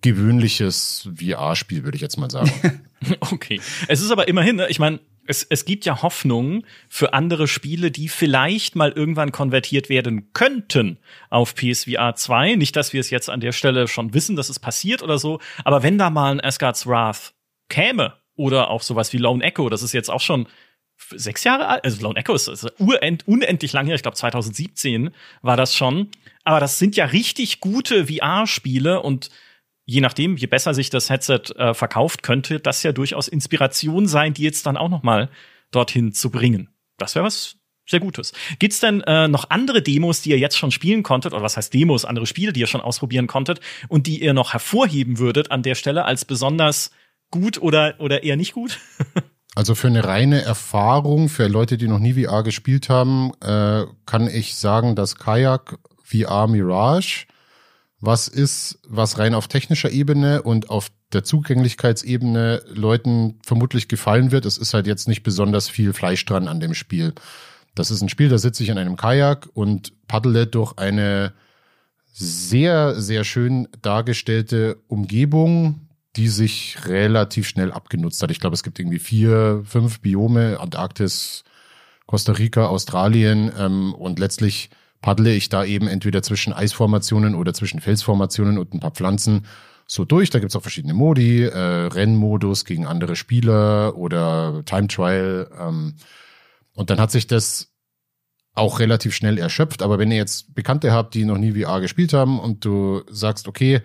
gewöhnliches 0.00 1.08
VR-Spiel, 1.14 1.84
würde 1.84 1.96
ich 1.96 2.02
jetzt 2.02 2.16
mal 2.16 2.30
sagen. 2.30 2.50
okay. 3.20 3.60
Es 3.88 4.00
ist 4.00 4.10
aber 4.10 4.26
immerhin, 4.28 4.56
ne, 4.56 4.68
ich 4.68 4.78
meine, 4.78 5.00
es, 5.26 5.42
es 5.42 5.66
gibt 5.66 5.84
ja 5.84 6.00
Hoffnung 6.00 6.64
für 6.88 7.12
andere 7.12 7.46
Spiele, 7.46 7.90
die 7.90 8.08
vielleicht 8.08 8.74
mal 8.74 8.90
irgendwann 8.90 9.32
konvertiert 9.32 9.90
werden 9.90 10.32
könnten 10.32 10.98
auf 11.28 11.54
PSVR 11.54 12.14
2. 12.14 12.56
Nicht, 12.56 12.76
dass 12.76 12.94
wir 12.94 13.00
es 13.00 13.10
jetzt 13.10 13.28
an 13.28 13.40
der 13.40 13.52
Stelle 13.52 13.86
schon 13.86 14.14
wissen, 14.14 14.34
dass 14.34 14.48
es 14.48 14.58
passiert 14.58 15.02
oder 15.02 15.18
so, 15.18 15.40
aber 15.62 15.82
wenn 15.82 15.98
da 15.98 16.08
mal 16.08 16.32
ein 16.32 16.40
Asgard's 16.40 16.86
Wrath 16.86 17.34
käme 17.68 18.14
oder 18.34 18.70
auch 18.70 18.82
sowas 18.82 19.12
wie 19.12 19.18
Lone 19.18 19.44
Echo, 19.44 19.68
das 19.68 19.82
ist 19.82 19.92
jetzt 19.92 20.10
auch 20.10 20.20
schon 20.20 20.46
sechs 21.10 21.44
Jahre 21.44 21.68
alt, 21.68 21.84
also 21.84 22.02
Lone 22.02 22.18
Echo 22.18 22.34
ist, 22.34 22.48
ist 22.48 22.66
urend, 22.78 23.26
unendlich 23.26 23.72
lang 23.72 23.86
her, 23.86 23.94
ich 23.94 24.02
glaube 24.02 24.16
2017 24.16 25.10
war 25.42 25.56
das 25.56 25.74
schon, 25.74 26.10
aber 26.44 26.60
das 26.60 26.78
sind 26.78 26.96
ja 26.96 27.06
richtig 27.06 27.60
gute 27.60 28.06
VR-Spiele 28.06 29.00
und 29.00 29.30
je 29.86 30.00
nachdem, 30.00 30.36
je 30.36 30.46
besser 30.46 30.74
sich 30.74 30.90
das 30.90 31.10
Headset 31.10 31.42
äh, 31.56 31.74
verkauft, 31.74 32.22
könnte 32.22 32.60
das 32.60 32.82
ja 32.82 32.92
durchaus 32.92 33.28
Inspiration 33.28 34.06
sein, 34.06 34.34
die 34.34 34.42
jetzt 34.42 34.66
dann 34.66 34.76
auch 34.76 34.88
noch 34.88 35.02
mal 35.02 35.28
dorthin 35.70 36.12
zu 36.12 36.30
bringen. 36.30 36.70
Das 36.96 37.14
wäre 37.14 37.24
was 37.24 37.56
sehr 37.86 38.00
Gutes. 38.00 38.32
Gibt's 38.58 38.80
denn 38.80 39.02
äh, 39.02 39.28
noch 39.28 39.50
andere 39.50 39.82
Demos, 39.82 40.22
die 40.22 40.30
ihr 40.30 40.38
jetzt 40.38 40.56
schon 40.56 40.70
spielen 40.70 41.02
konntet, 41.02 41.34
oder 41.34 41.42
was 41.42 41.58
heißt 41.58 41.74
Demos, 41.74 42.06
andere 42.06 42.26
Spiele, 42.26 42.52
die 42.52 42.60
ihr 42.60 42.66
schon 42.66 42.80
ausprobieren 42.80 43.26
konntet 43.26 43.60
und 43.88 44.06
die 44.06 44.22
ihr 44.22 44.32
noch 44.32 44.54
hervorheben 44.54 45.18
würdet 45.18 45.50
an 45.50 45.62
der 45.62 45.74
Stelle 45.74 46.06
als 46.06 46.24
besonders 46.24 46.92
gut 47.30 47.60
oder, 47.60 47.96
oder 47.98 48.22
eher 48.22 48.36
nicht 48.36 48.52
gut? 48.52 48.80
Also 49.54 49.74
für 49.74 49.86
eine 49.86 50.04
reine 50.04 50.42
Erfahrung, 50.42 51.28
für 51.28 51.46
Leute, 51.46 51.78
die 51.78 51.86
noch 51.86 52.00
nie 52.00 52.24
VR 52.24 52.42
gespielt 52.42 52.88
haben, 52.88 53.32
äh, 53.40 53.84
kann 54.06 54.26
ich 54.26 54.56
sagen, 54.56 54.96
dass 54.96 55.16
Kayak 55.16 55.78
VR 56.02 56.48
Mirage 56.48 57.26
was 58.06 58.28
ist, 58.28 58.80
was 58.86 59.18
rein 59.18 59.34
auf 59.34 59.48
technischer 59.48 59.90
Ebene 59.90 60.42
und 60.42 60.70
auf 60.70 60.90
der 61.12 61.24
Zugänglichkeitsebene 61.24 62.62
Leuten 62.68 63.38
vermutlich 63.44 63.88
gefallen 63.88 64.30
wird. 64.30 64.44
Es 64.44 64.58
ist 64.58 64.74
halt 64.74 64.86
jetzt 64.86 65.08
nicht 65.08 65.22
besonders 65.22 65.68
viel 65.68 65.92
Fleisch 65.92 66.24
dran 66.26 66.48
an 66.48 66.60
dem 66.60 66.74
Spiel. 66.74 67.14
Das 67.74 67.90
ist 67.90 68.02
ein 68.02 68.08
Spiel, 68.08 68.28
da 68.28 68.38
sitze 68.38 68.62
ich 68.62 68.68
in 68.68 68.78
einem 68.78 68.96
Kajak 68.96 69.48
und 69.54 70.06
paddle 70.06 70.46
durch 70.46 70.76
eine 70.76 71.32
sehr, 72.12 73.00
sehr 73.00 73.24
schön 73.24 73.68
dargestellte 73.82 74.76
Umgebung, 74.86 75.83
die 76.16 76.28
sich 76.28 76.78
relativ 76.86 77.48
schnell 77.48 77.72
abgenutzt 77.72 78.22
hat. 78.22 78.30
Ich 78.30 78.40
glaube, 78.40 78.54
es 78.54 78.62
gibt 78.62 78.78
irgendwie 78.78 78.98
vier, 78.98 79.62
fünf 79.64 80.00
Biome, 80.00 80.60
Antarktis, 80.60 81.44
Costa 82.06 82.32
Rica, 82.32 82.66
Australien 82.66 83.50
ähm, 83.58 83.94
und 83.94 84.18
letztlich 84.18 84.70
paddle 85.00 85.34
ich 85.34 85.48
da 85.48 85.64
eben 85.64 85.88
entweder 85.88 86.22
zwischen 86.22 86.52
Eisformationen 86.52 87.34
oder 87.34 87.52
zwischen 87.52 87.80
Felsformationen 87.80 88.58
und 88.58 88.72
ein 88.72 88.80
paar 88.80 88.92
Pflanzen 88.92 89.46
so 89.86 90.04
durch. 90.04 90.30
Da 90.30 90.38
gibt's 90.38 90.56
auch 90.56 90.62
verschiedene 90.62 90.94
Modi, 90.94 91.44
äh, 91.44 91.58
Rennmodus 91.58 92.64
gegen 92.64 92.86
andere 92.86 93.16
Spieler 93.16 93.96
oder 93.96 94.62
Time 94.64 94.88
Trial. 94.88 95.50
Ähm, 95.58 95.94
und 96.74 96.90
dann 96.90 97.00
hat 97.00 97.10
sich 97.10 97.26
das 97.26 97.74
auch 98.54 98.78
relativ 98.78 99.14
schnell 99.14 99.38
erschöpft. 99.38 99.82
Aber 99.82 99.98
wenn 99.98 100.10
ihr 100.10 100.16
jetzt 100.16 100.54
Bekannte 100.54 100.92
habt, 100.92 101.14
die 101.14 101.24
noch 101.24 101.38
nie 101.38 101.60
VR 101.60 101.80
gespielt 101.80 102.12
haben 102.12 102.38
und 102.38 102.64
du 102.64 103.02
sagst, 103.10 103.48
okay, 103.48 103.82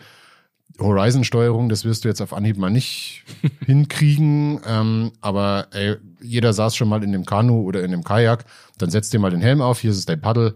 Horizon-Steuerung, 0.80 1.70
das 1.70 1.86
wirst 1.86 2.04
du 2.04 2.10
jetzt 2.10 2.22
auf 2.22 2.34
Anhieb 2.34 2.58
mal 2.58 2.70
nicht 2.70 3.24
hinkriegen. 3.66 4.60
Ähm, 4.66 5.12
aber 5.22 5.68
ey, 5.72 5.98
jeder 6.22 6.54
saß 6.54 6.76
schon 6.76 6.90
mal 6.90 7.04
in 7.04 7.12
dem 7.12 7.26
Kanu 7.26 7.62
oder 7.62 7.84
in 7.84 7.92
dem 7.92 8.04
Kajak. 8.04 8.46
Dann 8.78 8.90
setzt 8.90 9.14
dir 9.14 9.20
mal 9.20 9.32
den 9.32 9.42
Helm 9.42 9.62
auf, 9.62 9.80
hier 9.80 9.92
ist 9.92 9.98
es 9.98 10.06
dein 10.06 10.22
Paddel 10.22 10.56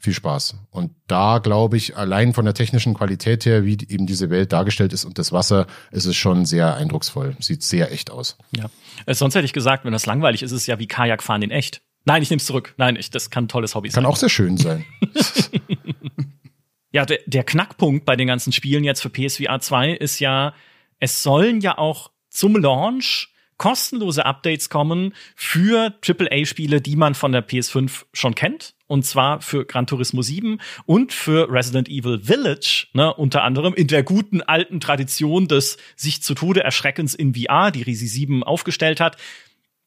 viel 0.00 0.14
Spaß. 0.14 0.56
Und 0.70 0.92
da 1.06 1.38
glaube 1.38 1.76
ich, 1.76 1.96
allein 1.96 2.32
von 2.32 2.46
der 2.46 2.54
technischen 2.54 2.94
Qualität 2.94 3.44
her, 3.44 3.64
wie 3.64 3.76
eben 3.88 4.06
diese 4.06 4.30
Welt 4.30 4.52
dargestellt 4.52 4.92
ist 4.92 5.04
und 5.04 5.18
das 5.18 5.30
Wasser, 5.30 5.66
ist 5.90 6.06
es 6.06 6.16
schon 6.16 6.46
sehr 6.46 6.74
eindrucksvoll. 6.74 7.36
Sieht 7.38 7.62
sehr 7.62 7.92
echt 7.92 8.10
aus. 8.10 8.38
Ja. 8.56 8.70
Äh, 9.06 9.14
sonst 9.14 9.34
hätte 9.34 9.44
ich 9.44 9.52
gesagt, 9.52 9.84
wenn 9.84 9.92
das 9.92 10.06
langweilig 10.06 10.42
ist, 10.42 10.52
ist 10.52 10.62
es 10.62 10.66
ja 10.66 10.78
wie 10.78 10.86
Kajakfahren 10.86 11.42
in 11.42 11.50
echt. 11.50 11.82
Nein, 12.06 12.22
ich 12.22 12.30
nehme 12.30 12.38
es 12.38 12.46
zurück. 12.46 12.74
Nein, 12.78 12.96
ich, 12.96 13.10
das 13.10 13.28
kann 13.28 13.44
ein 13.44 13.48
tolles 13.48 13.74
Hobby 13.74 13.90
sein. 13.90 14.02
Kann 14.02 14.10
auch 14.10 14.16
sehr 14.16 14.30
schön 14.30 14.56
sein. 14.56 14.86
ja, 16.92 17.06
der, 17.06 17.20
der 17.26 17.44
Knackpunkt 17.44 18.04
bei 18.04 18.16
den 18.16 18.26
ganzen 18.26 18.52
Spielen 18.52 18.84
jetzt 18.84 19.00
für 19.00 19.10
PSVR 19.10 19.60
2 19.60 19.92
ist 19.92 20.18
ja, 20.18 20.54
es 20.98 21.22
sollen 21.22 21.60
ja 21.60 21.78
auch 21.78 22.10
zum 22.28 22.56
Launch 22.56 23.28
kostenlose 23.60 24.24
Updates 24.24 24.70
kommen 24.70 25.14
für 25.36 25.94
AAA-Spiele, 26.02 26.80
die 26.80 26.96
man 26.96 27.14
von 27.14 27.32
der 27.32 27.46
PS5 27.46 28.06
schon 28.14 28.34
kennt. 28.34 28.74
Und 28.86 29.04
zwar 29.04 29.42
für 29.42 29.66
Gran 29.66 29.86
Turismo 29.86 30.22
7 30.22 30.58
und 30.86 31.12
für 31.12 31.52
Resident 31.52 31.88
Evil 31.88 32.20
Village, 32.20 32.86
ne, 32.94 33.12
unter 33.12 33.44
anderem 33.44 33.74
in 33.74 33.86
der 33.86 34.02
guten 34.02 34.40
alten 34.40 34.80
Tradition 34.80 35.46
des 35.46 35.76
sich 35.94 36.22
zu 36.22 36.34
Tode 36.34 36.64
Erschreckens 36.64 37.14
in 37.14 37.34
VR, 37.34 37.70
die 37.70 37.82
Risi 37.82 38.06
7 38.06 38.42
aufgestellt 38.42 38.98
hat. 38.98 39.18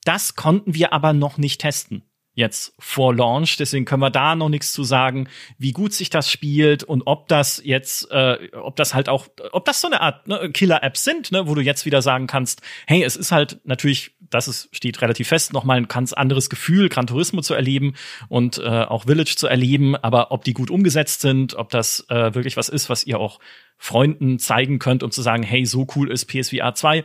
Das 0.05 0.35
konnten 0.35 0.75
wir 0.75 0.93
aber 0.93 1.13
noch 1.13 1.39
nicht 1.39 1.59
testen 1.59 2.03
jetzt 2.35 2.73
vor 2.79 3.13
Launch. 3.13 3.57
Deswegen 3.57 3.85
können 3.85 4.01
wir 4.01 4.09
da 4.09 4.35
noch 4.35 4.49
nichts 4.49 4.73
zu 4.73 4.83
sagen, 4.83 5.27
wie 5.57 5.71
gut 5.71 5.93
sich 5.93 6.09
das 6.09 6.29
spielt 6.29 6.83
und 6.83 7.03
ob 7.05 7.27
das 7.27 7.61
jetzt, 7.63 8.09
äh, 8.11 8.49
ob 8.53 8.75
das 8.75 8.93
halt 8.93 9.09
auch, 9.09 9.27
ob 9.51 9.65
das 9.65 9.81
so 9.81 9.87
eine 9.87 10.01
Art 10.01 10.27
ne, 10.27 10.49
Killer-Apps 10.51 11.03
sind, 11.03 11.31
ne, 11.31 11.47
wo 11.47 11.55
du 11.55 11.61
jetzt 11.61 11.85
wieder 11.85 12.01
sagen 12.01 12.27
kannst, 12.27 12.61
hey, 12.87 13.03
es 13.03 13.15
ist 13.15 13.31
halt 13.31 13.59
natürlich, 13.65 14.15
das 14.19 14.47
ist, 14.47 14.69
steht 14.75 15.01
relativ 15.01 15.27
fest, 15.27 15.53
nochmal 15.53 15.77
ein 15.77 15.87
ganz 15.87 16.11
anderes 16.13 16.49
Gefühl, 16.49 16.89
Gran 16.89 17.07
Turismo 17.07 17.41
zu 17.41 17.53
erleben 17.53 17.93
und 18.29 18.57
äh, 18.57 18.63
auch 18.63 19.05
Village 19.05 19.35
zu 19.35 19.47
erleben, 19.47 19.95
aber 19.95 20.31
ob 20.31 20.43
die 20.43 20.53
gut 20.53 20.71
umgesetzt 20.71 21.21
sind, 21.21 21.53
ob 21.53 21.69
das 21.69 22.05
äh, 22.09 22.33
wirklich 22.33 22.57
was 22.57 22.69
ist, 22.69 22.89
was 22.89 23.05
ihr 23.05 23.19
auch 23.19 23.39
Freunden 23.77 24.39
zeigen 24.39 24.79
könnt, 24.79 25.03
um 25.03 25.11
zu 25.11 25.21
sagen, 25.21 25.43
hey, 25.43 25.65
so 25.65 25.85
cool 25.95 26.09
ist 26.09 26.25
PSVR 26.25 26.73
2, 26.73 27.03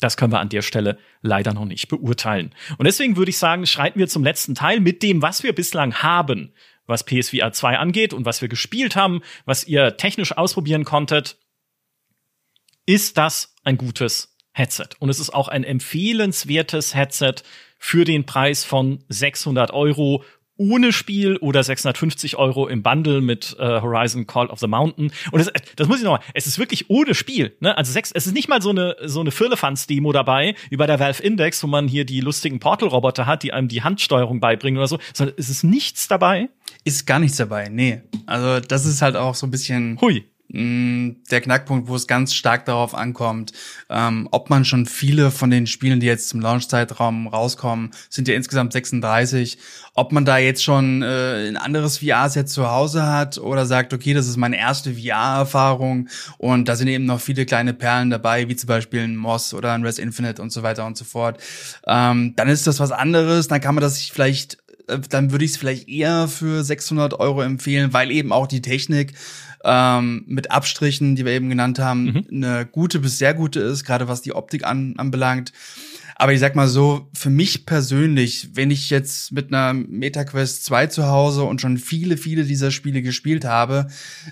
das 0.00 0.16
können 0.16 0.32
wir 0.32 0.40
an 0.40 0.48
der 0.48 0.62
Stelle 0.62 0.98
leider 1.22 1.54
noch 1.54 1.64
nicht 1.64 1.88
beurteilen. 1.88 2.54
Und 2.78 2.86
deswegen 2.86 3.16
würde 3.16 3.30
ich 3.30 3.38
sagen, 3.38 3.66
schreiten 3.66 3.98
wir 3.98 4.08
zum 4.08 4.24
letzten 4.24 4.54
Teil 4.54 4.80
mit 4.80 5.02
dem, 5.02 5.22
was 5.22 5.42
wir 5.42 5.54
bislang 5.54 6.02
haben, 6.02 6.52
was 6.86 7.04
PSVR 7.04 7.52
2 7.52 7.78
angeht 7.78 8.12
und 8.12 8.24
was 8.24 8.42
wir 8.42 8.48
gespielt 8.48 8.96
haben, 8.96 9.22
was 9.44 9.64
ihr 9.64 9.96
technisch 9.96 10.36
ausprobieren 10.36 10.84
konntet. 10.84 11.38
Ist 12.86 13.16
das 13.16 13.54
ein 13.64 13.78
gutes 13.78 14.36
Headset? 14.52 14.88
Und 14.98 15.08
es 15.08 15.20
ist 15.20 15.30
auch 15.30 15.48
ein 15.48 15.64
empfehlenswertes 15.64 16.94
Headset 16.94 17.36
für 17.78 18.04
den 18.04 18.26
Preis 18.26 18.64
von 18.64 19.04
600 19.08 19.70
Euro 19.70 20.24
ohne 20.56 20.92
Spiel 20.92 21.36
oder 21.38 21.62
650 21.62 22.36
Euro 22.36 22.68
im 22.68 22.82
Bundle 22.82 23.20
mit 23.20 23.56
äh, 23.58 23.80
Horizon 23.80 24.26
Call 24.26 24.46
of 24.46 24.60
the 24.60 24.66
Mountain. 24.66 25.12
Und 25.32 25.38
das, 25.38 25.52
das 25.76 25.88
muss 25.88 25.98
ich 25.98 26.04
noch 26.04 26.12
mal, 26.12 26.24
es 26.34 26.46
ist 26.46 26.58
wirklich 26.58 26.90
ohne 26.90 27.14
Spiel. 27.14 27.56
Ne? 27.60 27.76
Also 27.76 27.92
sechs, 27.92 28.12
es 28.12 28.26
ist 28.26 28.34
nicht 28.34 28.48
mal 28.48 28.62
so 28.62 28.70
eine 28.70 28.96
so 29.02 29.20
eine 29.20 29.30
Firlefanz-Demo 29.30 30.12
dabei, 30.12 30.54
wie 30.70 30.76
bei 30.76 30.86
der 30.86 31.00
Valve 31.00 31.22
Index, 31.22 31.62
wo 31.62 31.66
man 31.66 31.88
hier 31.88 32.04
die 32.04 32.20
lustigen 32.20 32.60
Portal-Roboter 32.60 33.26
hat, 33.26 33.42
die 33.42 33.52
einem 33.52 33.68
die 33.68 33.82
Handsteuerung 33.82 34.40
beibringen 34.40 34.78
oder 34.78 34.88
so, 34.88 34.98
sondern 35.12 35.34
es 35.38 35.50
ist 35.50 35.64
nichts 35.64 36.08
dabei. 36.08 36.48
Ist 36.84 37.06
gar 37.06 37.18
nichts 37.18 37.36
dabei, 37.36 37.68
nee. 37.68 38.02
Also 38.26 38.60
das 38.60 38.86
ist 38.86 39.02
halt 39.02 39.16
auch 39.16 39.34
so 39.34 39.46
ein 39.46 39.50
bisschen. 39.50 39.98
Hui. 40.00 40.24
Mm, 40.48 41.22
der 41.30 41.40
Knackpunkt, 41.40 41.88
wo 41.88 41.96
es 41.96 42.06
ganz 42.06 42.34
stark 42.34 42.66
darauf 42.66 42.94
ankommt, 42.94 43.52
ähm, 43.88 44.28
ob 44.30 44.50
man 44.50 44.64
schon 44.66 44.84
viele 44.84 45.30
von 45.30 45.50
den 45.50 45.66
Spielen, 45.66 46.00
die 46.00 46.06
jetzt 46.06 46.28
zum 46.28 46.40
Launch-Zeitraum 46.40 47.28
rauskommen, 47.28 47.92
sind 48.10 48.28
ja 48.28 48.34
insgesamt 48.34 48.74
36, 48.74 49.58
ob 49.94 50.12
man 50.12 50.26
da 50.26 50.36
jetzt 50.36 50.62
schon 50.62 51.02
äh, 51.02 51.48
ein 51.48 51.56
anderes 51.56 51.98
VR-Set 51.98 52.50
zu 52.50 52.70
Hause 52.70 53.06
hat 53.06 53.38
oder 53.38 53.64
sagt, 53.64 53.94
okay, 53.94 54.12
das 54.12 54.28
ist 54.28 54.36
meine 54.36 54.58
erste 54.58 54.94
VR-Erfahrung 54.94 56.08
und 56.36 56.68
da 56.68 56.76
sind 56.76 56.88
eben 56.88 57.06
noch 57.06 57.20
viele 57.20 57.46
kleine 57.46 57.72
Perlen 57.72 58.10
dabei, 58.10 58.46
wie 58.48 58.56
zum 58.56 58.68
Beispiel 58.68 59.00
ein 59.00 59.16
Moss 59.16 59.54
oder 59.54 59.72
ein 59.72 59.82
Res 59.82 59.98
Infinite 59.98 60.42
und 60.42 60.52
so 60.52 60.62
weiter 60.62 60.84
und 60.84 60.98
so 60.98 61.06
fort, 61.06 61.42
ähm, 61.86 62.34
dann 62.36 62.48
ist 62.48 62.66
das 62.66 62.80
was 62.80 62.92
anderes, 62.92 63.48
dann 63.48 63.62
kann 63.62 63.74
man 63.74 63.82
das 63.82 63.96
sich 63.96 64.12
vielleicht 64.12 64.58
äh, 64.88 64.98
dann 65.08 65.32
würde 65.32 65.44
ich 65.44 65.52
es 65.52 65.56
vielleicht 65.56 65.88
eher 65.88 66.28
für 66.28 66.62
600 66.62 67.18
Euro 67.18 67.42
empfehlen, 67.42 67.92
weil 67.92 68.10
eben 68.10 68.30
auch 68.30 68.46
die 68.46 68.62
Technik 68.62 69.14
ähm, 69.64 70.24
mit 70.26 70.50
Abstrichen, 70.50 71.16
die 71.16 71.24
wir 71.24 71.32
eben 71.32 71.48
genannt 71.48 71.78
haben, 71.78 72.04
mhm. 72.04 72.26
eine 72.30 72.66
gute 72.66 72.98
bis 73.00 73.18
sehr 73.18 73.34
gute 73.34 73.60
ist, 73.60 73.84
gerade 73.84 74.08
was 74.08 74.22
die 74.22 74.34
Optik 74.34 74.64
an, 74.64 74.94
anbelangt. 74.98 75.52
Aber 76.16 76.32
ich 76.32 76.40
sag 76.40 76.54
mal 76.54 76.68
so, 76.68 77.08
für 77.12 77.30
mich 77.30 77.66
persönlich, 77.66 78.50
wenn 78.54 78.70
ich 78.70 78.90
jetzt 78.90 79.32
mit 79.32 79.52
einer 79.52 79.74
MetaQuest 79.74 80.64
2 80.64 80.86
zu 80.86 81.06
Hause 81.06 81.44
und 81.44 81.60
schon 81.60 81.78
viele, 81.78 82.16
viele 82.16 82.44
dieser 82.44 82.70
Spiele 82.70 83.02
gespielt 83.02 83.44
habe, 83.44 83.88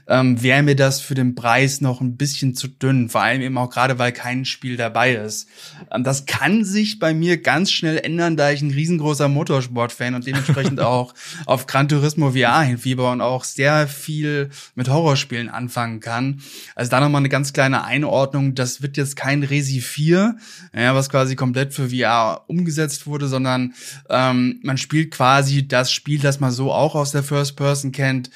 ähm, 0.07 0.43
wäre 0.43 0.63
mir 0.63 0.77
das 0.77 1.01
für 1.01 1.15
den 1.15 1.35
Preis 1.35 1.81
noch 1.81 2.01
ein 2.01 2.17
bisschen 2.17 2.55
zu 2.55 2.69
dünn. 2.69 3.09
Vor 3.09 3.23
allem 3.23 3.43
eben 3.43 3.59
auch 3.59 3.71
gerade, 3.71 3.99
weil 3.99 4.13
kein 4.13 4.45
Spiel 4.45 4.77
dabei 4.77 5.15
ist. 5.15 5.49
Ähm, 5.91 6.05
das 6.05 6.27
kann 6.27 6.65
sich 6.65 6.99
bei 6.99 7.15
mir 7.15 7.43
ganz 7.43 7.73
schnell 7.73 7.99
ändern, 7.99 8.37
da 8.37 8.51
ich 8.51 8.63
ein 8.63 8.71
riesengroßer 8.71 9.29
Motorsport-Fan 9.29 10.15
und 10.15 10.27
dementsprechend 10.27 10.81
auch 10.81 11.15
auf 11.47 11.67
Gran 11.67 11.89
Turismo 11.89 12.31
VR 12.31 12.63
hinfieber 12.63 13.11
und 13.11 13.21
auch 13.21 13.45
sehr 13.45 13.89
viel 13.89 14.51
mit 14.75 14.89
Horrorspielen 14.89 15.49
anfangen 15.49 16.01
kann. 16.01 16.41
Also 16.75 16.91
da 16.91 17.01
nochmal 17.01 17.21
eine 17.21 17.29
ganz 17.29 17.53
kleine 17.53 17.85
Einordnung. 17.85 18.55
Das 18.55 18.83
wird 18.83 18.97
jetzt 18.97 19.17
kein 19.17 19.43
Resi 19.43 19.81
4, 19.81 20.37
ja, 20.75 20.95
was 20.95 21.09
quasi 21.09 21.37
komplett 21.37 21.72
für 21.73 21.91
VR 21.91 22.45
umgesetzt 22.47 23.07
wurde, 23.07 23.29
sondern 23.29 23.75
ähm, 24.09 24.61
man 24.63 24.79
spielt 24.79 25.11
quasi 25.13 25.67
das 25.67 25.93
Spiel, 25.93 26.21
das 26.21 26.41
man 26.41 26.51
so 26.51 26.73
auch 26.73 26.95
aus 26.95 27.13
der 27.13 27.23
First 27.23 27.57
Person 27.57 27.93
kennt, 27.93 28.31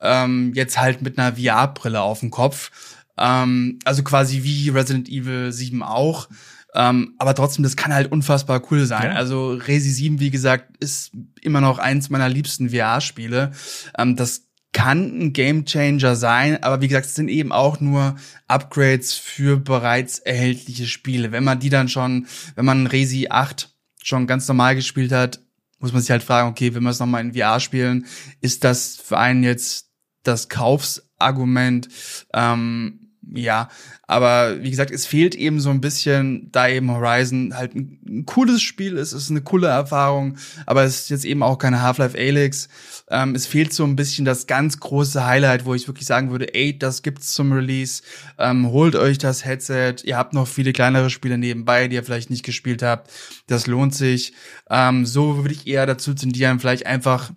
ähm, 0.00 0.52
jetzt 0.54 0.80
halt 0.80 1.02
mit 1.02 1.18
einer 1.18 1.36
VR-Brille 1.36 2.00
auf 2.00 2.20
dem 2.20 2.30
Kopf. 2.30 2.70
Ähm, 3.18 3.78
also 3.84 4.02
quasi 4.02 4.42
wie 4.42 4.68
Resident 4.70 5.08
Evil 5.08 5.52
7 5.52 5.82
auch. 5.82 6.28
Ähm, 6.74 7.14
aber 7.18 7.34
trotzdem, 7.34 7.62
das 7.62 7.76
kann 7.76 7.94
halt 7.94 8.10
unfassbar 8.10 8.60
cool 8.70 8.84
sein. 8.84 9.12
Ja. 9.12 9.16
Also 9.16 9.52
Resi 9.52 9.90
7, 9.90 10.18
wie 10.18 10.30
gesagt, 10.30 10.76
ist 10.82 11.12
immer 11.40 11.60
noch 11.60 11.78
eins 11.78 12.10
meiner 12.10 12.28
liebsten 12.28 12.70
VR-Spiele. 12.70 13.52
Ähm, 13.96 14.16
das 14.16 14.43
kann 14.74 15.18
ein 15.18 15.32
Gamechanger 15.32 16.16
sein, 16.16 16.62
aber 16.62 16.82
wie 16.82 16.88
gesagt, 16.88 17.06
es 17.06 17.14
sind 17.14 17.28
eben 17.28 17.52
auch 17.52 17.80
nur 17.80 18.16
Upgrades 18.48 19.14
für 19.14 19.56
bereits 19.56 20.18
erhältliche 20.18 20.86
Spiele. 20.86 21.32
Wenn 21.32 21.44
man 21.44 21.60
die 21.60 21.70
dann 21.70 21.88
schon, 21.88 22.26
wenn 22.56 22.66
man 22.66 22.86
Resi 22.86 23.28
8 23.30 23.70
schon 24.02 24.26
ganz 24.26 24.46
normal 24.46 24.74
gespielt 24.74 25.12
hat, 25.12 25.40
muss 25.78 25.92
man 25.92 26.02
sich 26.02 26.10
halt 26.10 26.22
fragen, 26.22 26.50
okay, 26.50 26.74
wenn 26.74 26.82
wir 26.82 26.90
es 26.90 26.98
nochmal 26.98 27.22
in 27.22 27.34
VR 27.34 27.60
spielen, 27.60 28.06
ist 28.40 28.64
das 28.64 28.96
für 28.96 29.16
einen 29.16 29.44
jetzt 29.44 29.90
das 30.24 30.48
Kaufsargument? 30.48 31.88
Ähm, 32.32 33.03
ja, 33.32 33.68
aber 34.06 34.62
wie 34.62 34.70
gesagt, 34.70 34.90
es 34.90 35.06
fehlt 35.06 35.34
eben 35.34 35.60
so 35.60 35.70
ein 35.70 35.80
bisschen, 35.80 36.50
da 36.52 36.68
eben 36.68 36.90
Horizon 36.90 37.54
halt 37.56 37.74
ein, 37.74 37.98
ein 38.06 38.26
cooles 38.26 38.62
Spiel 38.62 38.96
ist, 38.96 39.12
ist 39.12 39.30
eine 39.30 39.42
coole 39.42 39.68
Erfahrung, 39.68 40.36
aber 40.66 40.84
es 40.84 41.00
ist 41.00 41.10
jetzt 41.10 41.24
eben 41.24 41.42
auch 41.42 41.58
keine 41.58 41.82
Half-Life 41.82 42.18
Alyx. 42.18 42.68
Ähm, 43.10 43.34
es 43.34 43.46
fehlt 43.46 43.72
so 43.72 43.84
ein 43.84 43.96
bisschen 43.96 44.24
das 44.24 44.46
ganz 44.46 44.78
große 44.80 45.24
Highlight, 45.24 45.64
wo 45.64 45.74
ich 45.74 45.86
wirklich 45.86 46.06
sagen 46.06 46.30
würde, 46.30 46.54
ey, 46.54 46.78
das 46.78 47.02
gibt's 47.02 47.34
zum 47.34 47.52
Release. 47.52 48.02
Ähm, 48.38 48.70
holt 48.70 48.96
euch 48.96 49.18
das 49.18 49.44
Headset. 49.44 49.96
Ihr 50.04 50.16
habt 50.16 50.34
noch 50.34 50.48
viele 50.48 50.72
kleinere 50.72 51.10
Spiele 51.10 51.38
nebenbei, 51.38 51.88
die 51.88 51.96
ihr 51.96 52.04
vielleicht 52.04 52.30
nicht 52.30 52.44
gespielt 52.44 52.82
habt. 52.82 53.10
Das 53.46 53.66
lohnt 53.66 53.94
sich. 53.94 54.32
Ähm, 54.70 55.06
so 55.06 55.38
würde 55.38 55.54
ich 55.54 55.66
eher 55.66 55.86
dazu 55.86 56.14
tendieren, 56.14 56.60
vielleicht 56.60 56.86
einfach 56.86 57.30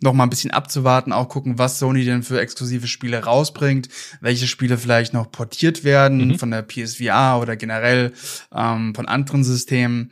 noch 0.00 0.12
mal 0.12 0.24
ein 0.24 0.30
bisschen 0.30 0.50
abzuwarten, 0.50 1.12
auch 1.12 1.28
gucken, 1.28 1.58
was 1.58 1.78
Sony 1.78 2.04
denn 2.04 2.22
für 2.22 2.40
exklusive 2.40 2.86
Spiele 2.88 3.24
rausbringt, 3.24 3.88
welche 4.20 4.46
Spiele 4.46 4.76
vielleicht 4.76 5.12
noch 5.14 5.30
portiert 5.30 5.84
werden 5.84 6.28
Mhm. 6.28 6.38
von 6.38 6.50
der 6.50 6.62
PSVR 6.62 7.38
oder 7.40 7.56
generell 7.56 8.12
ähm, 8.54 8.94
von 8.94 9.06
anderen 9.06 9.44
Systemen. 9.44 10.10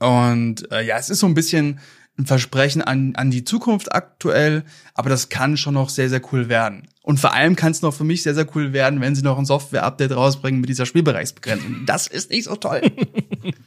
Und 0.00 0.70
äh, 0.72 0.84
ja, 0.84 0.98
es 0.98 1.10
ist 1.10 1.20
so 1.20 1.26
ein 1.26 1.34
bisschen 1.34 1.78
ein 2.18 2.26
Versprechen 2.26 2.82
an, 2.82 3.14
an 3.14 3.30
die 3.30 3.44
Zukunft 3.44 3.92
aktuell, 3.92 4.64
aber 4.94 5.08
das 5.08 5.28
kann 5.28 5.56
schon 5.56 5.74
noch 5.74 5.88
sehr, 5.88 6.08
sehr 6.08 6.20
cool 6.32 6.48
werden. 6.48 6.88
Und 7.02 7.20
vor 7.20 7.32
allem 7.32 7.56
kann 7.56 7.70
es 7.70 7.80
noch 7.80 7.94
für 7.94 8.04
mich 8.04 8.22
sehr, 8.22 8.34
sehr 8.34 8.46
cool 8.54 8.72
werden, 8.72 9.00
wenn 9.00 9.14
sie 9.14 9.22
noch 9.22 9.38
ein 9.38 9.46
Software-Update 9.46 10.14
rausbringen 10.14 10.60
mit 10.60 10.68
dieser 10.68 10.84
Spielbereichsbegrenzung. 10.84 11.86
Das 11.86 12.06
ist 12.06 12.30
nicht 12.30 12.44
so 12.44 12.56
toll. 12.56 12.82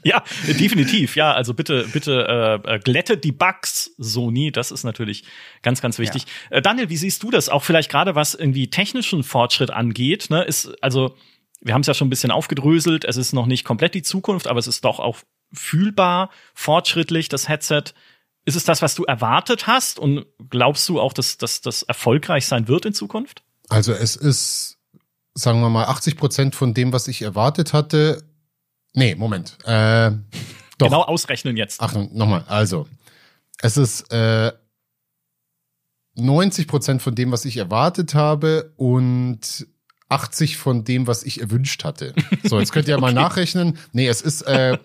Ja, 0.03 0.23
definitiv. 0.47 1.15
Ja, 1.15 1.33
also 1.33 1.53
bitte, 1.53 1.87
bitte 1.91 2.61
äh, 2.65 2.75
äh, 2.75 2.79
glättet 2.79 3.23
die 3.23 3.31
Bugs, 3.31 3.91
Sony. 3.97 4.51
Das 4.51 4.71
ist 4.71 4.83
natürlich 4.83 5.23
ganz, 5.61 5.81
ganz 5.81 5.97
wichtig. 5.97 6.25
Äh, 6.49 6.61
Daniel, 6.61 6.89
wie 6.89 6.97
siehst 6.97 7.23
du 7.23 7.31
das? 7.31 7.49
Auch 7.49 7.63
vielleicht 7.63 7.89
gerade 7.89 8.13
was 8.13 8.33
irgendwie 8.35 8.69
technischen 8.69 9.23
Fortschritt 9.23 9.71
angeht. 9.71 10.29
Ne, 10.29 10.43
ist 10.43 10.71
also 10.81 11.15
wir 11.61 11.73
haben 11.73 11.81
es 11.81 11.87
ja 11.87 11.93
schon 11.93 12.07
ein 12.07 12.09
bisschen 12.09 12.31
aufgedröselt. 12.31 13.05
Es 13.05 13.17
ist 13.17 13.33
noch 13.33 13.45
nicht 13.45 13.63
komplett 13.63 13.93
die 13.93 14.01
Zukunft, 14.01 14.47
aber 14.47 14.59
es 14.59 14.67
ist 14.67 14.83
doch 14.83 14.99
auch 14.99 15.19
fühlbar 15.53 16.31
fortschrittlich 16.53 17.29
das 17.29 17.47
Headset. 17.47 17.83
Ist 18.45 18.55
es 18.55 18.63
das, 18.63 18.81
was 18.81 18.95
du 18.95 19.03
erwartet 19.03 19.67
hast? 19.67 19.99
Und 19.99 20.25
glaubst 20.49 20.87
du 20.89 20.99
auch, 20.99 21.13
dass 21.13 21.37
dass 21.37 21.61
das 21.61 21.83
erfolgreich 21.83 22.47
sein 22.47 22.67
wird 22.67 22.85
in 22.85 22.93
Zukunft? 22.93 23.43
Also 23.69 23.93
es 23.93 24.15
ist, 24.15 24.77
sagen 25.33 25.61
wir 25.61 25.69
mal, 25.69 25.85
80 25.85 26.17
Prozent 26.17 26.55
von 26.55 26.73
dem, 26.73 26.91
was 26.91 27.07
ich 27.07 27.21
erwartet 27.21 27.73
hatte. 27.73 28.23
Nee, 28.93 29.15
Moment. 29.15 29.57
Äh, 29.65 30.11
doch. 30.77 30.87
Genau 30.87 31.03
ausrechnen 31.03 31.55
jetzt. 31.55 31.81
Ach, 31.81 31.93
nochmal. 31.93 32.43
Also, 32.47 32.87
es 33.61 33.77
ist 33.77 34.11
äh, 34.11 34.51
90 36.15 36.67
Prozent 36.67 37.01
von 37.01 37.15
dem, 37.15 37.31
was 37.31 37.45
ich 37.45 37.57
erwartet 37.57 38.15
habe 38.15 38.73
und 38.75 39.67
80 40.09 40.57
von 40.57 40.83
dem, 40.83 41.07
was 41.07 41.23
ich 41.23 41.39
erwünscht 41.39 41.83
hatte. 41.83 42.13
So, 42.43 42.59
jetzt 42.59 42.73
könnt 42.73 42.87
ihr 42.87 42.95
ja 42.95 42.99
mal 42.99 43.13
nachrechnen. 43.13 43.77
Nee, 43.93 44.07
es 44.07 44.21
ist, 44.21 44.41
äh, 44.41 44.77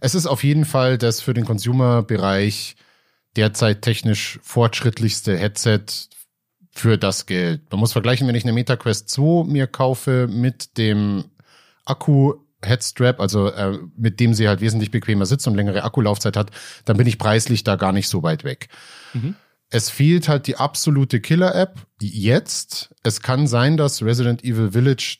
es 0.00 0.14
ist 0.14 0.26
auf 0.26 0.44
jeden 0.44 0.64
Fall 0.64 0.96
das 0.96 1.20
für 1.20 1.34
den 1.34 1.44
Consumer-Bereich 1.44 2.76
derzeit 3.36 3.82
technisch 3.82 4.38
fortschrittlichste 4.42 5.36
Headset 5.36 5.84
für 6.70 6.96
das 6.98 7.26
Geld. 7.26 7.62
Man 7.70 7.80
muss 7.80 7.92
vergleichen, 7.92 8.26
wenn 8.26 8.34
ich 8.34 8.44
eine 8.44 8.52
MetaQuest 8.52 9.08
2 9.10 9.44
mir 9.44 9.66
kaufe 9.66 10.28
mit 10.28 10.78
dem 10.78 11.24
Akku 11.84 12.34
Headstrap, 12.64 13.20
also 13.20 13.48
äh, 13.48 13.78
mit 13.96 14.20
dem 14.20 14.34
sie 14.34 14.48
halt 14.48 14.60
wesentlich 14.60 14.90
bequemer 14.90 15.26
sitzt 15.26 15.46
und 15.46 15.54
längere 15.54 15.82
Akkulaufzeit 15.82 16.36
hat, 16.36 16.50
dann 16.84 16.96
bin 16.96 17.06
ich 17.06 17.18
preislich 17.18 17.64
da 17.64 17.76
gar 17.76 17.92
nicht 17.92 18.08
so 18.08 18.22
weit 18.22 18.44
weg. 18.44 18.68
Mhm. 19.12 19.34
Es 19.68 19.90
fehlt 19.90 20.28
halt 20.28 20.46
die 20.46 20.56
absolute 20.56 21.20
Killer-App 21.20 21.86
jetzt. 22.00 22.94
Es 23.02 23.22
kann 23.22 23.46
sein, 23.46 23.76
dass 23.76 24.02
Resident 24.02 24.44
Evil 24.44 24.72
Village 24.72 25.18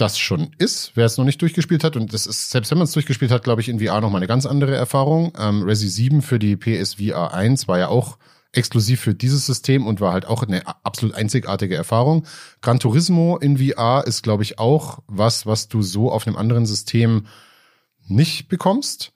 das 0.00 0.18
schon 0.18 0.50
ist, 0.58 0.92
wer 0.94 1.06
es 1.06 1.18
noch 1.18 1.24
nicht 1.24 1.40
durchgespielt 1.42 1.84
hat. 1.84 1.96
Und 1.96 2.12
das 2.12 2.26
ist, 2.26 2.50
selbst 2.50 2.70
wenn 2.70 2.78
man 2.78 2.86
es 2.86 2.92
durchgespielt 2.92 3.30
hat, 3.30 3.44
glaube 3.44 3.60
ich, 3.60 3.68
in 3.68 3.80
VR 3.80 4.00
noch 4.00 4.10
mal 4.10 4.18
eine 4.18 4.26
ganz 4.26 4.46
andere 4.46 4.74
Erfahrung. 4.74 5.32
Ähm, 5.38 5.62
Resi 5.62 5.88
7 5.88 6.22
für 6.22 6.38
die 6.38 6.56
PSVR 6.56 7.34
1 7.34 7.68
war 7.68 7.78
ja 7.78 7.88
auch 7.88 8.18
exklusiv 8.52 9.00
für 9.00 9.14
dieses 9.14 9.46
System 9.46 9.86
und 9.86 10.00
war 10.00 10.12
halt 10.12 10.26
auch 10.26 10.42
eine 10.42 10.66
absolut 10.84 11.14
einzigartige 11.14 11.76
Erfahrung. 11.76 12.26
Gran 12.62 12.80
Turismo 12.80 13.36
in 13.36 13.58
VR 13.58 14.04
ist, 14.06 14.22
glaube 14.22 14.42
ich, 14.42 14.58
auch 14.58 15.00
was, 15.06 15.46
was 15.46 15.68
du 15.68 15.82
so 15.82 16.10
auf 16.10 16.26
einem 16.26 16.36
anderen 16.36 16.66
System 16.66 17.26
nicht 18.08 18.48
bekommst. 18.48 19.12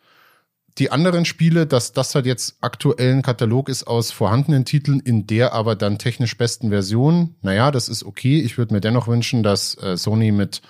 Die 0.78 0.90
anderen 0.90 1.24
Spiele, 1.24 1.66
dass 1.66 1.92
das 1.92 2.14
halt 2.14 2.26
jetzt 2.26 2.56
aktuell 2.60 3.12
ein 3.12 3.22
Katalog 3.22 3.68
ist 3.68 3.84
aus 3.84 4.10
vorhandenen 4.10 4.64
Titeln, 4.64 4.98
in 4.98 5.26
der 5.26 5.52
aber 5.52 5.76
dann 5.76 5.98
technisch 5.98 6.36
besten 6.36 6.70
Version, 6.70 7.36
naja, 7.42 7.70
das 7.70 7.88
ist 7.88 8.02
okay. 8.02 8.40
Ich 8.40 8.58
würde 8.58 8.74
mir 8.74 8.80
dennoch 8.80 9.06
wünschen, 9.06 9.44
dass 9.44 9.80
äh, 9.80 9.96
Sony 9.96 10.32
mit 10.32 10.62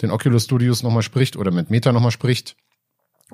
den 0.00 0.10
Oculus 0.10 0.44
Studios 0.44 0.82
nochmal 0.82 1.02
spricht 1.02 1.36
oder 1.36 1.50
mit 1.50 1.68
Meta 1.68 1.92
nochmal 1.92 2.10
spricht 2.10 2.56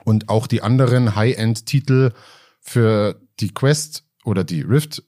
und 0.05 0.29
auch 0.29 0.49
die 0.49 0.63
anderen 0.63 1.15
High-End-Titel 1.15 2.13
für 2.61 3.21
die 3.39 3.55
Quest 3.55 4.05
oder 4.25 4.43
die 4.43 4.63
Rift 4.63 5.05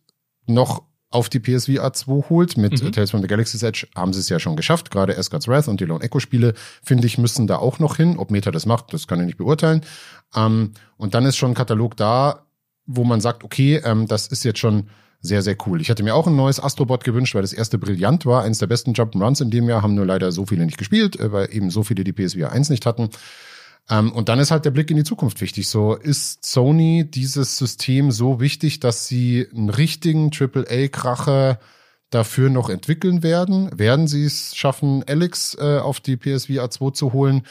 noch 0.46 0.84
auf 1.10 1.28
die 1.28 1.40
PSVR 1.40 1.92
2 1.92 2.28
holt. 2.28 2.56
Mit 2.56 2.80
Mhm. 2.80 2.88
mhm. 2.88 2.92
Tales 2.92 3.10
from 3.10 3.22
the 3.22 3.28
Galaxy's 3.28 3.62
Edge 3.62 3.86
haben 3.94 4.12
sie 4.12 4.20
es 4.20 4.28
ja 4.28 4.38
schon 4.38 4.56
geschafft. 4.56 4.90
Gerade 4.90 5.16
Asgard's 5.16 5.48
Wrath 5.48 5.68
und 5.68 5.80
die 5.80 5.84
Lone 5.84 6.04
Echo 6.04 6.20
Spiele, 6.20 6.54
finde 6.82 7.06
ich, 7.06 7.18
müssen 7.18 7.46
da 7.46 7.56
auch 7.56 7.78
noch 7.78 7.96
hin. 7.96 8.18
Ob 8.18 8.30
Meta 8.30 8.50
das 8.50 8.66
macht, 8.66 8.92
das 8.92 9.06
kann 9.06 9.20
ich 9.20 9.26
nicht 9.26 9.38
beurteilen. 9.38 9.82
Ähm, 10.34 10.72
und 10.96 11.14
dann 11.14 11.24
ist 11.24 11.36
schon 11.36 11.52
ein 11.52 11.54
Katalog 11.54 11.96
da, 11.96 12.44
wo 12.86 13.04
man 13.04 13.20
sagt, 13.20 13.44
okay, 13.44 13.80
ähm, 13.84 14.06
das 14.06 14.26
ist 14.26 14.44
jetzt 14.44 14.58
schon 14.58 14.88
sehr, 15.20 15.42
sehr 15.42 15.56
cool. 15.66 15.80
Ich 15.80 15.88
hätte 15.88 16.02
mir 16.02 16.14
auch 16.14 16.26
ein 16.26 16.36
neues 16.36 16.62
Astrobot 16.62 17.02
gewünscht, 17.02 17.34
weil 17.34 17.42
das 17.42 17.52
erste 17.52 17.76
brillant 17.78 18.24
war. 18.24 18.44
Eines 18.44 18.58
der 18.58 18.68
besten 18.68 18.92
Jump'n'Runs 18.92 19.42
in 19.42 19.50
dem 19.50 19.68
Jahr, 19.68 19.82
haben 19.82 19.94
nur 19.94 20.06
leider 20.06 20.30
so 20.30 20.46
viele 20.46 20.64
nicht 20.64 20.78
gespielt, 20.78 21.18
äh, 21.18 21.32
weil 21.32 21.48
eben 21.52 21.70
so 21.70 21.82
viele 21.82 22.04
die 22.04 22.12
PSVR 22.12 22.52
1 22.52 22.70
nicht 22.70 22.86
hatten. 22.86 23.08
Ähm, 23.90 24.12
und 24.12 24.28
dann 24.28 24.38
ist 24.38 24.50
halt 24.50 24.64
der 24.64 24.70
Blick 24.70 24.90
in 24.90 24.96
die 24.96 25.04
Zukunft 25.04 25.40
wichtig. 25.40 25.68
So 25.68 25.94
ist 25.94 26.44
Sony 26.44 27.08
dieses 27.08 27.56
System 27.58 28.10
so 28.10 28.40
wichtig, 28.40 28.80
dass 28.80 29.06
sie 29.06 29.46
einen 29.54 29.70
richtigen 29.70 30.30
AAA-Kracher 30.32 31.58
dafür 32.10 32.50
noch 32.50 32.70
entwickeln 32.70 33.22
werden. 33.22 33.78
Werden 33.78 34.08
sie 34.08 34.24
es 34.24 34.56
schaffen, 34.56 35.04
Alex 35.06 35.56
äh, 35.58 35.78
auf 35.78 36.00
die 36.00 36.16
PSVR 36.16 36.70
2 36.70 36.90
zu 36.90 37.12
holen? 37.12 37.42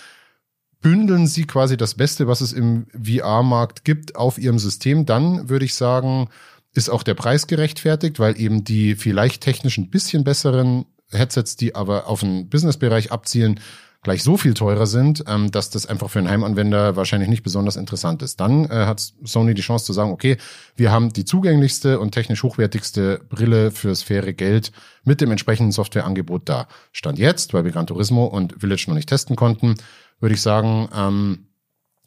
Bündeln 0.81 1.27
sie 1.27 1.45
quasi 1.45 1.75
das 1.75 1.95
Beste, 1.95 2.27
was 2.27 2.41
es 2.41 2.53
im 2.53 2.85
VR-Markt 2.93 3.83
gibt, 3.83 4.15
auf 4.15 4.37
ihrem 4.37 4.59
System? 4.59 5.05
Dann 5.05 5.49
würde 5.49 5.65
ich 5.65 5.75
sagen, 5.75 6.29
ist 6.73 6.89
auch 6.89 7.03
der 7.03 7.15
Preis 7.15 7.47
gerechtfertigt, 7.47 8.19
weil 8.19 8.39
eben 8.39 8.63
die 8.63 8.95
vielleicht 8.95 9.41
technisch 9.41 9.77
ein 9.77 9.89
bisschen 9.89 10.23
besseren 10.23 10.85
Headsets, 11.11 11.55
die 11.55 11.73
aber 11.73 12.07
auf 12.07 12.19
den 12.19 12.49
Businessbereich 12.49 13.11
abzielen, 13.11 13.59
gleich 14.07 14.23
so 14.23 14.37
viel 14.37 14.53
teurer 14.53 14.85
sind, 14.85 15.25
ähm, 15.27 15.51
dass 15.51 15.69
das 15.69 15.85
einfach 15.85 16.09
für 16.09 16.19
einen 16.19 16.29
Heimanwender 16.29 16.95
wahrscheinlich 16.95 17.27
nicht 17.27 17.43
besonders 17.43 17.75
interessant 17.75 18.21
ist. 18.21 18.39
Dann 18.39 18.63
äh, 18.63 18.85
hat 18.85 19.01
Sony 19.25 19.53
die 19.53 19.61
Chance 19.61 19.83
zu 19.83 19.91
sagen, 19.91 20.11
okay, 20.11 20.37
wir 20.77 20.93
haben 20.93 21.11
die 21.11 21.25
zugänglichste 21.25 21.99
und 21.99 22.13
technisch 22.13 22.41
hochwertigste 22.41 23.19
Brille 23.27 23.69
fürs 23.69 24.03
faire 24.03 24.31
Geld 24.31 24.71
mit 25.03 25.19
dem 25.19 25.29
entsprechenden 25.29 25.73
Softwareangebot 25.73 26.47
da. 26.47 26.69
Stand 26.93 27.19
jetzt, 27.19 27.53
weil 27.53 27.65
wir 27.65 27.73
Gran 27.73 27.85
Turismo 27.85 28.23
und 28.23 28.55
Village 28.57 28.85
noch 28.87 28.95
nicht 28.95 29.09
testen 29.09 29.35
konnten, 29.35 29.75
würde 30.21 30.35
ich 30.35 30.41
sagen, 30.41 30.87
ähm, 30.95 31.47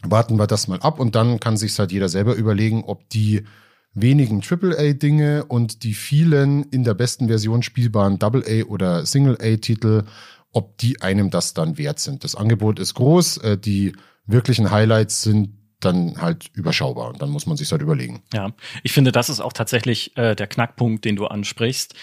warten 0.03 0.39
wir 0.39 0.47
das 0.47 0.69
mal 0.69 0.81
ab 0.81 1.01
und 1.01 1.15
dann 1.15 1.39
kann 1.39 1.59
sich 1.59 1.79
halt 1.79 1.93
jeder 1.93 2.09
selber 2.09 2.35
überlegen, 2.35 2.83
ob 2.83 3.11
die 3.11 3.45
wenigen 3.93 4.41
AAA-Dinge 4.41 5.45
und 5.45 5.83
die 5.83 5.93
vielen 5.93 6.63
in 6.63 6.83
der 6.83 6.95
besten 6.95 7.29
Version 7.29 7.63
spielbaren 7.63 8.19
AA- 8.19 8.65
oder 8.65 9.05
Single-A-Titel, 9.05 10.05
ob 10.53 10.79
die 10.79 11.01
einem 11.01 11.31
das 11.31 11.55
dann 11.55 11.79
wert 11.79 11.99
sind. 11.99 12.25
Das 12.25 12.35
Angebot 12.35 12.79
ist 12.79 12.95
groß, 12.95 13.39
äh, 13.39 13.59
die 13.59 13.93
wirklichen 14.27 14.71
Highlights 14.71 15.23
sind 15.23 15.57
dann 15.81 16.21
halt 16.21 16.51
überschaubar 16.55 17.09
und 17.09 17.23
dann 17.23 17.31
muss 17.31 17.47
man 17.47 17.57
sich 17.57 17.73
halt 17.73 17.83
überlegen. 17.83 18.23
Ja, 18.33 18.53
ich 18.83 18.93
finde, 18.93 19.13
das 19.13 19.31
ist 19.31 19.41
auch 19.41 19.53
tatsächlich 19.53 20.17
äh, 20.17 20.35
der 20.37 20.47
Knackpunkt, 20.47 21.05
den 21.05 21.17
du 21.17 21.27
ansprichst. 21.27 21.95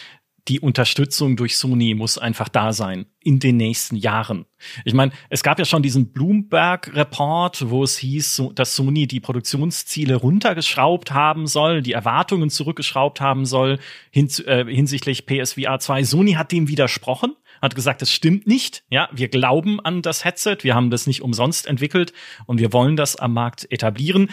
Die 0.47 0.61
Unterstützung 0.61 1.35
durch 1.35 1.57
Sony 1.57 1.93
muss 1.93 2.17
einfach 2.17 2.47
da 2.47 2.71
sein 2.71 3.05
in 3.19 3.39
den 3.39 3.57
nächsten 3.57 3.97
Jahren. 3.97 4.45
Ich 4.85 4.93
meine, 4.93 5.11
es 5.29 5.43
gab 5.43 5.59
ja 5.59 5.65
schon 5.65 5.83
diesen 5.83 6.13
Bloomberg-Report, 6.13 7.69
wo 7.69 7.83
es 7.83 7.97
hieß, 7.97 8.43
dass 8.55 8.73
Sony 8.73 9.07
die 9.07 9.19
Produktionsziele 9.19 10.15
runtergeschraubt 10.15 11.11
haben 11.11 11.47
soll, 11.47 11.81
die 11.81 11.91
Erwartungen 11.91 12.49
zurückgeschraubt 12.49 13.19
haben 13.19 13.45
soll 13.45 13.77
hin, 14.09 14.29
äh, 14.45 14.63
hinsichtlich 14.63 15.25
PSVR 15.25 15.79
2. 15.79 16.05
Sony 16.05 16.33
hat 16.33 16.53
dem 16.53 16.69
widersprochen. 16.69 17.35
Hat 17.61 17.75
gesagt, 17.75 18.01
es 18.01 18.11
stimmt 18.11 18.47
nicht. 18.47 18.83
Ja, 18.89 19.09
wir 19.11 19.27
glauben 19.27 19.79
an 19.79 20.01
das 20.01 20.25
Headset, 20.25 20.57
wir 20.61 20.75
haben 20.75 20.89
das 20.89 21.07
nicht 21.07 21.21
umsonst 21.21 21.67
entwickelt 21.67 22.13
und 22.45 22.59
wir 22.59 22.73
wollen 22.73 22.95
das 22.95 23.15
am 23.15 23.33
Markt 23.33 23.71
etablieren. 23.71 24.29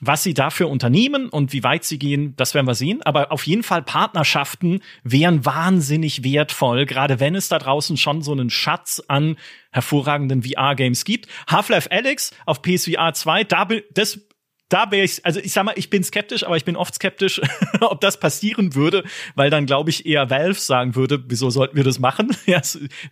Was 0.00 0.24
sie 0.24 0.34
dafür 0.34 0.68
unternehmen 0.68 1.28
und 1.28 1.52
wie 1.52 1.62
weit 1.62 1.84
sie 1.84 2.00
gehen, 2.00 2.34
das 2.36 2.52
werden 2.52 2.66
wir 2.66 2.74
sehen. 2.74 3.00
Aber 3.02 3.30
auf 3.30 3.46
jeden 3.46 3.62
Fall 3.62 3.82
Partnerschaften 3.82 4.80
wären 5.04 5.44
wahnsinnig 5.44 6.24
wertvoll, 6.24 6.84
gerade 6.84 7.20
wenn 7.20 7.36
es 7.36 7.48
da 7.48 7.60
draußen 7.60 7.96
schon 7.96 8.20
so 8.20 8.32
einen 8.32 8.50
Schatz 8.50 9.00
an 9.06 9.36
hervorragenden 9.70 10.42
VR-Games 10.42 11.04
gibt. 11.04 11.28
Half-Life 11.48 11.90
Alex 11.92 12.32
auf 12.44 12.60
PSVR 12.60 13.14
2, 13.14 13.44
da, 13.44 13.68
das 13.92 14.20
da 14.68 14.90
wäre 14.90 15.04
ich, 15.04 15.24
also 15.24 15.40
ich 15.40 15.52
sag 15.52 15.64
mal, 15.64 15.74
ich 15.76 15.90
bin 15.90 16.02
skeptisch, 16.02 16.44
aber 16.44 16.56
ich 16.56 16.64
bin 16.64 16.76
oft 16.76 16.94
skeptisch, 16.94 17.40
ob 17.80 18.00
das 18.00 18.18
passieren 18.18 18.74
würde, 18.74 19.04
weil 19.34 19.50
dann 19.50 19.66
glaube 19.66 19.90
ich 19.90 20.06
eher 20.06 20.30
Valve 20.30 20.58
sagen 20.58 20.94
würde, 20.94 21.22
wieso 21.28 21.50
sollten 21.50 21.76
wir 21.76 21.84
das 21.84 21.98
machen? 21.98 22.34
ja, 22.46 22.60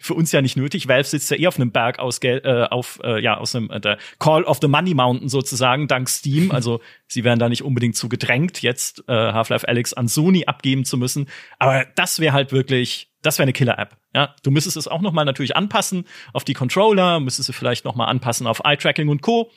für 0.01 0.15
uns 0.15 0.33
ja 0.33 0.41
nicht 0.41 0.57
nötig. 0.57 0.89
Valve 0.89 1.05
sitzt 1.05 1.31
ja 1.31 1.37
eher 1.37 1.49
auf 1.49 1.57
einem 1.57 1.71
Berg 1.71 1.99
aus 1.99 2.21
Geld, 2.21 2.45
äh, 2.45 2.65
auf 2.71 3.01
äh, 3.05 3.23
ja 3.23 3.37
aus 3.37 3.55
einem 3.55 3.71
äh, 3.71 3.97
Call 4.19 4.45
of 4.45 4.59
the 4.61 4.69
Money 4.69 4.95
Mountain 4.95 5.29
sozusagen 5.29 5.89
dank 5.89 6.09
Steam. 6.09 6.51
Also 6.51 6.81
sie 7.07 7.25
wären 7.25 7.39
da 7.39 7.49
nicht 7.49 7.63
unbedingt 7.63 7.97
zu 7.97 8.09
gedrängt, 8.09 8.63
jetzt 8.63 9.05
äh, 9.09 9.13
Half-Life 9.13 9.69
Alex 9.69 9.93
an 9.93 10.09
Sony 10.09 10.45
abgeben 10.47 10.85
zu 10.85 10.97
müssen. 10.97 11.29
Aber 11.59 11.87
das 11.95 12.19
wäre 12.19 12.33
halt 12.33 12.53
wirklich 12.53 13.09
das 13.23 13.39
wäre 13.39 13.45
eine 13.45 13.53
Killer-App. 13.53 13.97
Ja, 14.15 14.35
du 14.43 14.51
müsstest 14.51 14.77
es 14.77 14.89
auch 14.89 15.01
noch 15.01 15.13
mal 15.13 15.25
natürlich 15.25 15.57
anpassen 15.57 16.07
auf 16.33 16.43
die 16.43 16.55
Controller, 16.55 17.21
müsstest 17.21 17.49
du 17.49 17.53
vielleicht 17.53 17.85
noch 17.85 17.95
mal 17.95 18.07
anpassen 18.07 18.49
auf 18.49 18.63
Eye-Tracking 18.65 19.09
und 19.09 19.23
Co. 19.23 19.51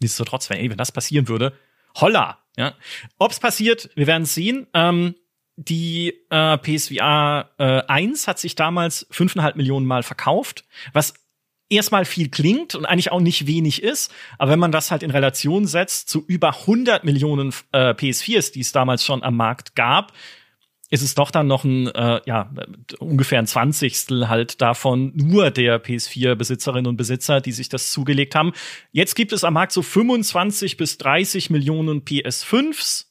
Nichtsdestotrotz, 0.00 0.50
wenn, 0.50 0.70
wenn 0.70 0.76
das 0.76 0.92
passieren 0.92 1.28
würde, 1.28 1.52
holla. 1.96 2.38
Ja. 2.56 2.74
Ob's 3.18 3.40
passiert, 3.40 3.90
wir 3.94 4.06
werden 4.06 4.22
es 4.22 4.34
sehen. 4.34 4.66
Ähm, 4.74 5.14
die 5.56 6.14
äh, 6.30 6.58
PSVR 6.58 7.50
äh, 7.58 7.82
1 7.86 8.28
hat 8.28 8.38
sich 8.38 8.54
damals 8.54 9.06
fünfeinhalb 9.10 9.56
Millionen 9.56 9.86
Mal 9.86 10.02
verkauft, 10.02 10.64
was 10.92 11.14
erstmal 11.68 12.04
viel 12.04 12.28
klingt 12.28 12.74
und 12.74 12.86
eigentlich 12.86 13.10
auch 13.10 13.20
nicht 13.20 13.46
wenig 13.46 13.82
ist. 13.82 14.12
Aber 14.38 14.52
wenn 14.52 14.58
man 14.58 14.72
das 14.72 14.90
halt 14.90 15.02
in 15.02 15.10
Relation 15.10 15.66
setzt 15.66 16.08
zu 16.08 16.24
über 16.26 16.60
100 16.60 17.04
Millionen 17.04 17.52
äh, 17.72 17.90
PS4s, 17.90 18.52
die 18.52 18.60
es 18.60 18.72
damals 18.72 19.04
schon 19.04 19.22
am 19.22 19.36
Markt 19.36 19.74
gab, 19.74 20.12
ist 20.90 21.02
es 21.02 21.14
doch 21.14 21.30
dann 21.30 21.46
noch 21.46 21.64
ein, 21.64 21.88
äh, 21.88 22.20
ja, 22.26 22.52
ungefähr 22.98 23.38
ein 23.38 23.46
Zwanzigstel 23.46 24.28
halt 24.28 24.60
davon 24.60 25.12
nur 25.14 25.50
der 25.50 25.82
PS4-Besitzerinnen 25.82 26.86
und 26.86 26.96
Besitzer, 26.96 27.40
die 27.40 27.52
sich 27.52 27.68
das 27.68 27.90
zugelegt 27.90 28.34
haben. 28.34 28.52
Jetzt 28.92 29.16
gibt 29.16 29.32
es 29.32 29.42
am 29.42 29.54
Markt 29.54 29.72
so 29.72 29.82
25 29.82 30.76
bis 30.76 30.98
30 30.98 31.50
Millionen 31.50 32.02
PS5s. 32.02 33.06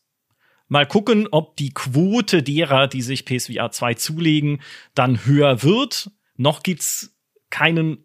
Mal 0.67 0.87
gucken, 0.87 1.27
ob 1.31 1.57
die 1.57 1.73
Quote 1.73 2.41
derer, 2.41 2.87
die 2.87 3.01
sich 3.01 3.25
PSVR 3.25 3.71
2 3.71 3.95
zulegen, 3.95 4.61
dann 4.95 5.25
höher 5.25 5.61
wird. 5.61 6.11
Noch 6.37 6.63
gibt's 6.63 7.15
keinen 7.49 8.04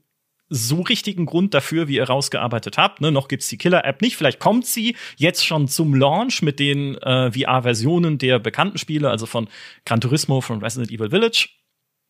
so 0.51 0.83
richtigen 0.83 1.27
Grund 1.27 1.55
dafür, 1.55 1.89
wie 1.89 1.97
ihr 1.97 2.05
rausgearbeitet 2.05 2.77
habt. 2.77 3.01
Ne? 3.01 3.13
Noch 3.13 3.29
gibt's 3.29 3.49
die 3.49 3.57
Killer-App 3.57 4.03
nicht. 4.03 4.17
Vielleicht 4.17 4.41
kommt 4.41 4.67
sie 4.67 4.97
jetzt 5.17 5.47
schon 5.47 5.69
zum 5.69 5.95
Launch 5.95 6.43
mit 6.43 6.59
den 6.59 6.97
äh, 6.99 7.31
VR-Versionen 7.31 8.19
der 8.19 8.41
bekannten 8.41 8.77
Spiele, 8.77 9.11
also 9.11 9.27
von 9.27 9.49
Gran 9.87 10.01
Turismo, 10.01 10.41
von 10.41 10.61
Resident 10.61 10.91
Evil 10.91 11.11
Village. 11.11 11.49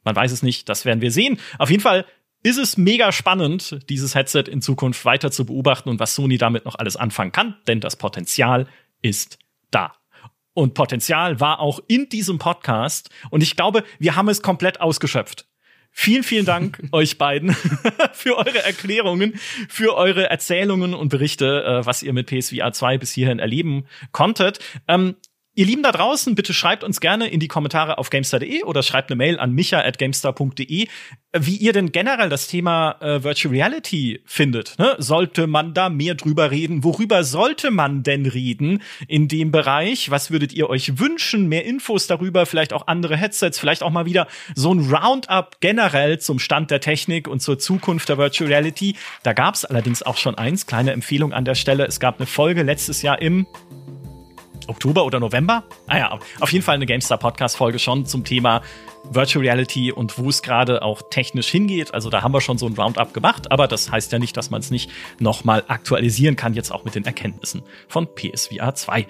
Man 0.03 0.17
weiß 0.17 0.33
es 0.33 0.43
nicht, 0.43 0.69
das 0.69 0.87
werden 0.87 1.03
wir 1.03 1.13
sehen. 1.13 1.39
Auf 1.59 1.71
jeden 1.71 1.83
Fall 1.83 2.07
ist 2.43 2.57
es 2.57 2.79
mega 2.79 3.13
spannend, 3.13 3.79
dieses 3.91 4.15
Headset 4.15 4.45
in 4.51 4.63
Zukunft 4.63 5.05
weiter 5.05 5.31
zu 5.31 5.45
beobachten 5.45 5.91
und 5.91 6.01
was 6.01 6.15
Sony 6.15 6.39
damit 6.39 6.65
noch 6.65 6.77
alles 6.77 6.97
anfangen 6.97 7.33
kann, 7.33 7.57
denn 7.69 7.81
das 7.81 7.97
Potenzial 7.97 8.67
ist 9.03 9.39
da. 9.71 9.93
Und 10.55 10.75
Potenzial 10.75 11.39
war 11.41 11.61
auch 11.61 11.81
in 11.87 12.09
diesem 12.09 12.39
Podcast. 12.39 13.11
Und 13.31 13.43
ich 13.43 13.57
glaube, 13.57 13.85
wir 13.99 14.17
haben 14.17 14.29
es 14.29 14.43
komplett 14.43 14.81
ausgeschöpft. 14.81 15.47
Vielen, 15.93 16.23
vielen 16.23 16.47
Dank 16.47 16.83
euch 16.93 17.19
beiden 17.19 17.51
für 18.13 18.37
eure 18.37 18.63
Erklärungen, 18.63 19.35
für 19.69 19.97
eure 19.97 20.31
Erzählungen 20.31 20.95
und 20.95 21.09
Berichte, 21.09 21.65
äh, 21.65 21.87
was 21.87 22.03
ihr 22.03 22.13
mit 22.13 22.27
PSVR 22.27 22.73
2 22.73 22.99
bis 22.99 23.13
hierhin 23.13 23.39
erleben 23.39 23.87
konntet. 24.13 24.61
Ähm, 24.89 25.17
Ihr 25.57 25.67
Lieben 25.67 25.83
da 25.83 25.91
draußen, 25.91 26.37
bitte 26.37 26.55
schreibt 26.55 26.85
uns 26.85 27.01
gerne 27.01 27.27
in 27.27 27.41
die 27.41 27.49
Kommentare 27.49 27.99
auf 27.99 28.09
gamestar.de 28.09 28.63
oder 28.63 28.85
schreibt 28.85 29.11
eine 29.11 29.17
Mail 29.17 29.41
an 29.41 29.53
micha.gamestar.de, 29.53 30.87
wie 31.37 31.57
ihr 31.57 31.73
denn 31.73 31.91
generell 31.91 32.29
das 32.29 32.47
Thema 32.47 32.97
äh, 33.01 33.25
Virtual 33.25 33.53
Reality 33.53 34.23
findet. 34.27 34.79
Ne? 34.79 34.95
Sollte 34.99 35.49
man 35.49 35.75
da 35.75 35.89
mehr 35.89 36.15
drüber 36.15 36.53
reden? 36.53 36.85
Worüber 36.85 37.25
sollte 37.25 37.73
man 37.73 38.05
denn 38.05 38.27
reden 38.27 38.81
in 39.09 39.27
dem 39.27 39.51
Bereich? 39.51 40.13
Was 40.13 40.31
würdet 40.31 40.53
ihr 40.53 40.71
euch 40.71 41.01
wünschen? 41.01 41.49
Mehr 41.49 41.65
Infos 41.65 42.07
darüber, 42.07 42.47
vielleicht 42.47 42.73
auch 42.73 42.87
andere 42.87 43.17
Headsets, 43.17 43.59
vielleicht 43.59 43.83
auch 43.83 43.91
mal 43.91 44.07
wieder 44.07 44.29
so 44.55 44.73
ein 44.73 44.89
Roundup 44.89 45.61
generell 45.61 46.21
zum 46.21 46.39
Stand 46.39 46.71
der 46.71 46.81
Technik 46.81 47.27
und 47.27 47.41
zur 47.41 47.59
Zukunft 47.59 48.09
der 48.09 48.19
Virtual 48.19 48.49
Reality. 48.49 48.95
Da 49.25 49.33
gab 49.33 49.57
es 49.57 49.65
allerdings 49.65 50.05
auch 50.05 50.17
schon 50.17 50.37
eins, 50.37 50.67
kleine 50.67 50.93
Empfehlung 50.93 51.33
an 51.33 51.45
der 51.45 51.57
Stelle. 51.57 51.87
Es 51.87 51.99
gab 51.99 52.19
eine 52.19 52.27
Folge 52.27 52.63
letztes 52.63 53.03
Jahr 53.03 53.21
im 53.21 53.49
Oktober 54.71 55.05
oder 55.05 55.21
November. 55.21 55.65
Ah 55.87 55.99
ja, 55.99 56.19
auf 56.41 56.53
jeden 56.53 56.65
Fall 56.65 56.77
eine 56.77 56.87
GameStar 56.87 57.19
Podcast 57.19 57.57
Folge 57.57 57.79
schon 57.79 58.07
zum 58.07 58.25
Thema 58.25 58.63
Virtual 59.05 59.45
Reality 59.45 59.93
und 59.93 60.19
wo 60.19 60.29
es 60.29 60.43
gerade 60.43 60.83
auch 60.83 61.03
technisch 61.11 61.49
hingeht. 61.49 61.93
Also 61.95 62.11
da 62.11 62.23
haben 62.23 62.33
wir 62.33 62.41
schon 62.41 62.59
so 62.59 62.67
ein 62.67 62.75
Roundup 62.75 63.13
gemacht, 63.13 63.51
aber 63.51 63.69
das 63.69 63.91
heißt 63.91 64.13
ja 64.13 64.19
nicht, 64.19 64.37
dass 64.37 64.51
man 64.51 64.61
es 64.61 64.71
nicht 64.71 64.91
nochmal 65.19 65.65
aktualisieren 65.69 66.37
kann, 66.37 66.55
jetzt 66.55 66.71
auch 66.71 66.85
mit 66.85 66.95
den 66.95 67.05
Erkenntnissen 67.05 67.63
von 67.89 68.09
PSVR 68.15 68.75
2. 68.75 69.07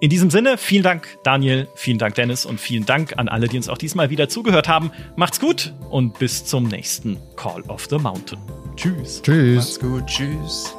In 0.00 0.10
diesem 0.10 0.28
Sinne, 0.30 0.58
vielen 0.58 0.82
Dank 0.82 1.18
Daniel, 1.22 1.68
vielen 1.76 1.98
Dank 1.98 2.14
Dennis 2.16 2.44
und 2.44 2.60
vielen 2.60 2.84
Dank 2.84 3.16
an 3.16 3.28
alle, 3.28 3.48
die 3.48 3.56
uns 3.56 3.68
auch 3.68 3.78
diesmal 3.78 4.10
wieder 4.10 4.28
zugehört 4.28 4.68
haben. 4.68 4.90
Macht's 5.16 5.40
gut 5.40 5.72
und 5.88 6.18
bis 6.18 6.44
zum 6.44 6.64
nächsten 6.64 7.18
Call 7.36 7.62
of 7.68 7.86
the 7.88 7.96
Mountain. 7.96 8.38
Tschüss. 8.76 9.22
Tschüss. 9.22 9.56
Macht's 9.56 9.80
gut. 9.80 10.06
Tschüss. 10.06 10.74